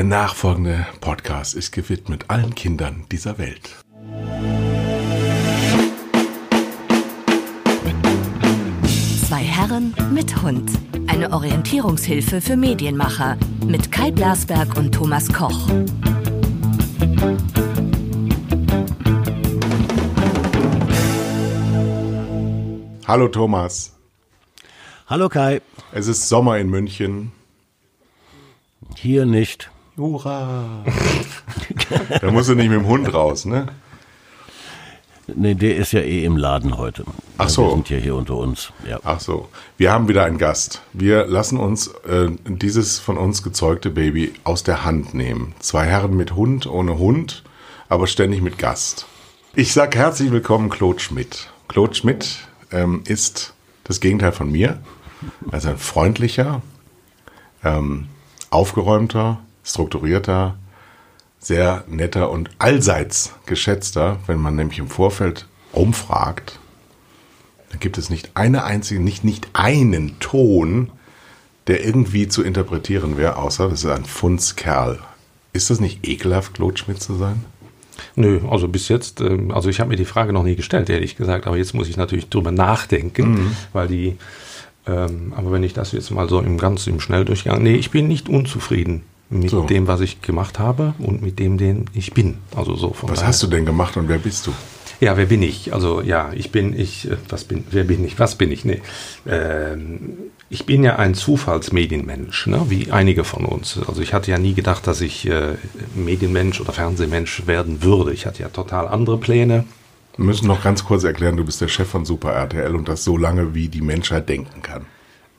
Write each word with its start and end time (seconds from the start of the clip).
Der 0.00 0.06
nachfolgende 0.06 0.86
Podcast 1.02 1.54
ist 1.54 1.72
gewidmet 1.72 2.24
allen 2.28 2.54
Kindern 2.54 3.04
dieser 3.12 3.36
Welt. 3.36 3.76
Zwei 9.28 9.42
Herren 9.42 9.94
mit 10.10 10.40
Hund. 10.40 10.70
Eine 11.06 11.30
Orientierungshilfe 11.30 12.40
für 12.40 12.56
Medienmacher 12.56 13.36
mit 13.66 13.92
Kai 13.92 14.10
Blasberg 14.10 14.74
und 14.78 14.90
Thomas 14.92 15.30
Koch. 15.30 15.68
Hallo 23.06 23.28
Thomas, 23.28 23.94
Hallo 25.08 25.28
Kai, 25.28 25.60
es 25.92 26.06
ist 26.06 26.26
Sommer 26.26 26.56
in 26.56 26.70
München. 26.70 27.32
hier 28.96 29.26
nicht. 29.26 29.69
Hurra! 29.96 30.84
da 32.20 32.30
musst 32.30 32.48
du 32.48 32.54
nicht 32.54 32.68
mit 32.68 32.78
dem 32.78 32.86
Hund 32.86 33.12
raus, 33.12 33.44
ne? 33.44 33.66
Nee, 35.36 35.54
der 35.54 35.76
ist 35.76 35.92
ja 35.92 36.00
eh 36.00 36.24
im 36.24 36.36
Laden 36.36 36.76
heute. 36.76 37.04
Ach 37.38 37.48
so. 37.48 37.64
Wir 37.64 37.70
sind 37.70 37.90
ja 37.90 37.96
hier 37.98 38.14
unter 38.16 38.36
uns. 38.36 38.72
Ja. 38.88 39.00
Ach 39.04 39.20
so, 39.20 39.48
wir 39.76 39.92
haben 39.92 40.08
wieder 40.08 40.24
einen 40.24 40.38
Gast. 40.38 40.82
Wir 40.92 41.26
lassen 41.26 41.58
uns 41.58 41.88
äh, 42.08 42.30
dieses 42.46 42.98
von 42.98 43.16
uns 43.16 43.42
gezeugte 43.42 43.90
Baby 43.90 44.32
aus 44.44 44.62
der 44.62 44.84
Hand 44.84 45.14
nehmen. 45.14 45.54
Zwei 45.60 45.86
Herren 45.86 46.16
mit 46.16 46.34
Hund, 46.34 46.66
ohne 46.66 46.98
Hund, 46.98 47.44
aber 47.88 48.06
ständig 48.06 48.42
mit 48.42 48.58
Gast. 48.58 49.06
Ich 49.54 49.72
sag 49.72 49.94
herzlich 49.96 50.30
willkommen, 50.32 50.68
Claude 50.68 51.00
Schmidt. 51.00 51.48
Claude 51.68 51.94
Schmidt 51.94 52.48
ähm, 52.72 53.02
ist 53.06 53.54
das 53.84 54.00
Gegenteil 54.00 54.32
von 54.32 54.50
mir. 54.50 54.80
Er 55.50 55.58
ist 55.58 55.66
ein 55.66 55.78
freundlicher, 55.78 56.62
ähm, 57.64 58.08
aufgeräumter, 58.50 59.40
strukturierter, 59.64 60.56
sehr 61.38 61.84
netter 61.88 62.30
und 62.30 62.50
allseits 62.58 63.34
geschätzter, 63.46 64.18
wenn 64.26 64.38
man 64.38 64.56
nämlich 64.56 64.78
im 64.78 64.88
Vorfeld 64.88 65.46
rumfragt, 65.74 66.58
da 67.70 67.78
gibt 67.78 67.98
es 67.98 68.10
nicht 68.10 68.32
eine 68.34 68.64
einzige, 68.64 69.00
nicht, 69.00 69.24
nicht 69.24 69.48
einen 69.52 70.18
Ton, 70.20 70.90
der 71.66 71.84
irgendwie 71.84 72.28
zu 72.28 72.42
interpretieren 72.42 73.16
wäre, 73.16 73.36
außer 73.36 73.68
das 73.68 73.84
ist 73.84 73.90
ein 73.90 74.04
Fundskerl. 74.04 74.98
Ist 75.52 75.70
das 75.70 75.80
nicht 75.80 76.06
ekelhaft, 76.06 76.54
Claude 76.54 76.76
Schmidt 76.76 77.00
zu 77.00 77.14
sein? 77.14 77.44
Nö, 78.16 78.40
also 78.50 78.66
bis 78.66 78.88
jetzt, 78.88 79.20
ähm, 79.20 79.50
also 79.50 79.68
ich 79.68 79.80
habe 79.80 79.90
mir 79.90 79.96
die 79.96 80.04
Frage 80.04 80.32
noch 80.32 80.42
nie 80.42 80.56
gestellt, 80.56 80.90
ehrlich 80.90 81.16
gesagt, 81.16 81.46
aber 81.46 81.56
jetzt 81.56 81.74
muss 81.74 81.88
ich 81.88 81.96
natürlich 81.96 82.28
drüber 82.28 82.50
nachdenken, 82.50 83.56
weil 83.72 83.88
die, 83.88 84.16
ähm, 84.86 85.32
aber 85.36 85.52
wenn 85.52 85.62
ich 85.62 85.74
das 85.74 85.92
jetzt 85.92 86.10
mal 86.10 86.28
so 86.28 86.40
im 86.40 86.58
ganz 86.58 86.86
im 86.86 86.98
Schnelldurchgang, 86.98 87.62
nee, 87.62 87.76
ich 87.76 87.90
bin 87.90 88.08
nicht 88.08 88.28
unzufrieden 88.28 89.02
mit 89.30 89.50
So. 89.50 89.62
dem, 89.64 89.86
was 89.86 90.00
ich 90.00 90.20
gemacht 90.22 90.58
habe 90.58 90.94
und 90.98 91.22
mit 91.22 91.38
dem, 91.38 91.56
den 91.56 91.86
ich 91.94 92.12
bin. 92.12 92.38
Also 92.54 92.74
so 92.76 92.92
von 92.92 93.08
Was 93.10 93.20
daher. 93.20 93.28
hast 93.28 93.42
du 93.42 93.46
denn 93.46 93.64
gemacht 93.64 93.96
und 93.96 94.08
wer 94.08 94.18
bist 94.18 94.46
du? 94.46 94.52
Ja, 95.00 95.16
wer 95.16 95.26
bin 95.26 95.42
ich? 95.42 95.72
Also 95.72 96.02
ja, 96.02 96.30
ich 96.34 96.50
bin 96.52 96.78
ich, 96.78 97.10
äh, 97.10 97.16
was 97.28 97.44
bin, 97.44 97.64
wer 97.70 97.84
bin 97.84 98.04
ich? 98.04 98.18
Was 98.18 98.34
bin 98.34 98.50
ich? 98.52 98.64
Nee. 98.66 98.82
Ähm, 99.26 100.12
ich 100.50 100.66
bin 100.66 100.82
ja 100.82 100.96
ein 100.96 101.14
Zufallsmedienmensch, 101.14 102.48
ne? 102.48 102.66
wie 102.68 102.90
einige 102.90 103.24
von 103.24 103.44
uns. 103.44 103.78
Also 103.86 104.02
ich 104.02 104.12
hatte 104.12 104.30
ja 104.30 104.38
nie 104.38 104.52
gedacht, 104.52 104.86
dass 104.86 105.00
ich 105.00 105.26
äh, 105.28 105.54
Medienmensch 105.94 106.60
oder 106.60 106.72
Fernsehmensch 106.72 107.46
werden 107.46 107.82
würde. 107.82 108.12
Ich 108.12 108.26
hatte 108.26 108.42
ja 108.42 108.48
total 108.48 108.88
andere 108.88 109.16
Pläne. 109.18 109.64
Wir 110.16 110.24
müssen 110.24 110.48
noch 110.48 110.62
ganz 110.62 110.84
kurz 110.84 111.04
erklären, 111.04 111.36
du 111.36 111.44
bist 111.44 111.60
der 111.60 111.68
Chef 111.68 111.88
von 111.88 112.04
Super 112.04 112.32
RTL 112.32 112.74
und 112.74 112.88
das 112.88 113.04
so 113.04 113.16
lange, 113.16 113.54
wie 113.54 113.68
die 113.68 113.80
Menschheit 113.80 114.28
denken 114.28 114.60
kann. 114.60 114.84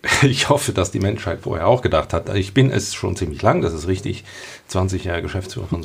Ich 0.23 0.49
hoffe, 0.49 0.71
dass 0.73 0.91
die 0.91 0.99
Menschheit 0.99 1.41
vorher 1.41 1.67
auch 1.67 1.81
gedacht 1.81 2.13
hat. 2.13 2.33
Ich 2.35 2.53
bin 2.53 2.71
es 2.71 2.93
schon 2.93 3.15
ziemlich 3.15 3.41
lang, 3.41 3.61
das 3.61 3.73
ist 3.73 3.87
richtig. 3.87 4.23
20 4.67 5.03
Jahre 5.03 5.21
Geschäftsführer 5.21 5.67
von 5.67 5.83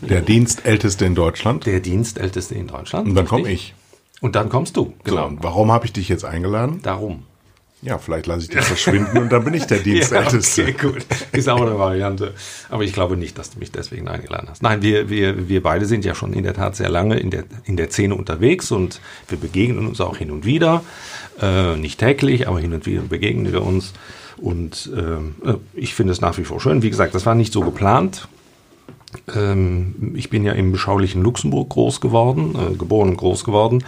bin 0.00 0.08
Der 0.08 0.20
Dienstälteste 0.20 1.04
in 1.04 1.14
Deutschland. 1.14 1.66
der 1.66 1.80
Dienstälteste 1.80 2.54
in 2.54 2.68
Deutschland. 2.68 3.08
Und 3.08 3.14
dann 3.14 3.26
komme 3.26 3.50
ich. 3.50 3.74
Und 4.20 4.36
dann 4.36 4.48
kommst 4.48 4.76
du. 4.76 4.92
So, 5.04 5.22
und 5.24 5.42
warum 5.42 5.72
habe 5.72 5.86
ich 5.86 5.92
dich 5.92 6.08
jetzt 6.08 6.24
eingeladen? 6.24 6.80
Darum. 6.82 7.24
Ja, 7.82 7.96
vielleicht 7.96 8.26
lasse 8.26 8.42
ich 8.42 8.48
dich 8.50 8.60
verschwinden 8.60 9.16
und 9.16 9.32
dann 9.32 9.42
bin 9.42 9.54
ich 9.54 9.66
der 9.66 9.78
Dienstälteste. 9.78 10.62
Ja, 10.66 10.68
okay, 10.68 10.86
gut. 10.86 11.06
Ist 11.32 11.48
auch 11.48 11.62
eine 11.62 11.78
Variante. 11.78 12.34
Aber 12.68 12.82
ich 12.82 12.92
glaube 12.92 13.16
nicht, 13.16 13.38
dass 13.38 13.50
du 13.50 13.58
mich 13.58 13.72
deswegen 13.72 14.06
eingeladen 14.06 14.48
hast. 14.50 14.62
Nein, 14.62 14.82
wir, 14.82 15.08
wir, 15.08 15.48
wir 15.48 15.62
beide 15.62 15.86
sind 15.86 16.04
ja 16.04 16.14
schon 16.14 16.34
in 16.34 16.44
der 16.44 16.52
Tat 16.52 16.76
sehr 16.76 16.90
lange 16.90 17.18
in 17.18 17.30
der, 17.30 17.44
in 17.64 17.78
der 17.78 17.88
Szene 17.90 18.14
unterwegs 18.14 18.70
und 18.70 19.00
wir 19.28 19.38
begegnen 19.38 19.86
uns 19.86 20.00
auch 20.00 20.18
hin 20.18 20.30
und 20.30 20.44
wieder. 20.44 20.82
Äh, 21.40 21.76
nicht 21.76 21.98
täglich, 21.98 22.48
aber 22.48 22.60
hin 22.60 22.74
und 22.74 22.84
wieder 22.84 23.00
begegnen 23.00 23.50
wir 23.50 23.62
uns. 23.62 23.94
Und 24.36 24.90
ähm, 24.94 25.36
äh, 25.44 25.54
ich 25.74 25.94
finde 25.94 26.12
es 26.12 26.20
nach 26.20 26.36
wie 26.36 26.44
vor 26.44 26.60
schön. 26.60 26.82
Wie 26.82 26.90
gesagt, 26.90 27.14
das 27.14 27.24
war 27.24 27.34
nicht 27.34 27.52
so 27.52 27.62
geplant. 27.62 28.28
Ähm, 29.34 30.12
ich 30.14 30.28
bin 30.28 30.44
ja 30.44 30.52
im 30.52 30.72
beschaulichen 30.72 31.22
Luxemburg 31.22 31.70
groß 31.70 32.00
geworden, 32.00 32.54
äh, 32.54 32.76
geboren 32.76 33.10
und 33.10 33.16
groß 33.16 33.44
geworden. 33.44 33.84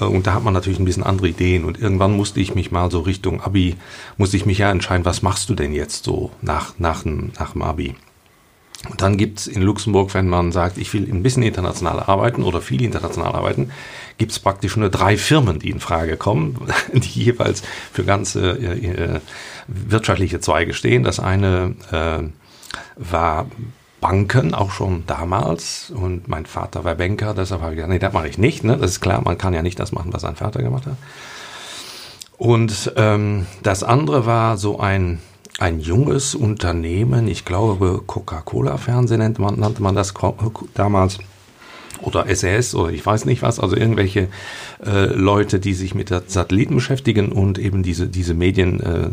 Äh, 0.00 0.04
Und 0.04 0.26
da 0.26 0.34
hat 0.34 0.44
man 0.44 0.54
natürlich 0.54 0.78
ein 0.78 0.84
bisschen 0.84 1.02
andere 1.02 1.28
Ideen. 1.28 1.64
Und 1.64 1.80
irgendwann 1.80 2.16
musste 2.16 2.40
ich 2.40 2.54
mich 2.54 2.70
mal 2.70 2.90
so 2.90 3.00
Richtung 3.00 3.40
Abi, 3.40 3.76
musste 4.16 4.36
ich 4.36 4.46
mich 4.46 4.58
ja 4.58 4.70
entscheiden, 4.70 5.04
was 5.04 5.22
machst 5.22 5.48
du 5.48 5.54
denn 5.54 5.72
jetzt 5.72 6.04
so 6.04 6.30
nach, 6.42 6.78
nach, 6.78 7.04
nach 7.04 7.52
dem 7.52 7.62
Abi? 7.62 7.94
Und 8.90 9.00
dann 9.00 9.16
gibt's 9.16 9.46
in 9.46 9.62
Luxemburg, 9.62 10.14
wenn 10.14 10.28
man 10.28 10.52
sagt, 10.52 10.78
ich 10.78 10.92
will 10.92 11.10
ein 11.10 11.22
bisschen 11.22 11.42
international 11.42 11.98
arbeiten 11.98 12.42
oder 12.42 12.60
viel 12.60 12.82
international 12.82 13.34
arbeiten, 13.34 13.70
gibt's 14.18 14.38
praktisch 14.38 14.76
nur 14.76 14.90
drei 14.90 15.16
Firmen, 15.16 15.58
die 15.58 15.70
in 15.70 15.80
Frage 15.80 16.16
kommen, 16.16 16.58
die 16.92 17.24
jeweils 17.24 17.62
für 17.92 18.04
ganze 18.04 18.50
äh, 18.50 18.86
äh, 18.86 19.20
wirtschaftliche 19.66 20.40
Zweige 20.40 20.74
stehen. 20.74 21.02
Das 21.02 21.18
eine 21.18 21.74
äh, 21.90 22.28
war 22.96 23.46
Banken, 24.00 24.54
auch 24.54 24.70
schon 24.70 25.04
damals. 25.06 25.90
Und 25.90 26.28
mein 26.28 26.46
Vater 26.46 26.84
war 26.84 26.94
Banker, 26.94 27.34
deshalb 27.34 27.62
habe 27.62 27.72
ich 27.72 27.76
gesagt, 27.76 27.92
nee, 27.92 27.98
das 27.98 28.12
mache 28.12 28.28
ich 28.28 28.38
nicht. 28.38 28.64
Ne? 28.64 28.76
Das 28.76 28.92
ist 28.92 29.00
klar, 29.00 29.22
man 29.24 29.38
kann 29.38 29.54
ja 29.54 29.62
nicht 29.62 29.78
das 29.78 29.92
machen, 29.92 30.12
was 30.12 30.22
sein 30.22 30.36
Vater 30.36 30.62
gemacht 30.62 30.86
hat. 30.86 30.96
Und 32.38 32.92
ähm, 32.96 33.46
das 33.62 33.82
andere 33.82 34.26
war 34.26 34.58
so 34.58 34.78
ein, 34.78 35.20
ein 35.58 35.80
junges 35.80 36.34
Unternehmen, 36.34 37.28
ich 37.28 37.44
glaube 37.46 38.02
Coca-Cola-Fernsehen 38.06 39.20
nannte 39.20 39.40
man, 39.40 39.58
nannte 39.58 39.82
man 39.82 39.94
das 39.94 40.12
damals. 40.74 41.18
Oder 42.02 42.26
SAS 42.34 42.74
oder 42.74 42.92
ich 42.92 43.04
weiß 43.04 43.24
nicht 43.24 43.40
was, 43.40 43.58
also 43.58 43.74
irgendwelche 43.74 44.28
äh, 44.84 45.06
Leute, 45.06 45.58
die 45.58 45.72
sich 45.72 45.94
mit 45.94 46.10
Satelliten 46.26 46.74
beschäftigen 46.74 47.32
und 47.32 47.58
eben 47.58 47.82
diese, 47.82 48.06
diese 48.06 48.34
Medien, 48.34 48.80
äh, 48.80 49.08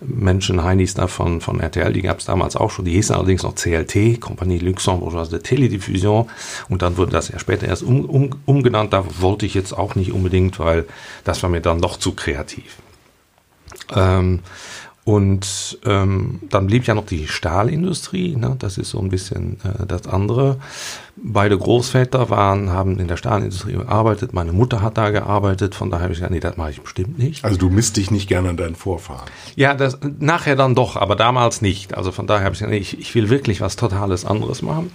Menschen, 0.00 0.62
Heinis 0.62 0.94
da 0.94 1.06
von, 1.06 1.40
von 1.40 1.60
RTL, 1.60 1.92
die 1.92 2.02
gab 2.02 2.18
es 2.18 2.26
damals 2.26 2.56
auch 2.56 2.70
schon, 2.70 2.84
die 2.84 2.92
hießen 2.92 3.14
allerdings 3.14 3.42
noch 3.42 3.54
CLT, 3.54 4.20
Compagnie 4.20 4.58
Luxembourgeoise 4.58 5.30
de 5.30 5.40
Télédiffusion. 5.40 6.26
Und 6.68 6.82
dann 6.82 6.96
wurde 6.96 7.12
das 7.12 7.28
ja 7.28 7.38
später 7.38 7.66
erst 7.66 7.82
um, 7.82 8.04
um, 8.04 8.30
umgenannt, 8.44 8.92
da 8.92 9.04
wollte 9.20 9.46
ich 9.46 9.54
jetzt 9.54 9.72
auch 9.72 9.94
nicht 9.94 10.12
unbedingt, 10.12 10.58
weil 10.58 10.86
das 11.24 11.42
war 11.42 11.50
mir 11.50 11.60
dann 11.60 11.80
doch 11.80 11.98
zu 11.98 12.12
kreativ. 12.12 12.76
Ähm, 13.94 14.40
und 15.06 15.78
ähm, 15.84 16.40
dann 16.50 16.66
blieb 16.66 16.84
ja 16.84 16.92
noch 16.92 17.06
die 17.06 17.28
Stahlindustrie, 17.28 18.34
ne? 18.34 18.56
das 18.58 18.76
ist 18.76 18.90
so 18.90 18.98
ein 18.98 19.08
bisschen 19.08 19.58
äh, 19.62 19.86
das 19.86 20.08
andere. 20.08 20.56
Beide 21.14 21.56
Großväter 21.56 22.28
waren, 22.28 22.70
haben 22.70 22.98
in 22.98 23.06
der 23.06 23.16
Stahlindustrie 23.16 23.74
gearbeitet, 23.74 24.34
meine 24.34 24.52
Mutter 24.52 24.82
hat 24.82 24.98
da 24.98 25.10
gearbeitet, 25.10 25.76
von 25.76 25.92
daher 25.92 26.02
habe 26.02 26.12
ich 26.12 26.18
gesagt, 26.18 26.32
nee, 26.32 26.40
das 26.40 26.56
mache 26.56 26.72
ich 26.72 26.80
bestimmt 26.80 27.20
nicht. 27.20 27.44
Also 27.44 27.56
du 27.56 27.70
misst 27.70 27.96
dich 27.98 28.10
nicht 28.10 28.28
gerne 28.28 28.48
an 28.48 28.56
deinen 28.56 28.74
Vorfahren. 28.74 29.30
Ja, 29.54 29.74
das, 29.74 29.96
nachher 30.18 30.56
dann 30.56 30.74
doch, 30.74 30.96
aber 30.96 31.14
damals 31.14 31.62
nicht. 31.62 31.96
Also 31.96 32.10
von 32.10 32.26
daher 32.26 32.44
habe 32.44 32.54
ich 32.54 32.58
gesagt, 32.58 32.72
nee, 32.72 32.78
ich, 32.78 32.98
ich 32.98 33.14
will 33.14 33.30
wirklich 33.30 33.60
was 33.60 33.76
totales 33.76 34.24
anderes 34.24 34.60
machen. 34.60 34.90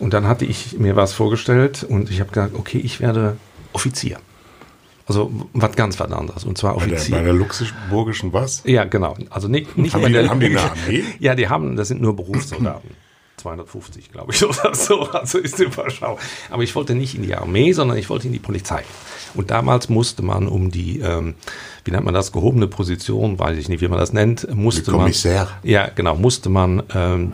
Und 0.00 0.14
dann 0.14 0.26
hatte 0.26 0.46
ich 0.46 0.76
mir 0.80 0.96
was 0.96 1.12
vorgestellt 1.12 1.86
und 1.88 2.10
ich 2.10 2.18
habe 2.18 2.30
gesagt, 2.30 2.56
okay, 2.56 2.78
ich 2.78 2.98
werde 2.98 3.36
Offizier. 3.72 4.18
Also 5.06 5.30
was 5.52 5.72
ganz 5.76 6.00
was 6.00 6.10
anderes. 6.10 6.44
Und 6.44 6.56
zwar 6.56 6.74
Bei 6.76 6.86
der, 6.86 6.94
Offizier. 6.96 7.16
bei 7.16 7.22
der 7.24 7.32
luxemburgischen 7.34 8.32
was? 8.32 8.62
Ja, 8.64 8.84
genau. 8.84 9.16
Also 9.30 9.48
nicht, 9.48 9.76
nicht 9.76 9.94
Haben 9.94 10.06
die- 10.06 10.12
der 10.12 10.28
haben 10.30 10.40
die 10.40 10.46
eine 10.46 10.60
Armee? 10.70 11.04
Ja, 11.18 11.34
die 11.34 11.48
haben, 11.48 11.76
das 11.76 11.88
sind 11.88 12.00
nur 12.00 12.16
Berufssoldaten. 12.16 12.90
250, 13.44 14.10
glaube 14.10 14.32
ich, 14.32 14.44
oder 14.44 14.74
so. 14.74 15.02
Also 15.02 15.38
ist 15.38 15.58
die 15.58 15.64
Überschau. 15.64 16.18
Aber 16.50 16.62
ich 16.62 16.74
wollte 16.74 16.94
nicht 16.94 17.14
in 17.14 17.22
die 17.22 17.34
Armee, 17.34 17.72
sondern 17.72 17.98
ich 17.98 18.08
wollte 18.08 18.26
in 18.26 18.32
die 18.32 18.38
Polizei. 18.38 18.84
Und 19.34 19.50
damals 19.50 19.88
musste 19.88 20.22
man 20.22 20.48
um 20.48 20.70
die, 20.70 21.00
ähm, 21.00 21.34
wie 21.84 21.90
nennt 21.90 22.04
man 22.04 22.14
das, 22.14 22.32
gehobene 22.32 22.68
Position, 22.68 23.38
weiß 23.38 23.58
ich 23.58 23.68
nicht, 23.68 23.82
wie 23.82 23.88
man 23.88 23.98
das 23.98 24.12
nennt, 24.12 24.48
musste 24.54 24.92
man. 24.92 25.12
Ja, 25.62 25.88
genau, 25.94 26.14
musste 26.14 26.48
man 26.48 26.82
ähm, 26.94 27.32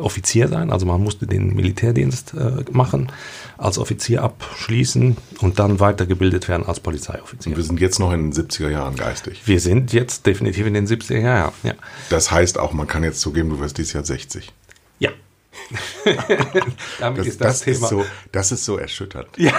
Offizier 0.00 0.48
sein. 0.48 0.70
Also 0.70 0.86
man 0.86 1.02
musste 1.02 1.26
den 1.26 1.54
Militärdienst 1.54 2.34
äh, 2.34 2.64
machen, 2.72 3.12
als 3.58 3.78
Offizier 3.78 4.22
abschließen 4.22 5.16
und 5.40 5.58
dann 5.58 5.78
weitergebildet 5.80 6.48
werden 6.48 6.66
als 6.66 6.80
Polizeioffizier. 6.80 7.52
Und 7.52 7.58
wir 7.58 7.64
sind 7.64 7.80
jetzt 7.80 8.00
noch 8.00 8.12
in 8.12 8.30
den 8.30 8.32
70er 8.32 8.70
Jahren 8.70 8.96
geistig. 8.96 9.42
Wir 9.44 9.60
sind 9.60 9.92
jetzt 9.92 10.26
definitiv 10.26 10.66
in 10.66 10.74
den 10.74 10.88
70er 10.88 11.20
Jahren. 11.20 11.52
Ja. 11.62 11.74
Das 12.08 12.32
heißt 12.32 12.58
auch, 12.58 12.72
man 12.72 12.86
kann 12.86 13.04
jetzt 13.04 13.20
zugeben, 13.20 13.50
du 13.50 13.60
wirst 13.60 13.78
dieses 13.78 13.92
Jahr 13.92 14.04
60. 14.04 14.52
Damit 17.00 17.18
Das, 17.20 17.26
ist 17.26 17.40
das, 17.40 17.46
das, 17.48 17.60
Thema. 17.62 17.74
ist 17.84 17.88
so, 17.88 18.04
das 18.32 18.52
ist 18.52 18.64
so 18.64 18.76
erschütternd. 18.76 19.28
Ja. 19.36 19.52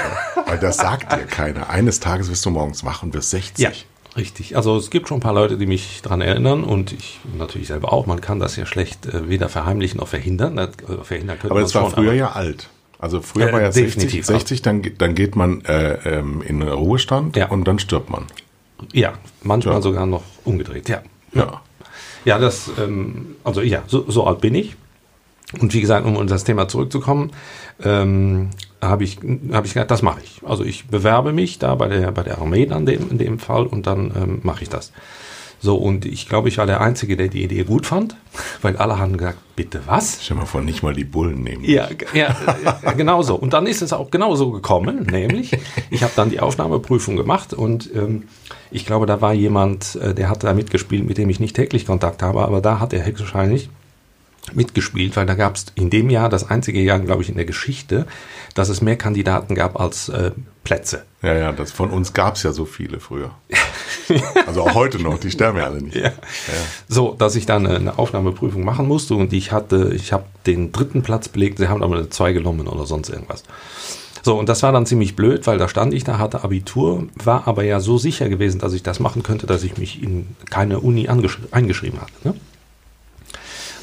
Weil 0.45 0.59
das 0.59 0.77
sagt 0.77 1.11
dir 1.11 1.25
keiner. 1.25 1.69
Eines 1.69 1.99
Tages 1.99 2.29
wirst 2.29 2.45
du 2.45 2.49
morgens 2.51 2.83
wach 2.83 3.03
und 3.03 3.13
wirst 3.13 3.29
60. 3.31 3.63
Ja. 3.63 3.71
Richtig. 4.17 4.55
Also 4.55 4.77
es 4.77 4.89
gibt 4.91 5.09
schon 5.09 5.17
ein 5.17 5.21
paar 5.21 5.33
Leute, 5.33 5.57
die 5.57 5.65
mich 5.65 6.01
daran 6.01 6.21
erinnern 6.21 6.63
und 6.63 6.93
ich 6.93 7.19
natürlich 7.37 7.67
selber 7.67 7.91
auch. 7.91 8.05
Man 8.05 8.21
kann 8.21 8.39
das 8.39 8.55
ja 8.55 8.65
schlecht 8.65 9.05
äh, 9.07 9.27
weder 9.27 9.49
verheimlichen 9.49 9.99
noch 9.99 10.07
verhindern. 10.07 10.57
Äh, 10.57 10.69
verhindern 11.03 11.37
Aber 11.49 11.59
es 11.61 11.75
war 11.75 11.83
schon, 11.83 11.91
früher 11.95 12.13
ja 12.13 12.31
alt. 12.31 12.69
Also 12.97 13.21
früher 13.21 13.49
Äh, 13.49 13.53
war 13.53 13.61
ja 13.61 13.71
60, 13.73 13.95
definitiv. 13.95 14.25
60 14.25 14.61
dann, 14.61 14.81
dann 14.97 15.15
geht 15.15 15.35
man 15.35 15.65
äh, 15.65 15.95
ähm, 16.19 16.41
in 16.41 16.61
Ruhestand 16.61 17.35
Ja. 17.35 17.49
und 17.49 17.65
dann 17.67 17.77
stirbt 17.77 18.09
man. 18.09 18.25
Ja, 18.93 19.13
manchmal 19.43 19.75
Ja. 19.75 19.81
sogar 19.81 20.05
noch 20.05 20.23
umgedreht, 20.45 20.87
ja. 20.87 21.01
Ja. 21.33 21.61
Ja, 22.23 22.39
das, 22.39 22.71
ähm, 22.79 23.35
also 23.43 23.61
ja, 23.61 23.83
so, 23.87 24.09
so 24.09 24.25
alt 24.25 24.39
bin 24.39 24.55
ich. 24.55 24.75
Und 25.59 25.73
wie 25.73 25.81
gesagt, 25.81 26.05
um 26.05 26.27
das 26.27 26.43
Thema 26.43 26.67
zurückzukommen, 26.67 27.31
ähm, 27.83 28.49
habe 28.81 29.03
ich, 29.03 29.17
hab 29.51 29.65
ich 29.65 29.73
gesagt, 29.73 29.91
das 29.91 30.01
mache 30.01 30.21
ich. 30.23 30.41
Also 30.45 30.63
ich 30.63 30.87
bewerbe 30.87 31.33
mich 31.33 31.59
da 31.59 31.75
bei 31.75 31.87
der, 31.87 32.11
bei 32.11 32.23
der 32.23 32.39
Armee 32.39 32.65
dann 32.65 32.85
dem, 32.85 33.09
in 33.09 33.17
dem 33.17 33.39
Fall 33.39 33.65
und 33.65 33.87
dann 33.87 34.11
ähm, 34.15 34.39
mache 34.43 34.63
ich 34.63 34.69
das. 34.69 34.91
So, 35.59 35.77
und 35.77 36.05
ich 36.05 36.29
glaube, 36.29 36.47
ich 36.49 36.57
war 36.57 36.65
der 36.67 36.81
Einzige, 36.81 37.17
der 37.17 37.27
die 37.27 37.43
Idee 37.43 37.63
gut 37.63 37.87
fand, 37.87 38.15
weil 38.61 38.77
alle 38.77 38.99
haben 38.99 39.17
gesagt, 39.17 39.39
bitte 39.55 39.81
was? 39.87 40.19
Stell 40.21 40.37
mal 40.37 40.45
vor, 40.45 40.61
nicht 40.61 40.83
mal 40.83 40.93
die 40.93 41.05
Bullen 41.05 41.41
nehmen. 41.41 41.63
Ja, 41.63 41.87
ja, 42.13 42.35
ja 42.63 42.91
genau 42.91 43.21
so. 43.21 43.35
Und 43.35 43.53
dann 43.53 43.65
ist 43.65 43.81
es 43.81 43.93
auch 43.93 44.11
genauso 44.11 44.51
gekommen, 44.51 45.07
nämlich 45.09 45.57
ich 45.89 46.03
habe 46.03 46.13
dann 46.15 46.29
die 46.29 46.39
Aufnahmeprüfung 46.39 47.15
gemacht 47.15 47.53
und 47.53 47.89
ähm, 47.95 48.23
ich 48.69 48.85
glaube, 48.85 49.05
da 49.05 49.21
war 49.21 49.33
jemand, 49.33 49.95
äh, 49.95 50.13
der 50.13 50.29
hat 50.29 50.43
da 50.43 50.53
mitgespielt, 50.53 51.07
mit 51.07 51.17
dem 51.17 51.29
ich 51.29 51.39
nicht 51.39 51.55
täglich 51.55 51.85
Kontakt 51.85 52.21
habe, 52.21 52.43
aber 52.43 52.61
da 52.61 52.79
hat 52.79 52.93
er 52.93 53.05
höchstwahrscheinlich 53.05 53.69
mitgespielt, 54.53 55.15
weil 55.15 55.25
da 55.25 55.35
gab 55.35 55.55
es 55.55 55.65
in 55.75 55.89
dem 55.89 56.09
Jahr 56.09 56.29
das 56.29 56.49
einzige 56.49 56.81
Jahr, 56.81 56.99
glaube 56.99 57.23
ich, 57.23 57.29
in 57.29 57.35
der 57.35 57.45
Geschichte, 57.45 58.05
dass 58.53 58.69
es 58.69 58.81
mehr 58.81 58.97
Kandidaten 58.97 59.55
gab 59.55 59.79
als 59.79 60.09
äh, 60.09 60.31
Plätze. 60.63 61.03
Ja, 61.21 61.33
ja, 61.33 61.51
das 61.51 61.71
von 61.71 61.89
uns 61.89 62.13
gab 62.13 62.35
es 62.35 62.43
ja 62.43 62.51
so 62.51 62.65
viele 62.65 62.99
früher. 62.99 63.31
also 64.47 64.61
auch 64.61 64.73
heute 64.75 65.01
noch, 65.01 65.19
die 65.19 65.31
sterben 65.31 65.57
ja 65.57 65.65
alle 65.65 65.81
nicht. 65.81 65.95
Ja. 65.95 66.11
So, 66.87 67.15
dass 67.17 67.35
ich 67.35 67.45
dann 67.45 67.65
eine 67.67 67.97
Aufnahmeprüfung 67.97 68.63
machen 68.63 68.87
musste 68.87 69.15
und 69.15 69.33
ich 69.33 69.51
hatte, 69.51 69.91
ich 69.95 70.13
habe 70.13 70.25
den 70.45 70.71
dritten 70.71 71.01
Platz 71.01 71.27
belegt, 71.27 71.57
sie 71.57 71.67
haben 71.67 71.83
aber 71.83 71.95
eine 71.95 72.09
2 72.09 72.33
genommen 72.33 72.67
oder 72.67 72.85
sonst 72.85 73.09
irgendwas. 73.09 73.43
So, 74.23 74.39
und 74.39 74.49
das 74.49 74.63
war 74.63 74.71
dann 74.71 74.87
ziemlich 74.87 75.15
blöd, 75.15 75.45
weil 75.45 75.59
da 75.59 75.67
stand 75.67 75.93
ich 75.93 76.03
da, 76.03 76.17
hatte 76.17 76.43
Abitur, 76.43 77.07
war 77.23 77.47
aber 77.47 77.63
ja 77.63 77.79
so 77.79 77.99
sicher 77.99 78.27
gewesen, 78.27 78.59
dass 78.59 78.73
ich 78.73 78.81
das 78.81 78.99
machen 78.99 79.21
könnte, 79.21 79.45
dass 79.45 79.63
ich 79.63 79.77
mich 79.77 80.01
in 80.01 80.35
keine 80.49 80.79
Uni 80.79 81.07
eingeschrieben 81.07 82.01
hatte. 82.01 82.13
Ne? 82.23 82.33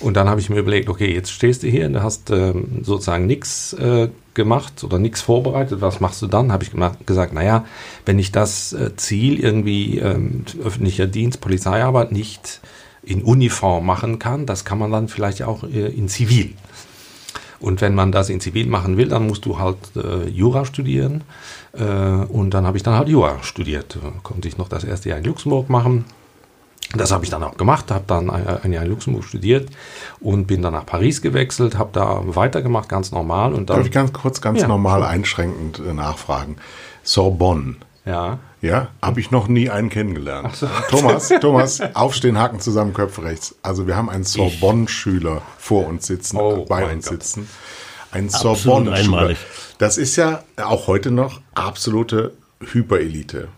Und 0.02 0.16
dann 0.16 0.28
habe 0.28 0.40
ich 0.40 0.50
mir 0.50 0.58
überlegt, 0.58 0.88
okay, 0.88 1.14
jetzt 1.14 1.30
stehst 1.30 1.62
du 1.62 1.68
hier 1.68 1.86
und 1.86 1.92
du 1.92 2.02
hast 2.02 2.30
ähm, 2.30 2.80
sozusagen 2.82 3.26
nichts 3.26 3.72
äh, 3.74 4.08
gemacht 4.34 4.82
oder 4.82 4.98
nichts 4.98 5.20
vorbereitet. 5.20 5.80
Was 5.80 6.00
machst 6.00 6.20
du 6.22 6.26
dann? 6.26 6.50
Habe 6.52 6.64
ich 6.64 6.72
gemacht, 6.72 7.06
gesagt, 7.06 7.32
naja, 7.32 7.64
wenn 8.04 8.18
ich 8.18 8.32
das 8.32 8.72
äh, 8.72 8.96
Ziel 8.96 9.38
irgendwie 9.38 9.98
ähm, 9.98 10.44
öffentlicher 10.62 11.06
Dienst, 11.06 11.40
Polizeiarbeit 11.40 12.10
nicht 12.10 12.60
in 13.04 13.22
Uniform 13.22 13.86
machen 13.86 14.18
kann, 14.18 14.44
das 14.44 14.64
kann 14.64 14.78
man 14.78 14.90
dann 14.90 15.08
vielleicht 15.08 15.42
auch 15.42 15.62
äh, 15.62 15.88
in 15.88 16.08
Zivil. 16.08 16.54
Und 17.60 17.80
wenn 17.80 17.94
man 17.94 18.10
das 18.10 18.28
in 18.28 18.40
Zivil 18.40 18.66
machen 18.66 18.96
will, 18.96 19.08
dann 19.08 19.28
musst 19.28 19.44
du 19.44 19.60
halt 19.60 19.78
äh, 19.94 20.28
Jura 20.28 20.64
studieren. 20.64 21.22
Äh, 21.72 21.84
und 21.84 22.50
dann 22.54 22.66
habe 22.66 22.76
ich 22.76 22.82
dann 22.82 22.94
halt 22.94 23.08
Jura 23.08 23.40
studiert. 23.42 23.96
Äh, 23.96 24.10
Konnte 24.24 24.48
ich 24.48 24.58
noch 24.58 24.68
das 24.68 24.82
erste 24.82 25.10
Jahr 25.10 25.18
in 25.18 25.24
Luxemburg 25.24 25.70
machen. 25.70 26.04
Das 26.94 27.10
habe 27.10 27.24
ich 27.24 27.30
dann 27.30 27.42
auch 27.42 27.56
gemacht, 27.56 27.90
habe 27.90 28.04
dann 28.06 28.28
ein 28.28 28.46
ein 28.46 28.72
Jahr 28.72 28.84
in 28.84 28.90
Luxemburg 28.90 29.24
studiert 29.24 29.70
und 30.20 30.46
bin 30.46 30.60
dann 30.60 30.74
nach 30.74 30.84
Paris 30.84 31.22
gewechselt, 31.22 31.78
habe 31.78 31.90
da 31.92 32.20
weitergemacht, 32.24 32.88
ganz 32.88 33.12
normal. 33.12 33.54
Und 33.54 33.70
Darf 33.70 33.78
dann, 33.78 33.86
ich 33.86 33.92
ganz 33.92 34.12
kurz, 34.12 34.40
ganz 34.42 34.60
Ja, 34.60 34.68
normal 34.68 35.02
einschränkend 35.02 35.78
äh, 35.78 35.94
nachfragen? 35.94 36.56
Sorbonne. 37.02 37.76
ja, 38.04 38.38
Ja, 38.60 38.88
habe 39.00 39.20
ich 39.20 39.30
noch 39.30 39.48
nie 39.48 39.70
einen 39.70 39.88
kennengelernt. 39.88 40.64
Thomas, 40.90 41.30
Thomas, 41.40 41.80
aufstehen, 41.94 42.38
Haken 42.38 42.60
zusammen, 42.60 42.92
Köpfe 42.92 43.24
rechts. 43.24 43.54
Also 43.62 43.86
wir 43.86 43.96
haben 43.96 44.10
einen 44.10 44.24
Sorbonne-Schüler 44.24 45.40
vor 45.58 45.86
uns 45.86 46.06
sitzen, 46.06 46.36
Oh, 46.36 46.66
bei 46.68 46.92
uns 46.92 47.06
Gott. 47.08 47.22
sitzen. 47.22 47.48
Ein 48.10 48.26
Absolut 48.26 48.58
Sorbonne-Schüler. 48.58 48.96
einmalig. 49.18 49.38
Das 49.78 49.96
ist 49.96 50.16
ja 50.16 50.42
auch 50.62 50.86
heute 50.88 51.10
noch 51.10 51.40
absolute 51.54 52.34
Hyperelite. 52.60 53.48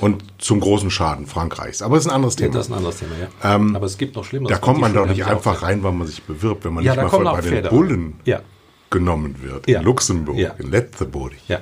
Und 0.00 0.24
zum 0.38 0.60
großen 0.60 0.90
Schaden 0.90 1.26
Frankreichs. 1.26 1.82
Aber 1.82 1.96
das 1.96 2.06
ist 2.06 2.10
ein 2.10 2.14
anderes 2.14 2.36
Thema. 2.36 2.54
das 2.54 2.66
ist 2.66 2.72
ein 2.72 2.76
anderes 2.78 2.98
Thema, 2.98 3.12
ja. 3.20 3.76
Aber 3.76 3.84
es 3.86 3.98
gibt 3.98 4.16
noch 4.16 4.24
Schlimmeres. 4.24 4.52
da 4.54 4.58
kommt 4.58 4.80
man 4.80 4.94
doch 4.94 5.06
nicht 5.06 5.24
einfach 5.26 5.62
rein, 5.62 5.82
weil 5.82 5.92
man 5.92 6.06
sich 6.06 6.22
bewirbt, 6.22 6.64
wenn 6.64 6.74
man 6.74 6.84
Ja, 6.84 6.92
nicht 6.94 7.02
mal 7.02 7.08
kommen 7.10 7.24
bei 7.26 7.40
den. 7.42 7.68
Bullen 7.68 8.20
Ja. 8.24 8.40
genommen 8.88 9.36
wird. 9.42 9.66
In 9.68 9.82
Luxemburg, 9.82 10.38
in 10.58 10.70
Letzeburg. 10.70 11.32
Ja. 11.48 11.60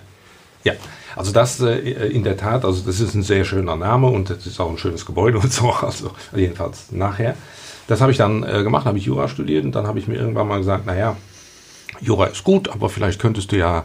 Ja, 0.65 0.73
also 1.15 1.33
das 1.33 1.61
äh, 1.61 1.77
in 2.09 2.25
der 2.25 2.37
Tat, 2.37 2.65
also 2.65 2.83
das 2.85 2.99
ist 3.01 3.15
ein 3.15 3.23
sehr 3.23 3.45
schöner 3.45 3.77
Name 3.77 4.09
und 4.09 4.29
das 4.29 4.45
ist 4.47 4.59
auch 4.61 4.69
ein 4.71 4.77
schönes 4.77 5.07
Gebäude 5.07 5.39
und 5.39 5.53
so, 5.53 5.71
also 5.81 6.11
jedenfalls 6.35 6.91
nachher. 6.91 7.37
Das 7.87 8.01
habe 8.01 8.11
ich 8.13 8.19
dann 8.19 8.43
äh, 8.43 8.63
gemacht, 8.65 8.85
habe 8.85 8.99
ich 8.99 9.05
Jura 9.05 9.29
studiert 9.29 9.65
und 9.65 9.73
dann 9.75 9.87
habe 9.87 9.99
ich 9.99 10.09
mir 10.09 10.17
irgendwann 10.17 10.49
mal 10.49 10.59
gesagt, 10.59 10.85
naja, 10.85 11.17
Jura 12.01 12.27
ist 12.27 12.45
gut, 12.45 12.69
aber 12.69 12.89
vielleicht 12.91 13.21
könntest 13.21 13.53
du 13.53 13.57
ja 13.57 13.85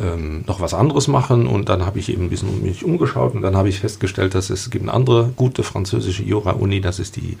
ähm, 0.00 0.44
noch 0.46 0.60
was 0.60 0.74
anderes 0.74 1.08
machen 1.08 1.46
und 1.46 1.68
dann 1.68 1.84
habe 1.84 1.98
ich 1.98 2.08
eben 2.08 2.24
ein 2.24 2.30
bisschen 2.30 2.48
um 2.48 2.62
mich 2.62 2.84
umgeschaut 2.84 3.34
und 3.34 3.42
dann 3.42 3.56
habe 3.56 3.68
ich 3.68 3.80
festgestellt, 3.80 4.34
dass 4.34 4.50
es 4.50 4.70
gibt 4.70 4.84
eine 4.84 4.92
andere 4.92 5.32
gute 5.36 5.62
französische 5.62 6.22
Jura-Uni, 6.22 6.80
das 6.80 6.98
ist 6.98 7.16
die 7.16 7.36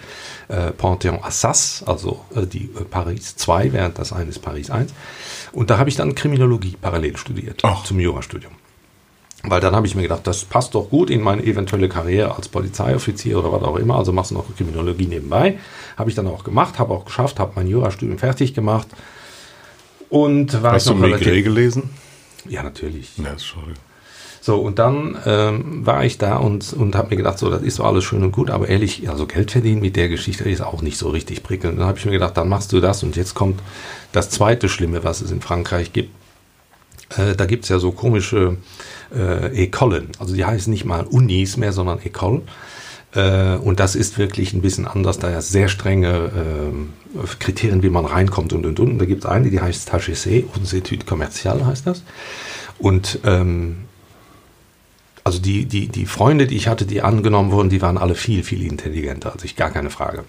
äh, 0.48 0.70
Panthéon 0.70 1.22
Assas, 1.22 1.82
also 1.86 2.20
äh, 2.34 2.46
die 2.46 2.64
äh, 2.64 2.84
Paris 2.88 3.36
2, 3.36 3.72
während 3.72 3.98
das 3.98 4.12
eine 4.12 4.30
ist 4.30 4.40
Paris 4.40 4.70
1 4.70 4.92
und 5.52 5.70
da 5.70 5.78
habe 5.78 5.88
ich 5.88 5.96
dann 5.96 6.14
Kriminologie 6.14 6.76
parallel 6.80 7.16
studiert 7.16 7.60
Ach. 7.62 7.84
zum 7.84 8.00
Jurastudium. 8.00 8.52
Weil 9.44 9.60
dann 9.60 9.74
habe 9.74 9.88
ich 9.88 9.96
mir 9.96 10.02
gedacht, 10.02 10.24
das 10.24 10.44
passt 10.44 10.74
doch 10.76 10.88
gut 10.88 11.10
in 11.10 11.20
meine 11.20 11.42
eventuelle 11.42 11.88
Karriere 11.88 12.36
als 12.36 12.48
Polizeioffizier 12.48 13.38
oder 13.38 13.50
was 13.52 13.62
auch 13.62 13.76
immer. 13.76 13.96
Also 13.96 14.12
machst 14.12 14.30
du 14.30 14.36
noch 14.36 14.44
Kriminologie 14.56 15.06
nebenbei. 15.06 15.58
Habe 15.96 16.10
ich 16.10 16.16
dann 16.16 16.28
auch 16.28 16.44
gemacht, 16.44 16.78
habe 16.78 16.94
auch 16.94 17.04
geschafft, 17.06 17.40
habe 17.40 17.52
mein 17.56 17.66
Jurastudium 17.66 18.18
fertig 18.18 18.54
gemacht. 18.54 18.86
Und 20.08 20.62
war 20.62 20.74
Hast 20.74 20.88
du 20.88 20.92
Migré 20.92 21.42
gelesen? 21.42 21.90
Ja, 22.48 22.62
natürlich. 22.62 23.16
Ja, 23.18 23.36
sorry. 23.38 23.74
So, 24.40 24.56
und 24.56 24.80
dann 24.80 25.16
ähm, 25.24 25.86
war 25.86 26.04
ich 26.04 26.18
da 26.18 26.36
und, 26.36 26.72
und 26.72 26.96
habe 26.96 27.10
mir 27.10 27.16
gedacht, 27.16 27.38
so, 27.38 27.48
das 27.48 27.62
ist 27.62 27.76
so 27.76 27.84
alles 27.84 28.02
schön 28.02 28.24
und 28.24 28.32
gut, 28.32 28.50
aber 28.50 28.68
ehrlich, 28.68 29.08
also 29.08 29.26
Geld 29.26 29.52
verdienen 29.52 29.80
mit 29.80 29.94
der 29.94 30.08
Geschichte 30.08 30.50
ist 30.50 30.62
auch 30.62 30.82
nicht 30.82 30.98
so 30.98 31.10
richtig 31.10 31.44
prickelnd. 31.44 31.78
Dann 31.78 31.86
habe 31.86 31.98
ich 31.98 32.04
mir 32.04 32.10
gedacht, 32.10 32.36
dann 32.36 32.48
machst 32.48 32.72
du 32.72 32.80
das 32.80 33.04
und 33.04 33.14
jetzt 33.14 33.34
kommt 33.34 33.60
das 34.10 34.30
zweite 34.30 34.68
Schlimme, 34.68 35.04
was 35.04 35.20
es 35.20 35.30
in 35.30 35.40
Frankreich 35.40 35.92
gibt. 35.92 36.10
Äh, 37.16 37.36
da 37.36 37.46
gibt 37.46 37.62
es 37.62 37.68
ja 37.68 37.78
so 37.78 37.92
komische 37.92 38.56
äh, 39.14 39.64
Ecolen, 39.64 40.08
also 40.18 40.34
die 40.34 40.44
heißen 40.44 40.72
nicht 40.72 40.84
mal 40.84 41.04
Unis 41.04 41.56
mehr, 41.56 41.72
sondern 41.72 42.00
Ecole. 42.00 42.42
Äh, 43.14 43.56
und 43.56 43.80
das 43.80 43.94
ist 43.94 44.18
wirklich 44.18 44.52
ein 44.52 44.62
bisschen 44.62 44.86
anders, 44.86 45.18
da 45.18 45.30
ja 45.30 45.40
sehr 45.40 45.68
strenge 45.68 46.30
ähm, 46.34 46.92
Kriterien, 47.38 47.82
wie 47.82 47.90
man 47.90 48.06
reinkommt 48.06 48.52
und 48.52 48.64
und 48.64 48.80
und. 48.80 48.90
Und 48.92 48.98
da 48.98 49.04
gibt 49.04 49.24
es 49.24 49.30
eine, 49.30 49.50
die 49.50 49.60
heißt 49.60 49.92
HEC, 49.92 50.46
Hautes 50.54 50.72
Études 50.72 51.06
Commerciales 51.06 51.64
heißt 51.64 51.86
das. 51.86 52.02
Und 52.78 53.20
ähm, 53.24 53.84
also 55.24 55.38
die, 55.38 55.66
die, 55.66 55.88
die 55.88 56.06
Freunde, 56.06 56.46
die 56.46 56.56
ich 56.56 56.68
hatte, 56.68 56.84
die 56.84 57.02
angenommen 57.02 57.52
wurden, 57.52 57.68
die 57.68 57.82
waren 57.82 57.98
alle 57.98 58.14
viel, 58.14 58.42
viel 58.42 58.62
intelligenter 58.66 59.32
als 59.32 59.44
ich, 59.44 59.56
gar 59.56 59.70
keine 59.70 59.90
Frage. 59.90 60.24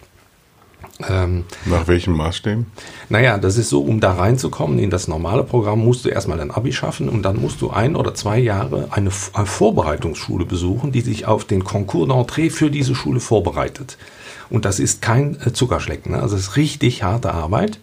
Ähm, 1.10 1.46
Nach 1.66 1.88
welchen 1.88 2.16
Maßstäben? 2.16 2.68
naja, 3.10 3.38
das 3.38 3.58
ist 3.58 3.70
so, 3.70 3.82
um 3.82 4.00
da 4.00 4.14
reinzukommen 4.14 4.78
in 4.80 4.90
das 4.90 5.08
normale 5.08 5.44
Programm, 5.44 5.84
musst 5.84 6.06
du 6.06 6.10
erstmal 6.10 6.40
ein 6.40 6.52
Abi 6.52 6.72
schaffen 6.72 7.10
und 7.10 7.24
dann 7.24 7.42
musst 7.42 7.62
du 7.62 7.72
ein 7.72 7.96
oder 7.96 8.14
zwei 8.14 8.38
Jahre 8.38 8.88
eine, 8.92 9.10
eine 9.34 9.46
Vorbereitungsschule 9.46 10.46
besuchen, 10.46 10.92
die 10.92 11.02
sich 11.02 11.26
auf 11.26 11.46
den 11.46 11.64
Concours 11.64 12.10
d'entrée 12.10 12.52
für 12.52 12.70
diese 12.70 12.96
Schule 12.96 13.20
vorbereitet. 13.20 13.98
Und 14.50 14.66
das 14.66 14.80
ist 14.80 15.02
kein 15.02 15.38
äh, 15.42 15.52
Zuckerschlecken, 15.52 16.12
ne? 16.12 16.22
also 16.22 16.36
es 16.36 16.44
ist 16.50 16.56
richtig 16.58 17.04
harte 17.04 17.34
Arbeit. 17.34 17.80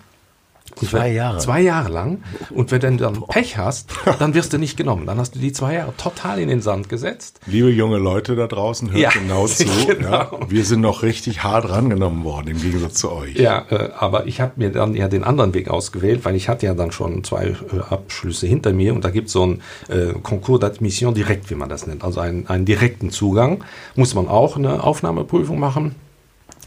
Zwei 0.76 1.12
Jahre. 1.12 1.38
Zwei 1.38 1.60
Jahre 1.60 1.90
lang. 1.90 2.22
Und 2.54 2.70
wenn 2.72 2.96
du 2.98 3.04
dann 3.04 3.22
Pech 3.28 3.56
hast, 3.58 3.90
dann 4.18 4.34
wirst 4.34 4.52
du 4.52 4.58
nicht 4.58 4.76
genommen. 4.76 5.06
Dann 5.06 5.18
hast 5.18 5.34
du 5.34 5.38
die 5.38 5.52
zwei 5.52 5.74
Jahre 5.74 5.92
total 5.96 6.38
in 6.40 6.48
den 6.48 6.62
Sand 6.62 6.88
gesetzt. 6.88 7.40
Liebe 7.46 7.70
junge 7.70 7.98
Leute 7.98 8.36
da 8.36 8.46
draußen, 8.46 8.90
hört 8.90 9.00
Ja, 9.00 9.10
genau 9.10 9.46
zu. 9.46 9.64
genau. 9.86 10.10
Ja, 10.10 10.30
wir 10.48 10.64
sind 10.64 10.80
noch 10.80 11.02
richtig 11.02 11.42
hart 11.42 11.68
rangenommen 11.68 12.24
worden, 12.24 12.48
im 12.48 12.60
Gegensatz 12.60 12.94
zu 12.94 13.10
euch. 13.12 13.36
Ja, 13.36 13.64
äh, 13.70 13.90
aber 13.98 14.26
ich 14.26 14.40
habe 14.40 14.52
mir 14.56 14.70
dann 14.70 14.94
ja 14.94 15.08
den 15.08 15.24
anderen 15.24 15.54
Weg 15.54 15.68
ausgewählt, 15.68 16.24
weil 16.24 16.34
ich 16.36 16.48
hatte 16.48 16.66
ja 16.66 16.74
dann 16.74 16.92
schon 16.92 17.24
zwei 17.24 17.46
äh, 17.48 17.54
Abschlüsse 17.90 18.46
hinter 18.46 18.72
mir 18.72 18.94
und 18.94 19.04
da 19.04 19.10
gibt 19.10 19.26
es 19.28 19.32
so 19.32 19.44
ein 19.46 19.60
äh, 19.88 20.12
Concours 20.22 20.60
d'admission 20.62 21.12
direkt, 21.12 21.50
wie 21.50 21.54
man 21.54 21.68
das 21.68 21.86
nennt, 21.86 22.04
also 22.04 22.20
einen, 22.20 22.46
einen 22.46 22.64
direkten 22.64 23.10
Zugang. 23.10 23.64
Muss 23.96 24.14
man 24.14 24.28
auch 24.28 24.56
eine 24.56 24.82
Aufnahmeprüfung 24.84 25.58
machen. 25.58 25.94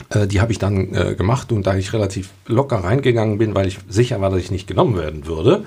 Äh, 0.10 0.28
die 0.28 0.42
habe 0.42 0.52
ich 0.52 0.60
dann 0.60 0.94
äh, 0.94 1.16
gemacht 1.16 1.52
und 1.52 1.66
da 1.68 1.76
ich 1.76 1.94
relativ 1.94 2.32
locker 2.48 2.78
reingegangen 2.84 3.38
bin, 3.38 3.56
weil 3.56 3.68
ich 3.68 3.80
sicher 3.88 4.22
war, 4.22 4.30
dass 4.30 4.40
ich 4.40 4.52
nicht 4.52 4.68
genommen 4.68 4.98
werden 4.98 5.26
würde, 5.26 5.66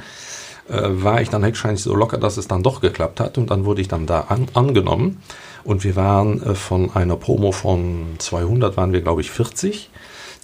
äh, 0.68 0.82
war 0.82 1.20
ich 1.20 1.30
dann 1.30 1.44
höchstwahrscheinlich 1.44 1.82
so 1.82 1.94
locker, 1.94 2.18
dass 2.18 2.36
es 2.36 2.48
dann 2.48 2.62
doch 2.62 2.80
geklappt 2.80 3.20
hat 3.20 3.38
und 3.38 3.50
dann 3.50 3.64
wurde 3.64 3.80
ich 3.80 3.88
dann 3.88 4.06
da 4.06 4.22
an, 4.22 4.48
angenommen 4.54 5.22
und 5.64 5.84
wir 5.84 5.96
waren 5.96 6.42
äh, 6.42 6.54
von 6.54 6.94
einer 6.94 7.16
Promo 7.16 7.52
von 7.52 8.16
200 8.18 8.76
waren 8.76 8.92
wir 8.92 9.00
glaube 9.00 9.20
ich 9.20 9.30
40. 9.30 9.90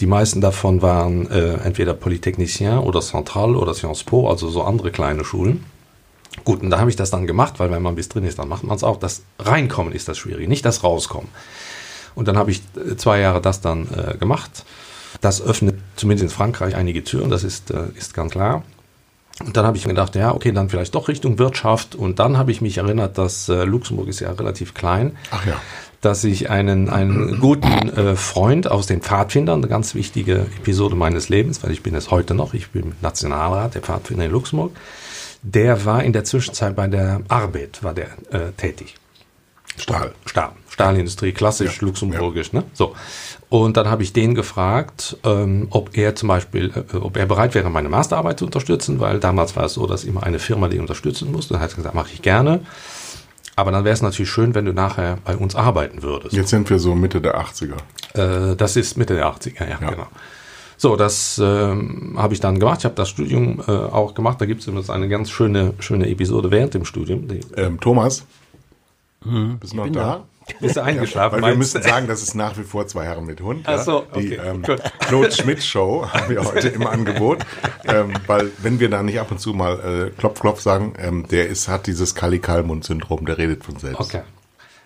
Die 0.00 0.06
meisten 0.06 0.40
davon 0.40 0.82
waren 0.82 1.30
äh, 1.30 1.54
entweder 1.64 1.94
Polytechnicien 1.94 2.78
oder 2.78 3.00
Central 3.00 3.54
oder 3.54 3.74
Sciences 3.74 4.04
Po, 4.04 4.28
also 4.28 4.48
so 4.48 4.62
andere 4.62 4.90
kleine 4.90 5.24
Schulen. 5.24 5.64
Gut, 6.44 6.62
und 6.62 6.70
da 6.70 6.80
habe 6.80 6.88
ich 6.88 6.96
das 6.96 7.10
dann 7.10 7.26
gemacht, 7.26 7.54
weil 7.58 7.70
wenn 7.70 7.82
man 7.82 7.94
bis 7.94 8.08
drin 8.08 8.24
ist, 8.24 8.38
dann 8.38 8.48
macht 8.48 8.64
man 8.64 8.74
es 8.74 8.82
auch. 8.82 8.96
Das 8.96 9.22
Reinkommen 9.38 9.92
ist 9.92 10.08
das 10.08 10.18
Schwierige, 10.18 10.48
nicht 10.48 10.64
das 10.64 10.82
Rauskommen. 10.82 11.28
Und 12.14 12.28
dann 12.28 12.36
habe 12.36 12.50
ich 12.50 12.62
äh, 12.76 12.96
zwei 12.96 13.20
Jahre 13.20 13.40
das 13.40 13.60
dann 13.60 13.88
äh, 13.88 14.16
gemacht. 14.16 14.64
Das 15.20 15.42
öffnet 15.42 15.76
zumindest 15.96 16.24
in 16.24 16.30
Frankreich 16.30 16.74
einige 16.74 17.04
Türen, 17.04 17.30
das 17.30 17.44
ist, 17.44 17.70
äh, 17.70 17.84
ist 17.96 18.14
ganz 18.14 18.32
klar. 18.32 18.62
Und 19.40 19.56
dann 19.56 19.66
habe 19.66 19.76
ich 19.76 19.86
mir 19.86 19.92
gedacht, 19.92 20.14
ja, 20.14 20.34
okay, 20.34 20.52
dann 20.52 20.68
vielleicht 20.68 20.94
doch 20.94 21.08
Richtung 21.08 21.38
Wirtschaft. 21.38 21.94
Und 21.94 22.18
dann 22.18 22.36
habe 22.38 22.50
ich 22.50 22.60
mich 22.60 22.78
erinnert, 22.78 23.18
dass 23.18 23.48
äh, 23.48 23.64
Luxemburg 23.64 24.08
ist 24.08 24.20
ja 24.20 24.30
relativ 24.30 24.74
klein. 24.74 25.16
Ach 25.30 25.44
ja. 25.46 25.60
Dass 26.00 26.24
ich 26.24 26.50
einen, 26.50 26.90
einen 26.90 27.38
guten 27.40 27.88
äh, 27.90 28.16
Freund 28.16 28.70
aus 28.70 28.86
den 28.86 29.00
Pfadfindern, 29.00 29.60
eine 29.60 29.68
ganz 29.68 29.94
wichtige 29.94 30.46
Episode 30.58 30.96
meines 30.96 31.28
Lebens, 31.28 31.62
weil 31.62 31.70
ich 31.70 31.82
bin 31.82 31.94
es 31.94 32.10
heute 32.10 32.34
noch, 32.34 32.54
ich 32.54 32.70
bin 32.70 32.92
Nationalrat 33.00 33.74
der 33.74 33.82
Pfadfinder 33.82 34.24
in 34.24 34.32
Luxemburg, 34.32 34.72
der 35.42 35.84
war 35.84 36.02
in 36.02 36.12
der 36.12 36.24
Zwischenzeit 36.24 36.74
bei 36.74 36.88
der 36.88 37.20
Arbeit, 37.28 37.82
war 37.82 37.94
der 37.94 38.08
äh, 38.30 38.52
tätig. 38.56 38.96
Stahl. 39.76 40.12
Stahl. 40.26 40.52
Stahlindustrie, 40.72 41.32
klassisch 41.32 41.76
Ja, 41.80 41.86
luxemburgisch. 41.86 42.52
Ne? 42.52 42.64
So. 42.72 42.94
Und 43.50 43.76
dann 43.76 43.88
habe 43.90 44.02
ich 44.02 44.12
den 44.14 44.34
gefragt, 44.34 45.18
ähm, 45.24 45.66
ob 45.70 45.96
er 45.96 46.16
zum 46.16 46.28
Beispiel, 46.28 46.72
äh, 46.92 46.96
ob 46.96 47.16
er 47.18 47.26
bereit 47.26 47.54
wäre, 47.54 47.68
meine 47.70 47.88
Masterarbeit 47.90 48.38
zu 48.38 48.46
unterstützen, 48.46 48.98
weil 48.98 49.20
damals 49.20 49.54
war 49.54 49.64
es 49.64 49.74
so, 49.74 49.86
dass 49.86 50.04
immer 50.04 50.22
eine 50.22 50.38
Firma 50.38 50.68
die 50.68 50.78
unterstützen 50.78 51.30
musste. 51.30 51.54
Dann 51.54 51.62
hat 51.62 51.72
er 51.72 51.76
gesagt, 51.76 51.94
mache 51.94 52.10
ich 52.14 52.22
gerne. 52.22 52.60
Aber 53.54 53.70
dann 53.70 53.84
wäre 53.84 53.92
es 53.92 54.00
natürlich 54.00 54.30
schön, 54.30 54.54
wenn 54.54 54.64
du 54.64 54.72
nachher 54.72 55.18
bei 55.26 55.36
uns 55.36 55.54
arbeiten 55.54 56.02
würdest. 56.02 56.34
Jetzt 56.34 56.48
sind 56.48 56.70
wir 56.70 56.78
so 56.78 56.94
Mitte 56.94 57.20
der 57.20 57.38
80er. 57.38 57.76
Äh, 58.14 58.56
das 58.56 58.76
ist 58.76 58.96
Mitte 58.96 59.14
der 59.14 59.26
80er, 59.26 59.68
ja, 59.68 59.78
Ja. 59.80 59.90
genau. 59.90 60.06
So, 60.78 60.96
das 60.96 61.38
ähm, 61.44 62.14
habe 62.16 62.32
ich 62.34 62.40
dann 62.40 62.58
gemacht. 62.58 62.78
Ich 62.80 62.84
habe 62.86 62.94
das 62.96 63.08
Studium 63.10 63.62
äh, 63.68 63.70
auch 63.70 64.14
gemacht. 64.14 64.40
Da 64.40 64.46
gibt 64.46 64.62
es 64.62 64.66
übrigens 64.66 64.90
eine 64.90 65.08
ganz 65.08 65.30
schöne, 65.30 65.74
schöne 65.78 66.08
Episode 66.08 66.50
während 66.50 66.72
dem 66.74 66.84
Studium. 66.86 67.28
Die, 67.28 67.40
Ähm, 67.56 67.78
Thomas, 67.78 68.24
bist 69.60 69.74
du 69.74 69.76
noch 69.76 69.88
da? 69.90 70.24
bist 70.60 70.76
du 70.76 70.82
eingeschlafen? 70.82 71.40
Weil 71.42 71.52
wir 71.52 71.58
müssen 71.58 71.82
sagen, 71.82 72.06
das 72.06 72.22
ist 72.22 72.34
nach 72.34 72.56
wie 72.58 72.62
vor 72.62 72.86
zwei 72.86 73.04
Herren 73.04 73.24
mit 73.26 73.40
Hund. 73.40 73.64
Ach 73.66 73.82
so, 73.82 74.06
Die 74.14 74.38
okay, 74.38 74.40
ähm, 74.48 74.62
gut. 74.62 74.80
Claude 75.00 75.30
Schmidt 75.32 75.62
Show 75.62 76.06
haben 76.12 76.28
wir 76.30 76.44
heute 76.44 76.68
im 76.68 76.86
Angebot. 76.86 77.38
Ähm, 77.84 78.12
weil 78.26 78.50
wenn 78.58 78.80
wir 78.80 78.88
da 78.90 79.02
nicht 79.02 79.18
ab 79.20 79.30
und 79.30 79.38
zu 79.40 79.52
mal 79.54 80.08
äh, 80.08 80.18
Klopf, 80.18 80.40
Klopf 80.40 80.60
sagen, 80.60 80.94
ähm, 80.98 81.26
der 81.28 81.48
ist, 81.48 81.68
hat 81.68 81.86
dieses 81.86 82.14
Kali-Kalmund-Syndrom, 82.14 83.24
der 83.26 83.38
redet 83.38 83.64
von 83.64 83.76
selbst. 83.78 84.00
Okay. 84.00 84.22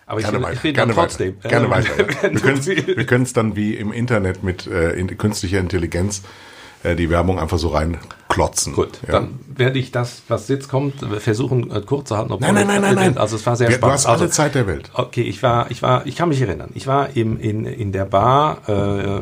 Aber 0.05 0.19
ich, 0.21 0.25
Gerne 0.25 0.37
will- 0.39 0.43
weiter. 0.45 0.53
ich 0.55 0.63
will 0.63 0.73
Gerne 0.73 0.93
trotzdem. 0.93 1.35
weiter. 1.43 1.49
Gerne 1.49 1.67
äh, 1.67 1.69
weiter. 1.69 2.29
Ja. 2.31 2.95
wir 2.97 3.05
können 3.05 3.23
es 3.23 3.33
dann 3.33 3.55
wie 3.55 3.75
im 3.75 3.91
Internet 3.91 4.41
mit 4.43 4.65
äh, 4.67 4.91
in, 4.93 5.17
künstlicher 5.17 5.59
Intelligenz 5.59 6.21
äh, 6.87 6.95
die 6.95 7.09
Werbung 7.09 7.39
einfach 7.39 7.57
so 7.57 7.69
reinklotzen. 7.69 8.73
Gut, 8.73 8.99
Ja. 9.05 9.13
dann 9.13 9.39
werde 9.47 9.79
ich 9.79 9.91
das, 9.91 10.21
was 10.27 10.47
jetzt 10.47 10.69
kommt, 10.69 10.95
versuchen 11.19 11.71
äh, 11.71 11.81
kurz 11.81 12.09
zu 12.09 12.17
halten. 12.17 12.35
Nein, 12.39 12.53
nein, 12.55 12.67
nein, 12.67 12.81
nein, 12.81 12.95
nein. 12.95 13.17
Also 13.17 13.35
es 13.35 13.45
war 13.45 13.55
sehr 13.55 13.69
Ja, 13.69 13.75
spannend. 13.75 13.91
Du 13.91 13.93
hast 13.93 14.05
alle 14.05 14.21
also, 14.21 14.27
Zeit 14.33 14.55
der 14.55 14.67
Welt. 14.67 14.89
Okay, 14.93 15.21
ich 15.21 15.41
war, 15.43 15.69
ich 15.71 15.81
war, 15.81 16.05
ich 16.05 16.15
kann 16.15 16.29
mich 16.29 16.41
erinnern. 16.41 16.69
Ich 16.73 16.87
war 16.87 17.15
im, 17.15 17.39
in, 17.39 17.65
in 17.65 17.91
der 17.91 18.05
Bar, 18.05 18.57
äh, 18.67 19.21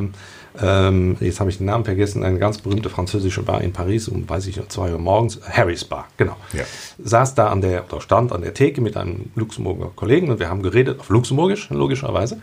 ähm, 0.61 1.17
jetzt 1.19 1.39
habe 1.39 1.49
ich 1.49 1.57
den 1.57 1.65
Namen 1.65 1.83
vergessen, 1.83 2.23
eine 2.23 2.39
ganz 2.39 2.59
berühmte 2.59 2.89
französische 2.89 3.41
Bar 3.41 3.61
in 3.61 3.73
Paris 3.73 4.07
um, 4.07 4.27
weiß 4.29 4.47
ich, 4.47 4.55
nicht, 4.55 4.71
zwei 4.71 4.91
Uhr 4.93 4.99
morgens, 4.99 5.41
Harry's 5.49 5.83
Bar, 5.83 6.07
genau. 6.15 6.37
Ja. 6.53 6.63
Saß 7.03 7.35
da 7.35 7.49
an 7.49 7.61
der, 7.61 7.83
oder 7.91 7.99
stand 8.01 8.31
an 8.31 8.41
der 8.41 8.53
Theke 8.53 8.79
mit 8.79 8.95
einem 8.95 9.31
Luxemburger 9.35 9.91
Kollegen 9.95 10.29
und 10.29 10.39
wir 10.39 10.49
haben 10.49 10.61
geredet 10.63 10.99
auf 10.99 11.09
Luxemburgisch, 11.09 11.69
logischerweise. 11.71 12.39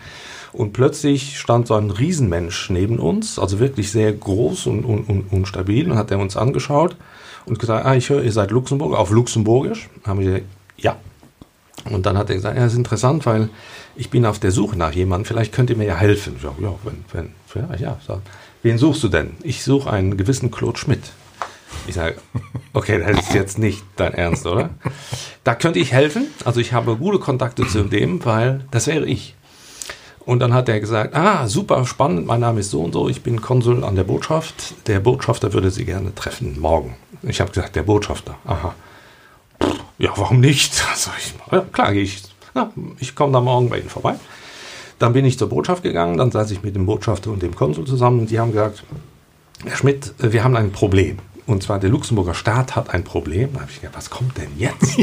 Und 0.53 0.73
plötzlich 0.73 1.39
stand 1.39 1.67
so 1.67 1.75
ein 1.75 1.91
Riesenmensch 1.91 2.69
neben 2.71 2.99
uns, 2.99 3.39
also 3.39 3.59
wirklich 3.59 3.91
sehr 3.91 4.13
groß 4.13 4.67
und, 4.67 4.85
und, 4.85 5.09
und, 5.09 5.33
und 5.33 5.49
stabil, 5.49 5.91
und 5.91 5.97
hat 5.97 6.11
er 6.11 6.19
uns 6.19 6.37
angeschaut 6.37 6.97
und 7.47 7.59
gesagt, 7.59 7.87
ah, 7.87 7.95
ich 7.95 8.11
höre, 8.11 8.23
ihr 8.23 8.33
seid 8.33 8.51
Luxemburger, 8.51 8.99
auf 8.99 9.11
Luxemburgisch. 9.11 9.89
Haben 10.05 10.21
wir 10.21 10.27
gesagt, 10.27 10.47
ja, 10.77 10.97
und 11.91 12.07
dann 12.07 12.17
hat 12.17 12.31
er 12.31 12.37
gesagt, 12.37 12.57
ja, 12.57 12.65
das 12.65 12.73
ist 12.73 12.79
interessant, 12.79 13.27
weil 13.27 13.49
ich 13.97 14.11
bin 14.11 14.27
auf 14.27 14.39
der 14.39 14.53
Suche 14.53 14.77
nach 14.77 14.93
jemandem, 14.93 15.25
vielleicht 15.25 15.53
könnt 15.53 15.71
ihr 15.71 15.77
mir 15.77 15.87
ja 15.87 15.97
helfen. 15.97 16.37
Sag, 16.41 16.53
ja, 16.61 16.75
wenn, 16.85 17.05
wenn, 17.13 17.71
ja, 17.71 17.77
ja. 17.77 18.01
Sag, 18.07 18.21
wen 18.63 18.79
suchst 18.79 19.03
du 19.03 19.09
denn? 19.09 19.33
Ich 19.43 19.65
suche 19.65 19.91
einen 19.91 20.17
gewissen 20.17 20.51
Claude 20.51 20.79
Schmidt. 20.79 21.13
Ich 21.87 21.95
sage, 21.95 22.17
okay, 22.73 23.03
das 23.05 23.27
ist 23.27 23.35
jetzt 23.35 23.59
nicht 23.59 23.83
dein 23.97 24.15
Ernst, 24.15 24.47
oder? 24.47 24.71
Da 25.43 25.55
könnte 25.55 25.79
ich 25.79 25.93
helfen. 25.93 26.27
Also 26.45 26.61
ich 26.61 26.73
habe 26.73 26.97
gute 26.97 27.19
Kontakte 27.19 27.67
zu 27.67 27.83
dem, 27.85 28.25
weil 28.25 28.65
das 28.71 28.87
wäre 28.87 29.07
ich. 29.07 29.35
Und 30.25 30.39
dann 30.39 30.55
hat 30.55 30.69
er 30.69 30.79
gesagt, 30.79 31.15
ah, 31.15 31.49
super 31.49 31.85
spannend, 31.85 32.27
mein 32.27 32.41
Name 32.41 32.61
ist 32.61 32.71
so 32.71 32.83
und 32.83 32.93
so, 32.93 33.09
ich 33.09 33.23
bin 33.23 33.41
Konsul 33.41 33.83
an 33.83 33.97
der 33.97 34.05
Botschaft. 34.05 34.75
Der 34.87 35.01
Botschafter 35.01 35.53
würde 35.53 35.71
Sie 35.71 35.85
gerne 35.85 36.15
treffen, 36.15 36.61
morgen. 36.61 36.97
Ich 37.23 37.41
habe 37.41 37.51
gesagt, 37.51 37.75
der 37.75 37.83
Botschafter, 37.83 38.37
aha. 38.45 38.75
Ja, 39.99 40.13
warum 40.17 40.41
nicht? 40.41 40.85
Also 40.91 41.11
ich, 41.19 41.35
ja, 41.51 41.61
klar, 41.73 41.93
ich. 41.93 42.23
Na, 42.55 42.71
ich 42.99 43.15
komme 43.15 43.33
da 43.33 43.41
morgen 43.41 43.71
bei 43.71 43.79
Ihnen 43.79 43.89
vorbei. 43.89 44.15
Dann 44.99 45.15
bin 45.15 45.25
ich 45.25 45.39
zur 45.39 45.49
Botschaft 45.49 45.83
gegangen, 45.83 46.19
dann 46.19 46.31
saß 46.31 46.51
ich 46.51 46.63
mit 46.63 46.77
dem 46.77 46.87
Botschafter 46.87 47.31
und 47.31 47.43
dem 47.43 47.55
Konsul 47.57 47.87
zusammen 47.87 48.21
und 48.21 48.31
die 48.31 48.39
haben 48.39 48.53
gesagt, 48.53 48.85
Herr 49.65 49.77
Schmidt, 49.77 50.15
wir 50.19 50.45
haben 50.45 50.57
ein 50.57 50.71
Problem. 50.71 51.19
Und 51.47 51.63
zwar 51.63 51.81
der 51.81 51.91
Luxemburger 51.91 52.35
Staat 52.35 52.77
hat 52.77 52.91
ein 52.91 53.03
Problem. 53.03 53.51
Da 53.55 53.63
habe 53.63 53.71
ich 53.71 53.81
gedacht, 53.81 53.97
was 53.97 54.11
kommt 54.11 54.39
denn 54.39 54.51
jetzt? 54.57 54.97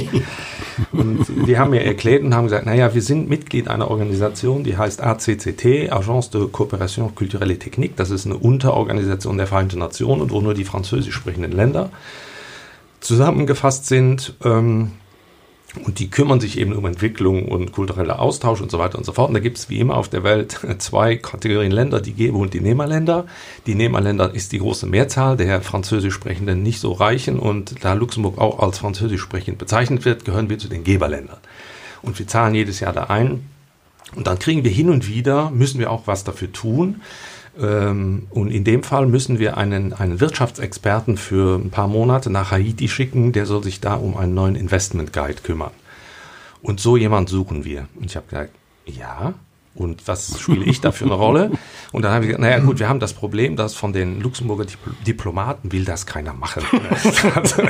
und 0.94 1.26
die 1.48 1.58
haben 1.58 1.72
mir 1.72 1.84
erklärt 1.84 2.24
und 2.24 2.34
haben 2.34 2.46
gesagt, 2.46 2.66
naja, 2.66 2.94
wir 2.94 3.02
sind 3.02 3.30
Mitglied 3.30 3.68
einer 3.68 3.92
Organisation, 3.92 4.64
die 4.64 4.78
heißt 4.78 5.02
ACCT, 5.02 5.92
Agence 5.92 6.30
de 6.30 6.44
Coopération 6.48 7.14
Culturelle 7.14 7.56
et 7.56 7.60
Technique. 7.60 7.98
Das 7.98 8.10
ist 8.10 8.26
eine 8.26 8.38
Unterorganisation 8.38 9.38
der 9.38 9.48
Vereinten 9.48 9.80
Nationen 9.80 10.30
wo 10.32 10.42
nur 10.42 10.54
die 10.54 10.64
französisch 10.64 11.14
sprechenden 11.14 11.52
Länder 11.52 11.90
zusammengefasst 13.02 13.88
sind. 13.88 14.36
Ähm, 14.44 14.92
und 15.86 16.00
die 16.00 16.10
kümmern 16.10 16.40
sich 16.40 16.58
eben 16.58 16.74
um 16.74 16.86
Entwicklung 16.86 17.46
und 17.46 17.72
kultureller 17.72 18.20
Austausch 18.20 18.60
und 18.60 18.72
so 18.72 18.80
weiter 18.80 18.98
und 18.98 19.04
so 19.04 19.14
fort. 19.14 19.30
Und 19.30 19.36
da 19.36 19.40
gibt 19.40 19.58
es 19.58 19.70
wie 19.70 19.80
immer 19.80 19.98
auf 19.98 20.10
der 20.10 20.24
Welt 20.24 20.60
zwei 20.80 21.16
Kategorien 21.16 21.72
Länder, 21.72 22.02
die 22.02 22.14
Geber- 22.14 22.40
und 22.40 22.54
die 22.54 22.62
Nehmerländer. 22.62 23.28
Die 23.68 23.76
Nehmerländer 23.76 24.34
ist 24.34 24.52
die 24.52 24.60
große 24.60 24.88
Mehrzahl 24.88 25.38
der 25.38 25.62
französisch 25.62 26.16
sprechenden 26.16 26.64
nicht 26.64 26.80
so 26.80 26.92
reichen. 26.92 27.38
Und 27.38 27.84
da 27.84 27.94
Luxemburg 27.94 28.40
auch 28.40 28.60
als 28.60 28.80
französisch 28.80 29.22
sprechend 29.22 29.60
bezeichnet 29.60 30.06
wird, 30.06 30.26
gehören 30.26 30.50
wir 30.50 30.58
zu 30.58 30.70
den 30.70 30.84
Geberländern. 30.84 31.38
Und 32.02 32.18
wir 32.18 32.28
zahlen 32.28 32.56
jedes 32.56 32.80
Jahr 32.80 32.94
da 32.94 33.04
ein. 33.06 33.46
Und 34.16 34.26
dann 34.26 34.40
kriegen 34.40 34.64
wir 34.64 34.72
hin 34.72 34.90
und 34.90 35.08
wieder, 35.08 35.52
müssen 35.52 35.80
wir 35.80 35.92
auch 35.92 36.08
was 36.08 36.24
dafür 36.24 36.52
tun. 36.52 37.02
Ähm, 37.62 38.28
Und 38.30 38.52
in 38.52 38.64
dem 38.64 38.84
Fall 38.84 39.06
müssen 39.06 39.40
wir 39.40 39.58
einen, 39.58 39.94
einen 39.94 40.20
Wirtschaftsexperten 40.20 41.18
für 41.18 41.60
ein 41.60 41.72
paar 41.72 41.88
Monate 41.88 42.30
nach 42.30 42.52
Haiti 42.52 42.88
schicken, 42.88 43.32
der 43.32 43.46
soll 43.46 43.64
sich 43.64 43.82
da 43.82 43.96
um 43.96 44.16
einen 44.16 44.34
neuen 44.34 44.56
Investment 44.56 45.12
Guide 45.14 45.42
kümmern. 45.44 45.72
Und 46.62 46.80
so 46.80 46.98
jemand 46.98 47.30
suchen 47.30 47.66
wir. 47.66 47.88
Und 47.96 48.06
ich 48.06 48.16
habe 48.16 48.28
gesagt, 48.28 48.52
ja. 48.86 49.34
Und 49.76 50.08
was 50.08 50.40
spiele 50.40 50.66
ich 50.66 50.82
da 50.82 50.92
für 50.92 51.06
eine 51.06 51.14
Rolle? 51.14 51.52
Und 51.92 52.02
dann 52.02 52.12
habe 52.12 52.26
ich 52.26 52.30
gesagt, 52.30 52.42
naja 52.42 52.60
gut, 52.60 52.80
wir 52.80 52.90
haben 52.90 53.00
das 53.00 53.14
Problem, 53.14 53.56
dass 53.56 53.76
von 53.76 53.94
den 53.94 54.20
Luxemburger 54.20 54.66
Dipl 54.66 54.92
Diplomaten 55.06 55.72
will 55.72 55.86
das 55.86 56.06
keiner 56.06 56.34
machen. 56.34 56.64
Also, 57.36 57.64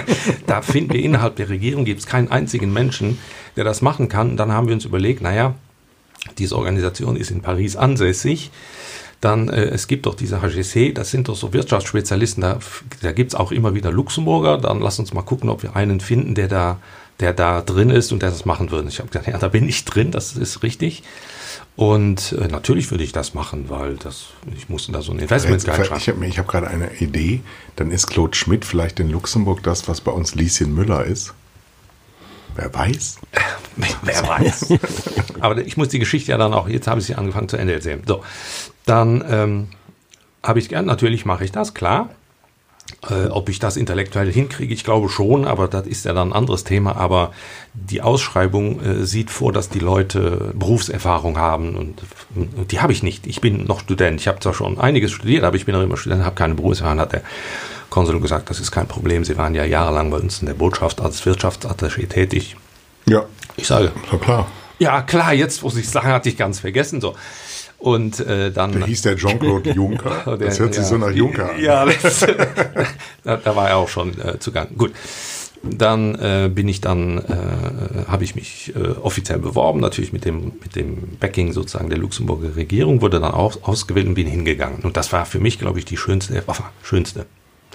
da 0.47 0.61
finden 0.61 0.93
wir 0.93 1.01
innerhalb 1.01 1.35
der 1.35 1.49
Regierung, 1.49 1.85
gibt 1.85 1.99
es 1.99 2.07
keinen 2.07 2.31
einzigen 2.31 2.73
Menschen, 2.73 3.19
der 3.55 3.63
das 3.63 3.81
machen 3.81 4.07
kann. 4.09 4.31
Und 4.31 4.37
dann 4.37 4.51
haben 4.51 4.67
wir 4.67 4.73
uns 4.73 4.85
überlegt, 4.85 5.21
naja, 5.21 5.55
diese 6.37 6.57
Organisation 6.57 7.15
ist 7.15 7.31
in 7.31 7.41
Paris 7.41 7.75
ansässig. 7.75 8.51
Dann, 9.21 9.49
äh, 9.49 9.65
es 9.65 9.87
gibt 9.87 10.05
doch 10.05 10.15
diese 10.15 10.41
HGC, 10.41 10.93
das 10.93 11.11
sind 11.11 11.27
doch 11.27 11.35
so 11.35 11.51
Wirtschaftsspezialisten, 11.51 12.41
da, 12.41 12.59
da 13.01 13.11
gibt's 13.11 13.35
auch 13.35 13.51
immer 13.51 13.73
wieder 13.75 13.91
Luxemburger. 13.91 14.57
Dann 14.57 14.79
lass 14.79 14.99
uns 14.99 15.13
mal 15.13 15.23
gucken, 15.23 15.49
ob 15.49 15.63
wir 15.63 15.75
einen 15.75 15.99
finden, 15.99 16.35
der 16.35 16.47
da, 16.47 16.79
der 17.19 17.33
da 17.33 17.61
drin 17.61 17.89
ist 17.89 18.11
und 18.11 18.21
der 18.21 18.29
das 18.29 18.45
machen 18.45 18.71
würde. 18.71 18.87
Ich 18.87 18.99
habe 18.99 19.09
gesagt, 19.09 19.27
ja, 19.27 19.37
da 19.37 19.49
bin 19.49 19.67
ich 19.67 19.83
drin, 19.85 20.11
das 20.11 20.37
ist 20.37 20.63
richtig. 20.63 21.03
Und 21.75 22.33
äh, 22.33 22.47
natürlich 22.47 22.91
würde 22.91 23.03
ich 23.03 23.13
das 23.13 23.33
machen, 23.33 23.69
weil 23.69 23.95
das, 23.95 24.27
ich 24.55 24.67
musste 24.67 24.91
da 24.91 25.01
so 25.01 25.13
ein 25.13 25.19
Investment 25.19 25.65
Ich 25.65 25.73
schreiben. 25.73 25.89
habe 25.89 26.25
ich 26.27 26.39
hab 26.39 26.47
gerade 26.47 26.67
eine 26.67 26.93
Idee. 26.99 27.41
Dann 27.77 27.91
ist 27.91 28.07
Claude 28.07 28.35
Schmidt 28.35 28.65
vielleicht 28.65 28.99
in 28.99 29.09
Luxemburg 29.09 29.63
das, 29.63 29.87
was 29.87 30.01
bei 30.01 30.11
uns 30.11 30.35
Lieschen 30.35 30.73
Müller 30.75 31.05
ist. 31.05 31.33
Wer 32.55 32.73
weiß? 32.73 33.19
Wer 34.01 34.27
weiß. 34.27 34.73
Aber 35.39 35.57
ich 35.65 35.77
muss 35.77 35.87
die 35.87 35.99
Geschichte 35.99 36.31
ja 36.31 36.37
dann 36.37 36.53
auch, 36.53 36.67
jetzt 36.67 36.87
habe 36.87 36.99
ich 36.99 37.05
sie 37.05 37.15
angefangen 37.15 37.47
zu 37.47 37.55
Ende 37.55 37.73
erzählen. 37.73 38.01
So, 38.05 38.23
dann 38.89 39.23
ähm, 39.29 39.67
habe 40.43 40.59
ich 40.59 40.69
gern, 40.69 40.85
natürlich 40.85 41.25
mache 41.25 41.43
ich 41.43 41.51
das, 41.51 41.73
klar. 41.73 42.09
Äh, 43.07 43.27
ob 43.27 43.49
ich 43.49 43.59
das 43.59 43.77
intellektuell 43.77 44.31
hinkriege, 44.31 44.73
ich 44.73 44.83
glaube 44.83 45.09
schon, 45.09 45.45
aber 45.45 45.67
das 45.67 45.85
ist 45.85 46.05
ja 46.05 46.13
dann 46.13 46.29
ein 46.29 46.33
anderes 46.33 46.63
Thema. 46.63 46.95
Aber 46.95 47.31
die 47.73 48.01
Ausschreibung 48.01 48.81
äh, 48.81 49.05
sieht 49.05 49.29
vor, 49.29 49.53
dass 49.53 49.69
die 49.69 49.79
Leute 49.79 50.53
Berufserfahrung 50.55 51.37
haben 51.37 51.75
und, 51.75 52.01
und 52.35 52.71
die 52.71 52.81
habe 52.81 52.91
ich 52.91 53.03
nicht. 53.03 53.27
Ich 53.27 53.41
bin 53.41 53.65
noch 53.65 53.81
Student. 53.81 54.19
Ich 54.19 54.27
habe 54.27 54.39
zwar 54.39 54.55
schon 54.55 54.79
einiges 54.79 55.11
studiert, 55.11 55.43
aber 55.43 55.55
ich 55.55 55.65
bin 55.65 55.75
noch 55.75 55.83
immer 55.83 55.97
Student, 55.97 56.25
habe 56.25 56.35
keine 56.35 56.55
Berufserfahrung. 56.55 56.99
Hat 56.99 57.13
der 57.13 57.21
Konsul 57.91 58.19
gesagt, 58.19 58.49
das 58.49 58.59
ist 58.59 58.71
kein 58.71 58.87
Problem. 58.87 59.23
Sie 59.23 59.37
waren 59.37 59.53
ja 59.53 59.65
jahrelang 59.65 60.09
bei 60.09 60.17
uns 60.17 60.39
in 60.39 60.47
der 60.47 60.55
Botschaft 60.55 60.99
als 60.99 61.23
Wirtschaftsattaché 61.25 62.07
tätig. 62.09 62.55
Ja, 63.05 63.25
Ich 63.55 63.67
sage, 63.67 63.91
doch 64.11 64.19
klar. 64.19 64.47
ja, 64.79 65.01
klar, 65.03 65.33
jetzt 65.33 65.61
muss 65.63 65.77
ich 65.77 65.89
sagen, 65.89 66.07
hatte 66.07 66.29
ich 66.29 66.37
ganz 66.37 66.59
vergessen. 66.59 67.01
So. 67.01 67.15
Und 67.79 68.19
äh, 68.19 68.51
dann. 68.51 68.77
Da 68.77 68.85
hieß 68.85 69.03
der 69.03 69.15
Jean-Claude 69.15 69.71
Juncker. 69.75 70.37
Das 70.37 70.59
hört 70.59 70.73
sich 70.73 70.83
ja, 70.83 70.89
so 70.89 70.97
nach 70.97 71.11
Juncker 71.11 71.51
an. 71.51 71.61
Ja, 71.61 71.85
das, 71.85 72.25
da, 73.23 73.37
da 73.37 73.55
war 73.55 73.69
er 73.69 73.77
auch 73.77 73.87
schon 73.87 74.19
äh, 74.19 74.37
zugang. 74.39 74.67
Gut. 74.77 74.91
dann 75.63 76.15
äh, 76.15 76.49
bin 76.53 76.67
ich 76.67 76.81
dann, 76.81 77.19
äh, 77.19 78.05
habe 78.07 78.23
ich 78.25 78.35
mich 78.35 78.73
äh, 78.75 78.89
offiziell 79.01 79.39
beworben, 79.39 79.79
natürlich 79.79 80.13
mit 80.13 80.25
dem, 80.25 80.53
mit 80.61 80.75
dem 80.75 81.17
Backing 81.19 81.53
sozusagen 81.53 81.89
der 81.89 81.99
Luxemburger 81.99 82.55
Regierung, 82.55 83.01
wurde 83.01 83.19
dann 83.19 83.31
auch 83.31 83.63
ausgewählt 83.63 84.07
und 84.07 84.15
bin 84.15 84.27
hingegangen. 84.27 84.79
Und 84.81 84.97
das 84.97 85.13
war 85.13 85.25
für 85.25 85.39
mich, 85.39 85.57
glaube 85.57 85.79
ich, 85.79 85.85
die 85.85 85.97
schönste, 85.97 86.43
schönste, 86.83 87.25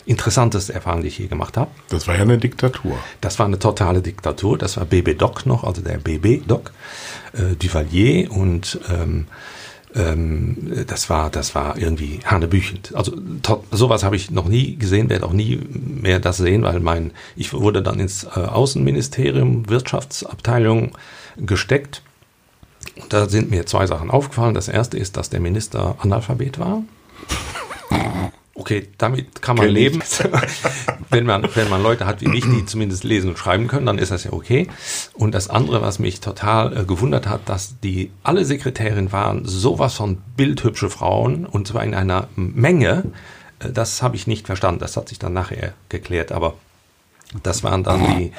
interessanteste 0.07 0.75
Erfahrung, 0.75 1.03
die 1.03 1.09
ich 1.09 1.19
je 1.19 1.27
gemacht 1.27 1.57
habe. 1.57 1.71
Das 1.89 2.07
war 2.07 2.15
ja 2.15 2.23
eine 2.23 2.39
Diktatur. 2.39 2.99
Das 3.21 3.39
war 3.39 3.47
eine 3.47 3.59
totale 3.59 4.03
Diktatur. 4.03 4.59
Das 4.59 4.77
war 4.77 4.85
BB 4.85 5.17
Doc 5.19 5.47
noch, 5.47 5.65
also 5.65 5.81
der 5.81 5.99
BB 5.99 6.47
Doc, 6.47 6.73
äh, 7.33 7.55
Duvalier 7.57 8.31
und 8.31 8.79
ähm, 8.91 9.27
ähm, 9.95 10.85
das 10.87 11.09
war, 11.09 11.31
das 11.31 11.55
war 11.55 11.79
irgendwie 11.79 12.21
hanebüchend. 12.25 12.95
Also 12.95 13.13
sowas 13.71 14.03
habe 14.03 14.17
ich 14.17 14.31
noch 14.31 14.49
nie 14.49 14.77
gesehen, 14.77 15.09
werde 15.09 15.27
auch 15.27 15.33
nie 15.33 15.61
mehr 15.73 16.21
das 16.21 16.39
sehen, 16.39 16.63
weil 16.63 16.81
mein, 16.81 17.13
ich 17.37 17.53
wurde 17.53 17.83
dann 17.83 18.01
ins 18.01 18.25
äh, 18.25 18.41
Außenministerium, 18.41 19.69
Wirtschaftsabteilung 19.69 20.93
gesteckt. 21.37 22.03
Und 23.01 23.13
da 23.13 23.29
sind 23.29 23.51
mir 23.51 23.67
zwei 23.67 23.87
Sachen 23.87 24.11
aufgefallen. 24.11 24.55
Das 24.55 24.69
erste 24.69 24.99
ist, 24.99 25.17
dass 25.17 25.31
der 25.31 25.41
Minister 25.41 25.97
Analphabet 26.01 26.59
war. 26.59 26.83
Okay, 28.57 28.89
damit 28.99 29.43
kann 29.43 29.57
man 29.57 29.67
Kenn 29.67 29.75
leben. 29.75 30.03
wenn, 31.11 31.27
man, 31.27 31.49
wenn 31.55 31.69
man 31.69 31.83
Leute 31.83 32.07
hat 32.07 32.21
wie 32.21 32.29
mich, 32.29 32.45
die 32.45 32.65
zumindest 32.65 33.03
lesen 33.03 33.31
und 33.31 33.39
schreiben 33.39 33.67
können, 33.67 33.87
dann 33.87 33.99
ist 33.99 34.13
das 34.13 34.25
ja 34.25 34.33
okay. 34.33 34.69
Und 35.13 35.35
das 35.35 35.51
andere, 35.51 35.83
was 35.83 35.99
mich 35.99 36.21
total 36.21 36.77
äh, 36.77 36.85
gewundert 36.85 37.27
hat, 37.27 37.49
dass 37.49 37.81
die 37.81 38.13
alle 38.23 38.45
Sekretärinnen 38.45 39.11
waren 39.11 39.45
sowas 39.45 39.95
von 39.95 40.19
bildhübsche 40.37 40.89
Frauen 40.89 41.47
und 41.47 41.67
zwar 41.67 41.83
in 41.83 41.95
einer 41.95 42.29
Menge. 42.37 43.05
Äh, 43.59 43.73
das 43.73 44.03
habe 44.03 44.15
ich 44.15 44.29
nicht 44.29 44.47
verstanden. 44.47 44.79
Das 44.79 44.97
hat 44.97 45.09
sich 45.09 45.19
dann 45.19 45.33
nachher 45.33 45.75
geklärt. 45.89 46.31
Aber 46.31 46.55
das 47.43 47.65
waren 47.65 47.83
dann 47.83 48.19
die, 48.19 48.33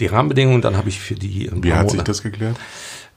die 0.00 0.06
Rahmenbedingungen. 0.06 0.60
Dann 0.60 0.76
habe 0.76 0.90
ich 0.90 1.00
für 1.00 1.14
die. 1.14 1.50
Wie 1.50 1.72
hat 1.72 1.90
sich 1.90 2.02
das 2.02 2.22
geklärt? 2.22 2.56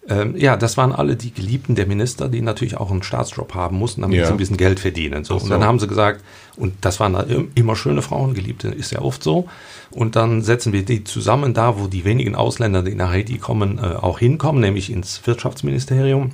Ähm, 0.07 0.35
ja, 0.38 0.55
das 0.55 0.77
waren 0.77 0.91
alle 0.91 1.15
die 1.15 1.33
Geliebten 1.33 1.75
der 1.75 1.88
Minister, 1.88 2.29
die 2.29 2.41
natürlich 2.41 2.77
auch 2.77 2.91
einen 2.91 3.01
Staatsjob 3.01 3.55
haben 3.55 3.77
mussten, 3.77 4.01
damit 4.01 4.19
ja. 4.19 4.25
sie 4.25 4.31
ein 4.31 4.38
bisschen 4.38 4.57
Geld 4.57 4.79
verdienen. 4.79 5.24
So. 5.24 5.39
so. 5.39 5.45
Und 5.45 5.50
dann 5.50 5.63
haben 5.63 5.79
sie 5.79 5.88
gesagt, 5.88 6.24
und 6.57 6.74
das 6.81 7.00
waren 7.00 7.50
immer 7.55 7.75
schöne 7.75 8.01
Frauen, 8.01 8.33
Geliebte 8.33 8.67
ist 8.67 8.91
ja 8.91 9.01
oft 9.01 9.24
so. 9.24 9.47
Und 9.91 10.15
dann 10.15 10.41
setzen 10.41 10.74
wir 10.74 10.85
die 10.85 11.03
zusammen 11.03 11.53
da, 11.53 11.79
wo 11.79 11.88
die 11.88 12.05
wenigen 12.05 12.35
Ausländer, 12.35 12.83
die 12.83 12.95
nach 12.95 13.12
Haiti 13.12 13.38
kommen, 13.38 13.79
äh, 13.79 13.95
auch 13.95 14.19
hinkommen, 14.19 14.62
nämlich 14.62 14.91
ins 14.91 15.25
Wirtschaftsministerium. 15.25 16.31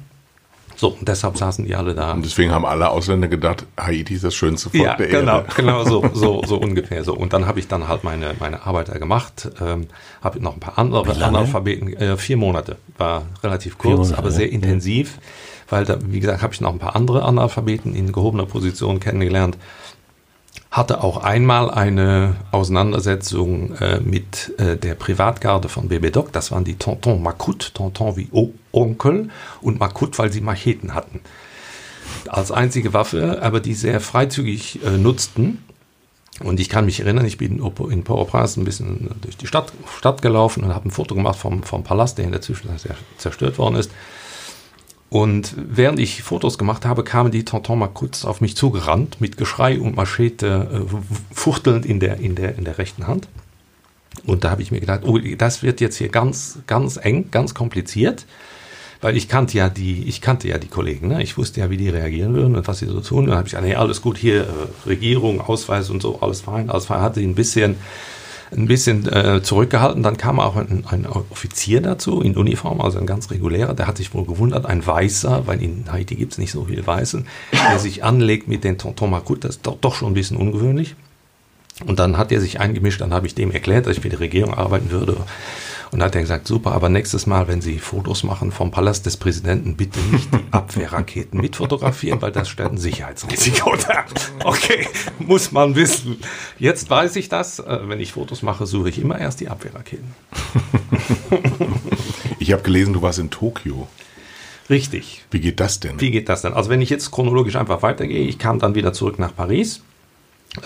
So, 0.81 0.87
und 0.87 1.07
deshalb 1.07 1.37
saßen 1.37 1.63
die 1.63 1.75
alle 1.75 1.93
da. 1.93 2.13
Und 2.13 2.25
deswegen 2.25 2.49
haben 2.49 2.65
alle 2.65 2.89
Ausländer 2.89 3.27
gedacht, 3.27 3.67
Haiti 3.79 4.15
ist 4.15 4.23
das 4.23 4.33
schönste 4.33 4.71
Volk 4.71 4.83
ja, 4.83 4.95
der 4.95 5.09
genau, 5.09 5.37
Erde. 5.37 5.49
Genau, 5.55 5.83
so, 5.83 6.03
so, 6.13 6.41
so 6.43 6.57
ungefähr 6.57 7.03
so. 7.03 7.13
Und 7.13 7.33
dann 7.33 7.45
habe 7.45 7.59
ich 7.59 7.67
dann 7.67 7.87
halt 7.87 8.03
meine, 8.03 8.33
meine 8.39 8.65
Arbeit 8.65 8.89
da 8.89 8.97
gemacht, 8.97 9.47
ähm, 9.61 9.85
habe 10.23 10.41
noch 10.41 10.55
ein 10.55 10.59
paar 10.59 10.79
andere 10.79 11.23
Analphabeten, 11.23 11.93
äh, 11.93 12.17
vier 12.17 12.37
Monate, 12.37 12.77
war 12.97 13.27
relativ 13.43 13.77
kurz, 13.77 14.07
Monate, 14.07 14.17
aber 14.17 14.31
sehr 14.31 14.51
intensiv, 14.51 15.19
weil 15.69 15.85
da, 15.85 15.99
wie 16.03 16.19
gesagt, 16.19 16.41
habe 16.41 16.55
ich 16.55 16.61
noch 16.61 16.73
ein 16.73 16.79
paar 16.79 16.95
andere 16.95 17.25
Analphabeten 17.25 17.93
in 17.93 18.11
gehobener 18.11 18.47
Position 18.47 18.99
kennengelernt 18.99 19.59
hatte 20.71 21.03
auch 21.03 21.17
einmal 21.17 21.69
eine 21.69 22.37
Auseinandersetzung 22.51 23.75
äh, 23.75 23.99
mit 23.99 24.57
äh, 24.57 24.77
der 24.77 24.95
Privatgarde 24.95 25.67
von 25.67 25.89
Bebedoc. 25.89 26.31
Das 26.31 26.51
waren 26.51 26.63
die 26.63 26.75
Tonton 26.75 27.21
Makut, 27.21 27.73
Tonton 27.73 28.15
wie 28.15 28.29
o 28.31 28.53
Onkel 28.71 29.29
und 29.61 29.79
Makut, 29.81 30.17
weil 30.17 30.31
sie 30.31 30.39
Macheten 30.39 30.93
hatten. 30.93 31.19
Als 32.29 32.53
einzige 32.53 32.93
Waffe, 32.93 33.39
aber 33.41 33.59
die 33.59 33.73
sehr 33.73 33.99
freizügig 33.99 34.79
äh, 34.85 34.91
nutzten. 34.91 35.61
Und 36.41 36.61
ich 36.61 36.69
kann 36.69 36.85
mich 36.85 37.01
erinnern, 37.01 37.25
ich 37.25 37.37
bin 37.37 37.59
in 37.59 38.03
Port-au-Prince 38.03 38.59
ein 38.59 38.63
bisschen 38.63 39.09
durch 39.21 39.35
die 39.35 39.47
Stadt, 39.47 39.73
Stadt 39.97 40.21
gelaufen 40.21 40.63
und 40.63 40.73
habe 40.73 40.87
ein 40.87 40.91
Foto 40.91 41.13
gemacht 41.15 41.37
vom, 41.37 41.63
vom 41.63 41.83
Palast, 41.83 42.17
der 42.17 42.25
in 42.25 42.31
der 42.31 42.41
Zwischenzeit 42.41 42.95
zerstört 43.17 43.57
worden 43.57 43.75
ist. 43.75 43.91
Und 45.11 45.55
während 45.57 45.99
ich 45.99 46.23
Fotos 46.23 46.57
gemacht 46.57 46.85
habe, 46.85 47.03
kamen 47.03 47.31
die 47.31 47.43
Tonton 47.43 47.79
Makutz 47.79 48.23
auf 48.23 48.39
mich 48.39 48.55
zugerannt 48.55 49.19
mit 49.19 49.35
Geschrei 49.35 49.77
und 49.77 49.97
Machete 49.97 50.69
äh, 50.71 51.35
fuchtelnd 51.35 51.85
in 51.85 51.99
der, 51.99 52.21
in, 52.21 52.35
der, 52.35 52.57
in 52.57 52.63
der 52.63 52.77
rechten 52.77 53.07
Hand. 53.07 53.27
Und 54.25 54.45
da 54.45 54.51
habe 54.51 54.61
ich 54.61 54.71
mir 54.71 54.79
gedacht, 54.79 55.01
oh, 55.03 55.19
das 55.37 55.63
wird 55.63 55.81
jetzt 55.81 55.97
hier 55.97 56.07
ganz, 56.07 56.59
ganz 56.65 56.95
eng, 56.95 57.29
ganz 57.29 57.53
kompliziert, 57.53 58.25
weil 59.01 59.17
ich 59.17 59.27
kannte 59.27 59.57
ja 59.57 59.67
die, 59.67 60.07
ich 60.07 60.21
kannte 60.21 60.47
ja 60.47 60.57
die 60.57 60.67
Kollegen, 60.67 61.09
ne? 61.09 61.21
ich 61.21 61.37
wusste 61.37 61.59
ja, 61.59 61.69
wie 61.69 61.77
die 61.77 61.89
reagieren 61.89 62.33
würden 62.33 62.55
und 62.55 62.65
was 62.65 62.79
sie 62.79 62.85
so 62.85 63.01
tun. 63.01 63.25
Und 63.25 63.27
dann 63.27 63.37
habe 63.37 63.47
ich 63.47 63.51
gesagt, 63.51 63.67
nee, 63.67 63.75
alles 63.75 64.01
gut, 64.01 64.17
hier 64.17 64.43
äh, 64.43 64.87
Regierung, 64.87 65.41
Ausweis 65.41 65.89
und 65.89 66.01
so, 66.01 66.21
alles 66.21 66.39
fein, 66.39 66.69
alles 66.69 66.85
fein. 66.85 67.01
Hatte 67.01 67.19
ein 67.19 67.35
bisschen 67.35 67.75
ein 68.51 68.67
bisschen 68.67 69.07
äh, 69.11 69.41
zurückgehalten. 69.41 70.03
Dann 70.03 70.17
kam 70.17 70.39
auch 70.39 70.55
ein, 70.55 70.83
ein, 70.87 71.05
Offizier 71.05 71.81
dazu 71.81 72.21
in 72.21 72.35
Uniform, 72.35 72.81
also 72.81 72.99
ein 72.99 73.05
ganz 73.05 73.31
regulärer. 73.31 73.73
Der 73.73 73.87
hat 73.87 73.97
sich 73.97 74.13
wohl 74.13 74.25
gewundert, 74.25 74.65
ein 74.65 74.85
Weißer, 74.85 75.47
weil 75.47 75.61
in 75.61 75.85
Haiti 75.91 76.15
gibt 76.15 76.33
es 76.33 76.37
nicht 76.37 76.51
so 76.51 76.65
viele 76.65 76.85
Weißen, 76.85 77.25
der 77.69 77.79
sich 77.79 78.03
anlegt 78.03 78.47
mit 78.47 78.63
den 78.63 78.77
Tonton 78.77 79.11
Makut. 79.11 79.43
Das 79.43 79.55
ist 79.55 79.65
doch, 79.65 79.77
doch 79.79 79.95
schon 79.95 80.11
ein 80.11 80.15
bisschen 80.15 80.37
ungewöhnlich. 80.37 80.95
Und 81.85 81.99
dann 81.99 82.17
hat 82.17 82.31
er 82.31 82.41
sich 82.41 82.59
eingemischt, 82.59 83.01
dann 83.01 83.13
habe 83.13 83.25
ich 83.25 83.35
dem 83.35 83.51
erklärt, 83.51 83.85
dass 83.87 83.95
ich 83.95 84.01
für 84.01 84.09
die 84.09 84.15
Regierung 84.15 84.53
arbeiten 84.53 84.91
würde. 84.91 85.17
Und 85.91 85.99
dann 85.99 86.07
hat 86.07 86.15
er 86.15 86.21
gesagt, 86.21 86.47
super, 86.47 86.71
aber 86.71 86.87
nächstes 86.87 87.27
Mal, 87.27 87.49
wenn 87.49 87.61
Sie 87.61 87.77
Fotos 87.77 88.23
machen 88.23 88.51
vom 88.51 88.71
Palast 88.71 89.05
des 89.05 89.17
Präsidenten, 89.17 89.75
bitte 89.75 89.99
nicht 89.99 90.33
die 90.33 90.39
Abwehrraketen 90.51 91.41
mitfotografieren, 91.41 92.21
weil 92.21 92.31
das 92.31 92.47
stellt 92.47 92.71
ein 92.71 92.77
Sicherheitsrisiko 92.77 93.75
dar. 93.87 94.05
Okay, 94.45 94.87
muss 95.19 95.51
man 95.51 95.75
wissen. 95.75 96.17
Jetzt 96.57 96.89
weiß 96.89 97.17
ich 97.17 97.27
das. 97.27 97.59
Äh, 97.59 97.79
wenn 97.89 97.99
ich 97.99 98.13
Fotos 98.13 98.41
mache, 98.41 98.65
suche 98.65 98.87
ich 98.89 98.99
immer 98.99 99.19
erst 99.19 99.41
die 99.41 99.49
Abwehrraketen. 99.49 100.15
Ich 102.39 102.51
habe 102.51 102.63
gelesen, 102.63 102.93
du 102.93 103.03
warst 103.03 103.19
in 103.19 103.29
Tokio. 103.29 103.87
Richtig. 104.67 105.23
Wie 105.29 105.39
geht 105.39 105.59
das 105.59 105.79
denn? 105.79 106.01
Wie 106.01 106.09
geht 106.09 106.27
das 106.27 106.41
denn? 106.41 106.53
Also 106.53 106.71
wenn 106.71 106.81
ich 106.81 106.89
jetzt 106.89 107.11
chronologisch 107.11 107.55
einfach 107.55 107.83
weitergehe, 107.83 108.27
ich 108.27 108.39
kam 108.39 108.57
dann 108.57 108.73
wieder 108.73 108.93
zurück 108.93 109.19
nach 109.19 109.35
Paris 109.35 109.81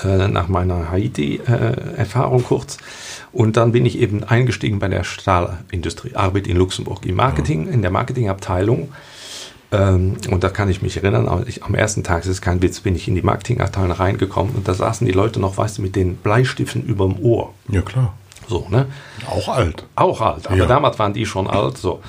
äh, 0.04 0.28
nach 0.28 0.48
meiner 0.48 0.90
Haiti-Erfahrung 0.90 2.44
kurz. 2.44 2.78
Und 3.36 3.58
dann 3.58 3.74
bin 3.74 3.86
ich 3.86 4.00
eben 4.00 4.24
eingestiegen 4.24 4.80
bei 4.80 4.88
der 4.88 5.04
Stahlindustrie, 5.04 6.16
Arbeit 6.16 6.48
in 6.48 6.56
Luxemburg, 6.56 7.06
im 7.06 7.16
Marketing, 7.16 7.68
in 7.68 7.82
der 7.82 7.92
Marketingabteilung. 7.92 8.94
Ähm, 9.74 10.16
und 10.32 10.46
da 10.46 10.48
kann 10.48 10.70
ich 10.70 10.82
mich 10.82 10.96
erinnern, 10.96 11.44
ich, 11.46 11.62
am 11.62 11.76
ersten 11.76 12.02
Tag, 12.02 12.22
das 12.22 12.28
ist 12.28 12.42
kein 12.42 12.62
Witz, 12.62 12.80
bin 12.80 12.96
ich 12.96 13.10
in 13.10 13.16
die 13.16 13.22
Marketingabteilung 13.22 13.92
reingekommen 13.92 14.56
und 14.56 14.70
da 14.70 14.74
saßen 14.74 15.06
die 15.06 15.12
Leute 15.12 15.42
noch, 15.42 15.58
weißt 15.58 15.80
du, 15.80 15.82
mit 15.82 15.98
den 15.98 16.16
Bleistiften 16.16 16.82
überm 16.82 17.20
Ohr. 17.22 17.54
Ja, 17.68 17.82
klar. 17.82 18.14
So, 18.48 18.68
ne? 18.70 18.86
Auch 19.30 19.50
alt. 19.50 19.86
Auch 19.98 20.22
alt, 20.22 20.48
aber 20.48 20.56
ja. 20.56 20.66
damals 20.66 20.98
waren 20.98 21.12
die 21.12 21.26
schon 21.26 21.48
alt, 21.48 21.78
so. 21.78 22.00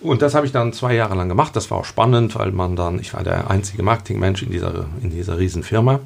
Und 0.00 0.20
das 0.20 0.34
habe 0.34 0.46
ich 0.46 0.52
dann 0.52 0.72
zwei 0.72 0.96
Jahre 0.96 1.14
lang 1.14 1.28
gemacht. 1.28 1.54
Das 1.54 1.70
war 1.70 1.78
auch 1.78 1.84
spannend, 1.84 2.34
weil 2.34 2.50
man 2.50 2.74
dann, 2.74 2.98
ich 2.98 3.14
war 3.14 3.22
der 3.22 3.50
einzige 3.50 3.84
Marketingmensch 3.84 4.42
in 4.42 4.50
dieser, 4.50 4.86
in 5.00 5.10
dieser 5.10 5.38
riesen 5.38 5.62
Firma. 5.62 6.00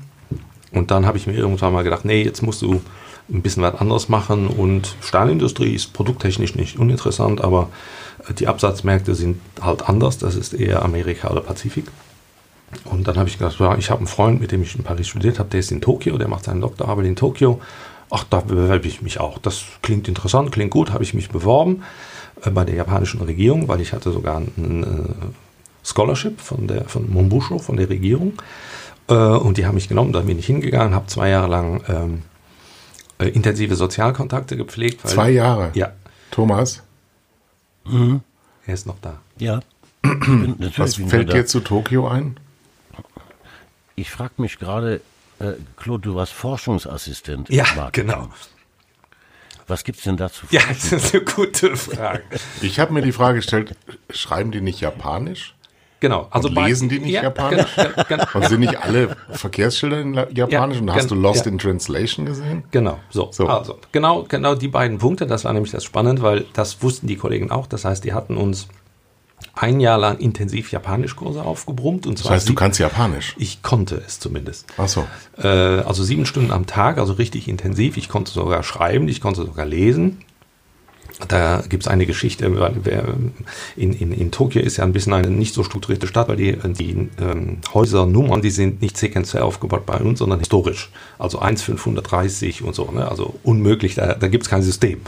Und 0.70 0.90
dann 0.90 1.06
habe 1.06 1.16
ich 1.16 1.26
mir 1.26 1.32
irgendwann 1.32 1.72
mal 1.72 1.84
gedacht, 1.84 2.04
nee, 2.04 2.22
jetzt 2.22 2.42
musst 2.42 2.60
du 2.60 2.82
ein 3.30 3.42
bisschen 3.42 3.62
was 3.62 3.74
anderes 3.76 4.08
machen. 4.08 4.46
Und 4.46 4.96
Stahlindustrie 5.00 5.74
ist 5.74 5.92
produkttechnisch 5.92 6.54
nicht 6.54 6.78
uninteressant, 6.78 7.42
aber 7.42 7.70
äh, 8.28 8.34
die 8.34 8.48
Absatzmärkte 8.48 9.14
sind 9.14 9.40
halt 9.60 9.88
anders. 9.88 10.18
Das 10.18 10.34
ist 10.34 10.54
eher 10.54 10.82
Amerika 10.82 11.30
oder 11.30 11.40
Pazifik. 11.40 11.86
Und 12.84 13.06
dann 13.06 13.16
habe 13.16 13.28
ich 13.28 13.38
gedacht, 13.38 13.58
ja, 13.60 13.76
ich 13.76 13.90
habe 13.90 13.98
einen 13.98 14.06
Freund, 14.06 14.40
mit 14.40 14.52
dem 14.52 14.62
ich 14.62 14.74
in 14.74 14.82
Paris 14.82 15.08
studiert 15.08 15.38
habe, 15.38 15.48
der 15.48 15.60
ist 15.60 15.70
in 15.70 15.80
Tokio, 15.80 16.18
der 16.18 16.28
macht 16.28 16.44
seine 16.44 16.60
Doktorarbeit 16.60 17.06
in 17.06 17.16
Tokio. 17.16 17.60
Ach, 18.10 18.24
da 18.28 18.40
bewerbe 18.40 18.86
ich 18.86 19.00
mich 19.00 19.20
auch. 19.20 19.38
Das 19.38 19.64
klingt 19.82 20.08
interessant, 20.08 20.52
klingt 20.52 20.70
gut, 20.70 20.92
habe 20.92 21.04
ich 21.04 21.14
mich 21.14 21.30
beworben 21.30 21.82
äh, 22.44 22.50
bei 22.50 22.64
der 22.64 22.74
japanischen 22.74 23.20
Regierung, 23.20 23.68
weil 23.68 23.80
ich 23.80 23.92
hatte 23.92 24.12
sogar 24.12 24.38
ein 24.38 24.82
äh, 24.82 25.86
Scholarship 25.86 26.40
von 26.40 26.66
der 26.66 26.84
von 26.86 27.10
Mombusho, 27.10 27.58
von 27.58 27.76
der 27.76 27.88
Regierung. 27.88 28.34
Äh, 29.08 29.14
und 29.14 29.56
die 29.56 29.66
haben 29.66 29.74
mich 29.74 29.88
genommen, 29.88 30.12
da 30.12 30.20
bin 30.20 30.38
ich 30.38 30.46
hingegangen, 30.46 30.94
habe 30.94 31.06
zwei 31.06 31.28
Jahre 31.28 31.48
lang 31.48 31.82
ähm, 31.88 32.22
äh, 33.24 33.28
intensive 33.30 33.76
Sozialkontakte 33.76 34.56
gepflegt. 34.56 35.06
zwei 35.08 35.30
Jahre? 35.30 35.70
Ja. 35.74 35.92
Thomas? 36.30 36.82
Mhm. 37.84 38.20
Er 38.66 38.74
ist 38.74 38.86
noch 38.86 38.98
da. 39.00 39.18
Ja. 39.38 39.60
Was 40.76 40.96
fällt 40.96 41.32
dir 41.32 41.46
zu 41.46 41.60
Tokio 41.60 42.08
ein? 42.08 42.36
Ich 43.96 44.10
frage 44.10 44.34
mich 44.38 44.58
gerade, 44.58 45.00
äh, 45.38 45.52
Claude, 45.76 46.02
du 46.02 46.14
warst 46.14 46.32
Forschungsassistent. 46.32 47.48
Ja, 47.48 47.90
genau. 47.92 48.28
Was 49.66 49.84
gibt 49.84 49.98
es 49.98 50.04
denn 50.04 50.16
dazu? 50.16 50.46
Ja, 50.50 50.60
das 50.68 50.92
ist 50.92 51.14
eine 51.14 51.24
gute 51.24 51.76
Frage. 51.76 52.22
Ich 52.60 52.78
habe 52.80 52.92
mir 52.92 53.02
die 53.02 53.12
Frage 53.12 53.36
gestellt, 53.36 53.74
schreiben 54.10 54.50
die 54.52 54.60
nicht 54.60 54.80
Japanisch? 54.80 55.54
Genau. 56.04 56.26
Also 56.30 56.48
und 56.48 56.54
lesen 56.66 56.90
die 56.90 56.98
nicht 56.98 57.12
ja, 57.14 57.22
Japanisch? 57.22 57.64
Genau, 57.76 58.04
genau, 58.06 58.24
und 58.34 58.46
sind 58.46 58.60
nicht 58.60 58.76
alle 58.76 59.16
Verkehrsschilder 59.30 60.02
in 60.02 60.12
Japanisch? 60.34 60.76
Ja, 60.76 60.82
und 60.82 60.94
hast 60.94 61.10
du 61.10 61.14
Lost 61.14 61.46
ja. 61.46 61.52
in 61.52 61.56
Translation 61.56 62.26
gesehen? 62.26 62.64
Genau, 62.72 62.98
so. 63.08 63.30
so. 63.32 63.46
Also, 63.46 63.78
genau, 63.90 64.24
genau 64.28 64.54
die 64.54 64.68
beiden 64.68 64.98
Punkte, 64.98 65.26
das 65.26 65.46
war 65.46 65.54
nämlich 65.54 65.72
das 65.72 65.82
spannend, 65.82 66.20
weil 66.20 66.44
das 66.52 66.82
wussten 66.82 67.06
die 67.06 67.16
Kollegen 67.16 67.50
auch. 67.50 67.66
Das 67.66 67.86
heißt, 67.86 68.04
die 68.04 68.12
hatten 68.12 68.36
uns 68.36 68.68
ein 69.54 69.80
Jahr 69.80 69.96
lang 69.96 70.18
intensiv 70.18 70.72
Japanischkurse 70.72 71.42
aufgebrummt. 71.42 72.06
Und 72.06 72.18
Das 72.18 72.24
zwar 72.24 72.34
heißt, 72.34 72.48
du 72.48 72.50
sieb- 72.50 72.58
kannst 72.58 72.78
Japanisch. 72.80 73.34
ich 73.38 73.62
konnte 73.62 74.02
es 74.06 74.20
zumindest. 74.20 74.66
Ach 74.76 74.88
so. 74.88 75.06
Äh, 75.38 75.46
also 75.48 76.02
sieben 76.04 76.26
Stunden 76.26 76.50
am 76.52 76.66
Tag, 76.66 76.98
also 76.98 77.14
richtig 77.14 77.48
intensiv. 77.48 77.96
Ich 77.96 78.10
konnte 78.10 78.30
sogar 78.30 78.62
schreiben, 78.62 79.08
ich 79.08 79.22
konnte 79.22 79.40
sogar 79.46 79.64
lesen. 79.64 80.18
Da 81.28 81.62
gibt 81.68 81.84
es 81.84 81.88
eine 81.88 82.06
Geschichte, 82.06 82.44
in, 83.76 83.92
in, 83.92 84.12
in 84.12 84.30
Tokio 84.32 84.60
ist 84.60 84.78
ja 84.78 84.84
ein 84.84 84.92
bisschen 84.92 85.12
eine 85.12 85.30
nicht 85.30 85.54
so 85.54 85.62
strukturierte 85.62 86.08
Stadt, 86.08 86.28
weil 86.28 86.36
die, 86.36 86.56
die 86.56 87.08
ähm, 87.20 87.58
Häusernummern, 87.72 88.42
die 88.42 88.50
sind 88.50 88.82
nicht 88.82 88.96
sequenziell 88.96 89.42
aufgebaut 89.42 89.86
bei 89.86 89.98
uns, 89.98 90.18
sondern 90.18 90.40
historisch. 90.40 90.90
Also 91.18 91.38
1, 91.38 91.62
530 91.62 92.62
und 92.62 92.74
so. 92.74 92.90
Ne? 92.90 93.08
Also 93.08 93.34
unmöglich, 93.44 93.94
da, 93.94 94.14
da 94.14 94.26
gibt 94.26 94.44
es 94.44 94.50
kein 94.50 94.62
System. 94.62 95.02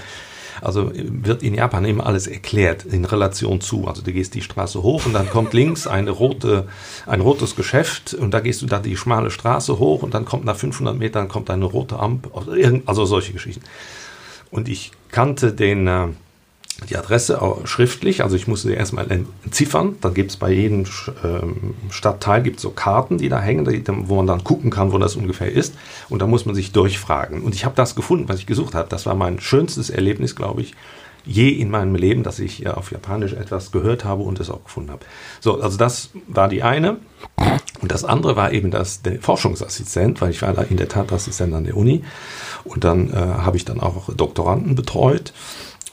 Also 0.60 0.90
wird 0.94 1.42
in 1.42 1.54
Japan 1.54 1.84
immer 1.84 2.06
alles 2.06 2.28
erklärt 2.28 2.84
in 2.84 3.04
Relation 3.04 3.60
zu. 3.60 3.86
Also 3.86 4.02
du 4.02 4.12
gehst 4.12 4.34
die 4.34 4.42
Straße 4.42 4.82
hoch 4.82 5.06
und 5.06 5.12
dann 5.12 5.28
kommt 5.28 5.52
links 5.52 5.86
eine 5.86 6.10
rote, 6.10 6.68
ein 7.06 7.20
rotes 7.20 7.56
Geschäft 7.56 8.14
und 8.14 8.32
da 8.32 8.40
gehst 8.40 8.62
du 8.62 8.66
dann 8.66 8.82
die 8.82 8.96
schmale 8.96 9.30
Straße 9.30 9.78
hoch 9.78 10.02
und 10.02 10.14
dann 10.14 10.24
kommt 10.24 10.44
nach 10.44 10.56
500 10.56 10.96
Metern 10.96 11.28
kommt 11.28 11.50
eine 11.50 11.64
rote 11.64 11.98
Ampel. 11.98 12.32
Also 12.32 12.80
Also 12.86 13.04
solche 13.04 13.32
Geschichten. 13.32 13.62
Und 14.50 14.68
ich 14.68 14.92
kannte 15.10 15.52
den, 15.52 15.86
äh, 15.86 16.08
die 16.90 16.96
Adresse 16.96 17.40
auch 17.40 17.66
schriftlich, 17.66 18.22
also 18.22 18.36
ich 18.36 18.46
musste 18.46 18.68
sie 18.68 18.74
erstmal 18.74 19.10
entziffern. 19.10 19.96
Dann 20.00 20.12
gibt 20.12 20.30
es 20.30 20.36
bei 20.36 20.52
jedem 20.52 20.84
ähm, 21.24 21.74
Stadtteil 21.90 22.42
gibt's 22.42 22.62
so 22.62 22.70
Karten, 22.70 23.18
die 23.18 23.28
da 23.28 23.40
hängen, 23.40 23.64
die, 23.64 23.82
wo 23.86 24.16
man 24.16 24.26
dann 24.26 24.44
gucken 24.44 24.70
kann, 24.70 24.92
wo 24.92 24.98
das 24.98 25.16
ungefähr 25.16 25.50
ist. 25.50 25.74
Und 26.08 26.20
da 26.20 26.26
muss 26.26 26.44
man 26.44 26.54
sich 26.54 26.72
durchfragen. 26.72 27.42
Und 27.42 27.54
ich 27.54 27.64
habe 27.64 27.74
das 27.74 27.94
gefunden, 27.94 28.28
was 28.28 28.40
ich 28.40 28.46
gesucht 28.46 28.74
habe. 28.74 28.88
Das 28.88 29.06
war 29.06 29.14
mein 29.14 29.40
schönstes 29.40 29.88
Erlebnis, 29.88 30.36
glaube 30.36 30.60
ich, 30.60 30.74
je 31.26 31.50
in 31.50 31.70
meinem 31.70 31.94
Leben, 31.94 32.22
dass 32.22 32.38
ich 32.38 32.60
ja, 32.60 32.74
auf 32.74 32.92
Japanisch 32.92 33.32
etwas 33.32 33.72
gehört 33.72 34.04
habe 34.04 34.22
und 34.22 34.40
es 34.40 34.48
auch 34.48 34.64
gefunden 34.64 34.90
habe. 34.90 35.04
So, 35.40 35.60
also 35.60 35.76
das 35.76 36.10
war 36.28 36.48
die 36.48 36.62
eine. 36.62 36.98
Und 37.80 37.92
das 37.92 38.04
andere 38.04 38.36
war 38.36 38.52
eben 38.52 38.70
das, 38.70 39.02
der 39.02 39.20
Forschungsassistent, 39.20 40.20
weil 40.20 40.30
ich 40.30 40.42
war 40.42 40.54
da 40.54 40.62
in 40.62 40.76
der 40.76 40.88
Tat 40.88 41.12
Assistent 41.12 41.52
an 41.52 41.64
der 41.64 41.76
Uni. 41.76 42.04
Und 42.64 42.84
dann 42.84 43.10
äh, 43.10 43.16
habe 43.16 43.56
ich 43.56 43.64
dann 43.64 43.80
auch 43.80 44.14
Doktoranden 44.14 44.74
betreut. 44.74 45.32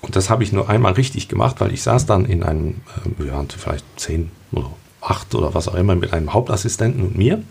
Und 0.02 0.16
das 0.16 0.30
habe 0.30 0.44
ich 0.44 0.54
nur 0.54 0.70
einmal 0.70 0.94
richtig 0.94 1.28
gemacht, 1.28 1.58
weil 1.60 1.74
ich 1.74 1.82
saß 1.82 2.06
dann 2.06 2.26
in 2.26 2.44
einem, 2.44 2.82
äh, 3.06 3.24
wir 3.24 3.34
waren 3.34 3.50
vielleicht 3.50 3.86
zehn 3.98 4.32
oder 4.52 4.72
acht 5.02 5.34
oder 5.36 5.54
was 5.54 5.68
auch 5.68 5.76
immer 5.76 5.96
mit 5.96 6.14
einem 6.14 6.34
Hauptassistenten 6.34 7.02
und 7.02 7.18
mir. 7.18 7.42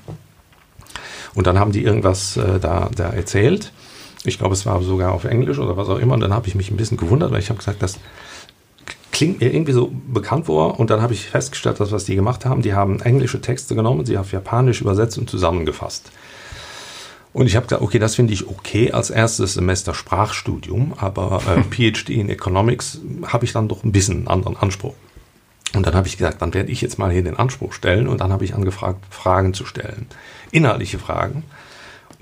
Und 1.34 1.46
dann 1.46 1.58
haben 1.58 1.72
die 1.72 1.82
irgendwas 1.82 2.36
äh, 2.36 2.60
da, 2.60 2.90
da 2.94 3.10
erzählt. 3.10 3.72
Ich 4.24 4.38
glaube, 4.38 4.54
es 4.54 4.66
war 4.66 4.80
sogar 4.82 5.12
auf 5.12 5.24
Englisch 5.24 5.58
oder 5.58 5.76
was 5.76 5.88
auch 5.88 5.98
immer. 5.98 6.14
Und 6.14 6.20
dann 6.20 6.32
habe 6.32 6.48
ich 6.48 6.54
mich 6.54 6.70
ein 6.70 6.76
bisschen 6.76 6.96
gewundert, 6.96 7.32
weil 7.32 7.40
ich 7.40 7.48
habe 7.48 7.58
gesagt, 7.58 7.82
das 7.82 7.98
klingt 9.10 9.40
mir 9.40 9.52
irgendwie 9.52 9.72
so 9.72 9.92
bekannt 10.08 10.46
vor. 10.46 10.78
Und 10.78 10.90
dann 10.90 11.02
habe 11.02 11.12
ich 11.12 11.26
festgestellt, 11.26 11.80
dass 11.80 11.92
was 11.92 12.04
die 12.04 12.14
gemacht 12.14 12.44
haben, 12.44 12.62
die 12.62 12.74
haben 12.74 13.00
englische 13.00 13.40
Texte 13.40 13.74
genommen, 13.74 14.06
sie 14.06 14.18
auf 14.18 14.32
Japanisch 14.32 14.80
übersetzt 14.80 15.18
und 15.18 15.28
zusammengefasst. 15.28 16.10
Und 17.32 17.46
ich 17.46 17.56
habe 17.56 17.66
gesagt, 17.66 17.82
okay, 17.82 17.98
das 17.98 18.14
finde 18.14 18.34
ich 18.34 18.48
okay 18.48 18.92
als 18.92 19.10
erstes 19.10 19.54
Semester 19.54 19.94
Sprachstudium, 19.94 20.94
aber 20.96 21.42
äh, 21.46 21.62
PhD 21.92 22.10
in 22.10 22.28
Economics 22.28 23.00
habe 23.26 23.44
ich 23.44 23.52
dann 23.52 23.68
doch 23.68 23.84
ein 23.84 23.92
bisschen 23.92 24.18
einen 24.18 24.28
anderen 24.28 24.56
Anspruch. 24.56 24.94
Und 25.74 25.86
dann 25.86 25.94
habe 25.94 26.06
ich 26.06 26.18
gesagt, 26.18 26.42
dann 26.42 26.52
werde 26.52 26.70
ich 26.70 26.82
jetzt 26.82 26.98
mal 26.98 27.10
hier 27.10 27.22
den 27.22 27.38
Anspruch 27.38 27.72
stellen 27.72 28.06
und 28.06 28.20
dann 28.20 28.32
habe 28.32 28.44
ich 28.44 28.54
angefragt, 28.54 29.06
Fragen 29.08 29.54
zu 29.54 29.64
stellen. 29.64 30.06
Inhaltliche 30.50 30.98
Fragen. 30.98 31.44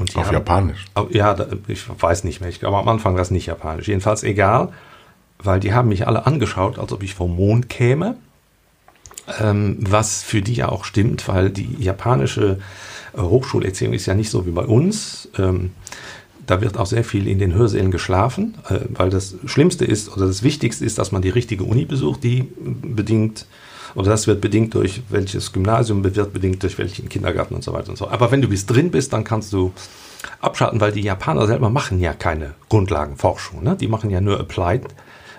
Und 0.01 0.17
Auf 0.17 0.27
haben- 0.27 0.35
Japanisch. 0.35 0.87
Oh, 0.97 1.07
Ja, 1.11 1.37
ich 1.69 1.83
weiß 2.01 2.25
nicht 2.25 2.41
mehr. 2.41 2.49
Ich 2.49 2.59
glaube, 2.59 2.79
am 2.79 2.89
Anfang 2.89 3.15
war 3.15 3.21
es 3.23 3.31
nicht 3.31 3.47
japanisch. 3.47 3.87
Jedenfalls 3.89 4.23
egal, 4.25 4.73
weil 5.39 5.61
die 5.61 5.73
haben 5.75 5.89
mich 5.89 6.07
alle 6.07 6.27
angeschaut, 6.27 6.79
als 6.79 6.93
ob 6.93 7.03
ich 7.03 7.15
vom 7.15 7.37
Mond 7.37 7.69
käme. 7.69 8.17
Ähm, 9.41 9.77
was 9.81 10.23
für 10.23 10.43
die 10.43 10.55
ja 10.55 10.69
auch 10.71 10.85
stimmt, 10.85 11.29
weil 11.29 11.51
die 11.51 11.77
japanische 11.79 12.59
äh, 13.17 13.21
Hochschulerziehung 13.21 13.93
ist 13.93 14.07
ja 14.07 14.15
nicht 14.15 14.31
so 14.31 14.47
wie 14.47 14.51
bei 14.51 14.65
uns. 14.65 15.29
Ähm, 15.39 15.71
da 16.47 16.61
wird 16.61 16.77
auch 16.79 16.87
sehr 16.87 17.05
viel 17.05 17.29
in 17.29 17.39
den 17.39 17.55
Hörsälen 17.55 17.93
geschlafen, 17.93 18.57
äh, 18.69 18.81
weil 18.89 19.11
das 19.11 19.37
Schlimmste 19.45 19.85
ist 19.85 20.11
oder 20.17 20.27
das 20.27 20.43
Wichtigste 20.43 20.85
ist, 20.85 20.99
dass 20.99 21.13
man 21.13 21.23
die 21.23 21.29
richtige 21.29 21.63
Uni 21.65 21.85
besucht, 21.85 22.25
die 22.25 22.49
bedingt 22.59 23.47
oder 23.95 24.11
das 24.11 24.27
wird 24.27 24.41
bedingt 24.41 24.75
durch 24.75 25.03
welches 25.09 25.53
Gymnasium, 25.53 26.05
wird 26.05 26.33
bedingt 26.33 26.63
durch 26.63 26.79
welchen 26.79 27.09
Kindergarten 27.09 27.55
und 27.55 27.65
so 27.65 27.73
weiter 27.73 27.91
und 27.91 27.97
so. 27.97 28.09
Aber 28.09 28.31
wenn 28.31 28.43
du 28.43 28.49
bis 28.49 28.67
drin 28.67 28.91
bist, 28.91 29.13
dann 29.13 29.25
kannst 29.25 29.53
du 29.53 29.73
abschalten, 30.41 30.81
weil 30.81 30.93
die 30.93 31.03
Japaner 31.03 31.47
selber 31.47 31.71
machen 31.71 32.01
ja 32.01 32.13
keine 32.13 32.55
Grundlagenforschung. 32.69 33.63
Ne? 33.63 33.77
Die 33.77 33.89
machen 33.89 34.11
ja 34.11 34.21
nur 34.21 34.39
Applied 34.41 34.83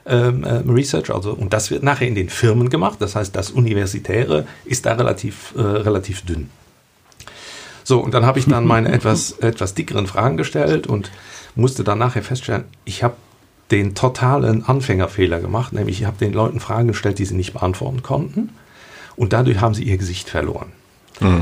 ähm, 0.06 0.46
ähm, 0.48 0.70
Research, 0.70 1.14
also 1.14 1.32
und 1.34 1.54
das 1.54 1.70
wird 1.70 1.84
nachher 1.84 2.08
in 2.08 2.16
den 2.16 2.30
Firmen 2.30 2.70
gemacht. 2.70 2.98
Das 3.00 3.16
heißt, 3.16 3.36
das 3.36 3.52
Universitäre 3.52 4.48
ist 4.66 4.86
da 4.86 4.94
relativ 4.94 5.54
äh, 5.56 5.62
relativ 5.62 6.24
dünn. 6.24 6.50
So, 7.84 8.00
und 8.00 8.14
dann 8.14 8.26
habe 8.26 8.40
ich 8.40 8.46
dann 8.46 8.66
meine 8.66 8.92
etwas, 8.94 9.34
etwas 9.40 9.74
dickeren 9.74 10.08
Fragen 10.08 10.38
gestellt 10.38 10.88
und 10.88 11.12
musste 11.56 11.84
dann 11.84 12.00
nachher 12.00 12.24
feststellen, 12.24 12.66
ich 12.86 13.04
habe 13.04 13.16
den 13.72 13.96
totalen 13.96 14.64
Anfängerfehler 14.64 15.40
gemacht, 15.40 15.74
nämlich 15.74 16.02
ich 16.02 16.08
habe 16.08 16.18
den 16.18 16.34
Leuten 16.34 16.60
Fragen 16.60 16.90
gestellt, 16.90 17.20
die 17.20 17.26
sie 17.26 17.36
nicht 17.36 17.54
beantworten 17.54 18.04
konnten 18.04 18.50
und 19.16 19.34
dadurch 19.34 19.62
haben 19.62 19.74
sie 19.74 19.84
ihr 19.84 19.98
Gesicht 19.98 20.30
verloren. 20.30 20.72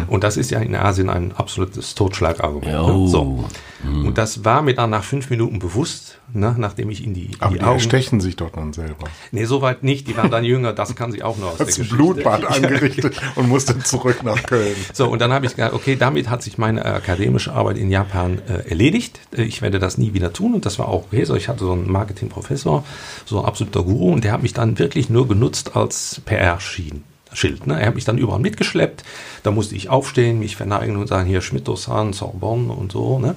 Und 0.08 0.24
das 0.24 0.38
ist 0.38 0.52
ja 0.52 0.60
in 0.60 0.76
Asien 0.76 1.10
ein 1.10 1.32
absolutes 1.36 1.96
Totschlagargument. 1.96 2.72
Ja. 2.72 2.86
Ne? 2.88 3.08
So. 3.08 3.46
Und 3.84 4.18
das 4.18 4.44
war 4.44 4.62
mir 4.62 4.74
dann 4.76 4.90
nach 4.90 5.06
fünf 5.06 5.30
Minuten 5.30 5.60
bewusst, 5.60 6.20
ne, 6.34 6.54
nachdem 6.58 6.90
ich 6.90 7.02
in 7.02 7.14
die, 7.14 7.32
Aber 7.40 7.54
die 7.54 7.60
die 7.60 7.64
Augen... 7.64 7.76
erstechen 7.76 8.20
sich 8.20 8.36
doch 8.36 8.50
dann 8.52 8.74
selber. 8.74 9.06
Nee, 9.32 9.46
soweit 9.46 9.84
nicht, 9.84 10.10
die 10.10 10.18
waren 10.18 10.30
dann 10.30 10.44
jünger, 10.44 10.74
das 10.74 10.94
kann 10.98 11.14
sie 11.14 11.24
auch 11.24 11.38
nur 11.38 11.52
aus 11.52 11.58
der 11.58 11.68
Hast 11.68 11.78
ein 11.78 11.84
Geschichte. 11.84 11.96
Blutbad 11.96 12.46
angerichtet 12.56 13.22
und 13.36 13.48
musste 13.48 13.80
zurück 13.80 14.22
nach 14.24 14.44
Köln. 14.44 14.76
So, 14.92 15.08
und 15.08 15.22
dann 15.22 15.32
habe 15.32 15.46
ich 15.46 15.56
gesagt, 15.56 15.74
okay, 15.74 15.96
damit 15.96 16.30
hat 16.30 16.44
sich 16.44 16.58
meine 16.58 16.84
akademische 16.84 17.54
Arbeit 17.54 17.78
in 17.78 17.90
Japan 17.90 18.40
äh, 18.50 18.70
erledigt. 18.70 19.22
Äh, 19.34 19.44
Ich 19.44 19.62
werde 19.62 19.80
das 19.80 19.98
nie 19.98 20.14
wieder 20.14 20.34
tun 20.34 20.56
und 20.56 20.66
das 20.66 20.78
war 20.78 20.90
auch 20.90 21.06
okay. 21.06 21.24
So, 21.24 21.36
ich 21.36 21.48
hatte 21.48 21.64
so 21.64 21.72
einen 21.72 21.90
Marketingprofessor, 21.90 22.84
so 23.26 23.40
ein 23.40 23.46
absoluter 23.46 23.84
Guru 23.84 24.12
und 24.12 24.26
der 24.26 24.34
hat 24.34 24.44
mich 24.44 24.54
dann 24.54 24.78
wirklich 24.78 25.10
nur 25.10 25.26
genutzt 25.30 25.78
als 25.78 26.22
PR-Schild. 26.26 27.02
Schild, 27.34 27.68
ne? 27.68 27.80
Er 27.80 27.88
hat 27.88 27.96
mich 27.96 28.06
dann 28.06 28.18
überall 28.18 28.40
mitgeschleppt. 28.40 29.04
Da 29.44 29.52
musste 29.52 29.76
ich 29.76 29.90
aufstehen, 29.90 30.40
mich 30.40 30.56
verneigen 30.56 30.96
und 30.96 31.08
sagen, 31.08 31.28
hier 31.28 31.42
Schmidt-Dosan, 31.42 32.14
Sorbonne 32.14 32.74
und 32.74 32.92
so, 32.92 33.20
ne? 33.20 33.36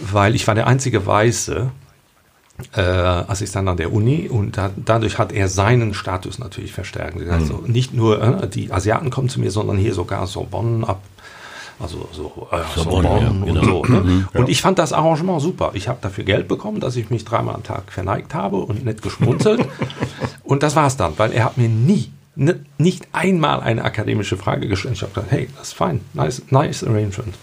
Weil 0.00 0.34
ich 0.34 0.46
war 0.46 0.54
der 0.54 0.66
einzige 0.66 1.06
Weiße, 1.06 1.70
äh, 2.76 2.80
Assistent 2.80 3.68
an 3.68 3.76
der 3.76 3.92
Uni 3.92 4.28
und 4.28 4.56
da, 4.56 4.70
dadurch 4.76 5.18
hat 5.18 5.32
er 5.32 5.48
seinen 5.48 5.94
Status 5.94 6.38
natürlich 6.38 6.72
verstärkt. 6.72 7.16
Also 7.28 7.62
nicht 7.66 7.94
nur 7.94 8.22
äh, 8.22 8.48
die 8.48 8.72
Asiaten 8.72 9.10
kommen 9.10 9.28
zu 9.28 9.40
mir, 9.40 9.50
sondern 9.50 9.76
hier 9.76 9.94
sogar 9.94 10.26
Sorbonne 10.26 10.86
ab. 10.86 11.02
Also 11.78 12.08
so 12.12 12.48
äh, 12.50 12.58
Sorbonne, 12.74 13.08
Sorbonne, 13.08 13.22
ja, 13.22 13.30
und 13.30 13.44
genau. 13.46 13.84
so. 13.84 13.92
Ne? 13.92 14.28
Und 14.34 14.48
ich 14.50 14.60
fand 14.60 14.78
das 14.78 14.92
Arrangement 14.92 15.40
super. 15.40 15.70
Ich 15.74 15.88
habe 15.88 15.98
dafür 16.02 16.24
Geld 16.24 16.46
bekommen, 16.46 16.80
dass 16.80 16.96
ich 16.96 17.08
mich 17.08 17.24
dreimal 17.24 17.54
am 17.54 17.62
Tag 17.62 17.90
verneigt 17.90 18.34
habe 18.34 18.58
und 18.58 18.84
nett 18.84 19.00
geschmunzelt. 19.00 19.66
und 20.44 20.62
das 20.62 20.76
war's 20.76 20.98
dann, 20.98 21.14
weil 21.16 21.32
er 21.32 21.44
hat 21.44 21.56
mir 21.56 21.68
nie, 21.70 22.10
ne, 22.40 22.64
nicht 22.78 23.06
einmal 23.12 23.60
eine 23.60 23.84
akademische 23.84 24.36
Frage 24.36 24.66
gestellt. 24.66 24.94
Ich 24.94 25.02
habe 25.02 25.12
gesagt, 25.12 25.30
hey, 25.30 25.48
das 25.56 25.68
ist 25.68 25.74
fein, 25.74 26.00
nice, 26.14 26.42
nice 26.50 26.82
arrangement. 26.82 27.34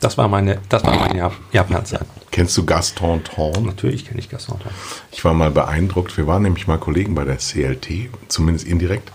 Das 0.00 0.18
war 0.18 0.28
meine, 0.28 0.58
das 0.68 0.84
war 0.84 0.94
meine 0.96 1.20
Jap- 1.20 1.32
Japan-Zeit. 1.52 2.02
Kennst 2.30 2.56
du 2.56 2.66
Gaston 2.66 3.24
Thorn? 3.24 3.64
Natürlich 3.64 4.04
kenne 4.04 4.20
ich 4.20 4.28
Gaston. 4.28 4.58
Thorn. 4.58 4.74
Ich 5.10 5.24
war 5.24 5.32
mal 5.32 5.50
beeindruckt. 5.50 6.16
Wir 6.18 6.26
waren 6.26 6.42
nämlich 6.42 6.66
mal 6.66 6.76
Kollegen 6.78 7.14
bei 7.14 7.24
der 7.24 7.38
CLT, 7.38 8.10
zumindest 8.28 8.66
indirekt. 8.66 9.10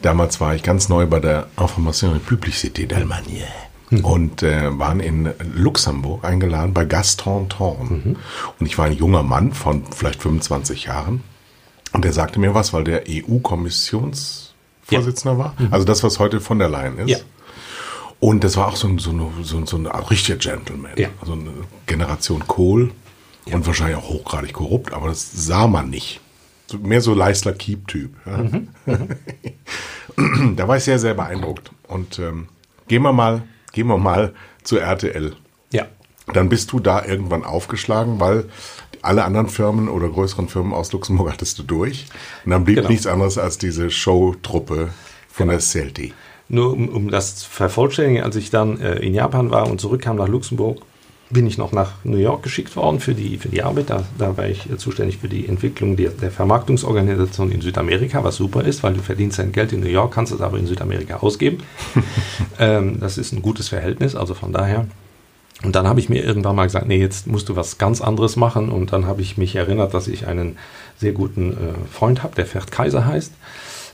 Damals 0.00 0.40
war 0.40 0.54
ich 0.54 0.62
ganz 0.62 0.88
neu 0.88 1.06
bei 1.06 1.20
der 1.20 1.48
Information 1.58 2.18
Publicité 2.20 2.86
d'Allemagne 2.88 3.44
und 4.02 4.42
äh, 4.42 4.76
waren 4.78 5.00
in 5.00 5.30
Luxemburg 5.54 6.24
eingeladen 6.24 6.72
bei 6.72 6.84
Gaston 6.86 7.48
Thorn. 7.50 8.16
Und 8.58 8.66
ich 8.66 8.78
war 8.78 8.86
ein 8.86 8.92
junger 8.92 9.22
Mann 9.22 9.52
von 9.52 9.84
vielleicht 9.94 10.22
25 10.22 10.84
Jahren. 10.84 11.22
Und 11.94 12.04
der 12.04 12.12
sagte 12.12 12.38
mir 12.40 12.54
was, 12.54 12.72
weil 12.72 12.82
der 12.84 13.04
EU-Kommissionsvorsitzender 13.08 15.38
war. 15.38 15.54
Also 15.70 15.86
das, 15.86 16.02
was 16.02 16.18
heute 16.18 16.40
von 16.40 16.58
der 16.58 16.68
Leyen 16.68 16.98
ist. 16.98 17.10
Ja. 17.10 17.18
Und 18.18 18.42
das 18.42 18.56
war 18.56 18.66
auch 18.66 18.74
so 18.76 18.88
ein, 18.88 18.98
so 18.98 19.10
eine, 19.10 19.30
so 19.42 19.58
ein, 19.58 19.66
so 19.66 19.76
ein 19.76 19.86
richtiger 19.86 20.36
Gentleman. 20.36 20.90
Ja. 20.96 21.10
Also 21.20 21.34
eine 21.34 21.52
Generation 21.86 22.48
Kohl 22.48 22.90
und 23.46 23.64
wahrscheinlich 23.66 23.96
auch 23.96 24.08
hochgradig 24.08 24.54
korrupt, 24.54 24.92
aber 24.92 25.06
das 25.08 25.30
sah 25.32 25.68
man 25.68 25.88
nicht. 25.88 26.20
So, 26.66 26.78
mehr 26.78 27.00
so 27.00 27.14
Leisler 27.14 27.52
Keep-Typ. 27.52 28.10
Ja. 28.26 28.44
da 30.56 30.66
war 30.66 30.76
ich 30.76 30.82
sehr, 30.84 30.98
sehr 30.98 31.14
beeindruckt. 31.14 31.70
Und 31.86 32.18
ähm, 32.18 32.48
gehen 32.88 33.02
wir 33.02 33.12
mal, 33.12 33.42
gehen 33.72 33.86
wir 33.86 33.98
mal 33.98 34.34
zu 34.64 34.78
RTL. 34.78 35.36
Ja. 35.70 35.86
Dann 36.32 36.48
bist 36.48 36.72
du 36.72 36.80
da 36.80 37.04
irgendwann 37.04 37.44
aufgeschlagen, 37.44 38.18
weil 38.18 38.48
alle 39.04 39.24
anderen 39.24 39.48
Firmen 39.48 39.88
oder 39.88 40.08
größeren 40.08 40.48
Firmen 40.48 40.72
aus 40.72 40.92
Luxemburg 40.92 41.32
hattest 41.32 41.58
du 41.58 41.62
durch. 41.62 42.06
Und 42.44 42.50
dann 42.50 42.64
blieb 42.64 42.76
Genau. 42.76 42.88
nichts 42.88 43.06
anderes 43.06 43.38
als 43.38 43.58
diese 43.58 43.90
Showtruppe 43.90 44.90
von 45.28 45.48
der 45.48 45.58
CLT. 45.58 46.12
Nur 46.48 46.72
um, 46.72 46.88
um 46.88 47.10
das 47.10 47.36
zu 47.36 47.50
vervollständigen, 47.50 48.22
als 48.22 48.36
ich 48.36 48.50
dann 48.50 48.80
äh, 48.80 48.96
in 48.96 49.14
Japan 49.14 49.50
war 49.50 49.68
und 49.68 49.80
zurückkam 49.80 50.16
nach 50.16 50.28
Luxemburg, 50.28 50.82
bin 51.30 51.46
ich 51.46 51.56
noch 51.58 51.72
nach 51.72 51.92
New 52.04 52.18
York 52.18 52.42
geschickt 52.42 52.76
worden 52.76 53.00
für 53.00 53.14
die, 53.14 53.38
für 53.38 53.48
die 53.48 53.62
Arbeit. 53.62 53.90
Da, 53.90 54.04
da 54.18 54.36
war 54.36 54.46
ich 54.46 54.70
äh, 54.70 54.76
zuständig 54.76 55.18
für 55.18 55.28
die 55.28 55.48
Entwicklung 55.48 55.96
der, 55.96 56.10
der 56.10 56.30
Vermarktungsorganisation 56.30 57.50
in 57.50 57.60
Südamerika, 57.60 58.22
was 58.22 58.36
super 58.36 58.62
ist, 58.62 58.82
weil 58.82 58.94
du 58.94 59.00
verdienst 59.00 59.38
dein 59.38 59.52
Geld 59.52 59.72
in 59.72 59.80
New 59.80 59.88
York, 59.88 60.12
kannst 60.12 60.32
es 60.32 60.40
aber 60.40 60.58
in 60.58 60.66
Südamerika 60.66 61.16
ausgeben. 61.16 61.58
ähm, 62.58 63.00
das 63.00 63.18
ist 63.18 63.32
ein 63.32 63.42
gutes 63.42 63.68
Verhältnis, 63.68 64.14
also 64.14 64.34
von 64.34 64.52
daher. 64.52 64.86
Und 65.64 65.74
dann 65.74 65.88
habe 65.88 65.98
ich 65.98 66.08
mir 66.08 66.22
irgendwann 66.22 66.56
mal 66.56 66.64
gesagt, 66.64 66.86
nee, 66.86 66.98
jetzt 66.98 67.26
musst 67.26 67.48
du 67.48 67.56
was 67.56 67.78
ganz 67.78 68.00
anderes 68.00 68.36
machen. 68.36 68.70
Und 68.70 68.92
dann 68.92 69.06
habe 69.06 69.22
ich 69.22 69.38
mich 69.38 69.56
erinnert, 69.56 69.94
dass 69.94 70.08
ich 70.08 70.26
einen 70.26 70.58
sehr 70.98 71.12
guten 71.12 71.52
äh, 71.52 71.56
Freund 71.90 72.22
habe, 72.22 72.34
der 72.34 72.46
Ferd 72.46 72.70
Kaiser 72.70 73.06
heißt 73.06 73.32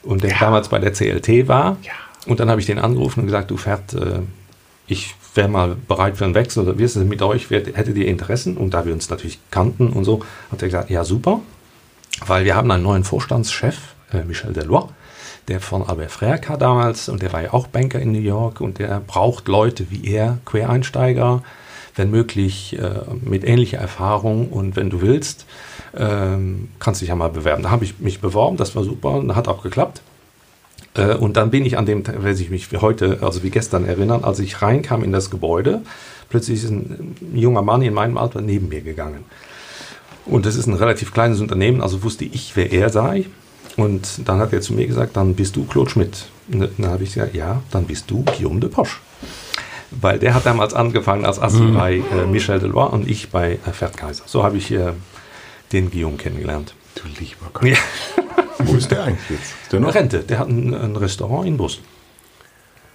und 0.02 0.22
der 0.22 0.30
ja. 0.30 0.36
damals 0.40 0.68
bei 0.68 0.78
der 0.78 0.92
CLT 0.92 1.48
war. 1.48 1.76
Ja. 1.82 1.92
Und 2.26 2.40
dann 2.40 2.50
habe 2.50 2.60
ich 2.60 2.66
den 2.66 2.78
angerufen 2.78 3.20
und 3.20 3.26
gesagt, 3.26 3.50
du 3.50 3.56
Ferd, 3.56 3.94
äh, 3.94 4.20
ich 4.86 5.14
wäre 5.34 5.48
mal 5.48 5.76
bereit 5.88 6.16
für 6.16 6.24
einen 6.24 6.34
Wechsel 6.34 6.64
oder 6.64 6.78
wie 6.78 6.82
ist 6.82 6.96
es 6.96 7.04
mit 7.04 7.22
euch, 7.22 7.50
hättet 7.50 7.96
ihr 7.96 8.06
Interessen? 8.06 8.56
Und 8.56 8.74
da 8.74 8.84
wir 8.84 8.92
uns 8.92 9.08
natürlich 9.08 9.38
kannten 9.50 9.90
und 9.90 10.04
so, 10.04 10.24
hat 10.50 10.62
er 10.62 10.68
gesagt, 10.68 10.90
ja 10.90 11.04
super, 11.04 11.40
weil 12.26 12.44
wir 12.44 12.56
haben 12.56 12.70
einen 12.70 12.82
neuen 12.82 13.04
Vorstandschef, 13.04 13.78
äh, 14.12 14.24
Michel 14.24 14.52
Delois, 14.52 14.88
der 15.48 15.60
von 15.60 15.82
Albert 15.82 16.10
Frerka 16.10 16.56
damals, 16.56 17.08
und 17.08 17.22
der 17.22 17.32
war 17.32 17.42
ja 17.42 17.52
auch 17.52 17.68
Banker 17.68 18.00
in 18.00 18.12
New 18.12 18.20
York, 18.20 18.60
und 18.60 18.78
der 18.78 19.00
braucht 19.00 19.48
Leute 19.48 19.90
wie 19.90 20.04
er, 20.12 20.38
Quereinsteiger, 20.44 21.42
wenn 21.96 22.10
möglich 22.10 22.78
äh, 22.78 23.00
mit 23.22 23.44
ähnlicher 23.44 23.78
Erfahrung 23.78 24.48
und 24.48 24.76
wenn 24.76 24.90
du 24.90 25.00
willst, 25.00 25.46
ähm, 25.96 26.68
kannst 26.78 27.00
dich 27.00 27.08
ja 27.08 27.14
mal 27.14 27.30
bewerben. 27.30 27.62
Da 27.62 27.70
habe 27.70 27.84
ich 27.84 27.98
mich 27.98 28.20
beworben, 28.20 28.56
das 28.56 28.76
war 28.76 28.84
super 28.84 29.10
und 29.10 29.34
hat 29.34 29.48
auch 29.48 29.62
geklappt. 29.62 30.02
Äh, 30.94 31.14
und 31.14 31.36
dann 31.36 31.50
bin 31.50 31.64
ich 31.64 31.78
an 31.78 31.86
dem, 31.86 32.02
wenn 32.06 32.36
ich 32.36 32.50
mich 32.50 32.72
wie 32.72 32.78
heute, 32.78 33.18
also 33.22 33.42
wie 33.42 33.50
gestern 33.50 33.86
erinnern, 33.86 34.24
als 34.24 34.38
ich 34.38 34.62
reinkam 34.62 35.02
in 35.04 35.12
das 35.12 35.30
Gebäude, 35.30 35.82
plötzlich 36.28 36.62
ist 36.62 36.70
ein 36.70 37.16
junger 37.34 37.62
Mann 37.62 37.82
in 37.82 37.94
meinem 37.94 38.18
Alter 38.18 38.40
neben 38.40 38.68
mir 38.68 38.82
gegangen. 38.82 39.24
Und 40.26 40.46
das 40.46 40.56
ist 40.56 40.66
ein 40.66 40.74
relativ 40.74 41.12
kleines 41.12 41.40
Unternehmen, 41.40 41.80
also 41.80 42.02
wusste 42.02 42.24
ich, 42.24 42.54
wer 42.54 42.72
er 42.72 42.90
sei. 42.90 43.26
Und 43.76 44.28
dann 44.28 44.38
hat 44.38 44.52
er 44.52 44.60
zu 44.60 44.74
mir 44.74 44.86
gesagt, 44.86 45.16
dann 45.16 45.34
bist 45.34 45.56
du 45.56 45.64
Claude 45.64 45.90
Schmidt. 45.90 46.26
Und 46.52 46.68
dann 46.78 46.90
habe 46.90 47.02
ich 47.04 47.14
gesagt, 47.14 47.34
ja, 47.34 47.62
dann 47.70 47.84
bist 47.84 48.10
du 48.10 48.24
Guillaume 48.24 48.60
de 48.60 48.68
Poche. 48.68 48.98
Weil 49.90 50.18
der 50.18 50.34
hat 50.34 50.46
damals 50.46 50.74
angefangen 50.74 51.24
als 51.24 51.40
Assi 51.40 51.62
mhm. 51.62 51.74
bei 51.74 51.96
äh, 51.96 52.26
Michel 52.26 52.60
Delois 52.60 52.90
und 52.92 53.08
ich 53.08 53.30
bei 53.30 53.58
äh, 53.66 53.72
Ferd 53.72 53.96
Kaiser. 53.96 54.24
So 54.26 54.44
habe 54.44 54.56
ich 54.56 54.70
äh, 54.70 54.92
den 55.72 55.90
Guillaume 55.90 56.16
kennengelernt. 56.16 56.74
Du 56.94 57.08
lieber 57.18 57.50
Gott. 57.52 57.64
Ja. 57.64 57.76
Wo 58.58 58.74
ist 58.74 58.90
der 58.90 59.04
eigentlich 59.04 59.30
jetzt? 59.30 59.54
Ist 59.62 59.72
der 59.72 59.80
noch? 59.80 59.94
Rente. 59.94 60.20
Der 60.20 60.38
hat 60.38 60.48
ein, 60.48 60.74
ein 60.74 60.96
Restaurant 60.96 61.46
in 61.46 61.56
Brüssel. 61.56 61.82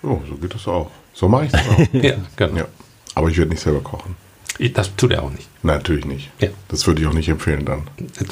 Oh, 0.03 0.19
so 0.27 0.35
geht 0.35 0.53
das 0.53 0.67
auch. 0.67 0.91
So 1.13 1.27
mache 1.27 1.45
ich 1.45 1.51
das 1.51 1.61
auch. 1.67 1.93
ja, 1.93 2.15
genau. 2.35 2.57
Ja. 2.57 2.65
Aber 3.15 3.29
ich 3.29 3.37
werde 3.37 3.51
nicht 3.51 3.61
selber 3.61 3.81
kochen. 3.81 4.15
Das 4.73 4.95
tut 4.95 5.11
er 5.11 5.23
auch 5.23 5.31
nicht. 5.31 5.49
Nein, 5.63 5.77
natürlich 5.77 6.05
nicht. 6.05 6.31
Ja. 6.39 6.49
Das 6.69 6.87
würde 6.87 7.01
ich 7.01 7.07
auch 7.07 7.13
nicht 7.13 7.27
empfehlen 7.27 7.65
dann. 7.65 7.83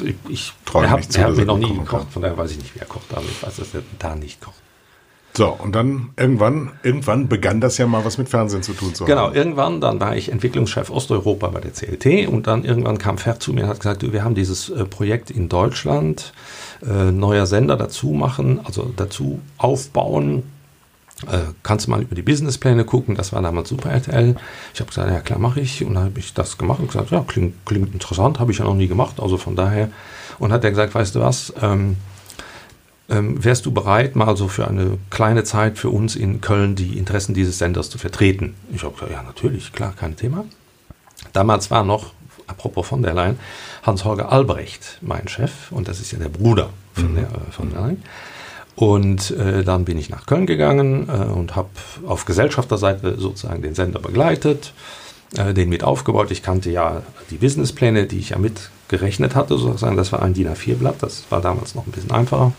Ich, 0.04 0.14
ich 0.28 0.52
er 0.72 0.90
hat, 0.90 1.16
er 1.16 1.24
hat 1.24 1.36
mir 1.36 1.44
noch 1.44 1.58
nie 1.58 1.68
gekocht, 1.68 1.90
kann. 1.90 2.08
von 2.08 2.22
daher 2.22 2.38
weiß 2.38 2.52
ich 2.52 2.58
nicht, 2.58 2.74
wie 2.74 2.78
er 2.78 2.86
kocht, 2.86 3.12
aber 3.12 3.24
ich 3.24 3.42
weiß, 3.42 3.56
dass 3.56 3.74
er 3.74 3.82
da 3.98 4.14
nicht 4.14 4.40
kocht. 4.40 4.56
So, 5.36 5.48
und 5.48 5.74
dann 5.74 6.10
irgendwann, 6.16 6.70
irgendwann 6.84 7.26
begann 7.26 7.60
das 7.60 7.76
ja 7.78 7.88
mal 7.88 8.04
was 8.04 8.18
mit 8.18 8.28
Fernsehen 8.28 8.62
zu 8.62 8.72
tun 8.72 8.94
zu 8.94 9.02
haben. 9.02 9.10
Genau, 9.10 9.32
irgendwann, 9.32 9.80
dann 9.80 9.98
war 9.98 10.16
ich 10.16 10.30
Entwicklungschef 10.30 10.90
Osteuropa 10.90 11.48
bei 11.48 11.60
der 11.60 11.72
CLT 11.72 12.28
und 12.28 12.46
dann 12.46 12.64
irgendwann 12.64 12.98
kam 12.98 13.18
Ferd 13.18 13.42
zu 13.42 13.52
mir 13.52 13.64
und 13.64 13.68
hat 13.68 13.80
gesagt, 13.80 14.12
wir 14.12 14.22
haben 14.22 14.36
dieses 14.36 14.68
äh, 14.68 14.84
Projekt 14.84 15.32
in 15.32 15.48
Deutschland, 15.48 16.32
äh, 16.86 17.10
neuer 17.10 17.46
Sender 17.46 17.76
dazu 17.76 18.10
machen, 18.10 18.60
also 18.62 18.92
dazu 18.96 19.40
aufbauen. 19.58 20.44
Äh, 21.26 21.38
kannst 21.64 21.86
du 21.86 21.90
mal 21.90 22.02
über 22.02 22.14
die 22.14 22.22
Businesspläne 22.22 22.84
gucken, 22.84 23.16
das 23.16 23.32
war 23.32 23.42
damals 23.42 23.70
Super 23.70 23.90
RTL. 23.90 24.36
Ich 24.72 24.80
habe 24.80 24.88
gesagt, 24.88 25.10
ja 25.10 25.20
klar, 25.20 25.40
mache 25.40 25.60
ich. 25.60 25.84
Und 25.84 25.94
dann 25.94 26.04
habe 26.04 26.18
ich 26.20 26.32
das 26.34 26.58
gemacht 26.58 26.78
und 26.78 26.92
gesagt, 26.92 27.10
ja, 27.10 27.24
klingt, 27.26 27.54
klingt 27.66 27.92
interessant, 27.92 28.38
habe 28.38 28.52
ich 28.52 28.58
ja 28.58 28.64
noch 28.64 28.74
nie 28.74 28.88
gemacht, 28.88 29.18
also 29.18 29.36
von 29.36 29.56
daher. 29.56 29.90
Und 30.38 30.52
hat 30.52 30.62
er 30.62 30.70
gesagt, 30.70 30.94
weißt 30.94 31.16
du 31.16 31.20
was, 31.20 31.52
ähm, 31.60 31.96
ähm, 33.08 33.42
wärst 33.44 33.66
du 33.66 33.72
bereit, 33.72 34.16
mal 34.16 34.36
so 34.36 34.48
für 34.48 34.66
eine 34.66 34.98
kleine 35.10 35.44
Zeit 35.44 35.78
für 35.78 35.90
uns 35.90 36.16
in 36.16 36.40
Köln 36.40 36.74
die 36.74 36.96
Interessen 36.96 37.34
dieses 37.34 37.58
Senders 37.58 37.90
zu 37.90 37.98
vertreten? 37.98 38.54
Ich 38.72 38.82
habe 38.82 38.94
gesagt, 38.94 39.12
ja, 39.12 39.22
natürlich, 39.22 39.72
klar, 39.72 39.92
kein 39.96 40.16
Thema. 40.16 40.44
Damals 41.32 41.70
war 41.70 41.84
noch, 41.84 42.12
apropos 42.46 42.86
von 42.86 43.02
der 43.02 43.14
Leyen, 43.14 43.38
Hans-Holger 43.82 44.32
Albrecht 44.32 44.98
mein 45.02 45.28
Chef 45.28 45.70
und 45.70 45.88
das 45.88 46.00
ist 46.00 46.12
ja 46.12 46.18
der 46.18 46.28
Bruder 46.28 46.70
von, 46.94 47.12
mhm. 47.12 47.16
der, 47.16 47.24
äh, 47.24 47.50
von 47.50 47.70
der 47.70 47.80
Leyen. 47.80 48.02
Und 48.76 49.30
äh, 49.32 49.62
dann 49.62 49.84
bin 49.84 49.98
ich 49.98 50.10
nach 50.10 50.26
Köln 50.26 50.46
gegangen 50.46 51.08
äh, 51.08 51.12
und 51.12 51.54
habe 51.54 51.68
auf 52.06 52.24
Gesellschafterseite 52.24 53.20
sozusagen 53.20 53.62
den 53.62 53.74
Sender 53.74 54.00
begleitet, 54.00 54.72
äh, 55.36 55.54
den 55.54 55.68
mit 55.68 55.84
aufgebaut. 55.84 56.30
Ich 56.32 56.42
kannte 56.42 56.70
ja 56.70 57.02
die 57.30 57.36
Businesspläne, 57.36 58.06
die 58.06 58.18
ich 58.18 58.30
ja 58.30 58.38
mitgerechnet 58.38 59.36
hatte, 59.36 59.58
sozusagen. 59.58 59.96
Das 59.96 60.10
war 60.10 60.22
ein 60.22 60.34
DIN 60.34 60.48
A4-Blatt, 60.48 60.96
das 61.00 61.24
war 61.30 61.40
damals 61.40 61.76
noch 61.76 61.86
ein 61.86 61.92
bisschen 61.92 62.10
einfacher. 62.10 62.52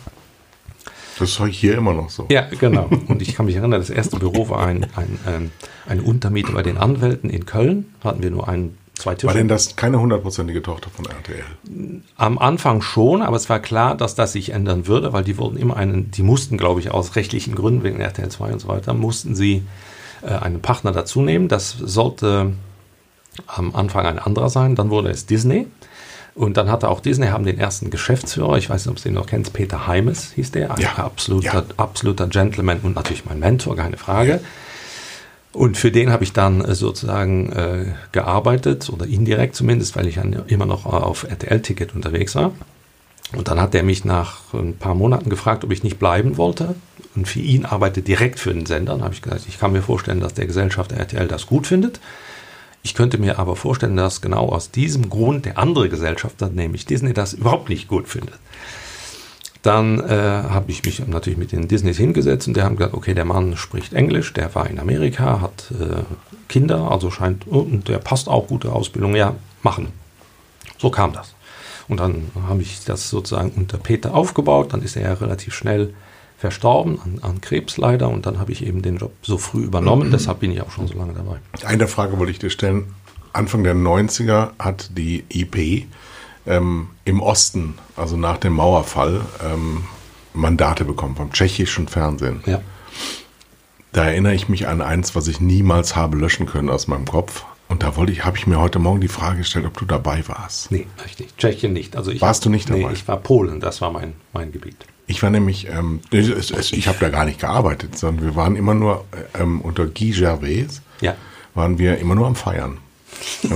Das 1.17 1.29
ist 1.29 1.45
hier 1.45 1.77
immer 1.77 1.93
noch 1.93 2.09
so. 2.09 2.25
Ja, 2.29 2.47
genau. 2.59 2.89
Und 3.07 3.21
ich 3.21 3.35
kann 3.35 3.45
mich 3.45 3.55
erinnern, 3.55 3.79
das 3.79 3.89
erste 3.89 4.17
Büro 4.17 4.49
war 4.49 4.65
ein, 4.65 4.85
ein, 4.95 5.19
ähm, 5.27 5.51
ein 5.87 5.99
Untermieter 6.01 6.51
bei 6.51 6.63
den 6.63 6.77
Anwälten 6.77 7.29
in 7.29 7.45
Köln. 7.45 7.93
Da 8.01 8.09
hatten 8.09 8.23
wir 8.23 8.31
nur 8.31 8.47
einen, 8.47 8.77
zwei 8.95 9.15
Tische. 9.15 9.27
War 9.27 9.33
denn 9.33 9.47
das 9.47 9.75
keine 9.75 9.99
hundertprozentige 9.99 10.61
Tochter 10.61 10.89
von 10.89 11.05
RTL? 11.05 11.43
Am 12.17 12.37
Anfang 12.37 12.81
schon, 12.81 13.21
aber 13.21 13.37
es 13.37 13.49
war 13.49 13.59
klar, 13.59 13.95
dass 13.95 14.15
das 14.15 14.33
sich 14.33 14.49
ändern 14.49 14.87
würde, 14.87 15.13
weil 15.13 15.23
die 15.23 15.37
wurden 15.37 15.57
immer 15.57 15.77
einen, 15.77 16.11
die 16.11 16.23
mussten, 16.23 16.57
glaube 16.57 16.81
ich, 16.81 16.91
aus 16.91 17.15
rechtlichen 17.15 17.55
Gründen, 17.55 17.83
wegen 17.83 17.99
RTL 17.99 18.29
2 18.29 18.53
und 18.53 18.59
so 18.59 18.67
weiter, 18.67 18.93
mussten 18.93 19.35
sie 19.35 19.63
äh, 20.21 20.31
einen 20.31 20.61
Partner 20.61 20.91
dazu 20.91 21.21
nehmen. 21.21 21.47
Das 21.47 21.71
sollte 21.71 22.53
am 23.47 23.75
Anfang 23.75 24.05
ein 24.05 24.19
anderer 24.19 24.49
sein. 24.49 24.75
Dann 24.75 24.89
wurde 24.89 25.09
es 25.09 25.25
Disney. 25.25 25.67
Und 26.35 26.57
dann 26.57 26.69
hatte 26.69 26.89
auch 26.89 26.99
Disney 26.99 27.27
haben 27.27 27.45
den 27.45 27.57
ersten 27.57 27.89
Geschäftsführer, 27.89 28.57
ich 28.57 28.69
weiß 28.69 28.85
nicht, 28.85 28.91
ob 28.91 28.99
Sie 28.99 29.07
ihn 29.07 29.15
noch 29.15 29.25
kennen, 29.25 29.45
Peter 29.53 29.87
Heimes 29.87 30.33
hieß 30.33 30.51
der, 30.51 30.75
ein 30.75 30.81
ja. 30.81 30.95
absoluter, 30.97 31.65
ja. 31.67 31.75
absoluter 31.77 32.27
Gentleman 32.27 32.79
und 32.83 32.93
natürlich 32.93 33.25
mein 33.25 33.39
Mentor, 33.39 33.77
keine 33.77 33.95
Frage. 33.95 34.41
Und 35.53 35.77
für 35.77 35.89
den 35.89 36.11
habe 36.11 36.25
ich 36.25 36.33
dann 36.33 36.59
äh, 36.65 36.75
sozusagen 36.75 37.51
äh, 37.53 37.85
gearbeitet 38.11 38.89
oder 38.89 39.07
indirekt 39.07 39.55
zumindest, 39.55 39.95
weil 39.95 40.07
ich 40.07 40.19
immer 40.47 40.65
noch 40.65 40.85
auf 40.85 41.23
RTL-Ticket 41.23 41.95
unterwegs 41.95 42.35
war. 42.35 42.51
Und 43.33 43.47
dann 43.47 43.59
hat 43.59 43.73
er 43.73 43.83
mich 43.83 44.03
nach 44.03 44.53
ein 44.53 44.75
paar 44.77 44.93
Monaten 44.93 45.29
gefragt, 45.29 45.63
ob 45.63 45.71
ich 45.71 45.83
nicht 45.83 45.97
bleiben 45.97 46.35
wollte. 46.35 46.75
Und 47.15 47.27
für 47.27 47.39
ihn 47.39 47.65
arbeitet 47.65 48.09
direkt 48.09 48.39
für 48.39 48.53
den 48.53 48.65
Sender. 48.65 48.93
Dann 48.93 49.03
habe 49.03 49.13
ich 49.13 49.21
gesagt, 49.21 49.45
ich 49.47 49.57
kann 49.57 49.71
mir 49.71 49.81
vorstellen, 49.81 50.19
dass 50.19 50.33
der 50.33 50.45
Gesellschafter 50.45 50.97
RTL 50.97 51.27
das 51.29 51.47
gut 51.47 51.65
findet. 51.67 52.01
Ich 52.85 52.93
könnte 52.93 53.17
mir 53.17 53.39
aber 53.39 53.55
vorstellen, 53.55 53.97
dass 53.97 54.21
genau 54.21 54.49
aus 54.49 54.69
diesem 54.69 55.09
Grund 55.09 55.45
der 55.45 55.57
andere 55.57 55.89
Gesellschafter, 55.89 56.49
nämlich 56.49 56.85
Disney, 56.85 57.13
das 57.13 57.33
überhaupt 57.33 57.67
nicht 57.67 57.87
gut 57.87 58.07
findet. 58.07 58.35
Dann 59.63 59.99
äh, 60.01 60.11
habe 60.11 60.69
ich 60.69 60.85
mich 60.85 60.99
natürlich 61.07 61.39
mit 61.39 61.51
den 61.51 61.67
Disneys 61.67 61.97
hingesetzt 61.97 62.47
und 62.47 62.55
die 62.55 62.61
haben 62.61 62.75
gesagt, 62.75 62.93
okay, 62.93 63.15
der 63.15 63.25
Mann 63.25 63.57
spricht 63.57 63.93
Englisch, 63.93 64.33
der 64.33 64.53
war 64.53 64.69
in 64.69 64.77
Amerika, 64.77 65.41
hat 65.41 65.71
äh, 65.71 66.03
Kinder, 66.47 66.91
also 66.91 67.09
scheint, 67.09 67.47
und 67.47 67.87
der 67.87 67.97
passt 67.97 68.29
auch 68.29 68.45
gute 68.45 68.71
Ausbildung, 68.71 69.15
ja, 69.15 69.33
machen. 69.63 69.87
So 70.77 70.91
kam 70.91 71.11
das. 71.11 71.33
Und 71.87 71.99
dann 71.99 72.29
habe 72.47 72.61
ich 72.61 72.85
das 72.85 73.09
sozusagen 73.09 73.49
unter 73.55 73.79
Peter 73.79 74.13
aufgebaut, 74.13 74.73
dann 74.73 74.83
ist 74.83 74.95
er 74.95 75.01
ja 75.09 75.13
relativ 75.13 75.55
schnell 75.55 75.95
verstorben 76.37 76.99
an, 77.01 77.19
an 77.21 77.41
Krebs 77.41 77.77
leider 77.77 78.09
und 78.09 78.25
dann 78.25 78.39
habe 78.39 78.51
ich 78.51 78.65
eben 78.65 78.81
den 78.81 78.97
Job 78.97 79.13
so 79.21 79.37
früh 79.37 79.63
übernommen, 79.63 80.11
deshalb 80.13 80.39
bin 80.39 80.51
ich 80.51 80.61
auch 80.61 80.71
schon 80.71 80.87
so 80.87 80.97
lange 80.97 81.13
dabei. 81.13 81.37
Eine 81.65 81.87
Frage 81.87 82.17
wollte 82.19 82.31
ich 82.31 82.39
dir 82.39 82.49
stellen. 82.49 82.93
Anfang 83.33 83.63
der 83.63 83.75
90er 83.75 84.51
hat 84.59 84.91
die 84.97 85.23
IP 85.29 85.87
ähm, 86.45 86.87
im 87.03 87.21
Osten, 87.21 87.75
also 87.95 88.17
nach 88.17 88.37
dem 88.37 88.53
Mauerfall, 88.53 89.21
ähm, 89.43 89.83
Mandate 90.33 90.85
bekommen 90.85 91.15
vom 91.15 91.31
tschechischen 91.31 91.87
Fernsehen. 91.87 92.41
Ja. 92.45 92.61
Da 93.93 94.05
erinnere 94.05 94.35
ich 94.35 94.49
mich 94.49 94.67
an 94.67 94.81
eins, 94.81 95.15
was 95.15 95.27
ich 95.27 95.39
niemals 95.39 95.95
habe 95.95 96.17
löschen 96.17 96.45
können 96.45 96.69
aus 96.69 96.87
meinem 96.87 97.05
Kopf. 97.05 97.45
Und 97.67 97.81
da 97.81 97.95
wollte 97.95 98.11
ich, 98.11 98.25
habe 98.25 98.37
ich 98.37 98.45
mir 98.45 98.59
heute 98.59 98.77
Morgen 98.77 99.01
die 99.01 99.07
Frage 99.07 99.37
gestellt, 99.39 99.65
ob 99.65 99.77
du 99.77 99.85
dabei 99.85 100.27
warst. 100.27 100.71
Nee, 100.71 100.85
richtig. 101.03 101.35
Tschechien 101.37 101.73
nicht. 101.73 101.95
Also 101.95 102.11
ich 102.11 102.21
Warst 102.21 102.41
hab, 102.41 102.43
du 102.43 102.49
nicht 102.49 102.69
dabei? 102.69 102.79
Nee, 102.79 102.93
ich 102.93 103.07
war 103.07 103.17
Polen, 103.17 103.59
das 103.59 103.81
war 103.81 103.91
mein, 103.91 104.13
mein 104.33 104.51
Gebiet. 104.51 104.85
Ich 105.07 105.21
war 105.21 105.29
nämlich, 105.29 105.67
ähm, 105.69 106.01
ich, 106.11 106.87
habe 106.87 106.97
da 106.99 107.09
gar 107.09 107.25
nicht 107.25 107.39
gearbeitet, 107.39 107.97
sondern 107.97 108.25
wir 108.25 108.35
waren 108.35 108.55
immer 108.55 108.73
nur 108.73 109.05
ähm, 109.39 109.61
unter 109.61 109.85
Guy 109.85 110.11
Gervais, 110.11 110.81
ja. 111.01 111.15
waren 111.53 111.77
wir 111.77 111.99
immer 111.99 112.15
nur 112.15 112.25
am 112.25 112.35
Feiern. 112.35 112.79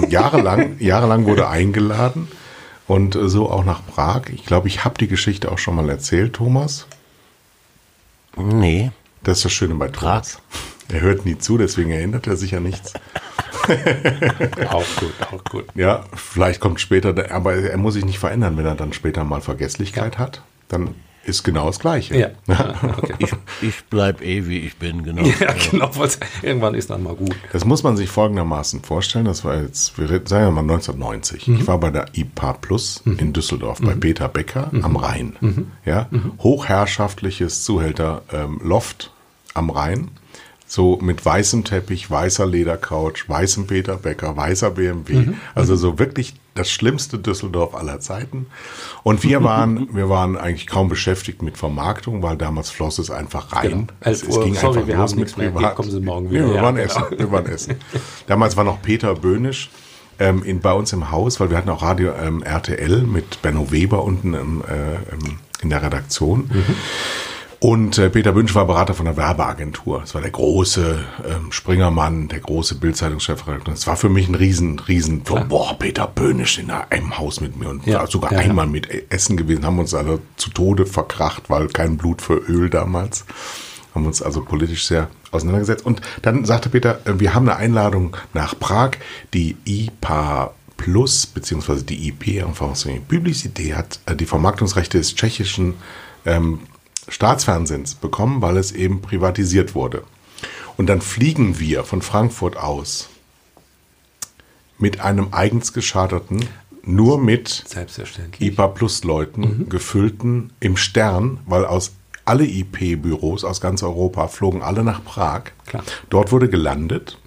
jahrelang, 0.10 0.76
jahrelang 0.80 1.26
wurde 1.26 1.48
eingeladen 1.48 2.28
und 2.88 3.16
äh, 3.16 3.30
so 3.30 3.50
auch 3.50 3.66
nach 3.66 3.86
Prag. 3.86 4.30
Ich 4.34 4.46
glaube, 4.46 4.68
ich 4.68 4.84
habe 4.86 4.98
die 5.00 5.08
Geschichte 5.08 5.52
auch 5.52 5.58
schon 5.58 5.76
mal 5.76 5.90
erzählt, 5.90 6.34
Thomas. 6.34 6.86
Nee. 8.38 8.92
Das 9.24 9.40
ist 9.40 9.46
das 9.46 9.52
Schöne 9.52 9.76
bei 9.76 9.88
Thomas. 9.88 10.40
Er 10.92 11.02
hört 11.02 11.26
nie 11.26 11.38
zu, 11.38 11.58
deswegen 11.58 11.92
erinnert 11.92 12.28
er 12.28 12.36
sich 12.36 12.52
ja 12.52 12.60
nichts. 12.60 12.94
auch 14.70 14.86
gut, 15.00 15.14
auch 15.32 15.44
gut. 15.44 15.66
Ja, 15.76 16.06
vielleicht 16.16 16.60
kommt 16.60 16.80
später, 16.80 17.32
aber 17.32 17.56
er 17.56 17.78
muss 17.78 17.94
sich 17.94 18.06
nicht 18.06 18.20
verändern, 18.20 18.58
wenn 18.58 18.66
er 18.66 18.76
dann 18.76 18.94
später 18.94 19.24
mal 19.24 19.42
Vergesslichkeit 19.42 20.16
ja. 20.16 20.20
hat. 20.20 20.42
Dann 20.68 20.96
ist 21.30 21.44
genau 21.44 21.68
das 21.68 21.80
Gleiche. 21.80 22.16
Ja. 22.48 22.76
Okay. 22.98 23.14
Ich, 23.20 23.32
ich 23.62 23.84
bleib 23.90 24.22
eh 24.22 24.48
wie 24.48 24.60
ich 24.60 24.76
bin, 24.78 25.04
genau. 25.04 25.22
ja, 25.24 25.54
genau. 25.72 25.90
was- 25.96 26.20
Irgendwann 26.42 26.74
ist 26.76 26.90
dann 26.90 27.04
mal 27.04 27.16
gut. 27.16 27.36
Das 27.52 27.64
muss 27.66 27.84
man 27.84 27.96
sich 27.98 28.10
folgendermaßen 28.10 28.82
vorstellen. 28.82 29.26
Das 29.26 29.46
war 29.46 29.62
jetzt, 29.62 29.98
wir 29.98 30.10
reden- 30.10 30.26
sagen 30.26 30.46
wir 30.46 30.52
mal 30.52 30.62
1990. 30.74 31.48
Ich 31.48 31.68
war 31.68 31.78
bei 31.80 31.92
der 31.92 32.08
IPA 32.14 32.54
Plus 32.54 33.02
in 33.06 33.32
Düsseldorf 33.34 33.80
bei 33.82 33.94
Peter 33.96 34.28
Becker 34.28 34.72
am 34.82 34.96
Rhein. 34.96 35.36
Ja, 35.86 36.08
hochherrschaftliches 36.42 37.64
Zuhälter 37.64 38.22
ähm, 38.32 38.60
Loft 38.64 39.12
am 39.54 39.70
Rhein. 39.70 40.10
So 40.72 41.00
mit 41.02 41.26
weißem 41.26 41.64
Teppich, 41.64 42.12
weißer 42.12 42.46
Ledercouch, 42.46 43.28
weißem 43.28 43.66
Peter 43.66 43.98
Becker, 43.98 44.38
weißer 44.38 44.70
BMW. 44.70 45.30
Also 45.56 45.76
so 45.76 45.98
wirklich 45.98 46.36
das 46.54 46.70
schlimmste 46.70 47.18
Düsseldorf 47.18 47.74
aller 47.74 48.00
Zeiten. 48.00 48.46
Und 49.02 49.24
wir 49.24 49.44
waren, 49.44 49.90
wir 49.96 50.10
waren 50.10 50.38
eigentlich 50.38 50.68
kaum 50.68 50.88
beschäftigt 50.88 51.42
mit 51.42 51.58
Vermarktung, 51.58 52.22
weil 52.22 52.38
damals 52.38 52.70
floss 52.70 53.00
es 53.00 53.10
einfach 53.10 53.52
rein. 53.52 53.72
Genau. 53.72 53.84
11 54.02 54.22
Es, 54.22 54.22
es 54.28 54.40
ging 54.44 54.54
sorry, 54.54 54.78
einfach 54.78 54.88
wir 54.88 54.96
los 54.98 55.12
haben 55.12 55.20
mit 55.20 55.26
nichts 55.26 55.38
mehr. 55.38 55.50
Privat. 55.50 55.76
Kommen 55.76 55.90
Sie 55.90 56.00
morgen 56.02 56.26
Nee, 56.28 56.34
wieder. 56.36 56.50
wir 56.50 56.56
Ja, 56.58 56.62
waren 56.62 56.76
genau. 56.76 56.86
essen. 56.88 57.04
Wir 57.18 57.32
waren 57.32 57.46
essen. 57.48 57.76
Damals 58.28 58.56
war 58.56 58.64
noch 58.64 58.80
Peter 58.84 59.16
Böhnisch 59.16 59.72
ähm, 60.20 60.44
in, 60.44 60.60
bei 60.60 60.74
uns 60.74 60.94
im 60.94 61.10
Haus, 61.10 61.40
weil 61.40 61.50
wir 61.50 61.58
hatten 61.58 61.70
auch 61.70 61.82
Radio 61.82 62.12
ähm, 62.22 62.44
RTL 62.44 63.02
mit 63.08 63.42
Benno 63.42 63.72
Weber 63.72 64.04
unten 64.04 64.36
im, 64.36 64.62
äh, 64.62 65.64
in 65.64 65.72
der 65.72 65.82
Redaktion. 65.82 66.48
Und 67.60 67.98
äh, 67.98 68.10
Peter 68.10 68.32
Böhnisch 68.32 68.56
war 68.56 68.66
Berater 68.66 68.94
von 68.94 69.06
der 69.06 69.18
Werbeagentur. 69.18 70.04
Es 70.04 70.16
war 70.16 70.22
der 70.22 70.32
große 70.32 71.04
ähm, 71.30 71.52
Springermann, 71.52 72.30
der 72.30 72.40
große 72.40 72.76
Bildzeitungschefredakteur. 72.76 73.74
Es 73.74 73.86
war 73.86 73.98
für 73.98 74.08
mich 74.08 74.30
ein 74.30 74.36
riesen, 74.36 74.80
riesen, 74.80 75.24
so, 75.28 75.36
boah, 75.48 75.78
Peter 75.78 76.08
Böhnisch 76.08 76.58
in 76.58 76.72
einem 76.72 77.18
Haus 77.18 77.42
mit 77.42 77.58
mir 77.58 77.70
und 77.70 77.86
Ja, 77.86 78.08
sogar 78.08 78.32
ja, 78.32 78.40
ja. 78.40 78.46
einmal 78.46 78.68
mit 78.68 79.12
Essen 79.12 79.36
gewesen, 79.36 79.66
haben 79.66 79.78
uns 79.78 79.94
alle 79.94 80.22
zu 80.38 80.52
Tode 80.52 80.86
verkracht, 80.86 81.50
weil 81.50 81.68
kein 81.68 81.98
Blut 81.98 82.22
für 82.22 82.36
Öl 82.36 82.70
damals. 82.70 83.26
Haben 83.94 84.06
uns 84.06 84.22
also 84.22 84.42
politisch 84.42 84.86
sehr 84.86 85.10
auseinandergesetzt. 85.32 85.86
Und 85.86 86.02
dann 86.22 86.46
sagte 86.46 86.70
Peter, 86.70 87.06
äh, 87.06 87.20
wir 87.20 87.34
haben 87.34 87.50
eine 87.50 87.58
Einladung 87.58 88.16
nach 88.34 88.58
Prag. 88.58 88.92
Die 89.34 89.58
IPA 89.66 90.54
Plus, 90.78 91.26
beziehungsweise 91.26 91.84
die 91.84 92.08
IP, 92.08 92.42
Publicité, 93.10 93.76
hat 93.76 94.00
äh, 94.06 94.16
die 94.16 94.26
Vermarktungsrechte 94.26 94.98
des 94.98 95.14
tschechischen 95.14 95.74
ähm, 96.26 96.60
Staatsfernsehens 97.10 97.96
bekommen, 97.96 98.42
weil 98.42 98.58
es 98.58 98.72
eben 98.72 99.02
privatisiert 99.02 99.76
wurde. 99.76 100.04
Und 100.78 100.88
dann 100.88 101.02
fliegen 101.02 101.60
wir 101.60 101.84
von 101.84 102.02
Frankfurt 102.02 102.58
aus 102.58 103.10
mit 104.78 105.02
einem 105.02 105.30
eigens 105.32 105.74
gescharterten, 105.74 106.46
nur 106.84 107.20
mit. 107.20 107.66
IPA 108.40 108.68
Plus 108.70 109.04
Leuten 109.04 109.68
gefüllten 109.70 110.52
im 110.62 110.78
Stern, 110.78 111.40
weil 111.46 111.66
aus 111.66 111.92
alle 112.26 112.46
IP-Büros 112.46 113.44
aus 113.44 113.60
ganz 113.60 113.84
Europa 113.84 114.28
flogen 114.28 114.62
alle 114.62 114.84
nach 114.84 115.04
Prag. 115.04 115.44
Klar. 115.66 115.84
Dort 116.10 116.32
wurde 116.32 116.48
gelandet. 116.48 117.18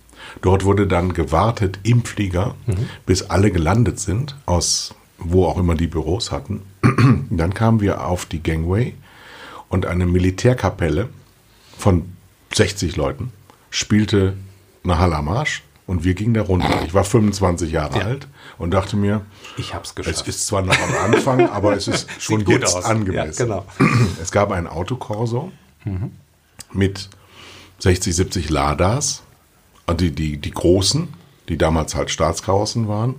Dort 0.40 0.64
wurde 0.64 0.86
dann 0.86 1.12
gewartet 1.12 1.80
im 1.82 2.04
Flieger, 2.04 2.54
bis 3.04 3.22
alle 3.22 3.50
gelandet 3.50 4.00
sind, 4.00 4.36
aus 4.46 4.94
wo 5.18 5.44
auch 5.44 5.58
immer 5.58 5.74
die 5.74 5.88
Büros 5.88 6.32
hatten. 6.32 6.62
dann 7.30 7.52
kamen 7.54 7.80
wir 7.80 8.06
auf 8.06 8.24
die 8.24 8.42
Gangway 8.42 8.94
und 9.72 9.86
eine 9.86 10.06
Militärkapelle 10.06 11.08
von 11.76 12.04
60 12.54 12.94
Leuten 12.96 13.32
spielte 13.70 14.34
eine 14.84 14.98
Hallamarsch 14.98 15.62
und 15.86 16.04
wir 16.04 16.14
gingen 16.14 16.34
da 16.34 16.42
runter. 16.42 16.82
Ich 16.86 16.94
war 16.94 17.04
25 17.04 17.72
Jahre 17.72 17.98
Ja. 17.98 18.04
alt 18.04 18.28
und 18.58 18.70
dachte 18.72 18.96
mir, 18.96 19.22
Ich 19.56 19.74
hab's 19.74 19.88
es 19.90 19.94
geschafft. 19.94 20.28
ist 20.28 20.46
zwar 20.46 20.62
noch 20.62 20.78
am 20.78 21.12
Anfang, 21.12 21.48
aber 21.50 21.74
es 21.74 21.88
ist 21.88 22.08
schon 22.20 22.46
jetzt 22.46 22.76
aus. 22.76 22.84
angemessen. 22.84 23.48
Ja, 23.48 23.64
genau. 23.78 23.96
Es 24.22 24.30
gab 24.30 24.52
einen 24.52 24.66
Autokorso 24.68 25.50
mit 26.72 27.08
60, 27.80 28.14
70 28.14 28.50
Ladas, 28.50 29.22
äh, 29.88 29.94
die, 29.94 30.12
die, 30.12 30.36
die 30.36 30.50
großen, 30.52 31.08
die 31.48 31.56
damals 31.58 31.94
halt 31.94 32.10
Staatskarossen 32.10 32.86
waren. 32.88 33.14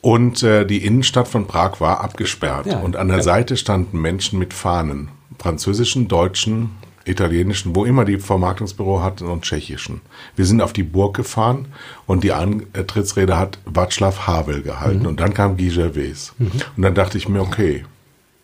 Und 0.00 0.42
äh, 0.42 0.66
die 0.66 0.84
Innenstadt 0.84 1.28
von 1.28 1.46
Prag 1.46 1.80
war 1.80 2.00
abgesperrt. 2.00 2.66
Ja, 2.66 2.78
und 2.80 2.96
an 2.96 3.06
der 3.08 3.18
ja. 3.18 3.22
Seite 3.22 3.56
standen 3.56 4.00
Menschen 4.00 4.38
mit 4.40 4.52
Fahnen. 4.52 5.08
Französischen, 5.42 6.06
deutschen, 6.06 6.70
italienischen, 7.04 7.74
wo 7.74 7.84
immer 7.84 8.04
die 8.04 8.18
Vermarktungsbüro 8.18 9.02
hatten 9.02 9.26
und 9.26 9.42
tschechischen. 9.42 10.00
Wir 10.36 10.46
sind 10.46 10.62
auf 10.62 10.72
die 10.72 10.84
Burg 10.84 11.16
gefahren 11.16 11.66
und 12.06 12.22
die 12.22 12.30
Antrittsrede 12.32 13.36
hat 13.36 13.58
Václav 13.66 14.28
Havel 14.28 14.62
gehalten. 14.62 15.00
Mhm. 15.00 15.06
Und 15.06 15.20
dann 15.20 15.34
kam 15.34 15.56
Guy 15.56 15.68
Gervais. 15.70 16.32
Und 16.38 16.82
dann 16.82 16.94
dachte 16.94 17.18
ich 17.18 17.28
mir, 17.28 17.40
okay, 17.40 17.84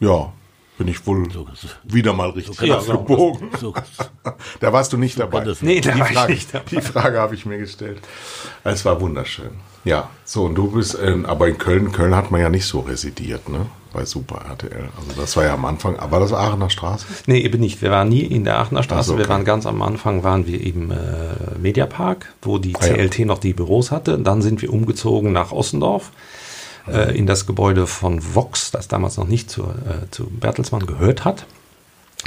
ja, 0.01 0.33
bin 0.77 0.89
ich 0.89 1.07
wohl 1.07 1.25
wieder 1.85 2.13
mal 2.13 2.31
richtig 2.31 2.57
das- 2.57 2.91
abgebogen. 2.91 3.51
So, 3.61 3.73
Da 4.61 4.73
warst 4.73 4.93
du 4.93 4.97
nicht 4.97 5.21
dabei. 5.21 5.45
Nee, 5.61 5.81
da 5.81 5.93
die, 5.93 6.01
war 6.01 6.09
ich 6.11 6.17
Frage, 6.17 6.33
nicht 6.33 6.55
dabei. 6.55 6.65
die 6.71 6.81
Frage 6.81 7.21
habe 7.21 7.35
ich 7.37 7.47
mir 7.47 7.59
gestellt. 7.59 8.01
Es 8.65 8.85
war 8.85 9.01
wunderschön. 9.01 9.51
Ja, 9.89 10.11
so 10.25 10.45
und 10.45 10.55
du 10.55 10.71
bist, 10.71 10.95
in, 10.95 11.25
aber 11.27 11.49
in 11.49 11.57
Köln, 11.59 11.93
Köln 11.93 12.15
hat 12.15 12.31
man 12.31 12.41
ja 12.41 12.49
nicht 12.51 12.67
so 12.67 12.81
residiert, 12.81 13.49
ne? 13.49 13.67
Bei 13.93 14.05
Super 14.05 14.43
RTL. 14.51 14.91
Also 14.99 15.21
das 15.21 15.35
war 15.37 15.45
ja 15.45 15.55
am 15.55 15.65
Anfang, 15.65 15.97
aber 15.97 16.21
das 16.21 16.35
Aachener 16.35 16.69
Straße. 16.69 17.07
Nee, 17.27 17.41
eben 17.41 17.59
nicht. 17.59 17.81
Wir 17.81 17.91
waren 17.91 18.11
nie 18.11 18.21
in 18.21 18.45
der 18.45 18.59
Aachener 18.59 18.83
Straße. 18.83 19.09
So, 19.09 19.17
Wir 19.17 19.25
okay. 19.25 19.31
waren 19.33 19.45
ganz 19.47 19.65
am 19.65 19.81
Anfang, 19.81 20.23
waren 20.23 20.47
wir 20.47 20.61
im 20.61 20.91
äh, 20.91 20.95
Mediapark, 21.59 22.35
wo 22.43 22.59
die 22.59 22.75
Ah, 22.77 22.87
ja. 22.87 22.95
CLT 22.95 23.21
noch 23.21 23.39
die 23.39 23.55
Büros 23.55 23.91
hatte. 23.91 24.19
Dann 24.19 24.43
sind 24.43 24.61
wir 24.61 24.71
umgezogen 24.75 25.33
nach 25.33 25.53
Ossendorf 25.53 26.13
äh, 26.87 27.17
in 27.17 27.27
das 27.27 27.47
Gebäude 27.47 27.87
von 27.87 28.21
Vox, 28.35 28.71
das 28.71 28.89
damals 28.89 29.17
noch 29.17 29.27
nicht 29.27 29.49
zu, 29.51 29.63
äh, 29.63 30.11
zu 30.11 30.27
Bertelsmann 30.27 30.85
gehört 30.85 31.25
hat. 31.25 31.47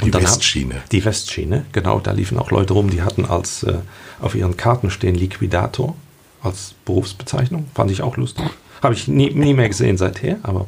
Die 0.04 0.10
dann 0.10 0.22
haben- 0.22 0.30
Westschiene. 0.32 0.82
Die 0.90 1.04
Westschiene, 1.04 1.64
genau. 1.70 2.00
Da 2.00 2.10
liefen 2.10 2.38
auch 2.40 2.50
Leute 2.50 2.72
rum, 2.72 2.90
die 2.90 3.02
hatten 3.02 3.24
als 3.24 3.62
äh, 3.62 3.74
auf 4.20 4.34
ihren 4.34 4.56
Karten 4.56 4.90
stehen 4.90 5.14
Liquidator 5.14 5.94
als 6.42 6.74
Berufsbezeichnung. 6.84 7.68
Fand 7.74 7.90
ich 7.90 8.02
auch 8.02 8.16
lustig. 8.16 8.46
Habe 8.82 8.94
ich 8.94 9.08
nie, 9.08 9.30
nie 9.30 9.54
mehr 9.54 9.68
gesehen 9.68 9.96
seither, 9.96 10.38
aber 10.42 10.66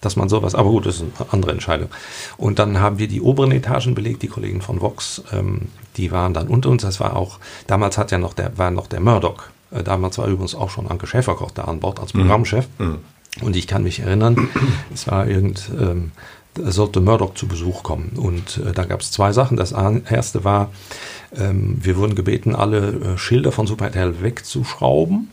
dass 0.00 0.16
man 0.16 0.28
sowas, 0.28 0.54
aber 0.54 0.70
gut, 0.70 0.86
das 0.86 0.96
ist 0.96 1.04
eine 1.18 1.32
andere 1.32 1.52
Entscheidung. 1.52 1.88
Und 2.36 2.58
dann 2.58 2.80
haben 2.80 2.98
wir 2.98 3.08
die 3.08 3.20
oberen 3.20 3.50
Etagen 3.50 3.94
belegt, 3.94 4.22
die 4.22 4.28
Kollegen 4.28 4.60
von 4.60 4.80
Vox, 4.80 5.22
ähm, 5.32 5.62
die 5.96 6.12
waren 6.12 6.34
dann 6.34 6.48
unter 6.48 6.68
uns. 6.68 6.82
Das 6.82 7.00
war 7.00 7.16
auch, 7.16 7.38
damals 7.66 7.96
hat 7.98 8.10
ja 8.10 8.18
noch 8.18 8.34
der, 8.34 8.56
war 8.58 8.70
noch 8.70 8.86
der 8.86 9.00
Murdoch. 9.00 9.44
Äh, 9.70 9.82
damals 9.82 10.18
war 10.18 10.26
übrigens 10.26 10.54
auch 10.54 10.70
schon 10.70 10.86
Anke 10.86 11.06
Schäferkoch 11.06 11.50
da 11.50 11.64
an 11.64 11.80
Bord 11.80 11.98
als 11.98 12.12
Programmchef. 12.12 12.68
Und 13.42 13.56
ich 13.56 13.66
kann 13.66 13.82
mich 13.82 14.00
erinnern, 14.00 14.48
es 14.94 15.06
war 15.08 15.26
irgend, 15.26 15.70
ähm, 15.78 16.12
sollte 16.64 17.00
Murdoch 17.00 17.34
zu 17.34 17.46
Besuch 17.48 17.82
kommen. 17.82 18.12
Und 18.16 18.58
äh, 18.58 18.72
da 18.72 18.84
gab 18.84 19.00
es 19.00 19.10
zwei 19.12 19.32
Sachen. 19.32 19.56
Das 19.56 19.72
erste 19.72 20.44
war, 20.44 20.70
ähm, 21.36 21.78
wir 21.80 21.96
wurden 21.96 22.14
gebeten, 22.14 22.54
alle 22.54 22.88
äh, 23.14 23.18
Schilder 23.18 23.52
von 23.52 23.66
Super 23.66 23.86
RTL 23.86 24.22
wegzuschrauben, 24.22 25.30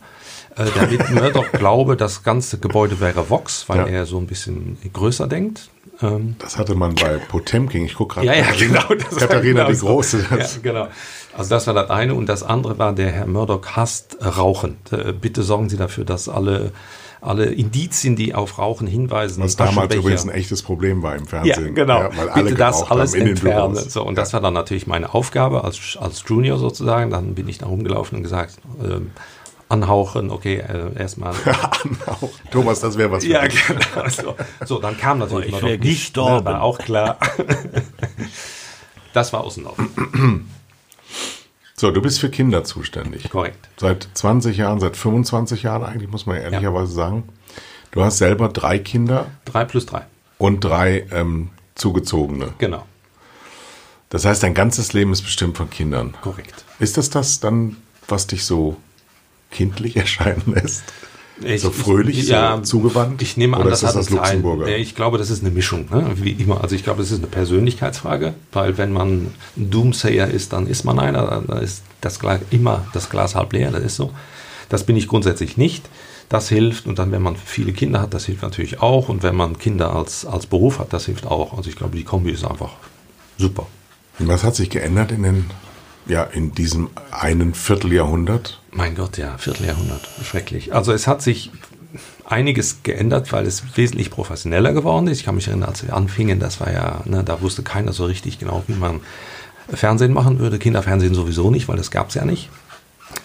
äh, 0.56 0.64
damit 0.74 1.10
Murdoch 1.14 1.50
glaube, 1.52 1.96
das 1.96 2.22
ganze 2.22 2.58
Gebäude 2.58 3.00
wäre 3.00 3.28
Vox, 3.30 3.68
weil 3.68 3.78
Ja. 3.78 3.86
er 3.86 4.06
so 4.06 4.18
ein 4.18 4.26
bisschen 4.26 4.76
größer 4.92 5.26
denkt. 5.26 5.68
Ähm, 6.02 6.36
Das 6.38 6.58
hatte 6.58 6.74
man 6.74 6.94
bei 6.96 7.18
Potemkin. 7.28 7.84
Ich 7.84 7.94
gucke 7.94 8.14
gerade. 8.16 8.26
ja, 8.26 8.34
ja, 8.34 8.46
genau. 8.58 8.82
Das 8.94 9.16
Katharina 9.16 9.64
genau 9.64 9.72
die. 9.72 9.78
Große. 9.78 10.26
Ja, 10.30 10.46
genau. 10.62 10.88
Also 11.36 11.50
das 11.50 11.66
war 11.66 11.74
das 11.74 11.90
eine. 11.90 12.14
Und 12.14 12.28
das 12.28 12.42
andere 12.42 12.78
war, 12.78 12.92
der 12.92 13.10
Herr 13.10 13.26
Murdoch 13.26 13.64
hasst 13.76 14.16
Rauchen. 14.20 14.76
Äh, 14.90 15.12
Bitte 15.12 15.42
sorgen 15.42 15.68
Sie 15.68 15.76
dafür, 15.76 16.04
dass 16.04 16.28
alle, 16.28 16.72
alle 17.24 17.46
Indizien, 17.46 18.16
die 18.16 18.34
auf 18.34 18.58
Rauchen 18.58 18.86
hinweisen, 18.86 19.42
was 19.42 19.56
damals 19.56 19.94
übrigens 19.94 20.24
ein 20.24 20.30
echtes 20.30 20.62
Problem 20.62 21.02
war 21.02 21.16
im 21.16 21.24
ja, 21.24 21.28
Fernsehen. 21.28 21.74
genau. 21.74 22.08
weil 22.14 22.28
alle 22.28 22.44
Bitte 22.44 22.56
das 22.56 22.82
alles 22.82 23.12
haben 23.12 23.20
in 23.20 23.26
den 23.26 23.36
entfernen. 23.36 23.76
So, 23.76 24.02
und 24.02 24.16
ja. 24.16 24.22
das 24.22 24.32
war 24.32 24.40
dann 24.40 24.54
natürlich 24.54 24.86
meine 24.86 25.14
Aufgabe 25.14 25.64
als, 25.64 25.96
als 26.00 26.22
Junior 26.26 26.58
sozusagen. 26.58 27.10
Dann 27.10 27.34
bin 27.34 27.48
ich 27.48 27.58
da 27.58 27.66
rumgelaufen 27.66 28.18
und 28.18 28.22
gesagt, 28.22 28.58
ähm, 28.82 29.10
anhauchen, 29.68 30.30
okay, 30.30 30.56
äh, 30.56 30.98
erstmal. 30.98 31.34
Anhauchen. 31.44 32.30
Thomas, 32.50 32.80
das 32.80 32.98
wäre 32.98 33.10
was 33.10 33.24
für 33.24 33.30
ja, 33.30 33.42
dich. 33.42 33.66
genau. 33.66 34.08
So, 34.08 34.36
so 34.64 34.78
dann 34.78 34.96
kam 34.96 35.18
natürlich 35.18 35.46
Ich 35.46 35.52
immer 35.52 35.62
noch 35.62 35.68
nicht, 35.68 35.84
ne, 35.84 35.90
gestorben. 35.90 36.46
war 36.46 36.62
auch 36.62 36.78
klar. 36.78 37.18
das 39.12 39.32
war 39.32 39.44
Außenlauf. 39.44 39.76
So, 41.84 41.90
du 41.90 42.00
bist 42.00 42.18
für 42.18 42.30
Kinder 42.30 42.64
zuständig. 42.64 43.28
Korrekt. 43.28 43.68
Seit 43.76 44.08
20 44.14 44.56
Jahren, 44.56 44.80
seit 44.80 44.96
25 44.96 45.64
Jahren 45.64 45.82
eigentlich, 45.84 46.10
muss 46.10 46.24
man 46.24 46.38
ehrlicherweise 46.38 46.94
sagen. 46.94 47.24
Du 47.90 48.02
hast 48.02 48.16
selber 48.16 48.48
drei 48.48 48.78
Kinder 48.78 49.26
Drei 49.44 49.66
plus 49.66 49.84
drei. 49.84 50.06
und 50.38 50.60
drei 50.60 51.06
ähm, 51.12 51.50
zugezogene. 51.74 52.54
Genau. 52.56 52.86
Das 54.08 54.24
heißt, 54.24 54.42
dein 54.42 54.54
ganzes 54.54 54.94
Leben 54.94 55.12
ist 55.12 55.20
bestimmt 55.20 55.58
von 55.58 55.68
Kindern. 55.68 56.14
Korrekt. 56.22 56.64
Ist 56.78 56.96
das 56.96 57.10
das 57.10 57.40
dann, 57.40 57.76
was 58.08 58.28
dich 58.28 58.46
so 58.46 58.78
kindlich 59.50 59.94
erscheinen 59.98 60.54
lässt? 60.54 60.84
So 61.56 61.70
fröhlich, 61.70 62.26
so 62.26 62.60
zugewandt? 62.62 63.20
Ich 63.22 63.36
nehme 63.36 63.56
an, 63.56 63.62
Oder 63.62 63.70
das 63.70 63.82
ist 63.82 63.94
das 63.94 64.06
das. 64.06 64.10
Luxemburger? 64.10 64.66
Nee, 64.66 64.76
Ich 64.76 64.94
glaube, 64.94 65.18
das 65.18 65.30
ist 65.30 65.42
eine 65.42 65.50
Mischung, 65.52 65.86
ne? 65.90 66.12
wie 66.16 66.30
immer. 66.30 66.62
Also 66.62 66.74
ich 66.76 66.84
glaube, 66.84 67.00
das 67.02 67.10
ist 67.10 67.18
eine 67.18 67.26
Persönlichkeitsfrage, 67.26 68.34
weil 68.52 68.78
wenn 68.78 68.92
man 68.92 69.32
ein 69.56 69.70
Doomsayer 69.70 70.28
ist, 70.28 70.52
dann 70.52 70.66
ist 70.66 70.84
man 70.84 70.98
einer, 70.98 71.42
dann 71.46 71.58
ist 71.62 71.82
das 72.00 72.18
Glas, 72.20 72.40
immer 72.50 72.86
das 72.92 73.10
Glas 73.10 73.34
halb 73.34 73.52
leer, 73.52 73.70
das 73.70 73.82
ist 73.82 73.96
so. 73.96 74.12
Das 74.68 74.84
bin 74.84 74.96
ich 74.96 75.08
grundsätzlich 75.08 75.56
nicht, 75.56 75.84
Das 76.30 76.48
hilft 76.48 76.86
und 76.86 76.98
dann, 76.98 77.12
wenn 77.12 77.20
man 77.22 77.36
viele 77.36 77.72
Kinder 77.72 78.00
hat, 78.00 78.14
das 78.14 78.24
hilft 78.24 78.42
natürlich 78.42 78.80
auch 78.80 79.08
und 79.08 79.22
wenn 79.22 79.36
man 79.36 79.58
Kinder 79.58 79.94
als, 79.94 80.24
als 80.24 80.46
Beruf 80.46 80.78
hat, 80.78 80.92
das 80.92 81.04
hilft 81.06 81.26
auch. 81.26 81.56
Also 81.56 81.68
ich 81.68 81.76
glaube, 81.76 81.96
die 81.96 82.04
Kombi 82.04 82.30
ist 82.30 82.44
einfach 82.44 82.70
super. 83.36 83.66
Und 84.18 84.28
was 84.28 84.42
hat 84.44 84.54
sich 84.54 84.70
geändert 84.70 85.10
in 85.12 85.22
den, 85.24 85.50
ja, 86.06 86.22
in 86.22 86.52
diesem 86.52 86.90
einen 87.10 87.54
Vierteljahrhundert? 87.54 88.60
Mein 88.70 88.94
Gott, 88.94 89.18
ja, 89.18 89.38
Vierteljahrhundert, 89.38 90.08
schrecklich. 90.22 90.74
Also 90.74 90.92
es 90.92 91.06
hat 91.06 91.22
sich 91.22 91.50
einiges 92.24 92.82
geändert, 92.82 93.32
weil 93.32 93.46
es 93.46 93.76
wesentlich 93.76 94.10
professioneller 94.10 94.72
geworden 94.72 95.06
ist. 95.08 95.20
Ich 95.20 95.24
kann 95.24 95.34
mich 95.34 95.48
erinnern, 95.48 95.68
als 95.68 95.84
wir 95.84 95.94
anfingen, 95.94 96.40
das 96.40 96.60
war 96.60 96.72
ja, 96.72 97.02
ne, 97.04 97.22
da 97.24 97.40
wusste 97.40 97.62
keiner 97.62 97.92
so 97.92 98.04
richtig 98.06 98.38
genau, 98.38 98.62
wie 98.66 98.74
man 98.74 99.00
Fernsehen 99.72 100.12
machen 100.12 100.38
würde. 100.38 100.58
Kinderfernsehen 100.58 101.14
sowieso 101.14 101.50
nicht, 101.50 101.68
weil 101.68 101.76
das 101.76 101.90
gab 101.90 102.08
es 102.08 102.14
ja 102.14 102.24
nicht. 102.24 102.48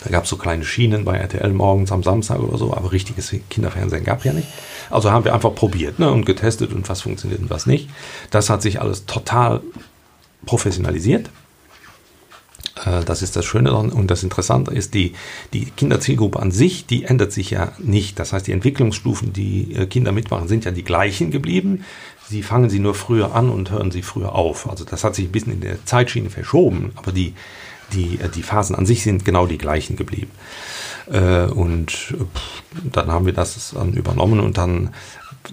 Da 0.03 0.09
gab 0.11 0.25
es 0.25 0.29
so 0.29 0.37
kleine 0.37 0.63
Schienen 0.63 1.03
bei 1.03 1.17
RTL 1.17 1.51
morgens 1.51 1.91
am 1.91 2.03
Samstag 2.03 2.39
oder 2.39 2.57
so, 2.57 2.73
aber 2.73 2.91
richtiges 2.91 3.33
Kinderfernsehen 3.49 4.03
gab 4.03 4.19
es 4.19 4.25
ja 4.25 4.33
nicht. 4.33 4.47
Also 4.89 5.11
haben 5.11 5.25
wir 5.25 5.33
einfach 5.33 5.55
probiert 5.55 5.99
ne, 5.99 6.11
und 6.11 6.25
getestet 6.25 6.73
und 6.73 6.87
was 6.87 7.01
funktioniert 7.01 7.41
und 7.41 7.49
was 7.49 7.65
nicht. 7.65 7.89
Das 8.29 8.49
hat 8.49 8.61
sich 8.61 8.81
alles 8.81 9.05
total 9.05 9.61
professionalisiert. 10.45 11.29
Äh, 12.85 13.03
das 13.03 13.21
ist 13.21 13.35
das 13.35 13.45
Schöne 13.45 13.69
daran. 13.69 13.89
und 13.89 14.11
das 14.11 14.23
Interessante 14.23 14.71
ist, 14.71 14.93
die, 14.93 15.13
die 15.53 15.65
Kinderzielgruppe 15.65 16.39
an 16.39 16.51
sich, 16.51 16.85
die 16.85 17.03
ändert 17.03 17.31
sich 17.31 17.51
ja 17.51 17.73
nicht. 17.79 18.19
Das 18.19 18.33
heißt, 18.33 18.47
die 18.47 18.51
Entwicklungsstufen, 18.51 19.33
die 19.33 19.75
äh, 19.75 19.85
Kinder 19.85 20.11
mitmachen, 20.11 20.47
sind 20.47 20.65
ja 20.65 20.71
die 20.71 20.83
gleichen 20.83 21.31
geblieben. 21.31 21.85
Sie 22.27 22.43
fangen 22.43 22.69
sie 22.69 22.79
nur 22.79 22.93
früher 22.93 23.33
an 23.35 23.49
und 23.49 23.71
hören 23.71 23.91
sie 23.91 24.03
früher 24.03 24.35
auf. 24.35 24.69
Also 24.69 24.85
das 24.85 25.03
hat 25.03 25.15
sich 25.15 25.25
ein 25.25 25.31
bisschen 25.31 25.53
in 25.53 25.61
der 25.61 25.83
Zeitschiene 25.85 26.29
verschoben, 26.29 26.91
aber 26.95 27.11
die, 27.11 27.33
die, 27.93 28.19
äh, 28.21 28.29
die 28.29 28.43
Phasen 28.43 28.75
an 28.75 28.85
sich 28.85 29.03
sind 29.03 29.25
genau 29.25 29.47
die 29.47 29.57
gleichen 29.57 29.95
geblieben. 29.95 30.31
Und 31.55 32.13
dann 32.93 33.11
haben 33.11 33.25
wir 33.25 33.33
das 33.33 33.71
dann 33.73 33.93
übernommen 33.93 34.39
und 34.39 34.59
dann, 34.59 34.93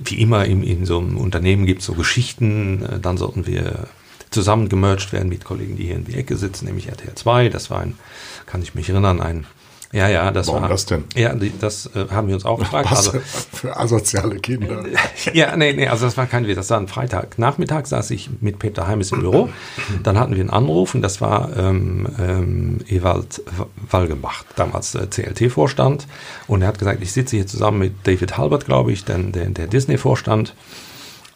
wie 0.04 0.20
immer 0.20 0.44
in, 0.44 0.62
in 0.62 0.84
so 0.84 0.98
einem 0.98 1.16
Unternehmen 1.16 1.64
gibt 1.64 1.80
es 1.80 1.86
so 1.86 1.94
Geschichten, 1.94 2.86
dann 3.00 3.16
sollten 3.16 3.46
wir 3.46 3.88
zusammen 4.30 4.68
gemerged 4.68 5.12
werden 5.12 5.28
mit 5.28 5.44
Kollegen, 5.44 5.76
die 5.76 5.84
hier 5.84 5.96
in 5.96 6.04
die 6.04 6.14
Ecke 6.14 6.36
sitzen, 6.36 6.66
nämlich 6.66 6.88
RTL 6.88 7.14
2. 7.14 7.48
Das 7.48 7.70
war 7.70 7.80
ein, 7.80 7.96
kann 8.46 8.62
ich 8.62 8.74
mich 8.74 8.88
erinnern, 8.88 9.20
ein 9.20 9.46
ja, 9.92 10.08
ja, 10.08 10.30
das 10.32 10.48
Warum 10.48 10.62
war. 10.62 10.68
das 10.68 10.84
denn? 10.86 11.04
Ja, 11.14 11.32
die, 11.32 11.52
das 11.58 11.86
äh, 11.94 12.06
haben 12.10 12.26
wir 12.26 12.34
uns 12.34 12.44
auch 12.44 12.58
gefragt. 12.58 12.90
Was 12.90 13.08
Also, 13.08 13.20
für 13.52 13.76
asoziale 13.76 14.36
Kinder. 14.40 14.84
ja, 15.32 15.56
nee, 15.56 15.72
nee, 15.72 15.86
also 15.86 16.06
das 16.06 16.16
war 16.16 16.26
kein 16.26 16.46
Witz. 16.46 16.56
Das 16.56 16.70
war 16.70 16.78
ein 16.78 16.88
Freitag. 16.88 17.38
Nachmittag 17.38 17.86
saß 17.86 18.10
ich 18.10 18.28
mit 18.40 18.58
Peter 18.58 18.88
Heimes 18.88 19.12
im 19.12 19.20
Büro. 19.20 19.48
Dann 20.02 20.18
hatten 20.18 20.34
wir 20.34 20.40
einen 20.40 20.50
Anruf 20.50 20.94
und 20.94 21.02
das 21.02 21.20
war 21.20 21.56
ähm, 21.56 22.06
ähm, 22.18 22.78
Ewald 22.88 23.42
Walgemacht, 23.88 24.46
damals 24.56 24.94
äh, 24.96 25.06
CLT-Vorstand. 25.08 26.06
Und 26.48 26.62
er 26.62 26.68
hat 26.68 26.78
gesagt, 26.78 27.00
ich 27.00 27.12
sitze 27.12 27.36
hier 27.36 27.46
zusammen 27.46 27.78
mit 27.78 27.94
David 28.06 28.36
Halbert, 28.36 28.66
glaube 28.66 28.92
ich, 28.92 29.04
denn, 29.04 29.30
der, 29.32 29.46
der 29.46 29.68
Disney-Vorstand, 29.68 30.54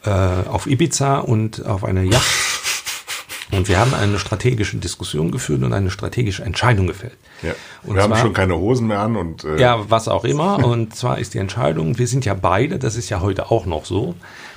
äh, 0.05 0.11
auf 0.11 0.67
Ibiza 0.67 1.19
und 1.19 1.65
auf 1.65 1.85
einer 1.85 2.03
Yacht. 2.03 2.50
Und 3.53 3.69
wir 3.69 3.79
haben 3.81 3.95
eine 3.95 4.19
strategische 4.19 4.77
Diskussion 4.77 5.31
geführt 5.33 5.63
und 5.63 5.73
eine 5.73 5.91
strategische 5.91 6.45
Entscheidung 6.45 6.87
gefällt. 6.87 7.17
Ja. 7.43 7.53
Und 7.83 7.97
wir 7.97 8.03
haben 8.03 8.11
zwar- 8.13 8.21
schon 8.23 8.33
keine 8.33 8.57
Hosen 8.57 8.87
mehr 8.87 9.01
an 9.01 9.17
und 9.17 9.45
äh, 9.45 9.61
Ja, 9.61 9.91
was 9.91 10.07
auch 10.09 10.25
immer. 10.25 10.65
Und 10.65 10.95
zwar 10.95 11.19
ist 11.19 11.35
die 11.35 11.39
Entscheidung, 11.39 11.99
wir 11.99 12.07
sind 12.07 12.25
ja 12.25 12.35
beide, 12.35 12.79
das 12.79 12.97
ist 12.97 13.11
ja 13.11 13.21
heute 13.21 13.51
auch 13.51 13.67
noch 13.67 13.85
so, 13.87 14.15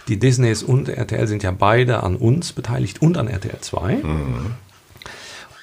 die 0.07 0.19
Disneys 0.19 0.61
und 0.63 0.89
RTL 0.89 1.27
sind 1.27 1.41
ja 1.43 1.51
beide 1.51 2.03
an 2.03 2.15
uns 2.17 2.53
beteiligt 2.53 3.01
und 3.01 3.17
an 3.17 3.27
RTL 3.27 3.59
2. 3.61 3.97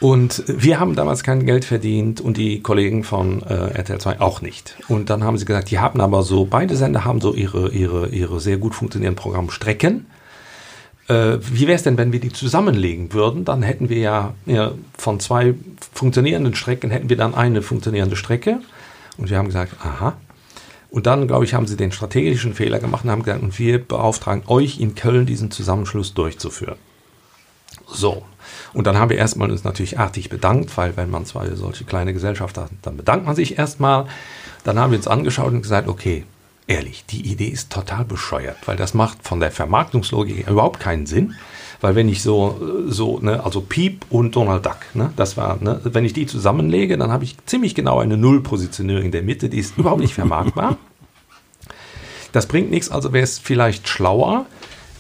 Und 0.01 0.43
wir 0.47 0.81
haben 0.81 0.97
damals 0.97 1.23
kein 1.23 1.45
Geld 1.45 1.67
verdient 1.67 2.23
und 2.23 2.39
die 2.39 2.63
Kollegen 2.63 3.05
von 3.05 3.43
äh, 3.43 3.55
RTL 3.75 3.99
2 4.01 4.21
auch 4.21 4.41
nicht. 4.41 4.77
Und 4.89 5.11
dann 5.11 5.23
haben 5.25 5.37
sie 5.37 5.45
gesagt, 5.45 5.71
die 5.71 5.79
haben 5.79 6.01
aber 6.01 6.23
so, 6.23 6.47
beide 6.47 6.75
Sender 6.75 7.05
haben 7.05 7.21
so 7.21 7.35
ihre, 7.35 7.71
ihre, 7.71 8.09
ihre 8.09 8.41
sehr 8.41 8.57
gut 8.57 8.75
funktionierenden 8.75 9.21
Programmstrecken. 9.23 10.07
Äh, 11.11 11.39
wie 11.43 11.67
wäre 11.67 11.75
es 11.75 11.83
denn, 11.83 11.99
wenn 11.99 12.13
wir 12.13 12.21
die 12.21 12.33
zusammenlegen 12.33 13.13
würden? 13.13 13.45
Dann 13.45 13.63
hätten 13.63 13.89
wir 13.89 13.99
ja, 13.99 14.35
ja 14.47 14.73
von 14.97 15.19
zwei 15.19 15.55
funktionierenden 15.93 16.55
Strecken 16.55 16.91
hätten 16.91 17.09
wir 17.09 17.17
dann 17.17 17.35
eine 17.35 17.63
funktionierende 17.63 18.15
Strecke. 18.15 18.61
Und 19.19 19.29
wir 19.29 19.37
haben 19.37 19.47
gesagt, 19.47 19.75
aha. 19.85 20.17
Und 20.89 21.07
dann, 21.07 21.27
glaube 21.27 21.45
ich, 21.45 21.55
haben 21.55 21.67
sie 21.67 21.77
den 21.77 21.91
strategischen 21.91 22.55
Fehler 22.55 22.79
gemacht 22.79 23.05
und 23.05 23.11
haben 23.11 23.25
gesagt, 23.25 23.43
und 23.43 23.59
wir 23.59 23.85
beauftragen 23.85 24.45
euch 24.47 24.79
in 24.79 24.95
Köln 24.95 25.27
diesen 25.27 25.51
Zusammenschluss 25.51 26.15
durchzuführen. 26.15 26.77
So. 27.89 28.23
Und 28.73 28.87
dann 28.87 28.97
haben 28.97 29.11
wir 29.11 29.17
erstmal 29.17 29.51
uns 29.51 29.65
natürlich 29.65 29.99
artig 29.99 30.29
bedankt, 30.31 30.77
weil 30.77 30.97
wenn 30.97 31.11
man 31.11 31.27
zwei 31.27 31.49
solche 31.57 31.85
kleine 31.85 32.13
Gesellschaft 32.13 32.57
hat, 32.57 32.71
dann 32.83 32.97
bedankt 32.97 33.27
man 33.27 33.35
sich 33.35 33.59
erstmal. 33.59 34.07
Dann 34.63 34.79
haben 34.79 34.93
wir 34.93 34.99
uns 34.99 35.09
angeschaut 35.09 35.53
und 35.53 35.63
gesagt, 35.63 35.89
okay, 35.89 36.25
ehrlich, 36.67 37.05
die 37.07 37.31
Idee 37.31 37.49
ist 37.49 37.71
total 37.71 38.05
bescheuert, 38.05 38.57
weil 38.67 38.77
das 38.77 38.95
macht 38.95 39.19
von 39.27 39.41
der 39.41 39.51
Vermarktungslogik 39.51 40.49
überhaupt 40.49 40.81
keinen 40.81 41.07
Sinn. 41.07 41.35
Weil 41.81 41.95
wenn 41.95 42.09
ich 42.11 42.23
so, 42.23 42.61
so, 42.89 43.21
ne, 43.21 43.43
also 43.43 43.63
Piep 43.63 44.05
und 44.11 44.37
Donald 44.37 44.67
Duck, 44.67 44.79
ne, 44.93 45.13
das 45.17 45.37
war, 45.37 45.57
ne, 45.63 45.81
wenn 45.85 46.05
ich 46.05 46.13
die 46.13 46.27
zusammenlege, 46.27 46.99
dann 46.99 47.11
habe 47.11 47.25
ich 47.25 47.37
ziemlich 47.47 47.75
genau 47.75 48.01
eine 48.01 48.19
Nullpositionierung 48.19 49.05
in 49.05 49.13
der 49.13 49.23
Mitte, 49.23 49.49
die 49.49 49.59
ist 49.59 49.79
überhaupt 49.79 50.01
nicht 50.01 50.15
vermarktbar. 50.15 50.77
Das 52.33 52.47
bringt 52.47 52.71
nichts, 52.71 52.91
also 52.91 53.13
wäre 53.13 53.25
es 53.25 53.39
vielleicht 53.39 53.89
schlauer, 53.89 54.47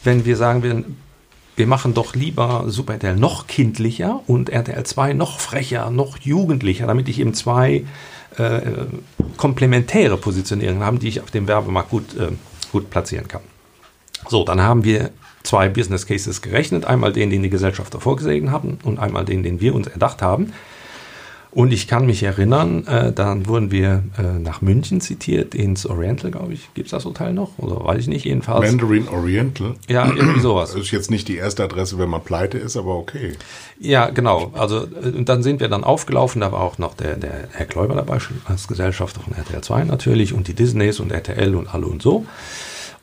wenn 0.04 0.24
wir 0.24 0.36
sagen 0.36 0.62
würden, 0.62 0.96
wir 1.56 1.66
machen 1.66 1.92
doch 1.92 2.14
lieber 2.14 2.64
Super 2.68 2.94
RTL 2.94 3.16
noch 3.16 3.46
kindlicher 3.46 4.22
und 4.26 4.48
RTL 4.48 4.82
2 4.82 5.12
noch 5.12 5.40
frecher, 5.40 5.90
noch 5.90 6.16
jugendlicher, 6.16 6.86
damit 6.86 7.08
ich 7.10 7.20
eben 7.20 7.34
zwei 7.34 7.84
äh, 8.36 8.60
komplementäre 9.36 10.16
Positionierungen 10.16 10.82
habe, 10.82 10.98
die 10.98 11.08
ich 11.08 11.20
auf 11.20 11.30
dem 11.30 11.48
Werbemarkt 11.48 11.90
gut, 11.90 12.16
äh, 12.16 12.28
gut 12.72 12.90
platzieren 12.90 13.28
kann. 13.28 13.42
So, 14.28 14.44
dann 14.44 14.60
haben 14.60 14.84
wir 14.84 15.10
zwei 15.42 15.68
Business 15.68 16.06
Cases 16.06 16.42
gerechnet. 16.42 16.84
Einmal 16.84 17.12
den, 17.12 17.30
den 17.30 17.42
die 17.42 17.50
Gesellschafter 17.50 18.00
vorgesehen 18.00 18.50
haben 18.50 18.78
und 18.84 18.98
einmal 18.98 19.24
den, 19.24 19.42
den 19.42 19.60
wir 19.60 19.74
uns 19.74 19.86
erdacht 19.86 20.22
haben. 20.22 20.52
Und 21.52 21.72
ich 21.72 21.88
kann 21.88 22.06
mich 22.06 22.22
erinnern, 22.22 22.86
äh, 22.86 23.12
dann 23.12 23.48
wurden 23.48 23.72
wir 23.72 24.04
äh, 24.16 24.38
nach 24.38 24.62
München 24.62 25.00
zitiert, 25.00 25.52
ins 25.54 25.84
Oriental, 25.84 26.30
glaube 26.30 26.52
ich. 26.52 26.72
Gibt 26.74 26.86
es 26.86 26.90
das 26.92 27.04
Hotel 27.04 27.32
noch? 27.32 27.58
Oder 27.58 27.84
weiß 27.84 27.98
ich 27.98 28.06
nicht, 28.06 28.24
jedenfalls. 28.24 28.70
Mandarin 28.70 29.08
Oriental. 29.08 29.74
ja, 29.88 30.06
irgendwie 30.06 30.40
sowas. 30.40 30.72
Das 30.72 30.82
ist 30.82 30.92
jetzt 30.92 31.10
nicht 31.10 31.26
die 31.26 31.36
erste 31.36 31.64
Adresse, 31.64 31.98
wenn 31.98 32.08
man 32.08 32.22
pleite 32.22 32.56
ist, 32.56 32.76
aber 32.76 32.96
okay. 32.96 33.32
Ja, 33.80 34.10
genau. 34.10 34.52
Also 34.54 34.86
äh, 35.02 35.08
und 35.08 35.28
dann 35.28 35.42
sind 35.42 35.58
wir 35.58 35.68
dann 35.68 35.82
aufgelaufen, 35.82 36.40
da 36.40 36.52
war 36.52 36.60
auch 36.60 36.78
noch 36.78 36.94
der, 36.94 37.16
der 37.16 37.48
Herr 37.50 37.66
Kläuber 37.66 37.96
dabei, 37.96 38.18
als 38.44 38.68
Gesellschafter 38.68 39.20
von 39.20 39.34
RTL 39.34 39.60
2 39.60 39.84
natürlich 39.84 40.32
und 40.32 40.46
die 40.46 40.54
Disneys 40.54 41.00
und 41.00 41.10
RTL 41.10 41.56
und 41.56 41.74
alle 41.74 41.86
und 41.86 42.00
so. 42.00 42.26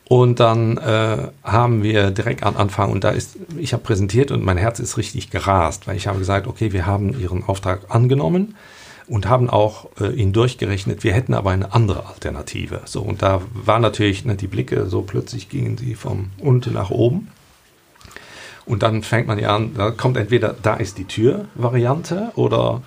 Und 0.08 0.40
dann 0.40 0.78
äh, 0.78 1.28
haben 1.44 1.82
wir 1.82 2.10
direkt 2.10 2.42
am 2.42 2.56
Anfang, 2.56 2.90
und 2.90 3.04
da 3.04 3.10
ist, 3.10 3.36
ich 3.58 3.74
habe 3.74 3.82
präsentiert 3.82 4.30
und 4.30 4.42
mein 4.42 4.56
Herz 4.56 4.80
ist 4.80 4.96
richtig 4.96 5.30
gerast, 5.30 5.86
weil 5.86 5.96
ich 5.96 6.06
habe 6.06 6.18
gesagt, 6.18 6.46
okay, 6.46 6.72
wir 6.72 6.86
haben 6.86 7.18
Ihren 7.20 7.44
Auftrag 7.44 7.80
angenommen 7.90 8.54
und 9.06 9.28
haben 9.28 9.50
auch 9.50 9.88
äh, 10.00 10.08
ihn 10.14 10.32
durchgerechnet, 10.32 11.04
wir 11.04 11.12
hätten 11.12 11.34
aber 11.34 11.50
eine 11.50 11.74
andere 11.74 12.06
Alternative. 12.06 12.80
So, 12.86 13.02
und 13.02 13.20
da 13.20 13.42
war 13.52 13.78
natürlich 13.80 14.24
ne, 14.24 14.34
die 14.34 14.46
Blicke, 14.46 14.86
so 14.86 15.02
plötzlich 15.02 15.50
gingen 15.50 15.76
sie 15.76 15.94
von 15.94 16.30
unten 16.38 16.72
nach 16.72 16.90
oben. 16.90 17.28
Und 18.64 18.82
dann 18.82 19.02
fängt 19.02 19.26
man 19.26 19.38
ja 19.38 19.54
an, 19.54 19.72
da 19.74 19.90
kommt 19.90 20.16
entweder 20.16 20.54
da 20.62 20.74
ist 20.74 20.98
die 20.98 21.06
Tür-Variante 21.06 22.32
oder 22.34 22.82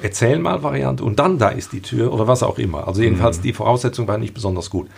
erzähl 0.00 0.38
mal 0.38 0.62
Variante 0.62 1.04
und 1.04 1.18
dann 1.18 1.38
da 1.38 1.48
ist 1.48 1.72
die 1.72 1.80
Tür 1.80 2.12
oder 2.12 2.26
was 2.26 2.42
auch 2.42 2.58
immer. 2.58 2.86
Also 2.86 3.02
jedenfalls 3.02 3.40
die 3.40 3.52
Voraussetzung 3.52 4.08
war 4.08 4.18
nicht 4.18 4.34
besonders 4.34 4.70
gut. 4.70 4.88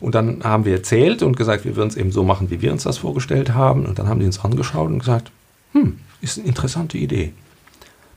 Und 0.00 0.14
dann 0.14 0.44
haben 0.44 0.64
wir 0.64 0.74
erzählt 0.74 1.22
und 1.22 1.36
gesagt, 1.36 1.64
wir 1.64 1.76
würden 1.76 1.88
es 1.88 1.96
eben 1.96 2.12
so 2.12 2.22
machen, 2.22 2.50
wie 2.50 2.62
wir 2.62 2.72
uns 2.72 2.84
das 2.84 2.98
vorgestellt 2.98 3.54
haben. 3.54 3.86
Und 3.86 3.98
dann 3.98 4.08
haben 4.08 4.20
die 4.20 4.26
uns 4.26 4.44
angeschaut 4.44 4.88
und 4.88 5.00
gesagt, 5.00 5.30
hm, 5.72 5.98
ist 6.20 6.38
eine 6.38 6.48
interessante 6.48 6.98
Idee. 6.98 7.32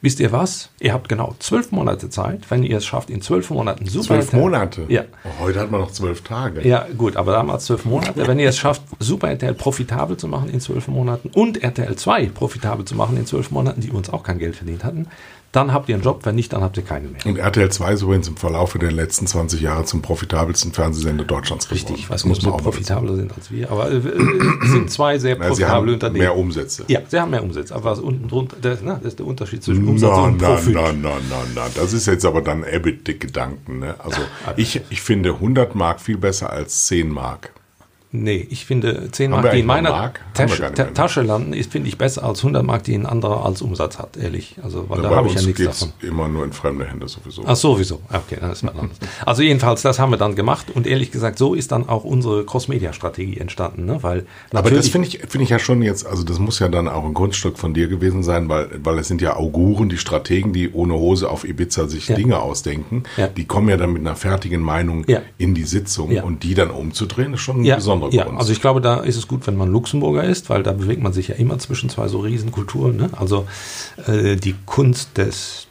Wisst 0.03 0.19
ihr 0.19 0.31
was? 0.31 0.69
Ihr 0.79 0.93
habt 0.93 1.09
genau 1.09 1.35
zwölf 1.37 1.71
Monate 1.71 2.09
Zeit, 2.09 2.49
wenn 2.49 2.63
ihr 2.63 2.77
es 2.77 2.85
schafft, 2.85 3.11
in 3.11 3.21
zwölf 3.21 3.51
Monaten 3.51 3.85
super. 3.85 4.05
Zwölf 4.05 4.33
Monate? 4.33 4.85
Ja. 4.87 5.03
Oh, 5.23 5.43
heute 5.43 5.59
hat 5.59 5.69
man 5.69 5.79
noch 5.79 5.91
zwölf 5.91 6.21
Tage. 6.21 6.67
Ja, 6.67 6.87
gut, 6.97 7.15
aber 7.17 7.33
damals 7.33 7.65
zwölf 7.65 7.85
Monate. 7.85 8.25
Wenn 8.25 8.39
ihr 8.39 8.49
es 8.49 8.57
schafft, 8.57 8.81
Super 8.97 9.29
RTL 9.29 9.53
profitabel 9.53 10.17
zu 10.17 10.27
machen 10.27 10.49
in 10.49 10.59
zwölf 10.59 10.87
Monaten 10.87 11.29
und 11.29 11.61
RTL 11.61 11.95
2 11.95 12.27
profitabel 12.29 12.83
zu 12.83 12.95
machen 12.95 13.15
in 13.15 13.27
zwölf 13.27 13.51
Monaten, 13.51 13.81
die 13.81 13.91
uns 13.91 14.09
auch 14.09 14.23
kein 14.23 14.39
Geld 14.39 14.55
verdient 14.55 14.83
hatten, 14.83 15.05
dann 15.51 15.73
habt 15.73 15.89
ihr 15.89 15.95
einen 15.95 16.03
Job, 16.03 16.21
wenn 16.23 16.35
nicht, 16.35 16.53
dann 16.53 16.61
habt 16.61 16.77
ihr 16.77 16.83
keinen 16.83 17.11
mehr. 17.11 17.25
Und 17.25 17.37
RTL 17.37 17.69
2 17.69 17.93
ist 17.93 18.01
übrigens 18.03 18.27
im 18.29 18.37
Verlauf 18.37 18.73
der 18.73 18.91
letzten 18.91 19.27
20 19.27 19.59
Jahre 19.61 19.83
zum 19.83 20.01
profitabelsten 20.01 20.71
Fernsehsender 20.71 21.25
Deutschlands 21.25 21.67
geworden. 21.67 21.87
Richtig, 21.87 22.05
ich 22.05 22.09
weiß 22.09 22.23
nicht, 22.25 22.37
ob 22.37 22.41
sie 22.41 22.47
man 22.47 22.53
auch 22.55 22.63
mal 22.63 22.71
profitabler 22.71 23.15
sind 23.15 23.33
als 23.35 23.51
wir, 23.51 23.69
aber 23.69 23.91
äh, 23.91 23.97
äh, 23.97 24.67
sind 24.67 24.89
zwei 24.89 25.17
sehr 25.19 25.35
profitable 25.35 25.93
Unternehmen. 25.93 26.19
mehr 26.19 26.37
Umsätze. 26.37 26.85
ja, 26.87 27.01
sie 27.07 27.19
haben 27.19 27.31
mehr 27.31 27.43
Umsatz, 27.43 27.71
aber 27.71 27.83
was 27.83 27.99
unten 27.99 28.27
drunter, 28.29 28.55
das, 28.61 28.81
ne, 28.81 28.97
das 29.01 29.13
ist 29.13 29.19
der 29.19 29.25
Unterschied 29.27 29.61
zwischen 29.63 29.87
Umsatz 29.87 30.11
Na, 30.15 30.23
und 30.23 30.37
Profit. 30.37 30.73
na, 30.73 30.93
na, 30.93 31.11
na, 31.29 31.35
na. 31.53 31.61
Das 31.75 31.91
ist 31.93 32.05
jetzt 32.07 32.25
aber 32.25 32.41
dann 32.41 32.63
EBIT-Gedanken. 32.63 33.79
Ne? 33.79 33.95
Also 33.99 34.21
ich, 34.55 34.81
ich 34.89 35.01
finde 35.01 35.33
100 35.33 35.75
Mark 35.75 35.99
viel 35.99 36.17
besser 36.17 36.49
als 36.49 36.85
10 36.87 37.09
Mark. 37.09 37.51
Nee, 38.13 38.45
ich 38.49 38.65
finde 38.65 39.09
10 39.09 39.31
Haben 39.33 39.41
Mark, 39.43 39.53
die 39.53 39.59
in 39.61 39.65
meiner 39.65 39.89
Mark? 39.91 40.19
Tasche. 40.33 40.69
Tasche 40.93 41.21
landen, 41.21 41.53
ist, 41.53 41.71
finde 41.71 41.87
ich 41.87 41.97
besser 41.97 42.23
als 42.25 42.39
100 42.39 42.61
Mark, 42.61 42.83
die 42.83 42.93
ein 42.93 43.05
anderer 43.05 43.45
als 43.45 43.61
Umsatz 43.61 43.97
hat, 43.99 44.17
ehrlich. 44.17 44.57
Also, 44.61 44.89
weil 44.89 45.01
da 45.01 45.09
Bei 45.09 45.15
habe 45.15 45.27
ich 45.29 45.35
ja 45.35 45.41
nichts 45.43 45.63
davon. 45.63 45.93
immer 46.01 46.27
nur 46.27 46.43
in 46.43 46.51
fremde 46.51 46.85
Hände 46.85 47.07
sowieso. 47.07 47.43
Ach 47.45 47.55
sowieso. 47.55 48.01
Okay, 48.09 48.37
dann 48.41 48.51
ist 48.51 48.63
was 48.65 48.71
anderes. 48.75 48.97
Also 49.25 49.43
jedenfalls, 49.43 49.81
das 49.81 49.97
haben 49.97 50.11
wir 50.11 50.17
dann 50.17 50.35
gemacht 50.35 50.67
und 50.73 50.87
ehrlich 50.87 51.11
gesagt, 51.11 51.37
so 51.37 51.53
ist 51.53 51.71
dann 51.71 51.87
auch 51.87 52.03
unsere 52.03 52.45
Cross-Media-Strategie 52.45 53.37
entstanden, 53.37 53.85
ne? 53.85 54.03
Weil 54.03 54.25
Aber 54.51 54.69
das 54.71 54.89
finde 54.89 55.07
ich, 55.07 55.19
finde 55.19 55.43
ich 55.45 55.49
ja 55.49 55.59
schon 55.59 55.81
jetzt, 55.81 56.05
also 56.05 56.23
das 56.23 56.37
muss 56.37 56.59
ja 56.59 56.67
dann 56.67 56.89
auch 56.89 57.05
ein 57.05 57.13
Grundstück 57.13 57.57
von 57.57 57.73
dir 57.73 57.87
gewesen 57.87 58.23
sein, 58.23 58.49
weil, 58.49 58.67
weil 58.83 58.99
es 58.99 59.07
sind 59.07 59.21
ja 59.21 59.37
Auguren, 59.37 59.87
die 59.87 59.97
Strategen, 59.97 60.51
die 60.51 60.69
ohne 60.73 60.95
Hose 60.95 61.29
auf 61.29 61.45
Ibiza 61.47 61.87
sich 61.87 62.09
Ja. 62.09 62.15
Dinge 62.17 62.39
ausdenken. 62.39 63.03
Ja. 63.15 63.27
Die 63.27 63.45
kommen 63.45 63.69
ja 63.69 63.77
dann 63.77 63.93
mit 63.93 64.01
einer 64.01 64.17
fertigen 64.17 64.61
Meinung 64.61 65.05
Ja. 65.07 65.21
in 65.37 65.53
die 65.55 65.63
Sitzung 65.63 66.11
Ja. 66.11 66.23
und 66.23 66.43
die 66.43 66.55
dann 66.55 66.71
umzudrehen, 66.71 67.33
ist 67.35 67.39
schon 67.39 67.59
eine 67.59 67.67
ja, 67.67 67.79
besondere 68.09 68.33
ja, 68.33 68.39
also 68.39 68.51
ich 68.51 68.61
glaube, 68.61 68.81
da 68.81 69.01
ist 69.01 69.17
es 69.17 69.27
gut, 69.27 69.47
wenn 69.47 69.55
man 69.55 69.69
Luxemburger 69.71 70.23
ist, 70.23 70.49
weil 70.49 70.63
da 70.63 70.71
bewegt 70.71 71.01
man 71.01 71.13
sich 71.13 71.29
ja 71.29 71.35
immer 71.35 71.57
zwischen 71.59 71.89
zwei 71.89 72.07
so 72.07 72.19
Riesenkulturen. 72.19 72.97
Ne? 72.97 73.09
Also 73.17 73.47
äh, 74.07 74.35
die 74.35 74.55
Kunst 74.65 75.17
des 75.17 75.67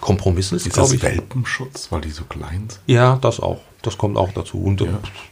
Kompromisses, 0.00 0.66
ist 0.66 0.72
glaube 0.72 0.88
das 0.88 0.96
ich. 0.96 1.02
Welpenschutz, 1.02 1.88
weil 1.90 2.00
die 2.00 2.10
so 2.10 2.24
klein 2.24 2.66
sind? 2.68 2.80
Ja, 2.86 3.18
das 3.20 3.40
auch. 3.40 3.60
Das 3.82 3.98
kommt 3.98 4.16
auch 4.16 4.32
dazu. 4.32 4.62
Und 4.62 4.80
äh, 4.80 4.86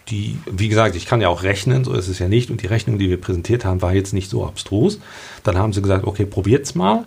die, 0.08 0.38
wie 0.50 0.68
gesagt, 0.68 0.96
ich 0.96 1.06
kann 1.06 1.20
ja 1.20 1.28
auch 1.28 1.42
rechnen, 1.42 1.84
so 1.84 1.92
ist 1.92 2.08
es 2.08 2.18
ja 2.18 2.28
nicht. 2.28 2.50
Und 2.50 2.62
die 2.62 2.66
Rechnung, 2.66 2.98
die 2.98 3.08
wir 3.08 3.20
präsentiert 3.20 3.64
haben, 3.64 3.80
war 3.80 3.94
jetzt 3.94 4.12
nicht 4.12 4.28
so 4.28 4.44
abstrus. 4.44 4.98
Dann 5.44 5.56
haben 5.56 5.72
sie 5.72 5.82
gesagt, 5.82 6.04
okay, 6.04 6.26
probiert's 6.26 6.74
mal. 6.74 7.04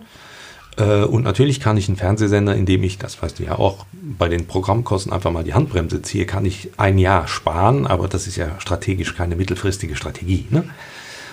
Äh, 0.76 1.04
Und 1.04 1.24
natürlich 1.24 1.60
kann 1.60 1.76
ich 1.76 1.88
einen 1.88 1.96
Fernsehsender, 1.96 2.54
indem 2.54 2.82
ich, 2.82 2.98
das 2.98 3.20
weißt 3.20 3.38
du 3.38 3.44
ja 3.44 3.58
auch, 3.58 3.86
bei 3.92 4.28
den 4.28 4.46
Programmkosten 4.46 5.12
einfach 5.12 5.30
mal 5.30 5.44
die 5.44 5.54
Handbremse 5.54 6.02
ziehe, 6.02 6.26
kann 6.26 6.44
ich 6.44 6.70
ein 6.76 6.98
Jahr 6.98 7.28
sparen, 7.28 7.86
aber 7.86 8.08
das 8.08 8.26
ist 8.26 8.36
ja 8.36 8.60
strategisch 8.60 9.14
keine 9.14 9.36
mittelfristige 9.36 9.96
Strategie. 9.96 10.46
Ne? 10.50 10.64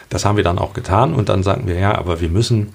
Das 0.09 0.25
haben 0.25 0.37
wir 0.37 0.43
dann 0.43 0.59
auch 0.59 0.73
getan 0.73 1.13
und 1.13 1.29
dann 1.29 1.43
sagen 1.43 1.67
wir, 1.67 1.75
ja, 1.75 1.97
aber 1.97 2.21
wir 2.21 2.29
müssen 2.29 2.73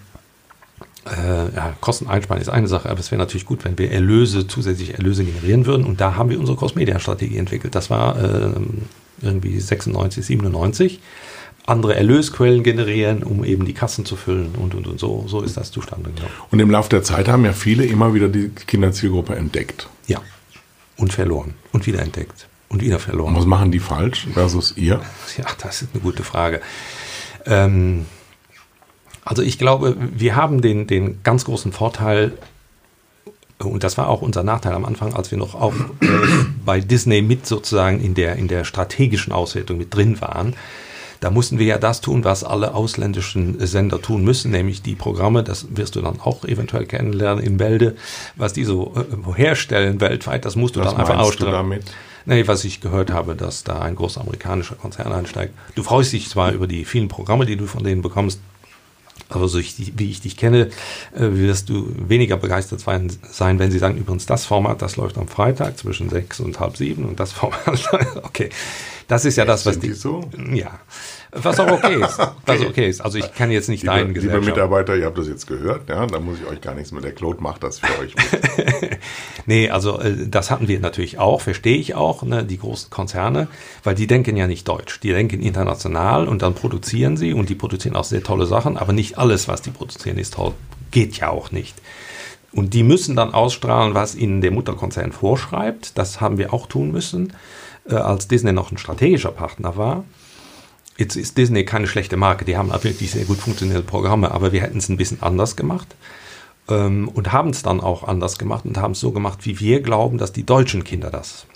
äh, 1.06 1.54
ja, 1.54 1.74
Kosten 1.80 2.08
einsparen 2.08 2.40
ist 2.40 2.48
eine 2.48 2.66
Sache, 2.66 2.90
aber 2.90 3.00
es 3.00 3.10
wäre 3.10 3.20
natürlich 3.20 3.46
gut, 3.46 3.64
wenn 3.64 3.78
wir 3.78 3.92
Erlöse, 3.92 4.46
zusätzliche 4.46 4.94
Erlöse 4.94 5.24
generieren 5.24 5.66
würden. 5.66 5.86
Und 5.86 6.00
da 6.00 6.16
haben 6.16 6.30
wir 6.30 6.38
unsere 6.38 6.58
Cross-Media-Strategie 6.58 7.36
entwickelt. 7.36 7.74
Das 7.74 7.90
war 7.90 8.18
ähm, 8.18 8.82
irgendwie 9.22 9.58
96, 9.58 10.26
97. 10.26 11.00
Andere 11.66 11.96
Erlösquellen 11.96 12.62
generieren, 12.62 13.24
um 13.24 13.44
eben 13.44 13.64
die 13.64 13.74
Kassen 13.74 14.04
zu 14.04 14.14
füllen 14.14 14.54
und, 14.54 14.74
und, 14.74 14.86
und 14.86 15.00
so. 15.00 15.24
So 15.26 15.42
ist 15.42 15.56
das 15.56 15.72
zustande 15.72 16.10
gekommen. 16.10 16.30
Und 16.50 16.60
im 16.60 16.70
Laufe 16.70 16.88
der 16.88 17.02
Zeit 17.02 17.28
haben 17.28 17.44
ja 17.44 17.52
viele 17.52 17.84
immer 17.84 18.14
wieder 18.14 18.28
die 18.28 18.50
Kinderzielgruppe 18.50 19.34
entdeckt. 19.34 19.88
Ja. 20.06 20.20
Und 20.96 21.12
verloren. 21.12 21.54
Und 21.72 21.86
wieder 21.86 22.00
entdeckt. 22.00 22.46
Und 22.68 22.82
wieder 22.82 22.96
Und 22.96 23.02
verloren. 23.02 23.34
was 23.34 23.46
machen 23.46 23.72
die 23.72 23.80
falsch 23.80 24.28
versus 24.32 24.76
ihr? 24.76 25.00
Ja, 25.36 25.46
das 25.60 25.82
ist 25.82 25.90
eine 25.92 26.02
gute 26.02 26.22
Frage. 26.22 26.60
Ähm, 27.44 28.06
also 29.24 29.42
ich 29.42 29.58
glaube, 29.58 29.96
wir 29.98 30.36
haben 30.36 30.62
den, 30.62 30.86
den 30.86 31.22
ganz 31.24 31.44
großen 31.44 31.72
Vorteil, 31.72 32.32
und 33.58 33.82
das 33.82 33.98
war 33.98 34.08
auch 34.08 34.22
unser 34.22 34.44
Nachteil 34.44 34.72
am 34.72 34.84
Anfang, 34.84 35.14
als 35.14 35.32
wir 35.32 35.38
noch 35.38 35.56
auch 35.56 35.74
äh, 35.74 36.06
bei 36.64 36.78
Disney 36.80 37.22
mit 37.22 37.44
sozusagen 37.44 38.00
in 38.00 38.14
der, 38.14 38.36
in 38.36 38.46
der 38.46 38.64
strategischen 38.64 39.32
Auswertung 39.32 39.78
mit 39.78 39.92
drin 39.92 40.20
waren. 40.20 40.54
Da 41.20 41.30
mussten 41.30 41.58
wir 41.58 41.66
ja 41.66 41.78
das 41.78 42.00
tun, 42.00 42.24
was 42.24 42.44
alle 42.44 42.74
ausländischen 42.74 43.64
Sender 43.66 44.00
tun 44.00 44.24
müssen, 44.24 44.50
nämlich 44.50 44.82
die 44.82 44.94
Programme, 44.94 45.42
das 45.42 45.66
wirst 45.70 45.96
du 45.96 46.02
dann 46.02 46.20
auch 46.20 46.44
eventuell 46.44 46.86
kennenlernen 46.86 47.42
in 47.42 47.56
Bälde, 47.56 47.96
was 48.36 48.52
die 48.52 48.64
so 48.64 48.94
äh, 48.96 49.34
herstellen 49.36 50.00
weltweit, 50.00 50.44
das 50.44 50.56
musst 50.56 50.76
du 50.76 50.80
Was 50.80 50.92
dann 50.92 51.00
einfach 51.00 51.18
ausstrahlen. 51.18 51.54
damit? 51.54 51.84
Nee, 52.26 52.48
was 52.48 52.64
ich 52.64 52.80
gehört 52.80 53.12
habe, 53.12 53.36
dass 53.36 53.62
da 53.62 53.80
ein 53.80 53.94
großer 53.94 54.20
amerikanischer 54.20 54.74
Konzern 54.74 55.12
einsteigt. 55.12 55.54
Du 55.76 55.84
freust 55.84 56.12
dich 56.12 56.28
zwar 56.28 56.50
über 56.50 56.66
die 56.66 56.84
vielen 56.84 57.06
Programme, 57.06 57.46
die 57.46 57.56
du 57.56 57.66
von 57.66 57.84
denen 57.84 58.02
bekommst, 58.02 58.40
aber 59.28 59.48
so 59.48 59.58
ich, 59.58 59.98
wie 59.98 60.10
ich 60.10 60.20
dich 60.20 60.36
kenne, 60.36 60.70
äh, 61.14 61.28
wirst 61.32 61.68
du 61.68 61.92
weniger 61.96 62.36
begeistert 62.36 62.80
sein, 62.80 63.58
wenn 63.58 63.70
sie 63.70 63.78
sagen, 63.78 63.98
übrigens, 63.98 64.26
das 64.26 64.44
Format, 64.44 64.82
das 64.82 64.96
läuft 64.96 65.18
am 65.18 65.28
Freitag 65.28 65.78
zwischen 65.78 66.08
sechs 66.08 66.40
und 66.40 66.60
halb 66.60 66.76
sieben 66.76 67.04
und 67.04 67.18
das 67.18 67.32
Format, 67.32 67.88
okay. 68.22 68.50
Das 69.08 69.24
ist 69.24 69.36
ja 69.36 69.44
das, 69.44 69.64
was 69.66 69.78
die 69.78 69.92
so? 69.92 70.28
Ja. 70.52 70.80
Was 71.42 71.60
auch 71.60 71.70
okay 71.70 72.02
ist. 72.02 72.18
Was 72.46 72.60
okay 72.60 72.88
ist. 72.88 73.00
Also 73.00 73.18
ich 73.18 73.32
kann 73.34 73.50
jetzt 73.50 73.68
nicht 73.68 73.82
Liebe, 73.82 73.94
deinen 73.94 74.08
liebe 74.08 74.20
Gesellschaft. 74.20 74.46
Mitarbeiter, 74.46 74.96
ihr 74.96 75.06
habt 75.06 75.18
das 75.18 75.28
jetzt 75.28 75.46
gehört, 75.46 75.88
ja, 75.88 76.06
da 76.06 76.20
muss 76.20 76.38
ich 76.40 76.46
euch 76.46 76.60
gar 76.60 76.74
nichts 76.74 76.92
mehr. 76.92 77.02
Der 77.02 77.12
Claude 77.12 77.42
macht 77.42 77.62
das 77.62 77.80
für 77.80 78.00
euch. 78.00 78.14
Nee, 79.46 79.70
also 79.70 80.00
äh, 80.00 80.26
das 80.28 80.50
hatten 80.50 80.66
wir 80.68 80.80
natürlich 80.80 81.18
auch, 81.18 81.40
verstehe 81.40 81.76
ich 81.78 81.94
auch, 81.94 82.22
ne, 82.22 82.44
die 82.44 82.58
großen 82.58 82.90
Konzerne, 82.90 83.46
weil 83.84 83.94
die 83.94 84.08
denken 84.08 84.36
ja 84.36 84.48
nicht 84.48 84.66
deutsch, 84.66 85.00
die 85.00 85.10
denken 85.10 85.40
international 85.40 86.26
und 86.26 86.42
dann 86.42 86.54
produzieren 86.54 87.16
sie 87.16 87.32
und 87.32 87.48
die 87.48 87.54
produzieren 87.54 87.94
auch 87.94 88.04
sehr 88.04 88.24
tolle 88.24 88.46
Sachen, 88.46 88.76
aber 88.76 88.92
nicht 88.92 89.18
alles, 89.18 89.46
was 89.46 89.62
die 89.62 89.70
produzieren, 89.70 90.18
ist 90.18 90.34
toll, 90.34 90.52
geht 90.90 91.16
ja 91.18 91.30
auch 91.30 91.52
nicht. 91.52 91.76
Und 92.52 92.74
die 92.74 92.82
müssen 92.82 93.16
dann 93.16 93.34
ausstrahlen, 93.34 93.94
was 93.94 94.14
ihnen 94.14 94.40
der 94.40 94.50
Mutterkonzern 94.50 95.12
vorschreibt. 95.12 95.98
Das 95.98 96.20
haben 96.20 96.38
wir 96.38 96.52
auch 96.54 96.66
tun 96.66 96.90
müssen, 96.90 97.34
äh, 97.88 97.94
als 97.94 98.28
Disney 98.28 98.52
noch 98.52 98.72
ein 98.72 98.78
strategischer 98.78 99.30
Partner 99.30 99.76
war. 99.76 100.04
Jetzt 100.98 101.16
ist 101.16 101.36
Disney 101.36 101.64
keine 101.64 101.86
schlechte 101.86 102.16
Marke, 102.16 102.44
die 102.44 102.56
haben 102.56 102.70
wirklich 102.70 103.10
sehr 103.10 103.24
gut 103.24 103.38
funktionierende 103.38 103.86
Programme, 103.86 104.30
aber 104.30 104.52
wir 104.52 104.62
hätten 104.62 104.78
es 104.78 104.88
ein 104.88 104.96
bisschen 104.96 105.22
anders 105.22 105.56
gemacht 105.56 105.94
ähm, 106.68 107.08
und 107.08 107.32
haben 107.32 107.50
es 107.50 107.62
dann 107.62 107.80
auch 107.80 108.04
anders 108.04 108.38
gemacht 108.38 108.64
und 108.64 108.78
haben 108.78 108.92
es 108.92 109.00
so 109.00 109.12
gemacht, 109.12 109.40
wie 109.42 109.60
wir 109.60 109.82
glauben, 109.82 110.18
dass 110.18 110.32
die 110.32 110.44
deutschen 110.44 110.84
Kinder 110.84 111.10
das 111.10 111.46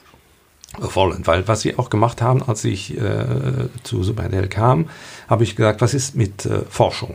wollen. 0.78 1.26
Weil 1.26 1.49
was 1.49 1.64
wir 1.64 1.78
auch 1.78 1.91
gemacht 1.91 2.22
haben, 2.22 2.43
als 2.43 2.64
ich 2.64 2.97
äh, 2.97 3.68
zu 3.82 4.03
Superhell 4.03 4.49
kam, 4.49 4.88
habe 5.28 5.45
ich 5.45 5.57
gesagt, 5.57 5.80
was 5.80 5.95
ist 5.95 6.14
mit 6.14 6.47
äh, 6.47 6.61
Forschung? 6.68 7.14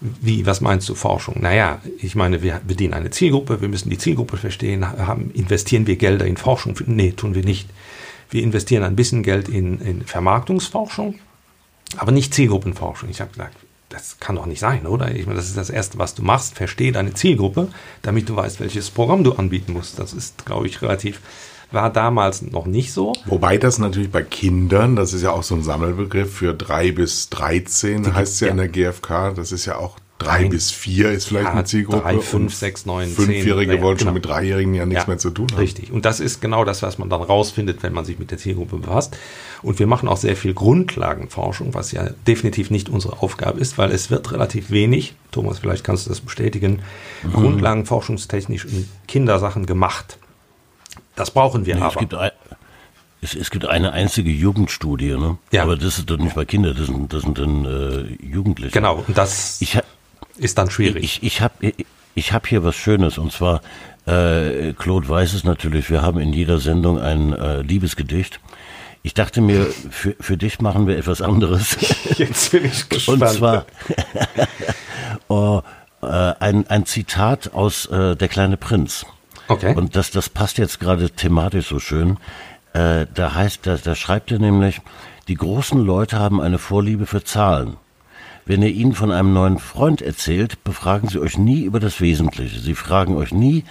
Wie, 0.00 0.46
was 0.46 0.62
meinst 0.62 0.88
du 0.88 0.94
Forschung? 0.94 1.36
Naja, 1.40 1.78
ich 1.98 2.14
meine, 2.14 2.42
wir 2.42 2.60
bedienen 2.66 2.94
eine 2.94 3.10
Zielgruppe, 3.10 3.60
wir 3.60 3.68
müssen 3.68 3.90
die 3.90 3.98
Zielgruppe 3.98 4.38
verstehen. 4.38 4.86
Haben, 4.86 5.30
investieren 5.32 5.86
wir 5.86 5.96
Gelder 5.96 6.26
in 6.26 6.38
Forschung? 6.38 6.74
Nee, 6.86 7.12
tun 7.12 7.34
wir 7.34 7.44
nicht. 7.44 7.68
Wir 8.30 8.42
investieren 8.42 8.84
ein 8.84 8.96
bisschen 8.96 9.22
Geld 9.22 9.48
in, 9.48 9.80
in 9.80 10.02
Vermarktungsforschung, 10.02 11.16
aber 11.96 12.12
nicht 12.12 12.32
Zielgruppenforschung. 12.32 13.08
Ich 13.08 13.20
habe 13.20 13.32
gesagt, 13.32 13.56
das 13.90 14.18
kann 14.20 14.36
doch 14.36 14.46
nicht 14.46 14.60
sein, 14.60 14.86
oder? 14.86 15.14
Ich 15.14 15.26
meine, 15.26 15.36
das 15.36 15.48
ist 15.48 15.56
das 15.56 15.68
Erste, 15.68 15.98
was 15.98 16.14
du 16.14 16.22
machst. 16.22 16.54
Verstehe 16.54 16.92
deine 16.92 17.12
Zielgruppe, 17.12 17.68
damit 18.02 18.28
du 18.28 18.36
weißt, 18.36 18.60
welches 18.60 18.90
Programm 18.90 19.24
du 19.24 19.32
anbieten 19.32 19.72
musst. 19.72 19.98
Das 19.98 20.12
ist, 20.12 20.46
glaube 20.46 20.68
ich, 20.68 20.80
relativ, 20.80 21.20
war 21.72 21.92
damals 21.92 22.42
noch 22.42 22.66
nicht 22.66 22.92
so. 22.92 23.12
Wobei 23.26 23.58
das 23.58 23.78
natürlich 23.78 24.10
bei 24.10 24.22
Kindern, 24.22 24.94
das 24.94 25.12
ist 25.12 25.22
ja 25.22 25.32
auch 25.32 25.42
so 25.42 25.56
ein 25.56 25.64
Sammelbegriff 25.64 26.32
für 26.32 26.54
drei 26.54 26.92
bis 26.92 27.30
13, 27.30 28.14
heißt 28.14 28.34
es 28.34 28.40
ja, 28.40 28.46
ja. 28.46 28.50
in 28.52 28.56
der 28.58 28.68
GfK. 28.68 29.34
Das 29.34 29.50
ist 29.50 29.66
ja 29.66 29.76
auch 29.76 29.96
drei 30.20 30.44
Ein- 30.44 30.50
bis 30.50 30.70
vier 30.70 31.10
ist 31.10 31.26
vielleicht 31.26 31.46
Ja, 31.46 31.52
eine 31.52 31.64
Zielgruppe. 31.64 32.02
drei, 32.02 32.18
fünf, 32.20 32.54
sechs, 32.54 32.86
neun, 32.86 33.08
Fünfjährige 33.08 33.72
zehn, 33.72 33.82
wollen 33.82 33.96
genau. 33.96 34.08
schon 34.08 34.14
mit 34.14 34.24
Dreijährigen 34.26 34.74
ja 34.74 34.86
nichts 34.86 35.02
Ja, 35.04 35.08
mehr 35.08 35.18
zu 35.18 35.30
tun 35.30 35.48
haben. 35.50 35.58
Richtig. 35.58 35.90
Und 35.90 36.04
das 36.04 36.20
ist 36.20 36.40
genau 36.40 36.64
das, 36.64 36.82
was 36.82 36.98
man 36.98 37.10
dann 37.10 37.22
rausfindet, 37.22 37.82
wenn 37.82 37.92
man 37.92 38.04
sich 38.04 38.18
mit 38.18 38.30
der 38.30 38.38
Zielgruppe 38.38 38.76
befasst. 38.76 39.16
Und 39.62 39.78
wir 39.80 39.86
machen 39.88 40.08
auch 40.08 40.16
sehr 40.18 40.36
viel 40.36 40.54
Grundlagenforschung, 40.54 41.74
was 41.74 41.90
ja 41.92 42.10
definitiv 42.26 42.70
nicht 42.70 42.88
unsere 42.88 43.20
Aufgabe 43.22 43.58
ist, 43.60 43.76
weil 43.78 43.90
es 43.90 44.10
wird 44.10 44.30
relativ 44.32 44.70
wenig, 44.70 45.14
Thomas, 45.32 45.58
vielleicht 45.58 45.82
kannst 45.84 46.06
du 46.06 46.10
das 46.10 46.20
bestätigen, 46.20 46.80
Mhm. 47.22 47.32
Grundlagenforschungstechnisch 47.32 48.64
in 48.66 48.88
Kindersachen 49.08 49.66
gemacht. 49.66 50.18
Das 51.16 51.30
brauchen 51.30 51.66
wir 51.66 51.74
Nee, 51.74 51.80
es, 51.80 51.86
aber. 51.86 52.00
gibt 52.00 52.14
ein, 52.14 52.30
es, 53.22 53.34
es 53.34 53.50
gibt 53.50 53.66
eine 53.66 53.92
einzige 53.92 54.30
Jugendstudie, 54.30 55.10
ne? 55.16 55.36
Ja. 55.52 55.62
aber 55.64 55.76
das 55.76 55.98
ist 55.98 56.08
doch 56.10 56.16
nicht 56.16 56.34
bei 56.34 56.44
Kindern, 56.44 56.74
das 56.76 56.86
sind, 56.86 57.12
das 57.12 57.22
sind 57.22 57.38
dann 57.38 57.64
äh, 57.66 58.24
Jugendliche. 58.24 58.72
genau, 58.72 59.04
und 59.06 59.16
das 59.18 59.60
Ich, 59.60 59.78
ist 60.40 60.58
dann 60.58 60.70
schwierig. 60.70 61.04
ich, 61.04 61.22
ich 61.22 61.40
habe 61.40 61.54
ich, 61.60 61.86
ich 62.14 62.32
hab 62.32 62.46
hier 62.46 62.64
was 62.64 62.76
Schönes 62.76 63.18
und 63.18 63.32
zwar, 63.32 63.60
äh, 64.06 64.72
Claude 64.72 65.08
weiß 65.08 65.34
es 65.34 65.44
natürlich, 65.44 65.90
wir 65.90 66.02
haben 66.02 66.18
in 66.18 66.32
jeder 66.32 66.58
Sendung 66.58 66.98
ein 66.98 67.32
äh, 67.32 67.62
Liebesgedicht. 67.62 68.40
Ich 69.02 69.14
dachte 69.14 69.40
mir, 69.40 69.66
für, 69.90 70.14
für 70.20 70.36
dich 70.36 70.60
machen 70.60 70.86
wir 70.86 70.98
etwas 70.98 71.22
anderes. 71.22 71.76
Jetzt 72.18 72.50
bin 72.52 72.64
ich 72.66 73.08
Und 73.08 73.26
zwar 73.28 73.64
oh, 75.28 75.62
äh, 76.02 76.06
ein, 76.06 76.66
ein 76.68 76.84
Zitat 76.84 77.54
aus 77.54 77.86
äh, 77.86 78.16
Der 78.16 78.28
kleine 78.28 78.56
Prinz. 78.56 79.06
Okay. 79.48 79.74
Und 79.74 79.96
das, 79.96 80.10
das 80.10 80.28
passt 80.28 80.58
jetzt 80.58 80.78
gerade 80.78 81.10
thematisch 81.10 81.68
so 81.68 81.80
schön. 81.80 82.18
Äh, 82.72 83.06
da 83.12 83.34
heißt, 83.34 83.66
da, 83.66 83.76
da 83.76 83.94
schreibt 83.94 84.30
er 84.30 84.38
nämlich, 84.38 84.80
die 85.28 85.34
großen 85.34 85.80
Leute 85.80 86.18
haben 86.18 86.40
eine 86.40 86.58
Vorliebe 86.58 87.06
für 87.06 87.24
Zahlen. 87.24 87.76
Wenn 88.50 88.62
ihr 88.62 88.72
ihnen 88.72 88.94
von 88.94 89.12
einem 89.12 89.32
neuen 89.32 89.60
Freund 89.60 90.02
erzählt, 90.02 90.64
befragen 90.64 91.08
sie 91.08 91.20
euch 91.20 91.38
nie 91.38 91.62
über 91.62 91.78
das 91.78 92.00
Wesentliche. 92.00 92.58
Sie 92.58 92.74
fragen 92.74 93.14
euch 93.14 93.32
nie, 93.32 93.62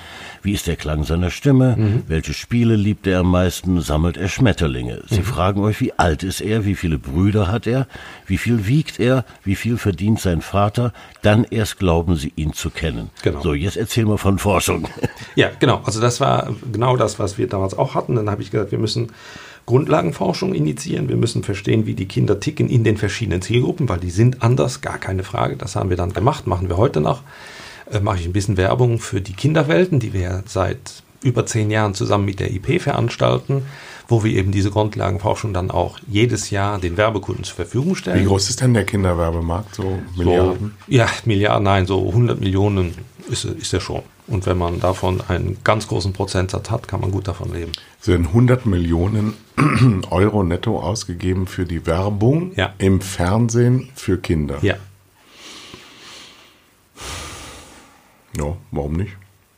wie 0.42 0.54
ist 0.54 0.68
der 0.68 0.78
Klang 0.78 1.04
seiner 1.04 1.32
Stimme, 1.32 2.02
welche 2.08 2.34
Spiele 2.34 2.78
liebt 2.78 3.06
er 3.06 3.20
am 3.20 3.30
meisten, 3.30 3.82
sammelt 3.82 4.16
er 4.16 4.30
Schmetterlinge. 4.30 5.02
Sie 5.10 5.22
fragen 5.22 5.60
euch, 5.60 5.82
wie 5.82 5.92
alt 6.00 6.24
ist 6.24 6.40
er, 6.40 6.64
wie 6.64 6.76
viele 6.76 6.98
Brüder 6.98 7.52
hat 7.52 7.68
er, 7.68 7.88
wie 8.26 8.38
viel 8.38 8.68
wiegt 8.68 9.02
er, 9.02 9.26
wie 9.44 9.56
viel 9.56 9.78
verdient 9.78 10.22
sein 10.22 10.40
Vater, 10.40 10.94
dann 11.24 11.44
erst 11.44 11.78
glauben 11.78 12.16
sie 12.16 12.32
ihn 12.38 12.54
zu 12.54 12.70
kennen. 12.70 13.10
Genau. 13.22 13.42
So, 13.42 13.54
jetzt 13.54 13.76
erzähl 13.76 14.06
mal 14.06 14.18
von 14.18 14.40
Forschung. 14.40 14.88
Ja, 15.36 15.50
genau. 15.60 15.82
Also 15.84 16.00
das 16.00 16.22
war 16.22 16.54
genau 16.72 16.96
das, 16.96 17.20
was 17.20 17.38
wir 17.38 17.50
damals 17.50 17.78
auch 17.78 17.96
hatten. 17.96 18.16
Dann 18.16 18.30
habe 18.30 18.42
ich 18.44 18.50
gesagt, 18.50 18.72
wir 18.72 18.80
müssen 18.80 19.12
Grundlagenforschung 19.70 20.56
initiieren. 20.56 21.10
Wir 21.10 21.16
müssen 21.16 21.44
verstehen, 21.44 21.86
wie 21.86 21.94
die 21.94 22.08
Kinder 22.08 22.40
ticken 22.40 22.70
in 22.70 22.84
den 22.84 22.98
verschiedenen 22.98 23.44
Zielgruppen, 23.44 23.88
weil 23.88 24.00
die 24.00 24.10
sind 24.10 24.42
anders, 24.42 24.82
gar 24.82 24.98
keine 24.98 25.22
Frage. 25.22 25.58
Das 25.58 25.76
haben 25.76 25.92
wir 25.92 25.98
dann 25.98 26.12
gemacht, 26.12 26.48
machen 26.48 26.70
wir 26.70 26.78
heute 26.78 27.02
noch. 27.02 27.22
Äh, 27.92 28.00
mache 28.00 28.18
ich 28.18 28.26
ein 28.26 28.34
bisschen 28.34 28.58
Werbung 28.58 28.98
für 28.98 29.22
die 29.22 29.34
Kinderwelten, 29.34 30.00
die 30.00 30.12
wir 30.12 30.44
seit 30.48 31.04
über 31.22 31.46
zehn 31.46 31.70
Jahren 31.70 31.94
zusammen 31.94 32.26
mit 32.26 32.40
der 32.40 32.52
IP 32.52 32.82
veranstalten, 32.82 33.62
wo 34.08 34.24
wir 34.24 34.32
eben 34.34 34.52
diese 34.52 34.72
Grundlagenforschung 34.72 35.54
dann 35.54 35.70
auch 35.70 36.00
jedes 36.08 36.50
Jahr 36.50 36.80
den 36.80 36.98
Werbekunden 36.98 37.44
zur 37.44 37.58
Verfügung 37.58 37.94
stellen. 37.94 38.22
Wie 38.22 38.26
groß 38.26 38.50
ist 38.50 38.62
denn 38.62 38.74
der 38.74 38.86
Kinderwerbemarkt? 38.86 39.76
So 39.76 40.00
Milliarden? 40.18 40.74
So, 40.88 40.96
ja, 40.96 41.08
Milliarden, 41.26 41.66
nein, 41.66 41.86
so 41.86 42.08
100 42.08 42.40
Millionen 42.40 42.96
ist, 43.30 43.46
ist 43.46 43.74
er 43.74 43.80
schon. 43.80 44.02
Und 44.28 44.46
wenn 44.46 44.58
man 44.58 44.80
davon 44.80 45.22
einen 45.28 45.58
ganz 45.64 45.88
großen 45.88 46.14
Prozentsatz 46.14 46.70
hat, 46.70 46.88
kann 46.88 47.02
man 47.02 47.12
gut 47.12 47.28
davon 47.28 47.54
leben. 47.54 47.72
Sind 48.00 48.28
100 48.28 48.66
Millionen 48.66 49.34
Euro 50.10 50.44
netto 50.44 50.80
ausgegeben 50.80 51.48
für 51.48 51.66
die 51.66 51.86
Werbung 51.86 52.52
ja. 52.56 52.74
im 52.78 53.02
Fernsehen 53.02 53.90
für 53.96 54.18
Kinder? 54.18 54.58
Ja. 54.62 54.76
Ja, 58.38 58.56
warum 58.72 58.94
nicht? 58.94 59.12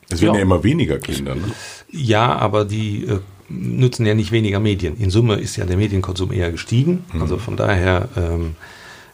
Es 0.10 0.22
werden 0.22 0.34
ja, 0.34 0.40
ja 0.40 0.44
immer 0.44 0.64
weniger 0.64 1.00
Kinder. 1.00 1.36
Ne? 1.36 1.52
Ja, 1.90 2.36
aber 2.38 2.66
die 2.66 3.06
äh, 3.06 3.20
nutzen 3.50 4.06
ja 4.06 4.14
nicht 4.14 4.32
weniger 4.32 4.60
Medien. 4.60 4.98
In 4.98 5.10
Summe 5.10 5.36
ist 5.36 5.56
ja 5.56 5.66
der 5.66 5.78
Medienkonsum 5.78 6.32
eher 6.32 6.52
gestiegen. 6.52 7.06
Mhm. 7.14 7.22
Also 7.22 7.38
von 7.38 7.56
daher, 7.58 8.10
ähm, 8.16 8.56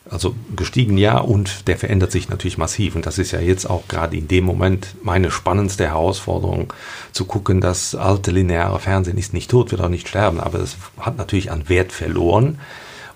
also 0.10 0.36
gestiegen 0.56 0.98
ja 0.98 1.18
und 1.18 1.68
der 1.68 1.78
verändert 1.78 2.12
sich 2.12 2.30
natürlich 2.30 2.58
massiv. 2.58 2.96
Und 2.96 3.06
das 3.06 3.18
ist 3.18 3.32
ja 3.32 3.40
jetzt 3.40 3.70
auch 3.70 3.88
gerade 3.88 4.18
in 4.18 4.28
dem 4.28 4.46
Moment 4.46 4.96
meine 5.04 5.32
spannendste 5.32 5.88
Herausforderung, 5.88 6.74
zu 7.12 7.26
gucken, 7.26 7.62
dass 7.62 7.96
alte 7.96 8.32
lineare 8.32 8.80
Fernsehen 8.80 9.18
ist 9.18 9.34
nicht 9.34 9.52
tot, 9.52 9.72
wird 9.72 9.82
auch 9.82 9.90
nicht 9.90 10.08
sterben, 10.08 10.40
aber 10.40 10.60
es 10.60 10.78
hat 11.00 11.18
natürlich 11.18 11.52
an 11.52 11.70
Wert 11.70 11.92
verloren. 11.92 12.60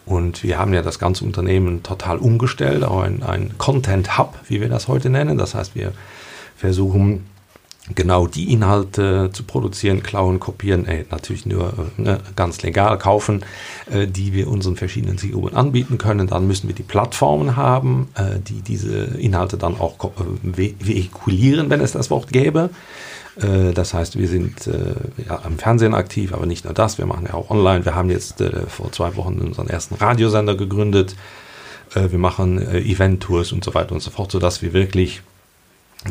Und 0.05 0.43
wir 0.43 0.57
haben 0.57 0.73
ja 0.73 0.81
das 0.81 0.99
ganze 0.99 1.23
Unternehmen 1.23 1.83
total 1.83 2.17
umgestellt, 2.17 2.83
auch 2.83 3.01
ein, 3.01 3.21
ein 3.23 3.57
Content 3.57 4.17
Hub, 4.17 4.37
wie 4.47 4.59
wir 4.59 4.67
das 4.67 4.87
heute 4.87 5.09
nennen. 5.09 5.37
Das 5.37 5.53
heißt, 5.53 5.75
wir 5.75 5.93
versuchen 6.57 7.25
genau 7.95 8.27
die 8.27 8.51
Inhalte 8.51 9.29
zu 9.33 9.43
produzieren, 9.43 10.03
klauen, 10.03 10.39
kopieren, 10.39 10.85
äh, 10.85 11.05
natürlich 11.09 11.45
nur 11.45 11.73
äh, 11.97 12.01
ne, 12.01 12.19
ganz 12.35 12.61
legal 12.61 12.97
kaufen, 12.97 13.43
äh, 13.91 14.07
die 14.07 14.33
wir 14.33 14.47
unseren 14.47 14.75
verschiedenen 14.75 15.17
Zielgruppen 15.17 15.55
anbieten 15.55 15.97
können. 15.97 16.27
Dann 16.27 16.47
müssen 16.47 16.67
wir 16.67 16.75
die 16.75 16.83
Plattformen 16.83 17.55
haben, 17.55 18.09
äh, 18.15 18.39
die 18.39 18.61
diese 18.61 18.97
Inhalte 18.97 19.57
dann 19.57 19.79
auch 19.79 19.97
äh, 20.03 20.73
vehiculieren, 20.79 21.69
wenn 21.69 21.81
es 21.81 21.91
das 21.93 22.09
Wort 22.09 22.31
gäbe. 22.31 22.69
Äh, 23.39 23.73
das 23.73 23.93
heißt, 23.93 24.17
wir 24.17 24.27
sind 24.27 24.69
ja, 25.27 25.41
am 25.43 25.57
Fernsehen 25.57 25.93
aktiv, 25.93 26.33
aber 26.33 26.45
nicht 26.45 26.65
nur 26.65 26.73
das, 26.73 26.97
wir 26.97 27.05
machen 27.05 27.27
ja 27.27 27.33
auch 27.33 27.49
online. 27.49 27.85
Wir 27.85 27.95
haben 27.95 28.09
jetzt 28.09 28.43
vor 28.67 28.91
zwei 28.91 29.15
Wochen 29.15 29.39
unseren 29.39 29.67
ersten 29.67 29.95
Radiosender 29.95 30.55
gegründet. 30.55 31.15
wir 31.93 32.19
machen 32.19 32.61
Event-Tours 32.61 33.51
und 33.51 33.63
so 33.63 33.73
weiter 33.73 33.93
und 33.93 34.01
so 34.01 34.11
fort, 34.11 34.31
sodass 34.31 34.61
wir 34.61 34.73
wirklich 34.73 35.21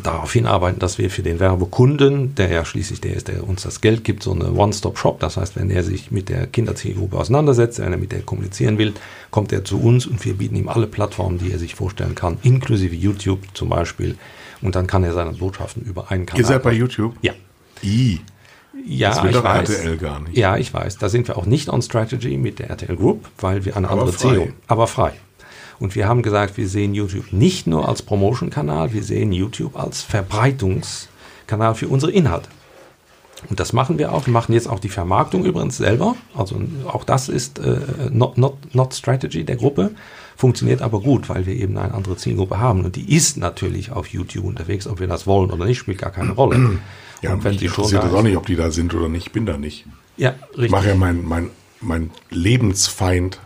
darauf 0.03 0.33
hinarbeiten, 0.33 0.79
dass 0.79 0.99
wir 0.99 1.11
für 1.11 1.23
den 1.23 1.41
Werbekunden, 1.41 2.35
der 2.37 2.49
ja 2.49 2.65
schließlich 2.65 3.01
der 3.01 3.15
ist, 3.15 3.29
der 3.29 3.47
uns 3.47 3.63
das 3.63 3.81
Geld 3.81 4.05
gibt, 4.05 4.23
so 4.23 4.33
eine 4.33 4.53
One-Stop-Shop. 4.53 5.19
Das 5.19 5.37
heißt, 5.37 5.57
wenn 5.57 5.71
er 5.71 5.83
sich 5.83 6.11
mit 6.13 6.29
der 6.29 6.47
Kinderzielgruppe 6.47 7.17
auseinandersetzt, 7.17 7.81
wenn 7.81 7.93
er 7.93 7.99
mit 7.99 8.13
der 8.13 8.23
kommunizieren 8.23 8.79
will, 8.79 8.95
kommt 9.31 9.53
er 9.53 9.65
zu 9.65 9.81
uns 9.81 10.07
und 10.07 10.25
wir 10.25 10.35
bieten 10.35 10.55
ihm 10.57 10.69
alle 10.69 10.87
Plattformen, 10.87 11.39
die 11.39 11.51
er 11.51 11.59
sich 11.59 11.75
vorstellen 11.75 12.15
kann, 12.15 12.39
inklusive 12.43 12.95
YouTube 12.95 13.41
zum 13.55 13.69
Beispiel. 13.69 14.17
Und 14.63 14.77
dann 14.77 14.87
kann 14.87 15.03
er 15.03 15.13
seine 15.13 15.33
Botschaften 15.33 15.83
über 15.83 16.11
einen 16.11 16.27
Kanal. 16.27 16.41
Ihr 16.41 16.47
seid 16.47 16.63
bei 16.63 16.73
YouTube? 16.73 17.15
Ja. 17.23 17.33
I. 17.83 18.21
Ja, 18.87 19.11
das 19.11 19.23
will 19.23 19.31
ich 19.31 19.37
doch 19.37 19.45
weiß. 19.45 19.69
RTL 19.69 19.97
gar 19.97 20.21
nicht. 20.21 20.37
Ja, 20.37 20.57
ich 20.57 20.73
weiß. 20.73 20.99
Da 20.99 21.09
sind 21.09 21.29
wir 21.29 21.37
auch 21.37 21.47
nicht 21.47 21.69
on 21.69 21.83
Strategy 21.83 22.37
mit 22.37 22.59
der 22.59 22.71
RTL 22.71 22.97
Group, 22.97 23.29
weil 23.39 23.65
wir 23.65 23.77
eine 23.77 23.89
Aber 23.89 24.03
andere 24.03 24.17
frei. 24.17 24.29
Zielgruppe, 24.29 24.53
aber 24.69 24.87
frei. 24.87 25.13
Und 25.81 25.95
wir 25.95 26.07
haben 26.07 26.23
gesagt, 26.23 26.57
wir 26.59 26.69
sehen 26.69 26.95
YouTube 26.95 27.33
nicht 27.33 27.67
nur 27.67 27.89
als 27.89 28.03
Promotion-Kanal, 28.03 28.93
wir 28.93 29.03
sehen 29.03 29.33
YouTube 29.33 29.77
als 29.77 30.03
Verbreitungskanal 30.03 31.75
für 31.75 31.89
unsere 31.89 32.13
Inhalte. 32.13 32.49
Und 33.49 33.59
das 33.59 33.73
machen 33.73 33.99
wir 33.99 34.13
auch. 34.13 34.27
Wir 34.27 34.33
machen 34.35 34.53
jetzt 34.53 34.69
auch 34.69 34.81
die 34.81 34.91
Vermarktung 34.91 35.47
übrigens 35.47 35.79
selber. 35.79 36.15
Also 36.37 36.61
auch 36.87 37.05
das 37.05 37.31
ist 37.31 37.59
äh, 37.59 37.79
not, 38.11 38.37
not, 38.37 38.75
not 38.75 38.93
Strategy 38.95 39.45
der 39.45 39.57
Gruppe. 39.57 39.93
Funktioniert 40.37 40.83
aber 40.83 41.01
gut, 41.01 41.31
weil 41.31 41.47
wir 41.47 41.55
eben 41.55 41.79
eine 41.79 41.95
andere 41.95 42.17
Zielgruppe 42.17 42.59
haben. 42.59 42.85
Und 42.85 42.97
die 42.97 43.15
ist 43.17 43.39
natürlich 43.39 43.93
auf 43.93 44.09
YouTube 44.09 44.45
unterwegs. 44.45 44.87
Ob 44.87 45.01
wir 45.01 45.07
das 45.07 45.27
wollen 45.27 45.51
oder 45.51 45.65
nicht, 45.65 45.79
spielt 45.79 45.97
gar 45.99 46.11
keine 46.11 46.33
Rolle. 46.33 46.79
Ja, 47.23 47.33
Und 47.33 47.45
wenn 47.45 47.59
sie 47.59 47.69
schon 47.69 47.85
interessiert 47.85 48.03
da 48.03 48.09
das 48.09 48.17
auch 48.19 48.23
nicht, 48.23 48.37
ob 48.37 48.45
die 48.45 48.57
da 48.57 48.71
sind 48.71 48.93
oder 48.95 49.09
nicht. 49.09 49.29
Ich 49.29 49.33
bin 49.33 49.47
da 49.47 49.57
nicht. 49.57 49.87
Ja, 50.19 50.35
Ich 50.53 50.59
richtig. 50.59 50.71
mache 50.73 50.89
ja 50.89 50.95
mein, 50.95 51.25
mein, 51.25 51.51
mein 51.81 52.11
Lebensfeind 52.29 53.41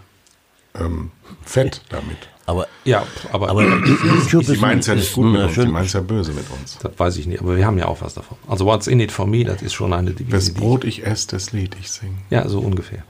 ähm, 0.74 1.12
fett 1.44 1.80
damit. 1.90 2.16
Aber, 2.46 2.66
Ja, 2.84 3.04
aber, 3.32 3.48
aber 3.48 3.62
YouTube 3.64 4.44
Sie 4.44 4.56
meint 4.58 4.82
es 4.82 4.86
ja 4.88 4.92
ist 4.94 5.00
nicht 5.00 5.12
gut 5.14 5.26
mit 5.32 5.40
ein, 5.40 5.46
uns, 5.46 5.54
sie 5.54 5.66
meint 5.66 5.86
es 5.86 5.92
ja 5.94 6.00
böse 6.00 6.32
mit 6.32 6.44
uns. 6.50 6.76
das 6.78 6.92
weiß 6.98 7.16
ich 7.16 7.26
nicht. 7.26 7.40
Aber 7.40 7.56
wir 7.56 7.64
haben 7.66 7.78
ja 7.78 7.86
auch 7.86 8.02
was 8.02 8.12
davon. 8.14 8.36
Also 8.46 8.66
What's 8.66 8.86
in 8.86 9.00
it 9.00 9.10
for 9.10 9.26
me, 9.26 9.44
das 9.44 9.62
ist 9.62 9.72
schon 9.72 9.94
eine 9.94 10.10
Devise. 10.10 10.30
Das 10.36 10.48
ich- 10.48 10.54
Brot 10.54 10.84
ich 10.84 11.06
esse, 11.06 11.28
das 11.28 11.52
Lied 11.52 11.74
ich 11.80 11.90
singe. 11.90 12.16
Ja, 12.28 12.46
so 12.46 12.60
ungefähr. 12.60 13.02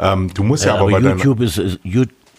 Ähm, 0.00 0.32
du 0.34 0.42
musst 0.42 0.64
ja, 0.64 0.74
Ja, 0.74 0.80
aber, 0.80 0.90
aber 0.96 1.00
bei 1.00 1.08
YouTube 1.10 1.40
ist, 1.40 1.58
ist 1.58 1.78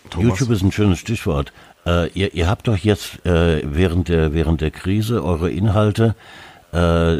Thomas. 0.10 0.28
YouTube 0.40 0.50
ist 0.52 0.62
ein 0.62 0.72
schönes 0.74 1.00
Stichwort. 1.00 1.54
Äh, 1.86 2.10
ihr, 2.10 2.34
ihr 2.34 2.50
habt 2.50 2.68
doch 2.68 2.78
jetzt 2.78 3.26
äh, 3.26 3.62
während 3.64 4.10
der 4.10 4.34
während 4.34 4.60
der 4.60 4.72
Krise 4.72 5.24
eure 5.24 5.50
Inhalte 5.50 6.16
äh, 6.74 7.18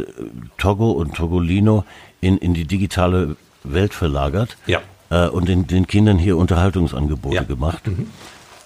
Togo 0.58 0.92
und 0.92 1.16
Togolino 1.16 1.86
in, 2.20 2.38
in 2.38 2.54
die 2.54 2.66
digitale 2.66 3.38
Welt 3.64 3.94
verlagert 3.94 4.58
Ja. 4.68 4.80
Äh, 5.10 5.28
und 5.28 5.48
den, 5.48 5.68
den 5.68 5.88
Kindern 5.88 6.18
hier 6.18 6.38
Unterhaltungsangebote 6.38 7.36
Ja. 7.36 7.42
Mhm. 7.44 7.48
gemacht. 7.48 7.84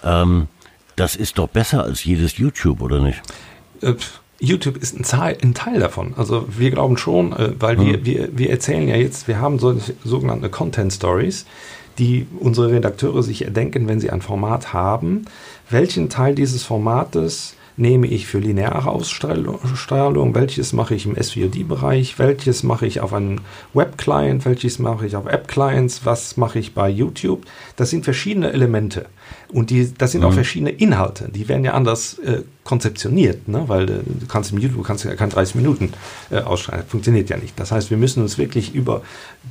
Ähm, 0.04 0.48
das 0.96 1.16
ist 1.16 1.38
doch 1.38 1.48
besser 1.48 1.82
als 1.84 2.04
jedes 2.04 2.36
YouTube, 2.38 2.80
oder 2.80 3.00
nicht? 3.00 3.20
Äh, 3.80 3.94
YouTube 4.40 4.76
ist 4.76 4.98
ein 4.98 5.04
Teil, 5.04 5.38
ein 5.42 5.54
Teil 5.54 5.80
davon. 5.80 6.14
Also 6.16 6.46
wir 6.48 6.70
glauben 6.70 6.96
schon, 6.96 7.32
äh, 7.32 7.52
weil 7.58 7.80
wir, 7.80 8.04
wir, 8.04 8.36
wir 8.36 8.50
erzählen 8.50 8.86
ja 8.88 8.96
jetzt, 8.96 9.26
wir 9.28 9.40
haben 9.40 9.58
solche 9.58 9.94
sogenannte 10.04 10.48
Content 10.50 10.92
Stories, 10.92 11.46
die 11.98 12.26
unsere 12.40 12.70
Redakteure 12.70 13.22
sich 13.22 13.44
erdenken, 13.44 13.88
wenn 13.88 14.00
sie 14.00 14.10
ein 14.10 14.20
Format 14.20 14.72
haben. 14.72 15.24
Welchen 15.70 16.08
Teil 16.10 16.34
dieses 16.34 16.64
Formates 16.64 17.54
nehme 17.76 18.06
ich 18.06 18.26
für 18.26 18.38
lineare 18.38 18.88
Ausstrahlung, 18.88 20.34
welches 20.34 20.72
mache 20.72 20.94
ich 20.94 21.06
im 21.06 21.20
SVOD-Bereich, 21.20 22.18
welches 22.18 22.62
mache 22.62 22.86
ich 22.86 23.00
auf 23.00 23.12
einem 23.12 23.40
Web-Client, 23.72 24.44
welches 24.44 24.78
mache 24.78 25.06
ich 25.06 25.16
auf 25.16 25.26
App-Clients, 25.26 26.04
was 26.04 26.36
mache 26.36 26.58
ich 26.58 26.74
bei 26.74 26.88
YouTube. 26.88 27.44
Das 27.76 27.90
sind 27.90 28.04
verschiedene 28.04 28.52
Elemente 28.52 29.06
und 29.54 29.70
die, 29.70 29.92
das 29.96 30.12
sind 30.12 30.24
auch 30.24 30.32
verschiedene 30.32 30.70
Inhalte. 30.70 31.28
Die 31.32 31.48
werden 31.48 31.64
ja 31.64 31.74
anders 31.74 32.18
äh, 32.18 32.42
konzeptioniert, 32.64 33.46
ne? 33.46 33.64
weil 33.68 33.84
äh, 33.84 34.00
du 34.04 34.26
kannst 34.26 34.52
im 34.52 34.58
YouTube 34.58 34.84
kannst 34.84 35.04
ja 35.04 35.14
keine 35.14 35.30
30 35.30 35.54
Minuten 35.54 35.92
äh, 36.30 36.38
ausstrahlen. 36.38 36.82
Das 36.82 36.90
funktioniert 36.90 37.30
ja 37.30 37.36
nicht. 37.36 37.58
Das 37.60 37.70
heißt, 37.70 37.90
wir 37.90 37.96
müssen 37.96 38.22
uns 38.22 38.36
wirklich 38.36 38.74
über 38.74 39.02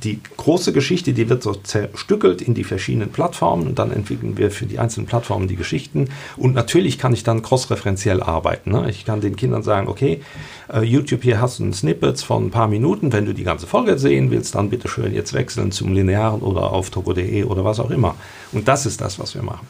die 0.02 0.20
große 0.36 0.72
Geschichte, 0.72 1.14
die 1.14 1.30
wird 1.30 1.42
so 1.42 1.54
zerstückelt 1.54 2.42
in 2.42 2.52
die 2.54 2.64
verschiedenen 2.64 3.10
Plattformen 3.10 3.66
und 3.66 3.78
dann 3.78 3.92
entwickeln 3.92 4.36
wir 4.36 4.50
für 4.50 4.66
die 4.66 4.78
einzelnen 4.78 5.06
Plattformen 5.06 5.48
die 5.48 5.56
Geschichten. 5.56 6.10
Und 6.36 6.54
natürlich 6.54 6.98
kann 6.98 7.14
ich 7.14 7.22
dann 7.22 7.40
cross-referenziell 7.40 8.13
arbeiten. 8.22 8.72
Ne? 8.72 8.88
Ich 8.90 9.04
kann 9.04 9.20
den 9.20 9.36
Kindern 9.36 9.62
sagen, 9.62 9.88
okay, 9.88 10.22
äh, 10.72 10.82
YouTube, 10.82 11.22
hier 11.22 11.40
hast 11.40 11.58
du 11.58 11.64
ein 11.64 11.72
Snippets 11.72 12.22
von 12.22 12.46
ein 12.46 12.50
paar 12.50 12.68
Minuten. 12.68 13.12
Wenn 13.12 13.26
du 13.26 13.34
die 13.34 13.44
ganze 13.44 13.66
Folge 13.66 13.98
sehen 13.98 14.30
willst, 14.30 14.54
dann 14.54 14.70
bitte 14.70 14.88
schön 14.88 15.12
jetzt 15.12 15.32
wechseln 15.32 15.72
zum 15.72 15.92
Linearen 15.92 16.40
oder 16.40 16.72
auf 16.72 16.90
togo.de 16.90 17.44
oder 17.44 17.64
was 17.64 17.80
auch 17.80 17.90
immer. 17.90 18.14
Und 18.52 18.68
das 18.68 18.86
ist 18.86 19.00
das, 19.00 19.18
was 19.18 19.34
wir 19.34 19.42
machen. 19.42 19.66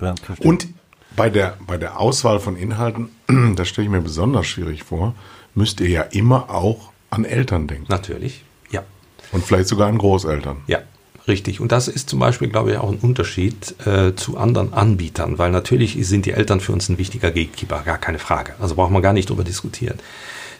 Ja, 0.00 0.14
verstehe. 0.22 0.48
Und 0.48 0.68
bei 1.16 1.30
der, 1.30 1.56
bei 1.66 1.76
der 1.76 2.00
Auswahl 2.00 2.40
von 2.40 2.56
Inhalten, 2.56 3.10
das 3.56 3.68
stelle 3.68 3.86
ich 3.86 3.90
mir 3.90 4.00
besonders 4.00 4.46
schwierig 4.46 4.82
vor, 4.82 5.14
müsst 5.54 5.80
ihr 5.80 5.88
ja 5.88 6.02
immer 6.02 6.50
auch 6.50 6.90
an 7.10 7.24
Eltern 7.24 7.66
denken. 7.66 7.86
Natürlich, 7.88 8.44
ja. 8.70 8.82
Und 9.32 9.44
vielleicht 9.44 9.68
sogar 9.68 9.88
an 9.88 9.98
Großeltern. 9.98 10.58
Ja, 10.66 10.80
richtig. 11.28 11.60
Und 11.60 11.72
das 11.72 11.88
ist 11.88 12.08
zum 12.10 12.18
Beispiel, 12.18 12.48
glaube 12.48 12.72
ich, 12.72 12.78
auch 12.78 12.90
ein 12.90 12.98
Unterschied 12.98 13.74
äh, 13.86 14.14
zu 14.14 14.36
anderen 14.36 14.72
Anbietern, 14.72 15.38
weil 15.38 15.50
natürlich 15.50 15.96
sind 16.06 16.26
die 16.26 16.32
Eltern 16.32 16.60
für 16.60 16.72
uns 16.72 16.88
ein 16.88 16.98
wichtiger 16.98 17.30
Gatekeeper, 17.30 17.82
gar 17.84 17.98
keine 17.98 18.18
Frage. 18.18 18.54
Also 18.60 18.74
braucht 18.74 18.90
man 18.90 19.02
gar 19.02 19.12
nicht 19.12 19.30
drüber 19.30 19.44
diskutieren. 19.44 19.98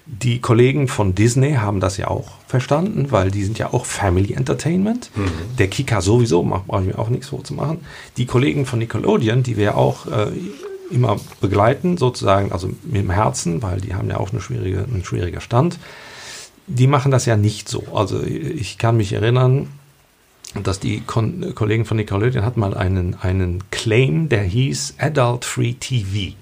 Die 0.07 0.39
Kollegen 0.41 0.87
von 0.87 1.15
Disney 1.15 1.55
haben 1.55 1.81
das 1.81 1.97
ja 1.97 2.09
auch 2.09 2.29
verstanden, 2.47 3.07
weil 3.11 3.31
die 3.31 3.43
sind 3.43 3.59
ja 3.59 3.73
auch 3.73 3.87
Family 3.87 4.35
Entertainment. 4.35 5.11
Der 5.59 5.69
Kika 5.69 6.03
sowieso, 6.03 6.43
macht- 6.43 6.67
brauche 6.67 6.83
ich 6.83 6.89
mir 6.89 6.99
auch 6.99 7.09
nichts 7.09 7.29
vorzumachen. 7.29 7.79
Die 8.19 8.27
Kollegen 8.27 8.67
von 8.67 8.81
Nickelodeon, 8.81 9.43
die 9.43 9.57
wir 9.57 9.79
auch 9.79 10.07
äh, 10.07 10.27
immer 10.91 11.17
begleiten, 11.41 11.97
sozusagen, 11.97 12.53
also 12.53 12.69
mit 12.85 12.97
dem 12.97 13.11
Herzen, 13.11 13.63
weil 13.63 13.81
die 13.81 13.95
haben 13.95 14.11
ja 14.11 14.19
auch 14.19 14.31
eine 14.31 14.43
schwierige, 14.43 14.85
einen 14.85 15.05
schwieriger 15.05 15.41
Stand 15.41 15.79
die 16.67 16.87
machen 16.87 17.11
das 17.11 17.27
ja 17.27 17.37
nicht 17.37 17.69
so. 17.69 17.85
Also 17.95 18.23
ich 18.23 18.79
kann 18.79 18.97
mich 18.97 19.13
erinnern, 19.13 19.69
dass 20.63 20.81
die 20.81 21.01
Kon 21.01 21.55
Kollegen 21.55 21.85
von 21.85 21.97
Nickelodeon 21.97 22.45
hatten 22.45 22.61
mal 22.61 22.75
einen, 22.75 23.17
einen 23.21 23.63
Claim, 23.71 24.29
der 24.29 24.43
hieß 24.43 24.95
Adult 24.99 25.45
Free 25.45 25.75
TV. 25.75 26.35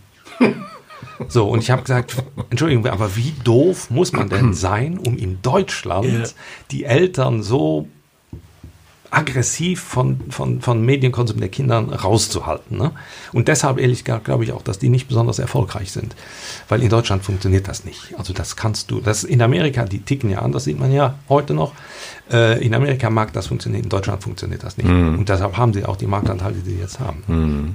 So, 1.28 1.48
und 1.48 1.60
ich 1.60 1.70
habe 1.70 1.82
gesagt, 1.82 2.16
Entschuldigung, 2.50 2.86
aber 2.86 3.16
wie 3.16 3.32
doof 3.44 3.90
muss 3.90 4.12
man 4.12 4.28
denn 4.28 4.54
sein, 4.54 4.98
um 4.98 5.16
in 5.16 5.40
Deutschland 5.42 6.34
die 6.70 6.84
Eltern 6.84 7.42
so 7.42 7.88
aggressiv 9.12 9.80
von, 9.80 10.20
von, 10.30 10.60
von 10.60 10.84
Medienkonsum 10.84 11.38
der 11.38 11.50
Kinder 11.50 11.78
rauszuhalten. 11.80 12.78
Ne? 12.78 12.92
Und 13.32 13.48
deshalb, 13.48 13.78
ehrlich 13.78 14.04
gesagt, 14.04 14.24
glaube 14.24 14.44
ich 14.44 14.52
auch, 14.52 14.62
dass 14.62 14.78
die 14.78 14.88
nicht 14.88 15.06
besonders 15.06 15.38
erfolgreich 15.38 15.92
sind. 15.92 16.16
Weil 16.68 16.82
in 16.82 16.88
Deutschland 16.88 17.22
funktioniert 17.22 17.68
das 17.68 17.84
nicht. 17.84 18.14
Also 18.16 18.32
das 18.32 18.56
kannst 18.56 18.90
du, 18.90 19.00
das 19.00 19.24
in 19.24 19.42
Amerika, 19.42 19.84
die 19.84 20.00
ticken 20.00 20.30
ja 20.30 20.38
an, 20.40 20.52
das 20.52 20.64
sieht 20.64 20.80
man 20.80 20.92
ja 20.92 21.14
heute 21.28 21.52
noch. 21.52 21.72
Äh, 22.30 22.64
in 22.64 22.74
Amerika 22.74 23.10
mag 23.10 23.32
das 23.34 23.48
funktionieren, 23.48 23.84
in 23.84 23.90
Deutschland 23.90 24.22
funktioniert 24.22 24.62
das 24.62 24.78
nicht. 24.78 24.88
Mhm. 24.88 25.18
Und 25.18 25.28
deshalb 25.28 25.56
haben 25.58 25.74
sie 25.74 25.84
auch 25.84 25.96
die 25.96 26.06
Marktanteile, 26.06 26.54
die 26.54 26.70
sie 26.70 26.78
jetzt 26.78 26.98
haben. 26.98 27.22
Mhm. 27.26 27.74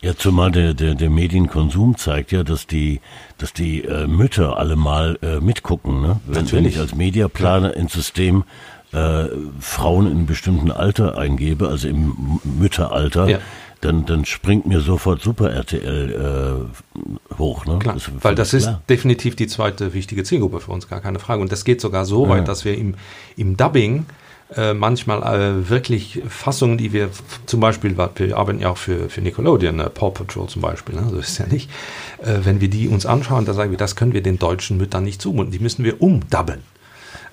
Ja, 0.00 0.16
zumal 0.16 0.52
der, 0.52 0.74
der, 0.74 0.94
der 0.94 1.10
Medienkonsum 1.10 1.96
zeigt 1.96 2.30
ja, 2.30 2.44
dass 2.44 2.68
die, 2.68 3.00
dass 3.36 3.52
die 3.52 3.82
äh, 3.82 4.06
Mütter 4.06 4.56
alle 4.56 4.76
mal 4.76 5.18
äh, 5.22 5.40
mitgucken. 5.40 6.00
Ne? 6.00 6.20
Wenn, 6.24 6.50
wenn 6.52 6.64
ich 6.66 6.78
als 6.78 6.94
Mediaplaner 6.94 7.74
ins 7.74 7.94
System 7.94 8.44
äh, 8.92 9.26
Frauen 9.60 10.06
in 10.06 10.12
einem 10.12 10.26
bestimmten 10.26 10.70
Alter 10.70 11.18
eingebe, 11.18 11.68
also 11.68 11.88
im 11.88 12.40
Mütteralter, 12.44 13.28
ja. 13.28 13.38
dann, 13.80 14.06
dann 14.06 14.24
springt 14.24 14.66
mir 14.66 14.80
sofort 14.80 15.20
Super 15.20 15.50
RTL 15.50 16.68
äh, 17.32 17.38
hoch. 17.38 17.66
Ne? 17.66 17.78
Klar, 17.78 17.94
das 17.94 18.10
weil 18.20 18.34
das 18.34 18.54
ist 18.54 18.70
definitiv 18.88 19.36
die 19.36 19.46
zweite 19.46 19.94
wichtige 19.94 20.24
Zielgruppe 20.24 20.60
für 20.60 20.72
uns, 20.72 20.88
gar 20.88 21.00
keine 21.00 21.18
Frage. 21.18 21.42
Und 21.42 21.52
das 21.52 21.64
geht 21.64 21.80
sogar 21.80 22.04
so 22.04 22.24
ja. 22.24 22.30
weit, 22.30 22.48
dass 22.48 22.64
wir 22.64 22.76
im, 22.76 22.94
im 23.36 23.56
Dubbing 23.56 24.06
äh, 24.56 24.72
manchmal 24.72 25.22
äh, 25.22 25.68
wirklich 25.68 26.22
Fassungen, 26.26 26.78
die 26.78 26.92
wir 26.94 27.10
zum 27.44 27.60
Beispiel, 27.60 27.96
wir 27.96 28.36
arbeiten 28.36 28.60
ja 28.60 28.70
auch 28.70 28.78
für, 28.78 29.10
für 29.10 29.20
Nickelodeon, 29.20 29.80
äh, 29.80 29.90
Paw 29.90 30.10
Patrol 30.10 30.48
zum 30.48 30.62
Beispiel, 30.62 30.94
ne? 30.94 31.06
so 31.10 31.18
ist 31.18 31.36
ja 31.38 31.46
nicht. 31.46 31.70
Äh, 32.22 32.38
wenn 32.44 32.60
wir 32.62 32.68
die 32.68 32.88
uns 32.88 33.04
anschauen, 33.04 33.44
da 33.44 33.52
sagen 33.52 33.70
wir, 33.70 33.78
das 33.78 33.96
können 33.96 34.14
wir 34.14 34.22
den 34.22 34.38
deutschen 34.38 34.78
Müttern 34.78 35.04
nicht 35.04 35.20
zumuten, 35.20 35.52
die 35.52 35.58
müssen 35.58 35.84
wir 35.84 36.00
umdubben. 36.00 36.62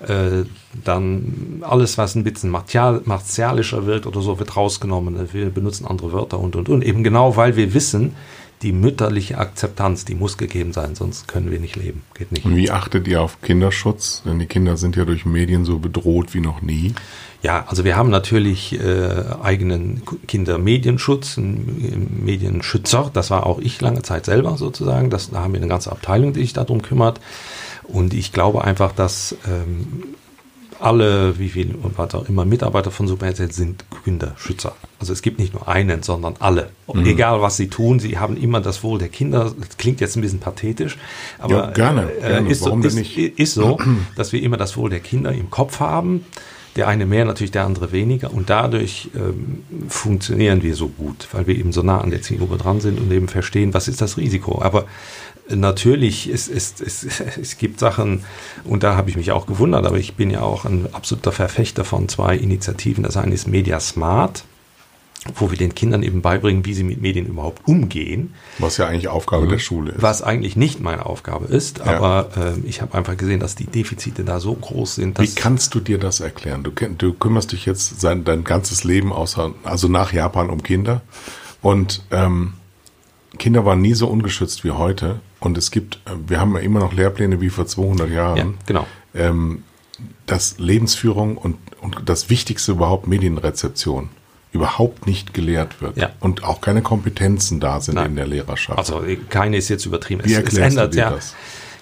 Äh, 0.00 0.44
dann 0.84 1.62
alles, 1.62 1.96
was 1.96 2.14
ein 2.14 2.24
bisschen 2.24 2.50
martial, 2.50 3.00
martialischer 3.04 3.86
wird 3.86 4.06
oder 4.06 4.20
so, 4.20 4.38
wird 4.38 4.56
rausgenommen. 4.56 5.32
Wir 5.32 5.50
benutzen 5.50 5.86
andere 5.86 6.12
Wörter 6.12 6.38
und 6.38 6.56
und 6.56 6.68
und. 6.68 6.84
Eben 6.84 7.02
genau, 7.02 7.36
weil 7.36 7.56
wir 7.56 7.72
wissen, 7.72 8.14
die 8.62 8.72
mütterliche 8.72 9.38
Akzeptanz, 9.38 10.04
die 10.04 10.14
muss 10.14 10.38
gegeben 10.38 10.72
sein, 10.72 10.94
sonst 10.94 11.28
können 11.28 11.50
wir 11.50 11.60
nicht 11.60 11.76
leben. 11.76 12.02
Geht 12.14 12.32
nicht. 12.32 12.46
Und 12.46 12.56
wie 12.56 12.70
achtet 12.70 13.06
ihr 13.06 13.20
auf 13.20 13.42
Kinderschutz? 13.42 14.22
Denn 14.24 14.38
die 14.38 14.46
Kinder 14.46 14.76
sind 14.76 14.96
ja 14.96 15.04
durch 15.04 15.26
Medien 15.26 15.64
so 15.64 15.78
bedroht 15.78 16.32
wie 16.32 16.40
noch 16.40 16.62
nie. 16.62 16.94
Ja, 17.42 17.66
also 17.68 17.84
wir 17.84 17.96
haben 17.96 18.10
natürlich 18.10 18.80
äh, 18.80 19.24
eigenen 19.42 20.02
Kindermedienschutz, 20.26 21.36
Medienschützer. 21.38 23.10
Das 23.12 23.30
war 23.30 23.46
auch 23.46 23.58
ich 23.58 23.80
lange 23.80 24.02
Zeit 24.02 24.24
selber 24.24 24.56
sozusagen. 24.56 25.10
Das, 25.10 25.30
da 25.30 25.42
haben 25.42 25.52
wir 25.52 25.60
eine 25.60 25.68
ganze 25.68 25.92
Abteilung, 25.92 26.32
die 26.32 26.40
sich 26.40 26.54
darum 26.54 26.80
kümmert. 26.80 27.20
Und 27.88 28.14
ich 28.14 28.32
glaube 28.32 28.64
einfach, 28.64 28.92
dass 28.92 29.36
ähm, 29.46 30.16
alle, 30.80 31.38
wie 31.38 31.48
viel 31.48 31.74
und 31.74 31.98
was 31.98 32.14
auch 32.14 32.28
immer 32.28 32.44
Mitarbeiter 32.44 32.90
von 32.90 33.08
Superhead 33.08 33.52
sind 33.52 33.84
Kinderschützer. 34.04 34.74
Also 34.98 35.12
es 35.12 35.22
gibt 35.22 35.38
nicht 35.38 35.54
nur 35.54 35.68
einen, 35.68 36.02
sondern 36.02 36.34
alle. 36.38 36.70
Mhm. 36.92 37.06
Egal 37.06 37.40
was 37.40 37.56
sie 37.56 37.68
tun, 37.68 37.98
sie 37.98 38.18
haben 38.18 38.36
immer 38.36 38.60
das 38.60 38.82
Wohl 38.82 38.98
der 38.98 39.08
Kinder. 39.08 39.52
Das 39.58 39.76
klingt 39.76 40.00
jetzt 40.00 40.16
ein 40.16 40.22
bisschen 40.22 40.40
pathetisch, 40.40 40.98
aber 41.38 41.54
ja, 41.54 41.70
gerne, 41.70 42.12
äh, 42.12 42.20
gerne. 42.20 42.48
Ist, 42.50 42.62
so, 42.62 42.76
ist, 42.78 43.16
ist 43.16 43.54
so, 43.54 43.78
dass 44.16 44.32
wir 44.32 44.42
immer 44.42 44.56
das 44.56 44.76
Wohl 44.76 44.90
der 44.90 45.00
Kinder 45.00 45.32
im 45.32 45.50
Kopf 45.50 45.80
haben. 45.80 46.24
Der 46.76 46.88
eine 46.88 47.06
mehr, 47.06 47.24
natürlich 47.24 47.52
der 47.52 47.64
andere 47.64 47.90
weniger. 47.90 48.34
Und 48.34 48.50
dadurch 48.50 49.08
ähm, 49.16 49.62
funktionieren 49.88 50.62
wir 50.62 50.74
so 50.74 50.88
gut, 50.88 51.26
weil 51.32 51.46
wir 51.46 51.56
eben 51.56 51.72
so 51.72 51.80
nah 51.80 52.02
an 52.02 52.10
der 52.10 52.20
Zielgruppe 52.20 52.58
dran 52.58 52.80
sind 52.80 53.00
und 53.00 53.10
eben 53.10 53.28
verstehen, 53.28 53.72
was 53.72 53.88
ist 53.88 54.02
das 54.02 54.18
Risiko. 54.18 54.60
Aber 54.60 54.84
natürlich, 55.48 56.28
es, 56.28 56.48
es, 56.48 56.74
es, 56.80 57.06
es 57.40 57.58
gibt 57.58 57.78
Sachen, 57.78 58.24
und 58.64 58.82
da 58.82 58.96
habe 58.96 59.10
ich 59.10 59.16
mich 59.16 59.32
auch 59.32 59.46
gewundert, 59.46 59.86
aber 59.86 59.98
ich 59.98 60.14
bin 60.14 60.30
ja 60.30 60.42
auch 60.42 60.64
ein 60.64 60.88
absoluter 60.92 61.32
Verfechter 61.32 61.84
von 61.84 62.08
zwei 62.08 62.36
Initiativen. 62.36 63.04
Das 63.04 63.16
eine 63.16 63.34
ist 63.34 63.46
Media 63.46 63.80
Smart, 63.80 64.44
wo 65.34 65.50
wir 65.50 65.58
den 65.58 65.74
Kindern 65.74 66.02
eben 66.02 66.22
beibringen, 66.22 66.64
wie 66.64 66.74
sie 66.74 66.84
mit 66.84 67.00
Medien 67.00 67.26
überhaupt 67.26 67.66
umgehen. 67.66 68.34
Was 68.58 68.76
ja 68.76 68.86
eigentlich 68.86 69.08
Aufgabe 69.08 69.46
mhm. 69.46 69.50
der 69.50 69.58
Schule 69.58 69.92
ist. 69.92 70.02
Was 70.02 70.22
eigentlich 70.22 70.56
nicht 70.56 70.80
meine 70.80 71.06
Aufgabe 71.06 71.46
ist, 71.46 71.78
ja. 71.78 71.84
aber 71.84 72.30
äh, 72.36 72.68
ich 72.68 72.80
habe 72.80 72.96
einfach 72.96 73.16
gesehen, 73.16 73.40
dass 73.40 73.54
die 73.54 73.66
Defizite 73.66 74.24
da 74.24 74.40
so 74.40 74.54
groß 74.54 74.96
sind. 74.96 75.18
wie 75.18 75.34
kannst 75.34 75.74
du 75.74 75.80
dir 75.80 75.98
das 75.98 76.20
erklären? 76.20 76.62
Du, 76.62 76.70
du 76.70 77.12
kümmerst 77.12 77.52
dich 77.52 77.66
jetzt 77.66 78.00
sein, 78.00 78.24
dein 78.24 78.44
ganzes 78.44 78.84
Leben 78.84 79.12
außer, 79.12 79.52
also 79.64 79.88
nach 79.88 80.12
Japan 80.12 80.50
um 80.50 80.62
Kinder 80.62 81.02
und 81.60 82.04
ähm, 82.10 82.54
Kinder 83.38 83.64
waren 83.64 83.80
nie 83.80 83.94
so 83.94 84.08
ungeschützt 84.08 84.64
wie 84.64 84.70
heute. 84.70 85.20
Und 85.46 85.56
es 85.56 85.70
gibt, 85.70 86.00
äh, 86.04 86.10
wir 86.26 86.40
haben 86.40 86.54
ja 86.54 86.60
immer 86.60 86.80
noch 86.80 86.92
Lehrpläne 86.92 87.40
wie 87.40 87.48
vor 87.48 87.66
200 87.66 88.10
Jahren. 88.10 88.36
Ja, 88.36 88.54
genau. 88.66 88.86
Ähm, 89.14 89.62
dass 90.26 90.58
Lebensführung 90.58 91.38
und, 91.38 91.56
und 91.80 92.02
das 92.04 92.28
Wichtigste 92.28 92.72
überhaupt 92.72 93.06
Medienrezeption 93.06 94.10
überhaupt 94.52 95.06
nicht 95.06 95.34
gelehrt 95.34 95.80
wird 95.80 95.96
ja. 95.96 96.10
und 96.20 96.42
auch 96.44 96.60
keine 96.60 96.82
Kompetenzen 96.82 97.60
da 97.60 97.80
sind 97.80 97.96
Nein. 97.96 98.10
in 98.10 98.16
der 98.16 98.26
Lehrerschaft. 98.26 98.78
Also 98.78 99.02
keine 99.28 99.56
ist 99.56 99.68
jetzt 99.68 99.86
übertrieben. 99.86 100.22
Wie 100.24 100.34
es, 100.34 100.52
es 100.52 100.56
ändert 100.56 100.94
ja 100.94 101.10
das? 101.10 101.34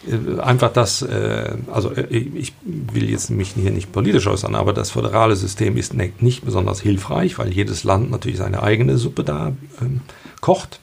Äh, 0.07 0.41
einfach 0.41 0.73
das, 0.73 1.03
äh, 1.03 1.57
also 1.73 1.93
ich 1.97 2.53
will 2.65 3.09
jetzt 3.09 3.31
mich 3.31 3.55
hier 3.55 3.71
nicht 3.71 3.93
politisch 3.93 4.27
äußern, 4.27 4.55
aber 4.55 4.73
das 4.73 4.91
föderale 4.91 5.37
System 5.37 5.77
ist 5.77 5.95
nicht 5.95 6.45
besonders 6.45 6.81
hilfreich, 6.81 7.39
weil 7.39 7.53
jedes 7.53 7.85
Land 7.85 8.11
natürlich 8.11 8.39
seine 8.39 8.63
eigene 8.63 8.99
Suppe 8.99 9.25
da 9.25 9.53
ähm, 9.81 10.01
kocht. 10.41 10.81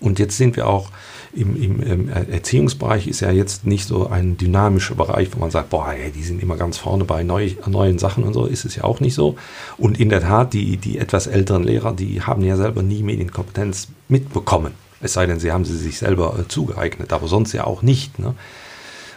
Und 0.00 0.18
jetzt 0.18 0.36
sind 0.36 0.56
wir 0.56 0.68
auch 0.68 0.90
im, 1.34 1.56
im, 1.56 1.80
im, 1.80 2.08
Erziehungsbereich 2.08 3.06
ist 3.06 3.20
ja 3.20 3.30
jetzt 3.30 3.66
nicht 3.66 3.86
so 3.86 4.08
ein 4.08 4.36
dynamischer 4.36 4.94
Bereich, 4.94 5.28
wo 5.34 5.40
man 5.40 5.50
sagt, 5.50 5.70
boah, 5.70 5.94
die 6.14 6.22
sind 6.22 6.42
immer 6.42 6.56
ganz 6.56 6.76
vorne 6.76 7.04
bei 7.04 7.22
neu, 7.22 7.52
neuen 7.66 7.98
Sachen 7.98 8.24
und 8.24 8.34
so, 8.34 8.44
ist 8.44 8.64
es 8.64 8.76
ja 8.76 8.84
auch 8.84 9.00
nicht 9.00 9.14
so. 9.14 9.36
Und 9.78 9.98
in 9.98 10.10
der 10.10 10.20
Tat, 10.20 10.52
die, 10.52 10.76
die 10.76 10.98
etwas 10.98 11.26
älteren 11.26 11.64
Lehrer, 11.64 11.92
die 11.92 12.22
haben 12.22 12.44
ja 12.44 12.56
selber 12.56 12.82
nie 12.82 13.02
Medienkompetenz 13.02 13.88
mitbekommen. 14.08 14.72
Es 15.00 15.14
sei 15.14 15.26
denn, 15.26 15.40
sie 15.40 15.52
haben 15.52 15.64
sie 15.64 15.76
sich 15.76 15.98
selber 15.98 16.38
äh, 16.38 16.48
zugeeignet, 16.48 17.12
aber 17.12 17.26
sonst 17.28 17.52
ja 17.54 17.64
auch 17.64 17.82
nicht. 17.82 18.18
Ne? 18.18 18.34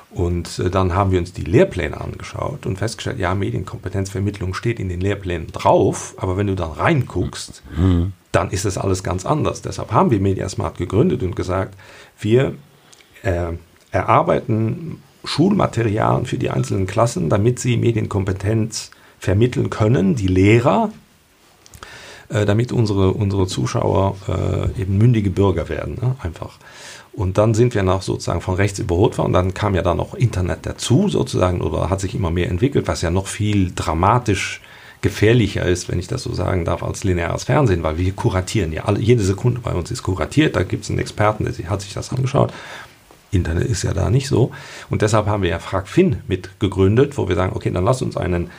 Und 0.10 0.60
äh, 0.60 0.70
dann 0.70 0.96
haben 0.96 1.12
wir 1.12 1.20
uns 1.20 1.34
die 1.34 1.44
Lehrpläne 1.44 2.00
angeschaut 2.00 2.66
und 2.66 2.78
festgestellt, 2.78 3.20
ja, 3.20 3.36
Medienkompetenzvermittlung 3.36 4.54
steht 4.54 4.80
in 4.80 4.88
den 4.88 5.02
Lehrplänen 5.02 5.48
drauf, 5.52 6.16
aber 6.18 6.38
wenn 6.38 6.48
du 6.48 6.56
dann 6.56 6.72
reinguckst, 6.72 7.62
mhm 7.78 8.14
dann 8.36 8.52
ist 8.52 8.66
das 8.66 8.78
alles 8.78 9.04
ganz 9.04 9.26
anders. 9.26 9.62
Deshalb 9.62 9.92
haben 9.92 10.12
wir 10.12 10.20
Mediasmart 10.20 10.78
gegründet 10.78 11.24
und 11.24 11.36
gesagt, 11.36 11.76
wir 12.20 12.56
äh, 13.24 13.54
erarbeiten 13.92 15.02
Schulmaterialien 15.24 16.26
für 16.26 16.38
die 16.38 16.50
einzelnen 16.50 16.86
Klassen, 16.86 17.30
damit 17.30 17.60
sie 17.60 17.78
Medienkompetenz 17.78 18.92
vermitteln 19.20 19.70
können, 19.70 20.16
die 20.16 20.28
Lehrer, 20.28 20.92
äh, 22.30 22.46
damit 22.46 22.72
unsere, 22.72 23.12
unsere 23.12 23.48
Zuschauer 23.48 24.18
äh, 24.28 24.82
eben 24.82 24.98
mündige 24.98 25.30
Bürger 25.30 25.70
werden, 25.70 25.96
ne? 26.02 26.16
einfach. 26.22 26.58
Und 27.14 27.38
dann 27.38 27.54
sind 27.54 27.74
wir 27.74 27.84
noch 27.84 28.02
sozusagen 28.02 28.42
von 28.42 28.56
rechts 28.56 28.80
überholt 28.80 29.18
worden. 29.18 29.32
Dann 29.32 29.54
kam 29.54 29.74
ja 29.74 29.82
da 29.82 29.94
noch 29.94 30.14
Internet 30.16 30.60
dazu 30.64 31.08
sozusagen 31.08 31.62
oder 31.62 31.90
hat 31.90 32.02
sich 32.02 32.14
immer 32.14 32.30
mehr 32.30 32.50
entwickelt, 32.50 32.90
was 32.90 33.02
ja 33.02 33.10
noch 33.10 33.28
viel 33.28 33.72
dramatisch 33.74 34.60
gefährlicher 35.06 35.64
ist, 35.64 35.88
wenn 35.88 36.00
ich 36.00 36.08
das 36.08 36.24
so 36.24 36.34
sagen 36.34 36.66
darf, 36.66 36.82
als 36.82 37.04
lineares 37.04 37.44
Fernsehen, 37.44 37.84
weil 37.84 38.00
wir 38.00 38.12
kuratieren 38.14 38.74
ja 38.74 38.86
alle, 38.86 39.00
jede 39.00 39.22
Sekunde 39.22 39.62
bei 39.62 39.72
uns 39.74 39.92
ist 39.92 40.02
kuratiert, 40.02 40.56
da 40.56 40.64
gibt 40.64 40.84
es 40.84 40.90
einen 40.90 40.98
Experten, 40.98 41.46
der 41.46 41.70
hat 41.70 41.82
sich 41.82 41.94
das 41.94 42.12
angeschaut. 42.12 42.52
Internet 43.30 43.68
ist 43.68 43.84
ja 43.84 43.94
da 43.94 44.10
nicht 44.10 44.28
so. 44.28 44.50
Und 44.90 45.04
deshalb 45.04 45.28
haben 45.28 45.44
wir 45.44 45.52
ja 45.52 45.60
FragFin 45.60 46.24
mit 46.28 46.60
gegründet, 46.60 47.20
wo 47.20 47.30
wir 47.30 47.36
sagen, 47.36 47.56
okay, 47.56 47.70
dann 47.70 47.86
lass 47.86 48.02
uns 48.02 48.18
einen, 48.18 48.50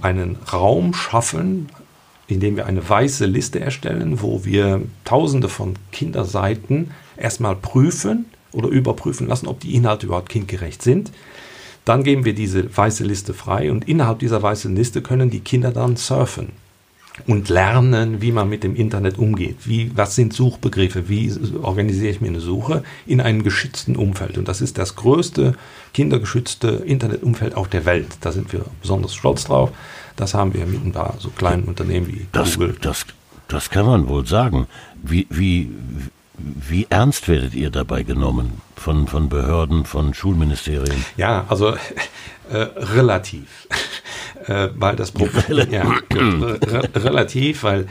einen 0.00 0.38
Raum 0.50 0.94
schaffen, 0.94 1.68
in 2.28 2.40
dem 2.40 2.56
wir 2.56 2.64
eine 2.64 2.88
weiße 2.88 3.26
Liste 3.26 3.60
erstellen, 3.60 4.22
wo 4.22 4.46
wir 4.46 4.80
tausende 5.04 5.50
von 5.50 5.74
Kinderseiten 5.92 6.92
erstmal 7.18 7.56
prüfen 7.56 8.24
oder 8.52 8.68
überprüfen 8.68 9.28
lassen, 9.28 9.48
ob 9.48 9.60
die 9.60 9.74
Inhalte 9.74 10.06
überhaupt 10.06 10.30
kindgerecht 10.30 10.80
sind. 10.80 11.12
Dann 11.84 12.02
geben 12.02 12.24
wir 12.24 12.34
diese 12.34 12.74
weiße 12.74 13.04
Liste 13.04 13.34
frei 13.34 13.70
und 13.70 13.88
innerhalb 13.88 14.18
dieser 14.18 14.42
weißen 14.42 14.74
Liste 14.74 15.02
können 15.02 15.30
die 15.30 15.40
Kinder 15.40 15.70
dann 15.70 15.96
surfen 15.96 16.52
und 17.26 17.48
lernen, 17.48 18.20
wie 18.20 18.32
man 18.32 18.48
mit 18.48 18.64
dem 18.64 18.74
Internet 18.74 19.18
umgeht. 19.18 19.58
Wie, 19.66 19.92
was 19.94 20.16
sind 20.16 20.32
Suchbegriffe? 20.32 21.08
Wie 21.08 21.32
organisiere 21.62 22.10
ich 22.10 22.20
mir 22.20 22.28
eine 22.28 22.40
Suche 22.40 22.82
in 23.06 23.20
einem 23.20 23.44
geschützten 23.44 23.96
Umfeld? 23.96 24.36
Und 24.36 24.48
das 24.48 24.60
ist 24.60 24.78
das 24.78 24.96
größte 24.96 25.54
kindergeschützte 25.92 26.68
Internetumfeld 26.84 27.54
auf 27.54 27.68
der 27.68 27.84
Welt. 27.84 28.08
Da 28.20 28.32
sind 28.32 28.52
wir 28.52 28.64
besonders 28.80 29.14
stolz 29.14 29.44
drauf. 29.44 29.70
Das 30.16 30.34
haben 30.34 30.54
wir 30.54 30.66
mit 30.66 30.84
ein 30.84 30.92
paar 30.92 31.14
so 31.18 31.30
kleinen 31.30 31.64
Unternehmen 31.64 32.08
wie 32.08 32.26
das, 32.32 32.54
Google. 32.54 32.76
Das, 32.80 33.06
das 33.46 33.70
kann 33.70 33.86
man 33.86 34.08
wohl 34.08 34.26
sagen. 34.26 34.66
Wie, 35.00 35.26
wie, 35.30 35.70
wie 36.36 36.86
ernst 36.90 37.28
werdet 37.28 37.54
ihr 37.54 37.70
dabei 37.70 38.02
genommen 38.02 38.60
von, 38.76 39.06
von 39.06 39.28
Behörden, 39.28 39.84
von 39.84 40.14
Schulministerien? 40.14 41.04
Ja, 41.16 41.44
also 41.48 41.70
äh, 42.50 42.56
relativ. 42.56 43.68
äh, 44.46 44.68
weil 44.74 44.96
das 44.96 45.12
Problem, 45.12 45.70
ja, 45.70 45.82
re 46.12 46.88
relativ, 46.94 47.62
weil 47.62 47.86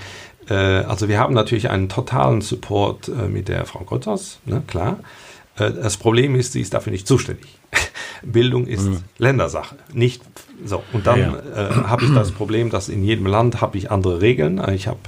äh, 0.49 0.53
also 0.53 1.07
wir 1.07 1.19
haben 1.19 1.33
natürlich 1.33 1.69
einen 1.69 1.89
totalen 1.89 2.41
Support 2.41 3.07
äh, 3.07 3.27
mit 3.27 3.47
der 3.47 3.65
Frau 3.65 3.83
Gotters, 3.83 4.39
ne, 4.45 4.61
klar. 4.67 4.99
Äh, 5.57 5.71
das 5.71 5.97
Problem 5.97 6.35
ist, 6.35 6.53
sie 6.53 6.61
ist 6.61 6.73
dafür 6.73 6.91
nicht 6.91 7.07
zuständig. 7.07 7.57
Bildung 8.23 8.67
ist 8.67 8.83
mhm. 8.83 9.03
Ländersache, 9.17 9.75
nicht 9.93 10.21
So, 10.65 10.83
und 10.93 11.05
dann 11.07 11.19
Ja, 11.19 11.33
äh, 11.55 11.73
habe 11.87 12.05
ich 12.05 12.13
das 12.13 12.31
Problem, 12.31 12.69
dass 12.69 12.89
in 12.89 13.03
jedem 13.03 13.25
Land 13.25 13.61
habe 13.61 13.77
ich 13.77 13.91
andere 13.91 14.21
Regeln. 14.21 14.61
Ich 14.73 14.87
habe 14.87 14.99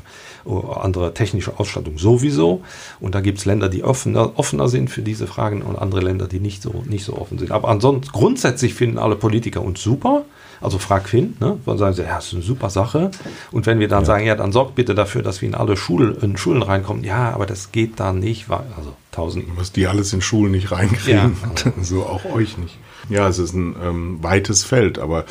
oh, 0.46 0.60
andere 0.72 1.14
technische 1.14 1.60
Ausstattung 1.60 1.98
sowieso. 1.98 2.62
Und 3.00 3.16
da 3.16 3.22
gibt 3.22 3.40
es 3.40 3.46
Länder, 3.46 3.70
die 3.70 3.84
offener, 3.84 4.38
offener 4.38 4.68
sind 4.70 4.90
für 4.90 5.02
diese 5.02 5.28
Fragen 5.28 5.62
und 5.62 5.78
andere 5.78 6.02
Länder, 6.02 6.28
die 6.28 6.40
nicht 6.40 6.62
so, 6.62 6.84
nicht 6.88 7.06
so 7.06 7.18
offen 7.18 7.38
sind. 7.38 7.52
Aber 7.52 7.70
ansonsten, 7.70 8.12
grundsätzlich 8.12 8.74
finden 8.74 8.98
alle 8.98 9.16
Politiker 9.16 9.62
uns 9.62 9.82
super. 9.82 10.24
Also 10.62 10.80
frag 10.80 11.10
Finn, 11.10 11.36
ne? 11.40 11.58
Dann 11.66 11.78
sagen 11.78 11.94
sie, 11.94 12.04
ja, 12.04 12.16
das 12.16 12.28
ist 12.28 12.34
eine 12.34 12.42
super 12.42 12.70
Sache. 12.70 13.12
Und 13.52 13.66
wenn 13.66 13.80
wir 13.80 13.90
dann 13.90 14.06
sagen, 14.06 14.26
ja, 14.26 14.36
dann 14.36 14.52
sorgt 14.54 14.76
bitte 14.76 14.96
dafür, 14.96 15.22
dass 15.22 15.42
wir 15.42 15.50
in 15.50 15.56
alle 15.56 15.76
Schul 15.76 16.18
in 16.22 16.38
Schulen 16.38 16.64
reinkommen. 16.64 17.04
Ja, 17.04 17.32
aber 17.34 17.46
das 17.46 17.72
geht 17.74 18.00
da 18.00 18.14
nicht, 18.14 18.50
weil, 18.50 18.64
also 18.78 18.94
tausend. 19.12 19.46
Was 19.58 19.74
die 19.74 19.86
alles 19.86 20.14
in 20.14 20.22
Schulen 20.22 20.54
nicht 20.54 20.72
reinkriegen, 20.72 21.36
Ja. 21.44 21.72
so 21.82 22.04
auch 22.04 22.26
euch 22.26 22.58
nicht. 22.58 22.78
Ja, 23.10 23.28
es 23.28 23.38
ist 23.40 23.54
ein 23.54 23.76
ähm, 23.84 24.18
weites 24.24 24.64
Feld, 24.64 25.00
aber 25.00 25.26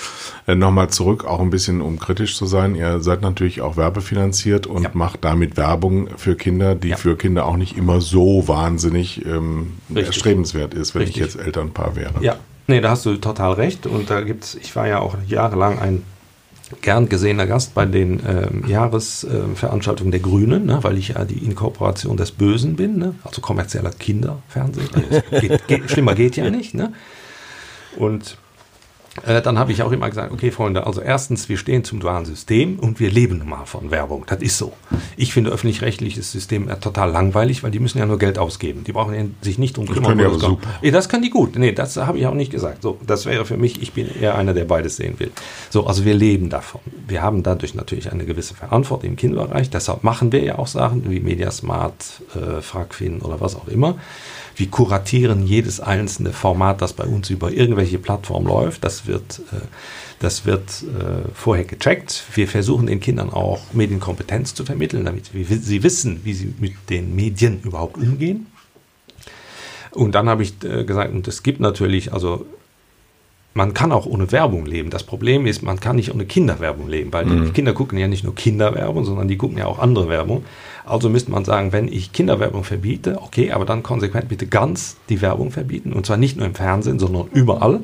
äh, 0.46 0.54
nochmal 0.54 0.90
zurück, 0.90 1.24
auch 1.24 1.40
ein 1.40 1.50
bisschen 1.50 1.80
um 1.80 1.98
kritisch 1.98 2.36
zu 2.36 2.46
sein. 2.46 2.74
Ihr 2.74 3.00
seid 3.00 3.22
natürlich 3.22 3.60
auch 3.62 3.76
werbefinanziert 3.76 4.66
und 4.66 4.82
Ja. 4.84 4.90
macht 4.94 5.24
damit 5.24 5.56
Werbung 5.56 6.08
für 6.16 6.36
Kinder, 6.36 6.74
die 6.74 6.88
Ja. 6.90 6.96
für 6.96 7.16
Kinder 7.16 7.46
auch 7.46 7.56
nicht 7.56 7.76
immer 7.76 8.00
so 8.00 8.46
wahnsinnig 8.48 9.24
ähm, 9.26 9.72
Richtig. 9.90 10.06
erstrebenswert 10.06 10.74
ist, 10.74 10.94
wenn 10.94 11.02
Richtig. 11.02 11.16
ich 11.22 11.34
jetzt 11.34 11.44
Elternpaar 11.44 11.96
wäre. 11.96 12.12
Ja, 12.20 12.36
nee, 12.66 12.80
da 12.80 12.90
hast 12.90 13.06
du 13.06 13.16
total 13.16 13.52
recht. 13.54 13.86
Und 13.86 14.10
da 14.10 14.20
gibt's, 14.20 14.54
ich 14.54 14.74
war 14.76 14.86
ja 14.86 15.00
auch 15.00 15.16
jahrelang 15.26 15.78
ein 15.78 16.02
gern 16.80 17.08
gesehener 17.08 17.46
Gast 17.46 17.74
bei 17.74 17.84
den 17.86 18.20
ähm, 18.26 18.64
Jahresveranstaltungen 18.66 20.10
der 20.10 20.20
Grünen, 20.20 20.66
ne, 20.66 20.78
weil 20.82 20.96
ich 20.98 21.08
ja 21.08 21.24
die 21.24 21.38
Inkorporation 21.44 22.16
des 22.16 22.32
Bösen 22.32 22.76
bin, 22.76 22.98
ne, 22.98 23.14
also 23.22 23.40
kommerzieller 23.40 23.90
Kinderfernsehen. 23.90 24.88
Also 24.94 25.40
geht, 25.40 25.66
geht, 25.68 25.90
schlimmer 25.90 26.14
geht 26.14 26.36
ja 26.36 26.50
nicht. 26.50 26.74
Ne? 26.74 26.92
Und 27.96 28.38
äh, 29.24 29.40
dann 29.42 29.58
habe 29.60 29.70
ich 29.70 29.80
auch 29.82 29.92
immer 29.92 30.08
gesagt, 30.08 30.32
okay, 30.32 30.50
Freunde, 30.50 30.86
also 30.86 31.00
erstens, 31.00 31.48
wir 31.48 31.56
stehen 31.56 31.84
zum 31.84 32.00
dualen 32.00 32.24
System 32.24 32.80
und 32.80 32.98
wir 32.98 33.10
leben 33.12 33.38
nun 33.38 33.48
mal 33.48 33.64
von 33.64 33.92
Werbung. 33.92 34.24
Das 34.26 34.42
ist 34.42 34.58
so. 34.58 34.72
Ich 35.16 35.32
finde 35.32 35.50
öffentlich-rechtliches 35.50 36.32
System 36.32 36.68
äh, 36.68 36.76
total 36.80 37.12
langweilig, 37.12 37.62
weil 37.62 37.70
die 37.70 37.78
müssen 37.78 37.98
ja 37.98 38.06
nur 38.06 38.18
Geld 38.18 38.38
ausgeben. 38.38 38.82
Die 38.82 38.92
brauchen 38.92 39.36
sich 39.40 39.56
nicht 39.58 39.76
drum 39.76 39.86
Das 39.86 39.94
kümmern. 39.94 40.18
können 40.18 40.28
die 40.32 40.34
das 40.34 40.42
das 40.90 41.08
können 41.08 41.22
die 41.22 41.30
gut. 41.30 41.56
Nee, 41.56 41.70
das 41.72 41.96
habe 41.96 42.18
ich 42.18 42.26
auch 42.26 42.34
nicht 42.34 42.50
gesagt. 42.50 42.82
So, 42.82 42.98
das 43.06 43.24
wäre 43.24 43.44
für 43.44 43.56
mich, 43.56 43.80
ich 43.80 43.92
bin 43.92 44.08
eher 44.20 44.36
einer, 44.36 44.52
der 44.52 44.64
beides 44.64 44.96
sehen 44.96 45.14
will. 45.20 45.30
So, 45.70 45.86
also 45.86 46.04
wir 46.04 46.14
leben 46.14 46.50
davon. 46.50 46.80
Wir 47.06 47.22
haben 47.22 47.44
dadurch 47.44 47.74
natürlich 47.74 48.10
eine 48.10 48.24
gewisse 48.24 48.54
Verantwortung 48.54 49.10
im 49.10 49.16
Kinderbereich. 49.16 49.70
Deshalb 49.70 50.02
machen 50.02 50.32
wir 50.32 50.42
ja 50.42 50.58
auch 50.58 50.66
Sachen 50.66 51.08
wie 51.08 51.20
Mediasmart, 51.20 52.22
äh, 52.34 52.60
Fragfin 52.60 53.20
oder 53.20 53.40
was 53.40 53.54
auch 53.54 53.68
immer. 53.68 53.96
Wir 54.56 54.70
kuratieren 54.70 55.46
jedes 55.46 55.80
einzelne 55.80 56.32
Format, 56.32 56.80
das 56.80 56.92
bei 56.92 57.04
uns 57.04 57.30
über 57.30 57.50
irgendwelche 57.50 57.98
Plattformen 57.98 58.46
läuft. 58.46 58.84
Das 58.84 59.06
wird, 59.06 59.40
äh, 59.52 59.60
das 60.20 60.46
wird 60.46 60.82
äh, 60.82 61.28
vorher 61.34 61.64
gecheckt. 61.64 62.24
Wir 62.34 62.46
versuchen 62.46 62.86
den 62.86 63.00
Kindern 63.00 63.30
auch 63.30 63.60
Medienkompetenz 63.72 64.54
zu 64.54 64.64
vermitteln, 64.64 65.04
damit 65.04 65.30
sie 65.32 65.82
wissen, 65.82 66.20
wie 66.24 66.34
sie 66.34 66.54
mit 66.58 66.74
den 66.88 67.14
Medien 67.16 67.60
überhaupt 67.62 67.96
umgehen. 67.96 68.46
Und 69.90 70.14
dann 70.14 70.28
habe 70.28 70.42
ich 70.42 70.54
äh, 70.64 70.84
gesagt, 70.84 71.12
und 71.12 71.26
es 71.28 71.42
gibt 71.42 71.60
natürlich, 71.60 72.12
also 72.12 72.46
man 73.54 73.72
kann 73.72 73.92
auch 73.92 74.04
ohne 74.04 74.30
Werbung 74.32 74.66
leben. 74.66 74.90
Das 74.90 75.04
Problem 75.04 75.46
ist, 75.46 75.62
man 75.62 75.78
kann 75.78 75.96
nicht 75.96 76.12
ohne 76.12 76.26
Kinderwerbung 76.26 76.88
leben, 76.88 77.12
weil 77.12 77.24
die 77.24 77.52
Kinder 77.52 77.72
gucken 77.72 77.96
ja 77.98 78.08
nicht 78.08 78.24
nur 78.24 78.34
Kinderwerbung, 78.34 79.04
sondern 79.04 79.28
die 79.28 79.36
gucken 79.36 79.56
ja 79.58 79.66
auch 79.66 79.78
andere 79.78 80.08
Werbung. 80.08 80.44
Also 80.84 81.08
müsste 81.08 81.30
man 81.30 81.44
sagen, 81.44 81.72
wenn 81.72 81.86
ich 81.86 82.12
Kinderwerbung 82.12 82.64
verbiete, 82.64 83.22
okay, 83.22 83.52
aber 83.52 83.64
dann 83.64 83.84
konsequent 83.84 84.28
bitte 84.28 84.48
ganz 84.48 84.96
die 85.08 85.22
Werbung 85.22 85.52
verbieten. 85.52 85.92
Und 85.92 86.04
zwar 86.04 86.16
nicht 86.16 86.36
nur 86.36 86.46
im 86.46 86.54
Fernsehen, 86.54 86.98
sondern 86.98 87.28
überall. 87.32 87.80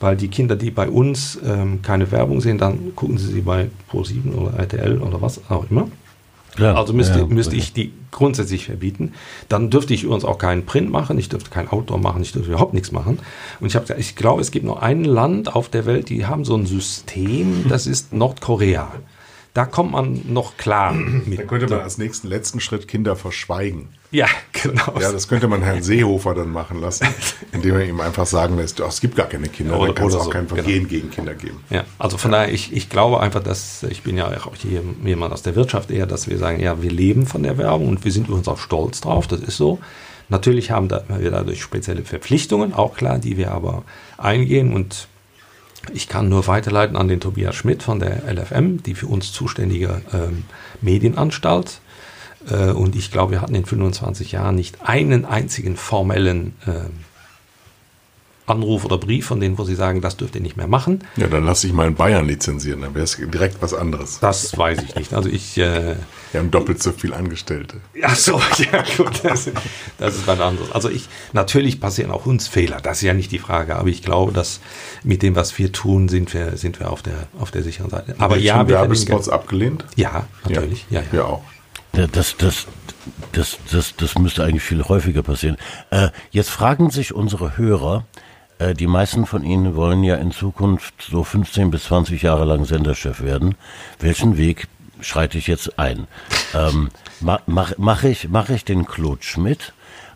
Weil 0.00 0.16
die 0.16 0.28
Kinder, 0.28 0.56
die 0.56 0.70
bei 0.70 0.88
uns 0.88 1.38
ähm, 1.44 1.82
keine 1.82 2.10
Werbung 2.10 2.40
sehen, 2.40 2.56
dann 2.56 2.94
gucken 2.94 3.18
sie 3.18 3.32
sie 3.32 3.42
bei 3.42 3.68
Pro7 3.90 4.34
oder 4.34 4.58
RTL 4.58 4.98
oder 5.02 5.20
was 5.20 5.50
auch 5.50 5.70
immer. 5.70 5.88
Klar. 6.56 6.76
Also 6.76 6.92
müsste, 6.92 7.20
Ja, 7.20 7.26
müsste 7.26 7.56
ich 7.56 7.72
die 7.72 7.92
grundsätzlich 8.10 8.66
verbieten. 8.66 9.12
Dann 9.48 9.70
dürfte 9.70 9.94
ich 9.94 10.04
übrigens 10.04 10.24
auch 10.24 10.38
keinen 10.38 10.66
Print 10.66 10.90
machen, 10.90 11.18
ich 11.18 11.28
dürfte 11.28 11.50
kein 11.50 11.68
Outdoor 11.68 11.98
machen, 11.98 12.22
ich 12.22 12.32
dürfte 12.32 12.50
überhaupt 12.50 12.74
nichts 12.74 12.92
machen. 12.92 13.18
Und 13.60 13.66
ich 13.66 13.74
habe 13.74 13.84
gesagt, 13.84 14.00
ich 14.00 14.16
glaube, 14.16 14.40
es 14.40 14.50
gibt 14.50 14.64
nur 14.64 14.82
ein 14.82 15.04
Land 15.04 15.54
auf 15.54 15.68
der 15.68 15.86
Welt, 15.86 16.08
die 16.08 16.26
haben 16.26 16.44
so 16.44 16.56
ein 16.56 16.66
System, 16.66 17.66
das 17.68 17.86
ist 17.86 18.12
Nordkorea. 18.12 18.92
Da 19.52 19.64
kommt 19.66 19.92
man 19.92 20.20
noch 20.28 20.56
klar 20.56 20.92
mit. 21.26 21.38
Dann 21.38 21.46
könnte 21.46 21.68
man 21.68 21.80
als 21.80 21.98
nächsten 21.98 22.28
letzten 22.28 22.60
Schritt 22.60 22.86
Kinder 22.88 23.16
verschweigen. 23.16 23.88
Ja, 24.12 24.26
genau. 24.52 24.98
Ja, 25.00 25.12
das 25.12 25.28
könnte 25.28 25.46
man 25.48 25.62
Herrn 25.62 25.82
Seehofer 25.82 26.34
dann 26.34 26.50
machen 26.50 26.80
lassen, 26.80 27.06
indem 27.52 27.76
er 27.76 27.84
ihm 27.84 28.00
einfach 28.00 28.26
sagen 28.26 28.56
lässt, 28.56 28.80
"Oh, 28.80 28.86
es 28.86 29.00
gibt 29.00 29.16
gar 29.16 29.26
keine 29.26 29.48
Kinder, 29.48 29.76
Oder- 29.78 29.86
dann 29.88 29.94
kann 29.96 30.08
es 30.08 30.14
auch 30.16 30.24
so, 30.24 30.30
kein 30.30 30.46
genau. 30.46 30.56
Vergehen 30.62 30.88
gegen 30.88 31.10
Kinder 31.10 31.34
geben. 31.34 31.60
Ja, 31.70 31.84
also 31.98 32.18
von 32.18 32.32
daher, 32.32 32.52
ich, 32.52 32.72
ich 32.72 32.88
glaube 32.88 33.20
einfach, 33.20 33.42
dass 33.42 33.82
ich 33.84 34.02
bin 34.02 34.16
ja 34.16 34.26
auch 34.28 34.56
hier 34.56 34.82
jemand 35.04 35.32
aus 35.32 35.42
der 35.42 35.54
Wirtschaft 35.56 35.90
eher, 35.90 36.06
dass 36.06 36.28
wir 36.28 36.38
sagen, 36.38 36.60
ja, 36.60 36.82
wir 36.82 36.90
leben 36.90 37.26
von 37.26 37.42
der 37.42 37.56
Werbung 37.58 37.88
und 37.88 38.04
wir 38.04 38.12
sind 38.12 38.28
übrigens 38.28 38.48
auch 38.48 38.58
stolz 38.58 39.00
drauf, 39.00 39.26
das 39.26 39.40
ist 39.40 39.56
so. 39.56 39.78
Natürlich 40.28 40.70
haben 40.70 40.88
wir 40.90 41.30
dadurch 41.32 41.60
spezielle 41.60 42.04
Verpflichtungen, 42.04 42.72
auch 42.72 42.94
klar, 42.96 43.18
die 43.18 43.36
wir 43.36 43.50
aber 43.50 43.82
eingehen 44.16 44.72
und 44.72 45.08
ich 45.92 46.08
kann 46.08 46.28
nur 46.28 46.46
weiterleiten 46.46 46.96
an 46.96 47.08
den 47.08 47.20
Tobias 47.20 47.54
Schmidt 47.54 47.82
von 47.82 48.00
der 48.00 48.22
LFM, 48.32 48.82
die 48.82 48.94
für 48.94 49.06
uns 49.06 49.32
zuständige 49.32 50.02
ähm, 50.12 50.44
Medienanstalt. 50.80 51.80
Äh, 52.48 52.70
und 52.70 52.96
ich 52.96 53.10
glaube, 53.10 53.32
wir 53.32 53.40
hatten 53.40 53.54
in 53.54 53.64
25 53.64 54.32
Jahren 54.32 54.54
nicht 54.54 54.82
einen 54.82 55.24
einzigen 55.24 55.76
formellen 55.76 56.54
ähm, 56.66 56.90
Anruf 58.50 58.84
oder 58.84 58.98
Brief 58.98 59.26
von 59.26 59.40
denen, 59.40 59.56
wo 59.58 59.64
sie 59.64 59.74
sagen, 59.74 60.00
das 60.00 60.16
dürft 60.16 60.34
ihr 60.34 60.40
nicht 60.42 60.56
mehr 60.56 60.66
machen. 60.66 61.04
Ja, 61.16 61.26
dann 61.28 61.44
lass 61.44 61.64
ich 61.64 61.72
mal 61.72 61.86
in 61.88 61.94
Bayern 61.94 62.26
lizenzieren, 62.26 62.82
dann 62.82 62.94
wäre 62.94 63.04
es 63.04 63.16
direkt 63.16 63.62
was 63.62 63.72
anderes. 63.74 64.18
Das 64.20 64.56
weiß 64.56 64.82
ich 64.82 64.94
nicht. 64.94 65.14
Also 65.14 65.28
ich, 65.28 65.56
äh, 65.58 65.96
Wir 66.32 66.40
haben 66.40 66.50
doppelt 66.50 66.82
so 66.82 66.92
viel 66.92 67.14
Angestellte. 67.14 67.76
ach 68.02 68.16
so, 68.16 68.40
ja 68.72 68.84
gut, 68.96 69.20
das, 69.22 69.50
das 69.98 70.16
ist 70.16 70.26
was 70.26 70.40
anderes. 70.40 70.70
Also 70.72 70.90
ich, 70.90 71.08
natürlich 71.32 71.80
passieren 71.80 72.10
auch 72.10 72.26
uns 72.26 72.48
Fehler, 72.48 72.80
das 72.80 72.98
ist 72.98 73.02
ja 73.04 73.14
nicht 73.14 73.32
die 73.32 73.38
Frage, 73.38 73.76
aber 73.76 73.88
ich 73.88 74.02
glaube, 74.02 74.32
dass 74.32 74.60
mit 75.02 75.22
dem, 75.22 75.36
was 75.36 75.58
wir 75.58 75.72
tun, 75.72 76.08
sind 76.08 76.32
wir, 76.34 76.56
sind 76.56 76.80
wir 76.80 76.90
auf 76.90 77.02
der, 77.02 77.28
auf 77.38 77.50
der 77.50 77.62
sicheren 77.62 77.90
Seite. 77.90 78.14
Aber 78.18 78.36
ihr 78.36 78.42
ja, 78.42 78.68
wir 78.68 78.74
Werbespots 78.74 79.28
abgelehnt? 79.28 79.84
Ja, 79.96 80.26
natürlich, 80.48 80.86
ja, 80.90 81.00
ja. 81.00 81.06
Wir 81.12 81.26
auch. 81.26 81.42
Ja, 81.96 82.06
Das, 82.06 82.36
das, 82.36 82.66
das, 83.32 83.58
das, 83.70 83.94
das 83.96 84.18
müsste 84.18 84.44
eigentlich 84.44 84.62
viel 84.62 84.82
häufiger 84.84 85.22
passieren. 85.22 85.56
Äh, 85.90 86.08
jetzt 86.30 86.50
fragen 86.50 86.90
sich 86.90 87.14
unsere 87.14 87.56
Hörer, 87.56 88.06
äh, 88.60 88.74
die 88.74 88.86
meisten 88.86 89.26
von 89.26 89.42
ihnen 89.42 89.74
wollen 89.74 90.04
ja 90.04 90.16
in 90.16 90.30
Zukunft 90.30 90.94
so 91.10 91.24
15 91.24 91.70
bis 91.70 91.84
20 91.84 92.22
Jahre 92.22 92.44
lang 92.44 92.64
Senderchef 92.64 93.22
werden. 93.22 93.56
Welchen 93.98 94.36
Weg 94.36 94.68
schreite 95.00 95.38
ich 95.38 95.46
jetzt 95.46 95.78
ein? 95.78 96.06
Ähm, 96.54 96.90
ma, 97.20 97.40
mach, 97.46 97.72
mach, 97.78 98.04
ich, 98.04 98.28
mach 98.28 98.50
ich 98.50 98.64
den 98.64 98.86
Claude 98.86 99.22
Schmidt, 99.22 99.72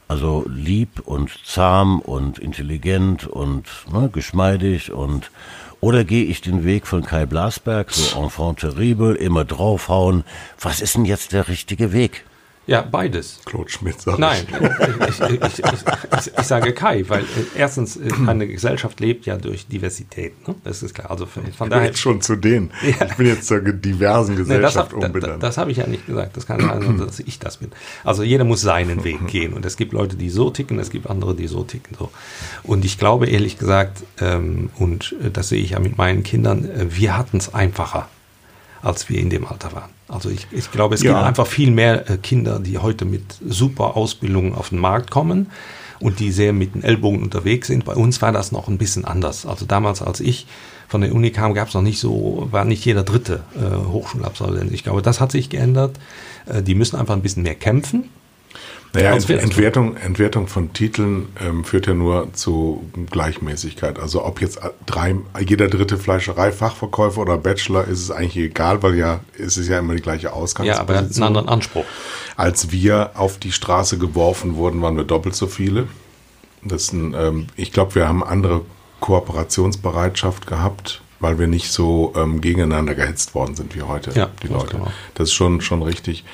also 0.09 0.45
lieb 0.47 1.01
und 1.07 1.31
zahm 1.45 2.01
und 2.01 2.39
intelligent 2.39 3.27
und 3.27 3.67
ne, 3.91 4.11
geschmeidig 4.13 4.93
und 4.93 5.31
oder 5.81 6.05
gehe 6.05 6.25
ich 6.25 6.41
den 6.41 6.65
Weg 6.65 6.87
von 6.87 7.05
Kai 7.05 7.27
Blasberg, 7.27 7.91
so 7.93 8.23
enfant 8.23 8.61
terrible, 8.61 9.15
immer 9.15 9.45
draufhauen? 9.45 10.25
Was 10.59 10.81
ist 10.81 10.95
denn 10.95 11.05
jetzt 11.05 11.33
der 11.33 11.49
richtige 11.49 11.93
Weg? 11.93 12.25
Ja, 12.67 12.81
beides. 12.83 13.41
Claude 13.45 13.71
Schmidt 13.71 14.01
sagt. 14.01 14.19
Nein, 14.19 14.47
ich, 15.09 15.21
ich, 15.21 15.59
ich, 15.59 15.63
ich, 16.39 16.45
sage 16.45 16.73
Kai, 16.73 17.05
weil 17.09 17.23
äh, 17.23 17.25
erstens, 17.59 17.97
äh, 17.97 18.09
eine 18.27 18.47
Gesellschaft 18.47 19.01
lebt 19.01 19.27
ja 19.27 19.37
durch 19.37 19.67
Diversität. 19.67 20.49
Ne? 20.49 20.55
Das 20.65 20.83
ist 20.83 20.95
klar. 20.95 21.11
Also 21.11 21.27
von, 21.27 21.43
Ich 21.47 21.59
bin 21.59 21.69
daher. 21.69 21.85
jetzt 21.87 21.99
schon 21.99 22.21
zu 22.23 22.37
denen. 22.37 22.71
Ja. 22.83 23.07
Ich 23.07 23.15
bin 23.17 23.27
jetzt 23.27 23.47
zur 23.47 23.61
diversen 23.61 24.33
Nee, 24.35 24.39
das 24.39 24.47
Gesellschaft 24.49 24.77
habe 24.93 25.01
das, 25.01 25.11
umbenannt. 25.11 25.43
das 25.43 25.59
hab 25.59 25.69
ich 25.69 25.77
ja 25.79 25.87
nicht 25.87 26.07
gesagt. 26.07 26.37
Das 26.37 26.47
kann 26.47 26.61
sein, 26.61 26.99
dass 26.99 27.21
ich 27.21 27.39
das 27.39 27.59
bin. 27.59 27.71
Also 28.03 28.23
jeder 28.23 28.45
muss 28.45 28.61
seinen 28.63 29.05
Weg 29.05 29.27
gehen. 29.27 29.53
Und 29.53 29.67
es 29.67 29.77
gibt 29.77 29.93
Leute, 29.93 30.17
die 30.17 30.31
so 30.31 30.51
ticken, 30.51 30.79
es 30.79 30.91
gibt 30.91 31.09
andere, 31.11 31.35
die 31.35 31.47
so 31.47 31.65
ticken. 31.65 31.97
So. 31.99 32.11
Und 32.63 32.85
ich 32.85 32.99
glaube 32.99 33.27
ehrlich 33.27 33.59
gesagt, 33.59 34.05
ähm, 34.21 34.71
und 34.79 35.15
äh, 35.23 35.31
das 35.31 35.49
sehe 35.51 35.63
ich 35.63 35.71
ja 35.71 35.81
mit 35.81 35.99
meinen 35.99 36.23
Kindern, 36.23 36.69
wir 36.89 37.17
hatten 37.17 37.37
es 37.37 37.53
einfacher, 37.55 38.09
als 38.85 39.09
wir 39.09 39.19
in 39.19 39.31
dem 39.31 39.47
Alter 39.47 39.73
waren. 39.73 39.91
Also 40.09 40.29
ich, 40.31 40.47
ich 40.53 40.71
glaube, 40.71 40.95
es 40.95 41.03
Ja. 41.03 41.13
gibt 41.15 41.25
einfach 41.25 41.47
viel 41.47 41.71
mehr 41.71 42.09
äh, 42.11 42.19
Kinder, 42.19 42.59
die 42.61 42.79
heute 42.79 43.05
mit 43.05 43.23
super 43.47 43.97
Ausbildungen 43.97 44.55
auf 44.55 44.69
den 44.69 44.79
Markt 44.79 45.11
kommen 45.11 45.51
und 46.01 46.21
die 46.21 46.31
sehr 46.31 46.53
mit 46.53 46.75
den 46.75 46.83
Ellbogen 46.85 47.23
unterwegs 47.23 47.69
sind. 47.69 47.85
Bei 47.85 47.95
uns 47.95 48.21
war 48.23 48.31
das 48.33 48.53
noch 48.53 48.69
ein 48.69 48.79
bisschen 48.79 49.05
anders. 49.05 49.47
Also 49.47 49.65
damals, 49.65 50.03
als 50.03 50.21
ich 50.21 50.47
von 50.89 51.01
der 51.01 51.15
Uni 51.15 51.31
kam, 51.31 51.55
gab 51.55 51.69
es 51.69 51.75
noch 51.75 51.83
nicht 51.83 51.99
so, 51.99 52.47
war 52.51 52.65
nicht 52.65 52.85
jeder 52.85 53.03
dritte 53.03 53.43
äh, 53.57 53.89
Hochschulabsolvent. 53.91 54.71
Ich 54.73 54.85
glaube, 54.85 55.03
das 55.03 55.21
hat 55.21 55.33
sich 55.33 55.49
geändert. 55.49 55.99
Äh, 56.47 56.63
die 56.63 56.75
müssen 56.75 56.97
einfach 56.97 57.15
ein 57.15 57.23
bisschen 57.23 57.43
mehr 57.43 57.55
kämpfen. 57.55 58.11
Naja, 58.93 59.13
Entwertung, 59.17 59.97
Entwertung 59.97 60.47
von 60.47 60.73
Titeln 60.73 61.27
ähm, 61.45 61.65
führt 61.65 61.89
ja 61.89 61.95
nur 61.95 62.33
zu 62.33 62.89
Gleichmäßigkeit. 63.11 63.99
Also 63.99 64.25
ob 64.25 64.41
jetzt 64.41 64.61
drei, 64.87 65.17
jeder 65.45 65.67
dritte 65.67 65.99
Fleischereifachverkäufer 65.99 67.21
oder 67.21 67.37
Bachelor 67.37 67.89
ist 67.89 68.01
es 68.03 68.11
eigentlich 68.13 68.37
egal, 68.37 68.85
weil 68.85 68.95
ja 68.95 69.21
es 69.37 69.57
ist 69.57 69.67
ja 69.69 69.81
immer 69.81 69.97
die 69.97 70.03
gleiche 70.03 70.29
Ja, 70.29 70.35
aber 70.35 70.39
er 70.39 70.67
hat 70.67 70.67
einen 70.69 70.83
Ausgangsposition. 70.85 71.27
anderen 71.27 71.49
Anspruch. 71.49 71.85
Als 72.37 72.71
wir 72.71 73.11
auf 73.15 73.39
die 73.39 73.51
Straße 73.51 73.99
geworfen 73.99 74.55
wurden, 74.55 74.81
waren 74.81 74.97
wir 74.97 75.05
doppelt 75.05 75.35
so 75.35 75.49
viele. 75.49 75.89
Das 76.63 76.93
ein, 76.93 77.15
ähm, 77.19 77.47
ich 77.57 77.73
glaube, 77.73 77.97
wir 77.97 78.07
haben 78.07 78.23
andere 78.23 78.63
Kooperationsbereitschaft 79.01 80.47
gehabt, 80.47 81.03
weil 81.21 81.39
wir 81.39 81.47
nicht 81.47 81.71
so 81.71 82.13
ähm, 82.17 82.41
gegeneinander 82.41 82.95
gehetzt 82.95 83.35
worden 83.35 83.55
sind 83.55 83.75
wie 83.75 83.83
heute, 83.83 84.13
Ja, 84.13 84.31
die 84.43 84.49
Leute. 84.49 84.77
genau. 84.77 84.89
Das 85.15 85.29
ist 85.29 85.35
schon, 85.35 85.61
schon 85.61 85.83
richtig. 85.83 86.25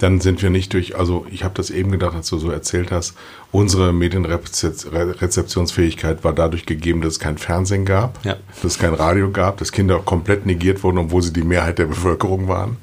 Dann 0.00 0.20
sind 0.20 0.42
wir 0.42 0.50
nicht 0.50 0.72
durch, 0.72 0.96
also 0.98 1.24
ich 1.30 1.44
habe 1.44 1.54
das 1.54 1.70
eben 1.70 1.92
gedacht, 1.92 2.16
als 2.16 2.28
du 2.28 2.38
so 2.38 2.50
erzählt 2.50 2.90
hast, 2.90 3.14
unsere 3.52 3.92
Medienrezeptionsfähigkeit 3.92 6.24
war 6.24 6.32
dadurch 6.32 6.66
gegeben, 6.66 7.00
dass 7.02 7.14
es 7.14 7.20
kein 7.20 7.38
Fernsehen 7.38 7.84
gab, 7.84 8.24
Ja. 8.24 8.36
dass 8.62 8.72
es 8.72 8.78
kein 8.78 8.94
Radio 8.94 9.30
gab, 9.30 9.58
dass 9.58 9.72
Kinder 9.72 9.98
komplett 9.98 10.46
negiert 10.46 10.82
wurden, 10.82 10.98
obwohl 10.98 11.22
sie 11.22 11.32
die 11.32 11.42
Mehrheit 11.42 11.78
der 11.78 11.86
Bevölkerung 11.86 12.48
waren. 12.48 12.76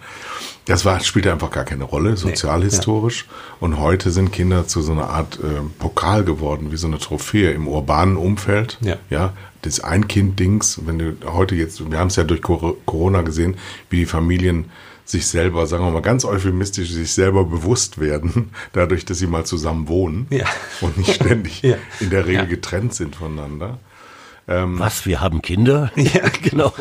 Das 0.65 0.83
war, 0.83 0.99
spielte 0.99 1.31
einfach 1.31 1.49
gar 1.49 1.63
keine 1.63 1.85
Rolle, 1.85 2.17
sozialhistorisch. 2.17 3.25
Und 3.61 3.79
heute 3.79 4.11
sind 4.11 4.33
Kinder 4.33 4.67
zu 4.67 4.81
so 4.81 4.91
einer 4.91 5.09
Art 5.09 5.39
äh, 5.41 5.61
Pokal 5.79 6.25
geworden, 6.25 6.73
wie 6.73 6.77
so 6.77 6.87
eine 6.87 6.97
Trophäe 6.99 7.51
im 7.51 7.69
urbanen 7.69 8.17
Umfeld. 8.17 8.77
Ja. 8.81 8.97
ja 9.09 9.31
das 9.61 9.79
Ein-Kind-Dings, 9.79 10.81
wenn 10.85 10.99
du 10.99 11.15
heute 11.25 11.55
jetzt, 11.55 11.89
wir 11.89 11.97
haben 11.97 12.07
es 12.09 12.17
ja 12.17 12.25
durch 12.25 12.41
Cor- 12.41 12.75
Corona 12.85 13.21
gesehen, 13.21 13.55
wie 13.89 13.99
die 13.99 14.05
Familien 14.05 14.65
sich 15.07 15.25
selber, 15.27 15.65
sagen 15.67 15.83
wir 15.85 15.91
mal 15.91 16.01
ganz 16.01 16.25
euphemistisch, 16.25 16.89
sich 16.91 17.11
selber 17.13 17.45
bewusst 17.45 17.97
werden, 17.99 18.51
dadurch, 18.73 19.05
dass 19.05 19.17
sie 19.19 19.27
mal 19.27 19.45
zusammen 19.45 19.87
wohnen 19.87 20.27
Ja. 20.29 20.45
und 20.81 20.97
nicht 20.97 21.13
ständig 21.15 21.61
Ja. 21.63 21.77
in 21.99 22.09
der 22.09 22.25
Regel 22.25 22.41
Ja. 22.43 22.45
getrennt 22.45 22.93
sind 22.93 23.15
voneinander. 23.15 23.79
Was, 24.49 25.05
wir 25.05 25.19
haben 25.19 25.41
Kinder? 25.41 25.91
Ja. 25.97 26.21
genau. 26.41 26.73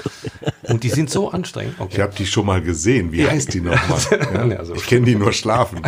Und 0.63 0.85
die 0.85 0.89
sind 0.89 1.11
so 1.11 1.31
anstrengend. 1.31 1.75
Okay. 1.81 1.95
Ich 1.95 2.01
habe 2.01 2.15
die 2.17 2.27
schon 2.27 2.47
mal 2.47 2.63
gesehen. 2.63 3.11
Wie 3.13 3.23
Ja. 3.23 3.31
heißt 3.31 3.53
die 3.55 3.61
nochmal? 3.61 4.01
Ja? 4.35 4.45
Ja, 4.47 4.63
ich 4.75 4.87
kenne 4.87 5.05
die 5.07 5.17
nur 5.17 5.33
schlafen. 5.33 5.81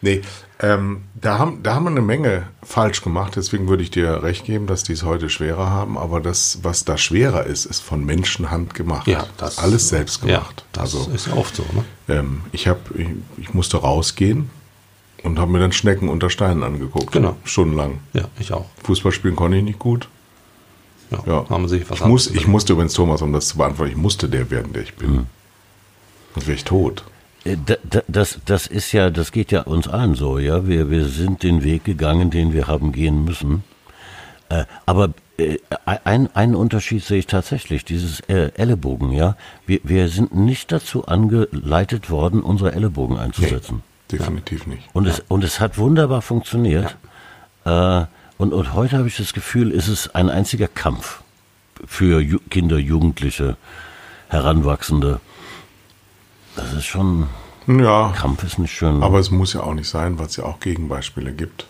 nee, 0.00 0.22
ähm, 0.60 1.02
da, 1.14 1.38
haben, 1.38 1.62
da 1.62 1.74
haben 1.74 1.84
wir 1.84 1.90
eine 1.90 2.00
Menge 2.00 2.44
falsch 2.64 3.02
gemacht. 3.02 3.34
Deswegen 3.36 3.68
würde 3.68 3.82
ich 3.84 3.90
dir 3.92 4.22
recht 4.24 4.44
geben, 4.44 4.66
dass 4.66 4.82
die 4.82 4.92
es 4.94 5.04
heute 5.04 5.30
schwerer 5.30 5.70
haben. 5.70 5.96
Aber 5.98 6.20
das, 6.20 6.58
was 6.62 6.84
da 6.84 6.98
schwerer 6.98 7.44
ist, 7.44 7.64
ist 7.66 7.80
von 7.80 8.04
Menschenhand 8.04 8.74
gemacht. 8.74 9.06
Ja, 9.06 9.24
das 9.36 9.58
Alles 9.58 9.88
selbst 9.88 10.22
Ja, 10.24 10.38
gemacht. 10.38 10.64
das 10.72 10.94
also 10.96 11.10
ist 11.12 11.28
ja 11.28 11.34
oft 11.34 11.54
so. 11.54 11.62
Ne? 11.74 11.84
ähm, 12.08 12.40
ich, 12.52 12.66
hab, 12.66 12.90
ich, 12.96 13.08
ich 13.36 13.54
musste 13.54 13.76
rausgehen 13.76 14.50
und 15.22 15.38
habe 15.38 15.52
mir 15.52 15.60
dann 15.60 15.72
Schnecken 15.72 16.08
unter 16.08 16.30
Steinen 16.30 16.62
angeguckt. 16.64 17.12
Genau. 17.12 17.36
Stundenlang. 17.44 17.98
Ja, 18.14 18.22
ich 18.40 18.52
auch. 18.52 18.66
Fußball 18.84 19.12
spielen 19.12 19.36
konnte 19.36 19.58
ich 19.58 19.64
nicht 19.64 19.78
gut. 19.78 20.08
Ja, 21.10 21.22
Ja. 21.26 21.48
Haben 21.48 21.68
sie 21.68 21.78
sich 21.78 21.90
was 21.90 22.00
ich, 22.00 22.06
muss, 22.06 22.26
ich 22.28 22.46
musste 22.46 22.72
übrigens, 22.72 22.94
Thomas, 22.94 23.22
um 23.22 23.32
das 23.32 23.48
zu 23.48 23.56
beantworten, 23.58 23.90
ich 23.92 23.96
musste 23.96 24.28
der 24.28 24.50
werden, 24.50 24.72
der 24.72 24.82
ich 24.82 24.94
bin. 24.94 25.10
Mhm. 25.10 25.26
Sonst 26.34 26.46
wäre 26.46 26.56
ich 26.56 26.64
tot. 26.64 27.04
Äh, 27.44 27.56
da- 27.64 27.76
da- 27.88 28.02
Das, 28.08 28.38
das 28.44 28.66
ist 28.66 28.92
ja, 28.92 29.10
das 29.10 29.32
geht 29.32 29.52
ja 29.52 29.62
uns 29.62 29.86
allen 29.88 30.14
so, 30.14 30.38
ja. 30.38 30.66
Wir, 30.66 30.90
wir 30.90 31.06
sind 31.06 31.42
den 31.42 31.62
Weg 31.64 31.84
gegangen, 31.84 32.30
den 32.30 32.52
wir 32.52 32.66
haben 32.66 32.92
gehen 32.92 33.24
müssen. 33.24 33.62
Äh, 34.48 34.64
aber 34.84 35.10
äh, 35.38 35.58
ein, 36.04 36.28
einen 36.34 36.54
Unterschied 36.54 37.04
sehe 37.04 37.18
ich 37.18 37.26
tatsächlich, 37.26 37.84
dieses 37.84 38.20
äh, 38.28 38.50
Ellenbogen, 38.56 39.12
ja. 39.12 39.36
Wir, 39.66 39.80
wir 39.84 40.08
sind 40.08 40.34
nicht 40.34 40.72
dazu 40.72 41.06
angeleitet 41.06 42.10
worden, 42.10 42.42
unsere 42.42 42.72
Ellenbogen 42.72 43.16
einzusetzen. 43.18 43.82
Definitiv 44.10 44.66
nicht. 44.66 44.82
Und, 44.92 45.06
es, 45.06 45.22
und 45.28 45.42
es 45.42 45.58
hat 45.60 45.78
wunderbar 45.78 46.22
funktioniert. 46.22 46.96
Äh, 47.64 48.04
und, 48.38 48.52
und 48.52 48.74
heute 48.74 48.98
habe 48.98 49.08
ich 49.08 49.16
das 49.16 49.32
Gefühl, 49.32 49.70
ist 49.70 49.88
es 49.88 50.14
ein 50.14 50.28
einziger 50.30 50.68
Kampf 50.68 51.22
für 51.86 52.20
Ju 52.20 52.38
Kinder, 52.50 52.78
Jugendliche, 52.78 53.56
Heranwachsende. 54.28 55.20
Das 56.56 56.72
ist 56.72 56.84
schon, 56.86 57.28
Ja, 57.66 58.12
Kampf 58.16 58.44
ist 58.44 58.58
nicht 58.58 58.72
schön. 58.72 59.02
aber 59.02 59.18
es 59.18 59.30
muss 59.30 59.52
ja 59.52 59.60
auch 59.62 59.74
nicht 59.74 59.88
sein, 59.88 60.18
weil 60.18 60.26
es 60.26 60.36
ja 60.36 60.44
auch 60.44 60.60
Gegenbeispiele 60.60 61.32
gibt. 61.32 61.66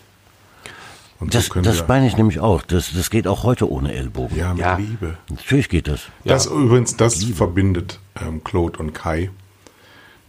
Und 1.19 1.33
das, 1.33 1.49
können 1.49 1.65
das 1.65 1.87
meine 1.87 2.05
ich 2.07 2.15
nämlich 2.15 2.39
auch. 2.39 2.61
Das, 2.61 2.91
das 2.93 3.09
geht 3.09 3.27
auch 3.27 3.41
heute 3.43 3.69
ohne 3.71 3.91
Ellbogen. 3.93 4.37
ja 4.37 4.53
mit 4.53 4.61
Ja. 4.61 4.77
Liebe. 4.77 5.17
Natürlich 5.31 5.67
geht 5.67 5.87
das. 5.87 6.01
Das 6.25 6.45
übrigens, 6.45 6.95
das 6.95 7.23
verbindet 7.23 7.99
ähm, 8.21 8.43
Claude 8.43 8.77
und 8.77 8.93
Kai. 8.93 9.31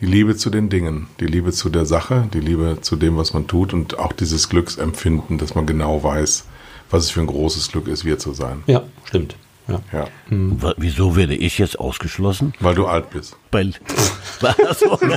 Die 0.00 0.06
Liebe 0.06 0.36
zu 0.36 0.48
den 0.50 0.68
Dingen, 0.68 1.08
die 1.18 1.26
Liebe 1.26 1.50
zu 1.52 1.70
der 1.70 1.84
Sache, 1.84 2.28
die 2.32 2.38
Liebe 2.40 2.78
zu 2.80 2.94
dem, 2.96 3.16
was 3.16 3.32
man 3.34 3.46
tut 3.48 3.72
und 3.72 3.98
auch 3.98 4.12
dieses 4.12 4.48
Glücksempfinden, 4.48 5.38
dass 5.38 5.54
man 5.56 5.66
genau 5.66 6.02
weiß, 6.04 6.44
was 6.90 7.04
es 7.04 7.10
für 7.10 7.20
ein 7.20 7.26
großes 7.26 7.72
Glück 7.72 7.88
ist, 7.88 8.04
wir 8.04 8.18
zu 8.18 8.32
sein. 8.32 8.62
Ja, 8.66 8.84
stimmt. 9.04 9.34
Ja. 9.66 9.80
Ja, 9.92 10.06
Wa- 10.30 10.74
Wieso 10.78 11.14
werde 11.16 11.34
ich 11.34 11.58
jetzt 11.58 11.78
ausgeschlossen? 11.78 12.54
weil 12.60 12.74
du 12.74 12.86
alt 12.86 13.10
bist. 13.10 13.36
Weil, 13.50 13.74
Also, 14.68 14.98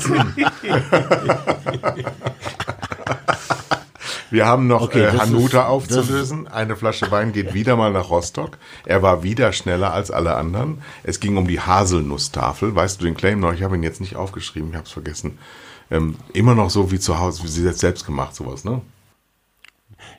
Wir 4.32 4.46
haben 4.48 4.66
noch 4.68 4.82
Okay, 4.82 5.04
äh, 5.04 5.18
Hanuta 5.20 5.62
ist- 5.62 5.68
aufzulösen. 5.68 6.48
Eine 6.48 6.76
Flasche 6.76 7.12
Wein 7.12 7.34
geht 7.34 7.54
wieder 7.54 7.76
mal 7.76 7.92
nach 7.92 8.10
Rostock. 8.10 8.58
Er 8.86 9.02
war 9.04 9.22
wieder 9.24 9.52
schneller 9.54 9.94
als 9.94 10.10
alle 10.10 10.36
anderen. 10.36 10.82
Es 11.04 11.20
ging 11.20 11.38
um 11.38 11.48
die 11.48 11.60
Haselnusstafel. 11.60 12.74
Weißt 12.76 13.00
du 13.02 13.06
den 13.06 13.16
Claim 13.16 13.40
noch? 13.42 13.54
Ich 13.54 13.62
habe 13.62 13.76
ihn 13.76 13.84
jetzt 13.84 14.02
nicht 14.02 14.16
aufgeschrieben, 14.16 14.70
ich 14.70 14.76
habe 14.76 14.86
es 14.86 14.92
vergessen. 14.92 15.38
Ähm, 15.92 16.16
immer 16.34 16.56
noch 16.56 16.70
so 16.70 16.92
wie 16.92 17.00
zu 17.00 17.20
Hause, 17.20 17.44
wie 17.44 17.48
sie 17.50 17.66
jetzt 17.66 17.80
selbst 17.80 18.06
gemacht, 18.06 18.34
sowas, 18.34 18.64
ne? 18.64 18.82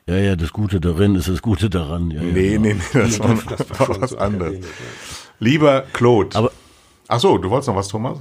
ja, 0.07 0.17
ja, 0.17 0.37
das 0.37 0.53
Gute 0.53 0.81
darin 0.81 1.15
ist 1.15 1.29
das 1.29 1.41
Gute 1.43 1.71
daran. 1.71 2.11
Ja, 2.11 2.21
ja, 2.23 2.33
Nee, 2.33 2.51
genau. 2.51 2.61
nee, 2.63 2.75
nee, 2.75 2.81
das 2.93 3.19
war, 3.21 3.35
das 3.57 3.81
war 3.81 4.01
was 4.03 4.15
anderes. 4.15 4.65
Lieber 5.39 5.85
Claude. 5.93 6.37
Aber- 6.37 6.53
Ach 7.09 7.19
so, 7.21 7.39
du 7.39 7.49
wolltest 7.51 7.69
noch 7.69 7.77
was, 7.77 7.89
Thomas? 7.89 8.19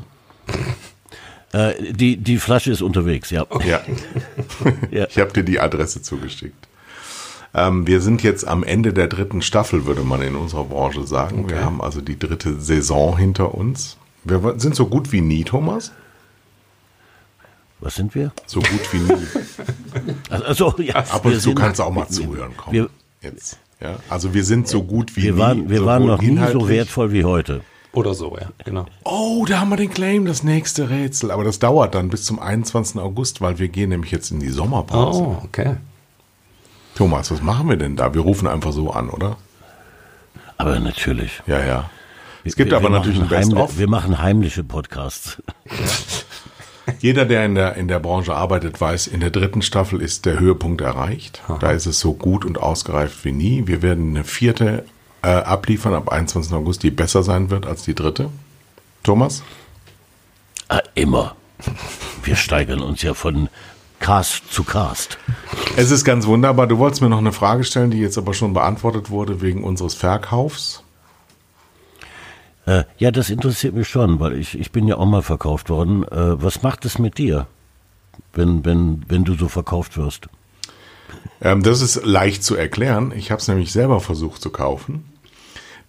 Äh, 1.54 1.94
die, 1.94 2.18
die 2.18 2.38
Flasche 2.38 2.72
ist 2.72 2.82
unterwegs, 2.82 3.30
ja. 3.30 3.46
Ja. 3.66 3.82
Ja. 4.92 5.08
Ich 5.10 5.18
habe 5.18 5.32
dir 5.32 5.44
die 5.44 5.60
Adresse 5.60 6.02
zugeschickt. 6.02 6.68
Ähm, 7.54 7.88
wir 7.88 8.00
sind 8.02 8.24
jetzt 8.24 8.48
am 8.48 8.64
Ende 8.64 8.94
der 8.94 9.08
dritten 9.08 9.42
Staffel, 9.42 9.86
würde 9.86 10.02
man 10.02 10.22
in 10.22 10.36
unserer 10.36 10.64
Branche 10.66 11.06
sagen. 11.06 11.50
Wir 11.50 11.64
haben 11.64 11.82
also 11.82 12.02
die 12.02 12.18
dritte 12.18 12.60
Saison 12.60 13.18
hinter 13.18 13.54
uns. 13.56 13.98
Wir 14.24 14.56
sind 14.58 14.76
so 14.76 14.86
gut 14.88 15.12
wie 15.12 15.22
nie, 15.22 15.44
Thomas. 15.44 15.92
Was 17.80 17.96
sind 17.96 18.14
wir? 18.14 18.32
So 18.46 18.60
gut 18.60 18.94
wie 18.94 19.00
nie. 19.00 19.28
Also, 20.30 20.74
ja, 20.78 20.96
Ab 20.96 21.26
und 21.26 21.42
zu 21.42 21.54
kannst 21.54 21.80
du 21.80 21.84
auch 21.84 21.92
mal 21.92 22.08
zuhören. 22.08 22.54
Komm. 22.56 22.74
Wir, 22.74 22.90
jetzt. 23.22 23.60
Ja, 23.82 23.98
also 24.10 24.34
wir 24.34 24.44
sind 24.44 24.68
so 24.68 24.84
gut 24.84 25.16
wie 25.16 25.24
wir 25.24 25.34
nie. 25.34 25.40
waren, 25.40 25.70
wir 25.70 25.86
waren 25.86 26.04
sowohl 26.04 26.16
noch 26.16 26.22
nie 26.22 26.52
so 26.54 26.70
wertvoll 26.70 27.12
wie 27.12 27.26
heute. 27.26 27.62
Oder 27.94 28.14
so, 28.14 28.38
ja, 28.40 28.48
genau. 28.64 28.86
Oh, 29.04 29.46
da 29.46 29.60
haben 29.60 29.70
wir 29.70 29.76
den 29.76 29.90
Claim, 29.90 30.26
das 30.26 30.44
nächste 30.44 30.90
Rätsel. 30.90 31.30
Aber 31.30 31.44
das 31.44 31.60
dauert 31.60 31.94
dann 31.94 32.10
bis 32.10 32.24
zum 32.24 32.40
21. 32.40 33.02
August, 33.02 33.42
weil 33.42 33.60
wir 33.60 33.68
gehen 33.68 33.90
nämlich 33.90 34.12
jetzt 34.12 34.32
in 34.32 34.40
die 34.40 34.50
Sommerpause. 34.50 35.22
Oh, 35.22 35.42
okay. 35.44 35.76
Thomas, 36.96 37.32
was 37.32 37.42
machen 37.42 37.68
wir 37.70 37.78
denn 37.78 37.98
da? 37.98 38.14
Wir 38.14 38.22
rufen 38.22 38.48
einfach 38.48 38.72
so 38.72 38.92
an, 38.92 39.10
oder? 39.10 39.38
Aber 40.58 40.80
natürlich. 40.80 41.42
Ja, 41.48 41.64
ja. 41.64 41.90
Es 42.44 42.56
gibt 42.56 42.72
wir, 42.72 42.78
aber 42.78 42.90
wir 42.90 42.98
natürlich 42.98 43.22
ein 43.22 43.28
Best-of. 43.28 43.78
Wir 43.78 43.90
machen 43.90 44.20
heimliche 44.20 44.64
Podcasts. 44.64 45.42
Jeder, 47.00 47.26
der 47.26 47.46
in 47.46 47.56
der, 47.56 47.76
in 47.76 47.88
der 47.88 48.00
Branche 48.00 48.36
arbeitet, 48.36 48.80
weiß, 48.80 49.08
in 49.08 49.20
der 49.20 49.32
dritten 49.32 49.62
Staffel 49.62 50.02
ist 50.02 50.26
der 50.26 50.40
Höhepunkt 50.40 50.82
erreicht. 50.82 51.42
Da 51.60 51.72
ist 51.72 51.86
es 51.86 52.00
so 52.00 52.14
gut 52.14 52.46
und 52.46 52.60
ausgereift 52.60 53.24
wie 53.26 53.32
nie. 53.32 53.68
Wir 53.68 53.82
werden 53.82 54.10
eine 54.10 54.24
vierte 54.24 54.86
äh, 55.22 55.28
abliefern 55.28 55.94
ab 55.94 56.10
21. 56.10 56.54
August, 56.54 56.84
die 56.84 56.92
besser 56.92 57.24
sein 57.24 57.50
wird 57.50 57.66
als 57.66 57.84
die 57.84 57.96
dritte. 57.96 58.30
Thomas? 59.04 59.44
Ah, 60.70 60.82
immer. 60.96 61.36
Wir 62.24 62.36
steigern 62.36 62.82
uns 62.82 63.02
ja 63.02 63.14
von 63.14 63.50
Cast 64.00 64.52
zu 64.52 64.64
Cast. 64.64 65.20
Es 65.78 65.92
ist 65.92 66.04
ganz 66.04 66.26
wunderbar. 66.26 66.68
Du 66.68 66.80
wolltest 66.80 67.02
mir 67.02 67.10
noch 67.10 67.20
eine 67.20 67.34
Frage 67.34 67.64
stellen, 67.64 67.92
die 67.92 68.00
jetzt 68.00 68.18
aber 68.18 68.34
schon 68.34 68.54
beantwortet 68.54 69.10
wurde 69.10 69.42
wegen 69.42 69.64
unseres 69.64 69.94
Verkaufs. 69.94 70.84
Äh, 72.66 72.84
ja, 72.98 73.12
das 73.12 73.30
interessiert 73.30 73.76
mich 73.76 73.88
schon, 73.88 74.20
weil 74.20 74.34
ich, 74.34 74.60
ich 74.60 74.72
bin 74.72 74.88
ja 74.88 74.98
auch 74.98 75.06
mal 75.06 75.22
verkauft 75.22 75.70
worden. 75.70 76.04
Äh, 76.04 76.42
was 76.42 76.64
macht 76.64 76.86
es 76.86 77.00
mit 77.00 77.18
dir, 77.18 77.48
wenn, 78.34 78.66
wenn, 78.66 79.04
wenn 79.08 79.24
du 79.24 79.36
so 79.36 79.48
verkauft 79.48 79.98
wirst? 79.98 80.28
Ähm, 81.42 81.64
das 81.64 81.82
ist 81.82 82.06
leicht 82.06 82.44
zu 82.44 82.56
erklären. 82.56 83.12
Ich 83.16 83.32
habe 83.32 83.42
es 83.42 83.48
nämlich 83.48 83.72
selber 83.72 84.00
versucht 84.00 84.42
zu 84.42 84.50
kaufen. 84.50 85.11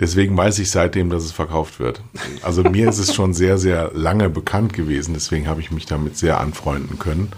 Deswegen 0.02 0.36
weiß 0.36 0.58
ich 0.58 0.68
seitdem, 0.68 1.10
dass 1.10 1.22
es 1.22 1.30
verkauft 1.30 1.78
wird. 1.78 2.00
Also 2.42 2.64
mir 2.64 2.88
ist 2.88 2.98
es 2.98 3.14
schon 3.14 3.34
sehr, 3.34 3.56
sehr 3.56 3.92
lange 3.94 4.28
bekannt 4.28 4.72
gewesen. 4.72 5.14
Deswegen 5.14 5.46
habe 5.46 5.60
ich 5.60 5.70
mich 5.70 5.86
damit 5.86 6.18
sehr 6.18 6.40
anfreunden 6.40 6.98
können. 6.98 7.28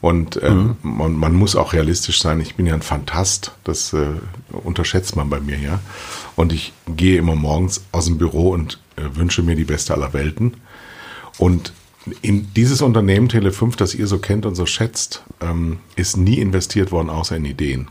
Und 0.00 0.40
ähm, 0.42 0.74
man, 0.82 1.12
man 1.12 1.32
muss 1.32 1.54
auch 1.54 1.74
realistisch 1.74 2.20
sein. 2.20 2.40
Ich 2.40 2.56
bin 2.56 2.66
ja 2.66 2.74
ein 2.74 2.82
Fantast. 2.82 3.52
Das 3.62 3.92
äh, 3.92 4.08
unterschätzt 4.50 5.14
man 5.14 5.30
bei 5.30 5.38
mir 5.38 5.58
ja. 5.58 5.78
Und 6.34 6.52
ich 6.52 6.72
gehe 6.88 7.18
immer 7.18 7.36
morgens 7.36 7.84
aus 7.92 8.06
dem 8.06 8.18
Büro 8.18 8.50
und 8.50 8.80
äh, 8.96 9.02
wünsche 9.14 9.44
mir 9.44 9.54
die 9.54 9.64
beste 9.64 9.94
aller 9.94 10.12
Welten. 10.12 10.54
Und 11.38 11.72
in 12.20 12.52
dieses 12.52 12.82
Unternehmen 12.82 13.28
Tele5, 13.28 13.76
das 13.76 13.94
ihr 13.94 14.08
so 14.08 14.18
kennt 14.18 14.44
und 14.44 14.56
so 14.56 14.66
schätzt, 14.66 15.22
ähm, 15.40 15.78
ist 15.94 16.16
nie 16.16 16.40
investiert 16.40 16.90
worden, 16.90 17.10
außer 17.10 17.36
in 17.36 17.44
Ideen. 17.44 17.86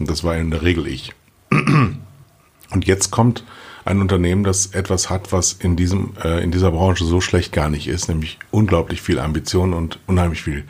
Und 0.00 0.10
das 0.10 0.24
war 0.24 0.36
in 0.36 0.50
der 0.50 0.62
Regel 0.62 0.88
ich. 0.88 1.12
Und 1.50 2.86
jetzt 2.86 3.12
kommt 3.12 3.44
ein 3.88 4.00
Unternehmen, 4.00 4.44
das 4.44 4.66
etwas 4.66 5.10
hat, 5.10 5.32
was 5.32 5.54
in 5.54 5.74
diesem 5.74 6.12
äh, 6.22 6.42
in 6.42 6.50
dieser 6.50 6.70
Branche 6.70 7.04
so 7.04 7.20
schlecht 7.20 7.52
gar 7.52 7.70
nicht 7.70 7.88
ist, 7.88 8.08
nämlich 8.08 8.38
unglaublich 8.50 9.02
viel 9.02 9.18
Ambition 9.18 9.72
und 9.72 9.98
unheimlich 10.06 10.42
viel 10.42 10.64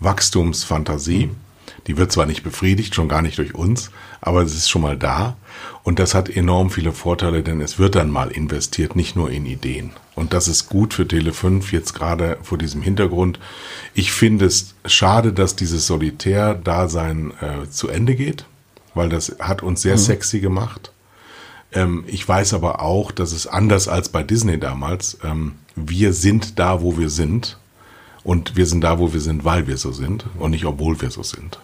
Wachstumsfantasie. 0.00 1.30
Die 1.86 1.96
wird 1.96 2.12
zwar 2.12 2.26
nicht 2.26 2.42
befriedigt, 2.42 2.94
schon 2.94 3.08
gar 3.08 3.22
nicht 3.22 3.38
durch 3.38 3.54
uns, 3.54 3.90
aber 4.20 4.42
es 4.42 4.54
ist 4.54 4.68
schon 4.68 4.82
mal 4.82 4.96
da. 4.96 5.36
Und 5.82 5.98
das 5.98 6.14
hat 6.14 6.28
enorm 6.28 6.70
viele 6.70 6.92
Vorteile, 6.92 7.42
denn 7.42 7.62
es 7.62 7.78
wird 7.78 7.94
dann 7.94 8.10
mal 8.10 8.30
investiert, 8.30 8.94
nicht 8.94 9.16
nur 9.16 9.30
in 9.30 9.46
Ideen. 9.46 9.92
Und 10.14 10.34
das 10.34 10.48
ist 10.48 10.68
gut 10.68 10.92
für 10.92 11.04
Tele5 11.04 11.72
jetzt 11.72 11.94
gerade 11.94 12.36
vor 12.42 12.58
diesem 12.58 12.82
Hintergrund. 12.82 13.38
Ich 13.94 14.12
finde 14.12 14.44
es 14.44 14.74
schade, 14.84 15.32
dass 15.32 15.56
dieses 15.56 15.86
Solitär-Dasein 15.86 17.32
äh, 17.40 17.70
zu 17.70 17.88
Ende 17.88 18.14
geht, 18.14 18.44
weil 18.94 19.08
das 19.08 19.36
hat 19.38 19.62
uns 19.62 19.80
sehr 19.80 19.94
mhm. 19.94 20.00
sexy 20.00 20.40
gemacht. 20.40 20.92
Ähm, 21.72 22.04
ich 22.06 22.26
weiß 22.26 22.54
aber 22.54 22.80
auch, 22.82 23.12
dass 23.12 23.32
es 23.32 23.46
anders 23.46 23.88
als 23.88 24.08
bei 24.08 24.22
Disney 24.22 24.58
damals, 24.58 25.18
ähm, 25.22 25.52
wir 25.76 26.12
sind 26.12 26.58
da, 26.58 26.82
wo 26.82 26.98
wir 26.98 27.10
sind. 27.10 27.58
Und 28.24 28.56
wir 28.56 28.66
sind 28.66 28.82
da, 28.82 28.98
wo 28.98 29.12
wir 29.14 29.20
sind, 29.20 29.44
weil 29.44 29.66
wir 29.66 29.78
so 29.78 29.92
sind 29.92 30.26
und 30.38 30.50
nicht, 30.50 30.66
obwohl 30.66 31.00
wir 31.00 31.10
so 31.10 31.22
sind. 31.22 31.58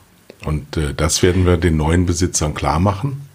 Und 0.44 0.76
äh, 0.76 0.94
das 0.94 1.22
werden 1.22 1.44
wir 1.46 1.56
den 1.56 1.76
neuen 1.76 2.06
Besitzern 2.06 2.54
klar 2.54 2.78
machen. 2.78 3.28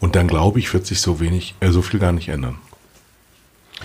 Und 0.00 0.16
dann 0.16 0.26
glaube 0.26 0.58
ich, 0.58 0.72
wird 0.74 0.86
sich 0.86 1.00
so 1.00 1.20
wenig, 1.20 1.54
äh, 1.60 1.70
so 1.70 1.80
viel 1.80 2.00
gar 2.00 2.12
nicht 2.12 2.28
ändern. 2.28 2.58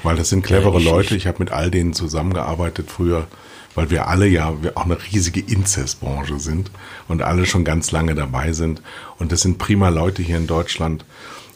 Weil 0.03 0.15
das 0.15 0.29
sind 0.29 0.43
clevere 0.43 0.73
ja, 0.73 0.79
ich, 0.79 0.85
Leute. 0.85 1.15
Ich 1.15 1.27
habe 1.27 1.39
mit 1.39 1.51
all 1.51 1.71
denen 1.71 1.93
zusammengearbeitet 1.93 2.89
früher, 2.91 3.27
weil 3.75 3.89
wir 3.89 4.07
alle 4.07 4.27
ja 4.27 4.61
wir 4.61 4.77
auch 4.77 4.85
eine 4.85 4.97
riesige 5.11 5.39
Inzestbranche 5.39 6.39
sind 6.39 6.71
und 7.07 7.21
alle 7.21 7.45
schon 7.45 7.63
ganz 7.63 7.91
lange 7.91 8.15
dabei 8.15 8.51
sind. 8.53 8.81
Und 9.19 9.31
das 9.31 9.41
sind 9.41 9.59
prima 9.59 9.89
Leute 9.89 10.23
hier 10.23 10.37
in 10.37 10.47
Deutschland. 10.47 11.05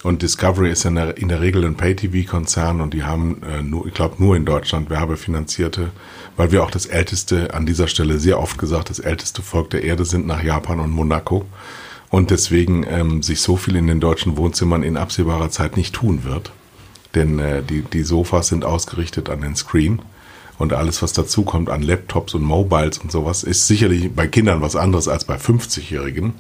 Und 0.04 0.24
Discovery 0.24 0.72
ist 0.72 0.86
in 0.86 0.96
der, 0.96 1.18
in 1.18 1.28
der 1.28 1.42
Regel 1.42 1.64
ein 1.64 1.76
Pay-TV-Konzern 1.76 2.82
und 2.82 2.94
die 2.94 3.04
haben 3.04 3.42
äh, 3.44 3.62
nur, 3.62 3.86
ich 3.86 3.94
glaube, 3.94 4.16
nur 4.18 4.36
in 4.36 4.46
Deutschland 4.46 4.90
werbefinanzierte, 4.90 5.92
weil 6.38 6.52
wir 6.52 6.64
auch 6.64 6.72
das 6.72 6.88
älteste, 6.88 7.54
an 7.54 7.68
dieser 7.68 7.88
Stelle 7.88 8.18
sehr 8.18 8.40
oft 8.40 8.58
gesagt, 8.58 8.90
das 8.90 9.00
älteste 9.00 9.44
Volk 9.44 9.70
der 9.70 9.84
Erde 9.84 10.06
sind 10.06 10.26
nach 10.26 10.44
Japan 10.44 10.80
und 10.80 10.92
Monaco. 10.92 11.46
Und 12.10 12.32
deswegen 12.32 12.84
ähm, 12.90 13.24
sich 13.24 13.42
so 13.42 13.56
viel 13.56 13.76
in 13.76 13.88
den 13.88 14.00
deutschen 14.00 14.38
Wohnzimmern 14.38 14.84
in 14.84 14.98
absehbarer 14.98 15.50
Zeit 15.50 15.78
nicht 15.78 15.94
tun 15.94 16.24
wird. 16.24 16.52
Denn 17.16 17.40
äh, 17.40 17.62
die, 17.62 17.84
die 17.84 18.04
Sofas 18.04 18.48
sind 18.48 18.66
ausgerichtet 18.66 19.30
an 19.30 19.42
den 19.42 19.56
Screen 19.56 20.02
und 20.58 20.74
alles, 20.74 21.02
was 21.02 21.14
dazukommt 21.14 21.70
an 21.70 21.82
Laptops 21.82 22.34
und 22.34 22.44
Mobiles 22.44 22.98
und 22.98 23.12
sowas, 23.12 23.44
ist 23.44 23.68
sicherlich 23.68 24.14
bei 24.14 24.28
Kindern 24.28 24.62
was 24.62 24.76
anderes 24.76 25.08
als 25.08 25.26
bei 25.26 25.36
50-Jährigen. 25.36 26.34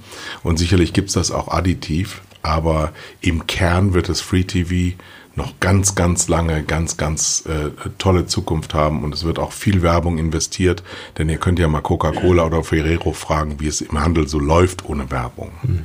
Und 0.44 0.58
sicherlich 0.58 0.94
gibt's 0.94 1.14
das 1.14 1.32
auch 1.32 1.48
additiv, 1.48 2.22
aber 2.44 2.92
im 3.22 3.48
Kern 3.48 3.94
wird 3.94 4.10
es 4.10 4.22
Free 4.22 4.44
TV 4.44 4.98
noch 5.36 5.60
ganz, 5.60 5.96
ganz 5.96 6.28
lange, 6.28 6.64
ganz, 6.64 6.98
ganz 6.98 7.46
äh, 7.48 7.70
tolle 7.98 8.26
Zukunft 8.26 8.74
haben 8.74 9.04
und 9.04 9.14
es 9.14 9.24
wird 9.24 9.40
auch 9.40 9.54
viel 9.54 9.82
Werbung 9.82 10.18
investiert, 10.18 10.84
denn 11.18 11.30
ihr 11.30 11.38
könnt 11.38 11.58
ja 11.58 11.68
mal 11.68 11.82
Coca-Cola 11.82 12.46
oder 12.46 12.64
Ferrero 12.64 13.14
fragen, 13.14 13.60
wie 13.60 13.68
es 13.68 13.82
im 13.82 14.00
Handel 14.00 14.28
so 14.28 14.40
läuft 14.40 14.86
ohne 14.86 15.10
Werbung. 15.10 15.52
Mhm. 15.64 15.84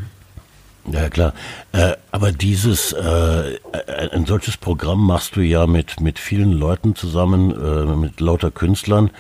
Ja, 0.89 1.09
klar. 1.09 1.33
Äh, 1.73 1.95
aber 2.13 2.31
dieses, 2.31 2.93
äh, 2.93 3.59
ein 4.13 4.25
solches 4.25 4.57
Programm 4.57 5.05
machst 5.05 5.35
du 5.35 5.41
ja 5.41 5.67
mit, 5.67 6.01
mit 6.01 6.19
vielen 6.19 6.53
Leuten 6.53 6.95
zusammen, 6.95 7.51
äh, 7.51 7.97
mit 7.97 8.21
lauter 8.21 8.53
Künstlern. 8.53 9.11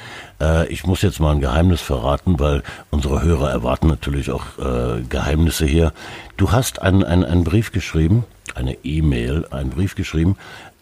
Äh, 0.41 0.69
ich 0.69 0.87
muss 0.87 1.03
jetzt 1.03 1.19
mal 1.19 1.33
ein 1.33 1.41
Geheimnis 1.41 1.81
verraten, 1.81 2.39
weil 2.39 2.62
unsere 2.91 3.23
Hörer 3.23 3.51
erwarten 3.51 3.89
natürlich 3.89 4.31
auch 4.31 4.59
äh, 4.59 5.03
Geheimnisse 5.09 5.67
hier. 5.67 5.93
Du 6.37 6.53
hast 6.53 6.83
einen, 6.83 7.03
einen, 7.03 7.25
einen 7.25 7.45
Brief 7.45 7.73
geschrieben, 7.73 8.25
eine 8.55 8.77
E-Mail, 8.85 9.47
einen 9.51 9.71
Brief 9.71 9.97
geschrieben, 9.97 10.37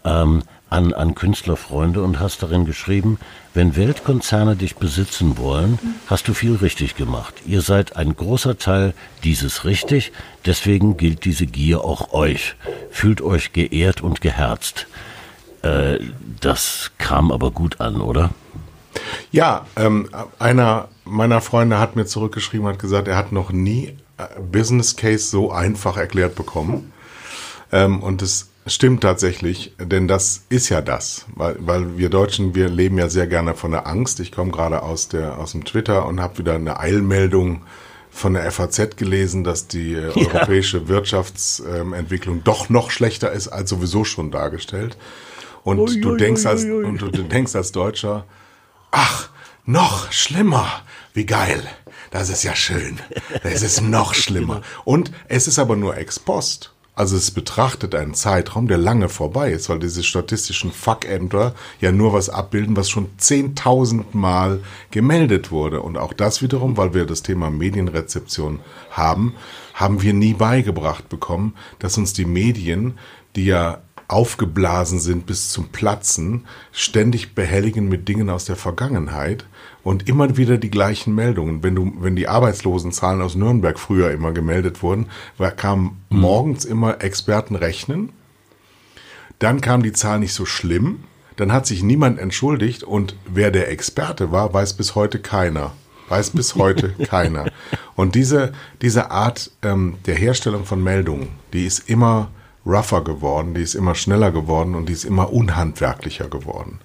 ähm, 0.04 0.42
an, 0.68 0.92
an 0.92 1.14
Künstlerfreunde 1.14 2.02
und 2.02 2.20
hast 2.20 2.42
darin 2.42 2.66
geschrieben, 2.66 3.18
wenn 3.54 3.76
Weltkonzerne 3.76 4.56
dich 4.56 4.76
besitzen 4.76 5.38
wollen, 5.38 5.78
hast 6.08 6.28
du 6.28 6.34
viel 6.34 6.56
richtig 6.56 6.96
gemacht. 6.96 7.34
Ihr 7.46 7.62
seid 7.62 7.96
ein 7.96 8.16
großer 8.16 8.58
Teil 8.58 8.94
dieses 9.22 9.64
richtig, 9.64 10.12
deswegen 10.44 10.96
gilt 10.96 11.24
diese 11.24 11.46
Gier 11.46 11.82
auch 11.84 12.12
euch. 12.12 12.56
Fühlt 12.90 13.22
euch 13.22 13.52
geehrt 13.52 14.02
und 14.02 14.20
geherzt. 14.20 14.88
Äh, 15.62 15.98
das 16.40 16.90
kam 16.98 17.30
aber 17.30 17.52
gut 17.52 17.80
an, 17.80 18.00
oder? 18.00 18.30
Ja, 19.30 19.66
ähm, 19.76 20.08
einer 20.38 20.88
meiner 21.04 21.40
Freunde 21.40 21.78
hat 21.78 21.96
mir 21.96 22.06
zurückgeschrieben, 22.06 22.66
hat 22.66 22.78
gesagt, 22.78 23.08
er 23.08 23.16
hat 23.16 23.32
noch 23.32 23.52
nie 23.52 23.96
äh, 24.18 24.40
Business 24.40 24.96
Case 24.96 25.28
so 25.28 25.52
einfach 25.52 25.96
erklärt 25.96 26.34
bekommen. 26.34 26.92
Ähm, 27.72 28.02
und 28.02 28.22
es 28.22 28.50
Stimmt 28.66 29.02
tatsächlich, 29.02 29.74
denn 29.78 30.08
das 30.08 30.44
ist 30.48 30.70
ja 30.70 30.80
das, 30.80 31.26
weil, 31.34 31.56
weil 31.60 31.98
wir 31.98 32.08
Deutschen, 32.08 32.54
wir 32.54 32.70
leben 32.70 32.96
ja 32.96 33.10
sehr 33.10 33.26
gerne 33.26 33.54
von 33.54 33.72
der 33.72 33.86
Angst. 33.86 34.20
Ich 34.20 34.32
komme 34.32 34.52
gerade 34.52 34.82
aus 34.82 35.08
der 35.08 35.38
aus 35.38 35.52
dem 35.52 35.66
Twitter 35.66 36.06
und 36.06 36.20
habe 36.20 36.38
wieder 36.38 36.54
eine 36.54 36.80
Eilmeldung 36.80 37.62
von 38.10 38.34
der 38.34 38.50
FAZ 38.50 38.96
gelesen, 38.96 39.44
dass 39.44 39.66
die 39.68 39.92
äh, 39.92 40.12
ja. 40.14 40.28
europäische 40.28 40.88
Wirtschaftsentwicklung 40.88 42.42
doch 42.42 42.70
noch 42.70 42.90
schlechter 42.90 43.32
ist 43.32 43.48
als 43.48 43.68
sowieso 43.68 44.04
schon 44.04 44.30
dargestellt. 44.30 44.96
Und 45.62 45.78
ui, 45.78 46.00
du 46.00 46.12
ui, 46.12 46.16
denkst 46.16 46.44
ui, 46.44 46.50
als 46.50 46.64
und 46.64 47.02
du 47.02 47.22
denkst 47.22 47.54
als 47.54 47.72
Deutscher, 47.72 48.24
ach, 48.90 49.28
noch 49.66 50.10
schlimmer, 50.12 50.82
wie 51.12 51.26
geil. 51.26 51.62
Das 52.10 52.30
ist 52.30 52.44
ja 52.44 52.54
schön. 52.54 52.98
Das 53.42 53.62
ist 53.62 53.82
noch 53.82 54.14
schlimmer. 54.14 54.62
Und 54.84 55.10
es 55.28 55.48
ist 55.48 55.58
aber 55.58 55.76
nur 55.76 55.96
ex 55.96 56.18
post. 56.18 56.73
Also 56.96 57.16
es 57.16 57.32
betrachtet 57.32 57.94
einen 57.94 58.14
Zeitraum, 58.14 58.68
der 58.68 58.78
lange 58.78 59.08
vorbei 59.08 59.50
ist, 59.50 59.68
weil 59.68 59.80
diese 59.80 60.04
statistischen 60.04 60.70
Fuck-Enter 60.70 61.54
ja 61.80 61.90
nur 61.90 62.12
was 62.12 62.28
abbilden, 62.28 62.76
was 62.76 62.88
schon 62.88 63.08
10.000 63.18 64.04
Mal 64.12 64.60
gemeldet 64.92 65.50
wurde. 65.50 65.80
Und 65.80 65.98
auch 65.98 66.12
das 66.12 66.40
wiederum, 66.40 66.76
weil 66.76 66.94
wir 66.94 67.04
das 67.04 67.22
Thema 67.22 67.50
Medienrezeption 67.50 68.60
haben, 68.90 69.34
haben 69.74 70.02
wir 70.02 70.14
nie 70.14 70.34
beigebracht 70.34 71.08
bekommen, 71.08 71.54
dass 71.80 71.98
uns 71.98 72.12
die 72.12 72.26
Medien, 72.26 72.96
die 73.34 73.46
ja 73.46 73.82
aufgeblasen 74.08 74.98
sind 74.98 75.26
bis 75.26 75.50
zum 75.50 75.68
Platzen, 75.68 76.44
ständig 76.72 77.34
behelligen 77.34 77.88
mit 77.88 78.08
Dingen 78.08 78.30
aus 78.30 78.44
der 78.44 78.56
Vergangenheit 78.56 79.46
und 79.82 80.08
immer 80.08 80.36
wieder 80.36 80.58
die 80.58 80.70
gleichen 80.70 81.14
Meldungen. 81.14 81.62
Wenn 81.62 81.74
du, 81.74 81.92
wenn 81.98 82.16
die 82.16 82.28
Arbeitslosenzahlen 82.28 83.22
aus 83.22 83.34
Nürnberg 83.34 83.78
früher 83.78 84.10
immer 84.10 84.32
gemeldet 84.32 84.82
wurden, 84.82 85.06
kam 85.56 85.96
mhm. 86.10 86.20
morgens 86.20 86.64
immer 86.64 87.02
Experten 87.02 87.54
rechnen. 87.54 88.10
Dann 89.38 89.60
kam 89.60 89.82
die 89.82 89.92
Zahl 89.92 90.20
nicht 90.20 90.34
so 90.34 90.46
schlimm. 90.46 91.04
Dann 91.36 91.52
hat 91.52 91.66
sich 91.66 91.82
niemand 91.82 92.18
entschuldigt 92.18 92.84
und 92.84 93.16
wer 93.26 93.50
der 93.50 93.70
Experte 93.70 94.30
war, 94.30 94.54
weiß 94.54 94.74
bis 94.74 94.94
heute 94.94 95.18
keiner. 95.18 95.72
Weiß 96.08 96.30
bis 96.30 96.54
heute 96.54 96.90
keiner. 97.08 97.50
Und 97.96 98.14
diese, 98.14 98.52
diese 98.82 99.10
Art 99.10 99.50
ähm, 99.62 99.96
der 100.06 100.14
Herstellung 100.14 100.64
von 100.64 100.82
Meldungen, 100.82 101.28
die 101.52 101.66
ist 101.66 101.88
immer 101.90 102.30
rougher 102.66 103.02
geworden, 103.02 103.54
die 103.54 103.62
ist 103.62 103.74
immer 103.74 103.94
schneller 103.94 104.32
geworden 104.32 104.74
und 104.74 104.88
die 104.88 104.92
ist 104.92 105.04
immer 105.04 105.32
unhandwerklicher 105.32 106.28
geworden. 106.28 106.80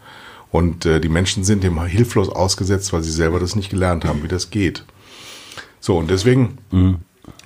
Und 0.51 0.86
äh, 0.86 0.99
die 0.99 1.09
Menschen 1.09 1.43
sind 1.43 1.63
dem 1.63 1.82
hilflos 1.84 2.30
ausgesetzt, 2.30 2.91
weil 2.91 3.03
sie 3.03 3.11
selber 3.11 3.39
das 3.39 3.55
nicht 3.55 3.69
gelernt 3.69 4.05
haben, 4.05 4.23
wie 4.23 4.27
das 4.27 4.49
geht. 4.49 4.84
So, 5.80 5.97
und 5.97 6.09
deswegen, 6.09 6.57
mhm. 6.71 6.97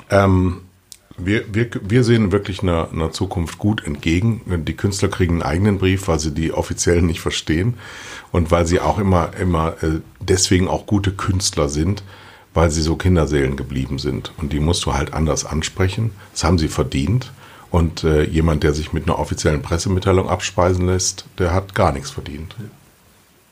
ähm, 0.09 0.61
wir, 1.17 1.53
wir, 1.53 1.69
wir 1.81 2.03
sehen 2.03 2.31
wirklich 2.31 2.63
einer, 2.63 2.89
einer 2.91 3.11
Zukunft 3.11 3.59
gut 3.59 3.85
entgegen. 3.85 4.41
Die 4.65 4.75
Künstler 4.75 5.09
kriegen 5.09 5.33
einen 5.33 5.43
eigenen 5.43 5.77
Brief, 5.77 6.07
weil 6.07 6.19
sie 6.19 6.33
die 6.33 6.53
offiziellen 6.53 7.05
nicht 7.05 7.21
verstehen 7.21 7.75
und 8.31 8.49
weil 8.49 8.65
sie 8.65 8.79
auch 8.79 8.97
immer, 8.97 9.31
immer 9.39 9.75
äh, 9.83 9.99
deswegen 10.19 10.67
auch 10.67 10.87
gute 10.87 11.11
Künstler 11.11 11.69
sind, 11.69 12.03
weil 12.53 12.71
sie 12.71 12.81
so 12.81 12.95
Kinderseelen 12.95 13.57
geblieben 13.57 13.99
sind. 13.99 14.31
Und 14.37 14.53
die 14.53 14.59
musst 14.59 14.85
du 14.85 14.93
halt 14.93 15.13
anders 15.13 15.45
ansprechen. 15.45 16.11
Das 16.31 16.43
haben 16.43 16.57
sie 16.57 16.67
verdient. 16.67 17.31
Und 17.73 18.03
äh, 18.03 18.21
jemand, 18.25 18.61
der 18.61 18.71
sich 18.71 18.93
mit 18.93 19.05
einer 19.05 19.17
offiziellen 19.17 19.63
Pressemitteilung 19.63 20.29
abspeisen 20.29 20.85
lässt, 20.85 21.25
der 21.39 21.55
hat 21.55 21.73
gar 21.73 21.91
nichts 21.91 22.11
verdient. 22.11 22.55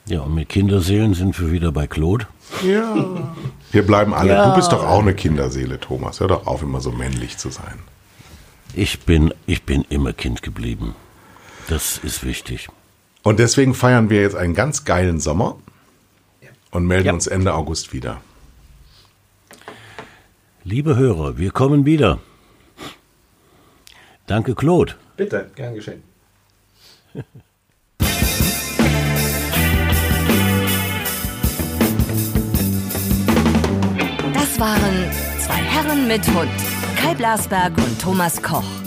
Ja, 0.05 0.21
und 0.21 0.35
mit 0.35 0.47
Kinderseelen 0.47 1.15
sind 1.15 1.39
wir 1.41 1.51
wieder 1.51 1.71
bei 1.71 1.87
Claude. 1.87 2.27
Ja. 2.63 3.33
Wir 3.71 3.81
bleiben 3.83 4.13
alle. 4.13 4.33
Ja. 4.33 4.49
Du 4.51 4.55
bist 4.55 4.71
doch 4.71 4.85
auch 4.85 4.99
eine 4.99 5.15
Kinderseele, 5.15 5.79
Thomas. 5.79 6.19
Hör 6.19 6.27
doch 6.27 6.45
auf, 6.45 6.61
immer 6.61 6.81
so 6.81 6.91
männlich 6.91 7.39
zu 7.39 7.49
sein. 7.49 7.79
Ich 8.75 8.99
bin, 8.99 9.33
ich 9.47 9.63
bin 9.63 9.85
immer 9.89 10.13
Kind 10.13 10.43
geblieben. 10.43 10.93
Das 11.67 11.97
ist 11.97 12.23
wichtig. 12.23 12.69
Und 13.23 13.39
deswegen 13.39 13.73
feiern 13.73 14.11
wir 14.11 14.21
jetzt 14.21 14.35
einen 14.35 14.53
ganz 14.53 14.85
geilen 14.85 15.19
Sommer 15.19 15.55
und 16.69 16.85
melden 16.85 17.07
ja. 17.07 17.13
uns 17.13 17.25
Ende 17.25 17.55
August 17.55 17.91
wieder. 17.91 18.21
Liebe 20.63 20.95
Hörer, 20.95 21.39
wir 21.39 21.49
kommen 21.49 21.85
wieder. 21.85 22.19
Danke, 24.27 24.55
Claude. 24.55 24.93
Bitte, 25.17 25.49
gern 25.55 25.75
geschehen. 25.75 26.03
waren 34.61 35.11
zwei 35.39 35.55
Herren 35.55 36.07
mit 36.07 36.23
Hund, 36.35 36.51
Kai 36.95 37.15
Blasberg 37.15 37.75
und 37.77 37.99
Thomas 37.99 38.39
Koch. 38.43 38.80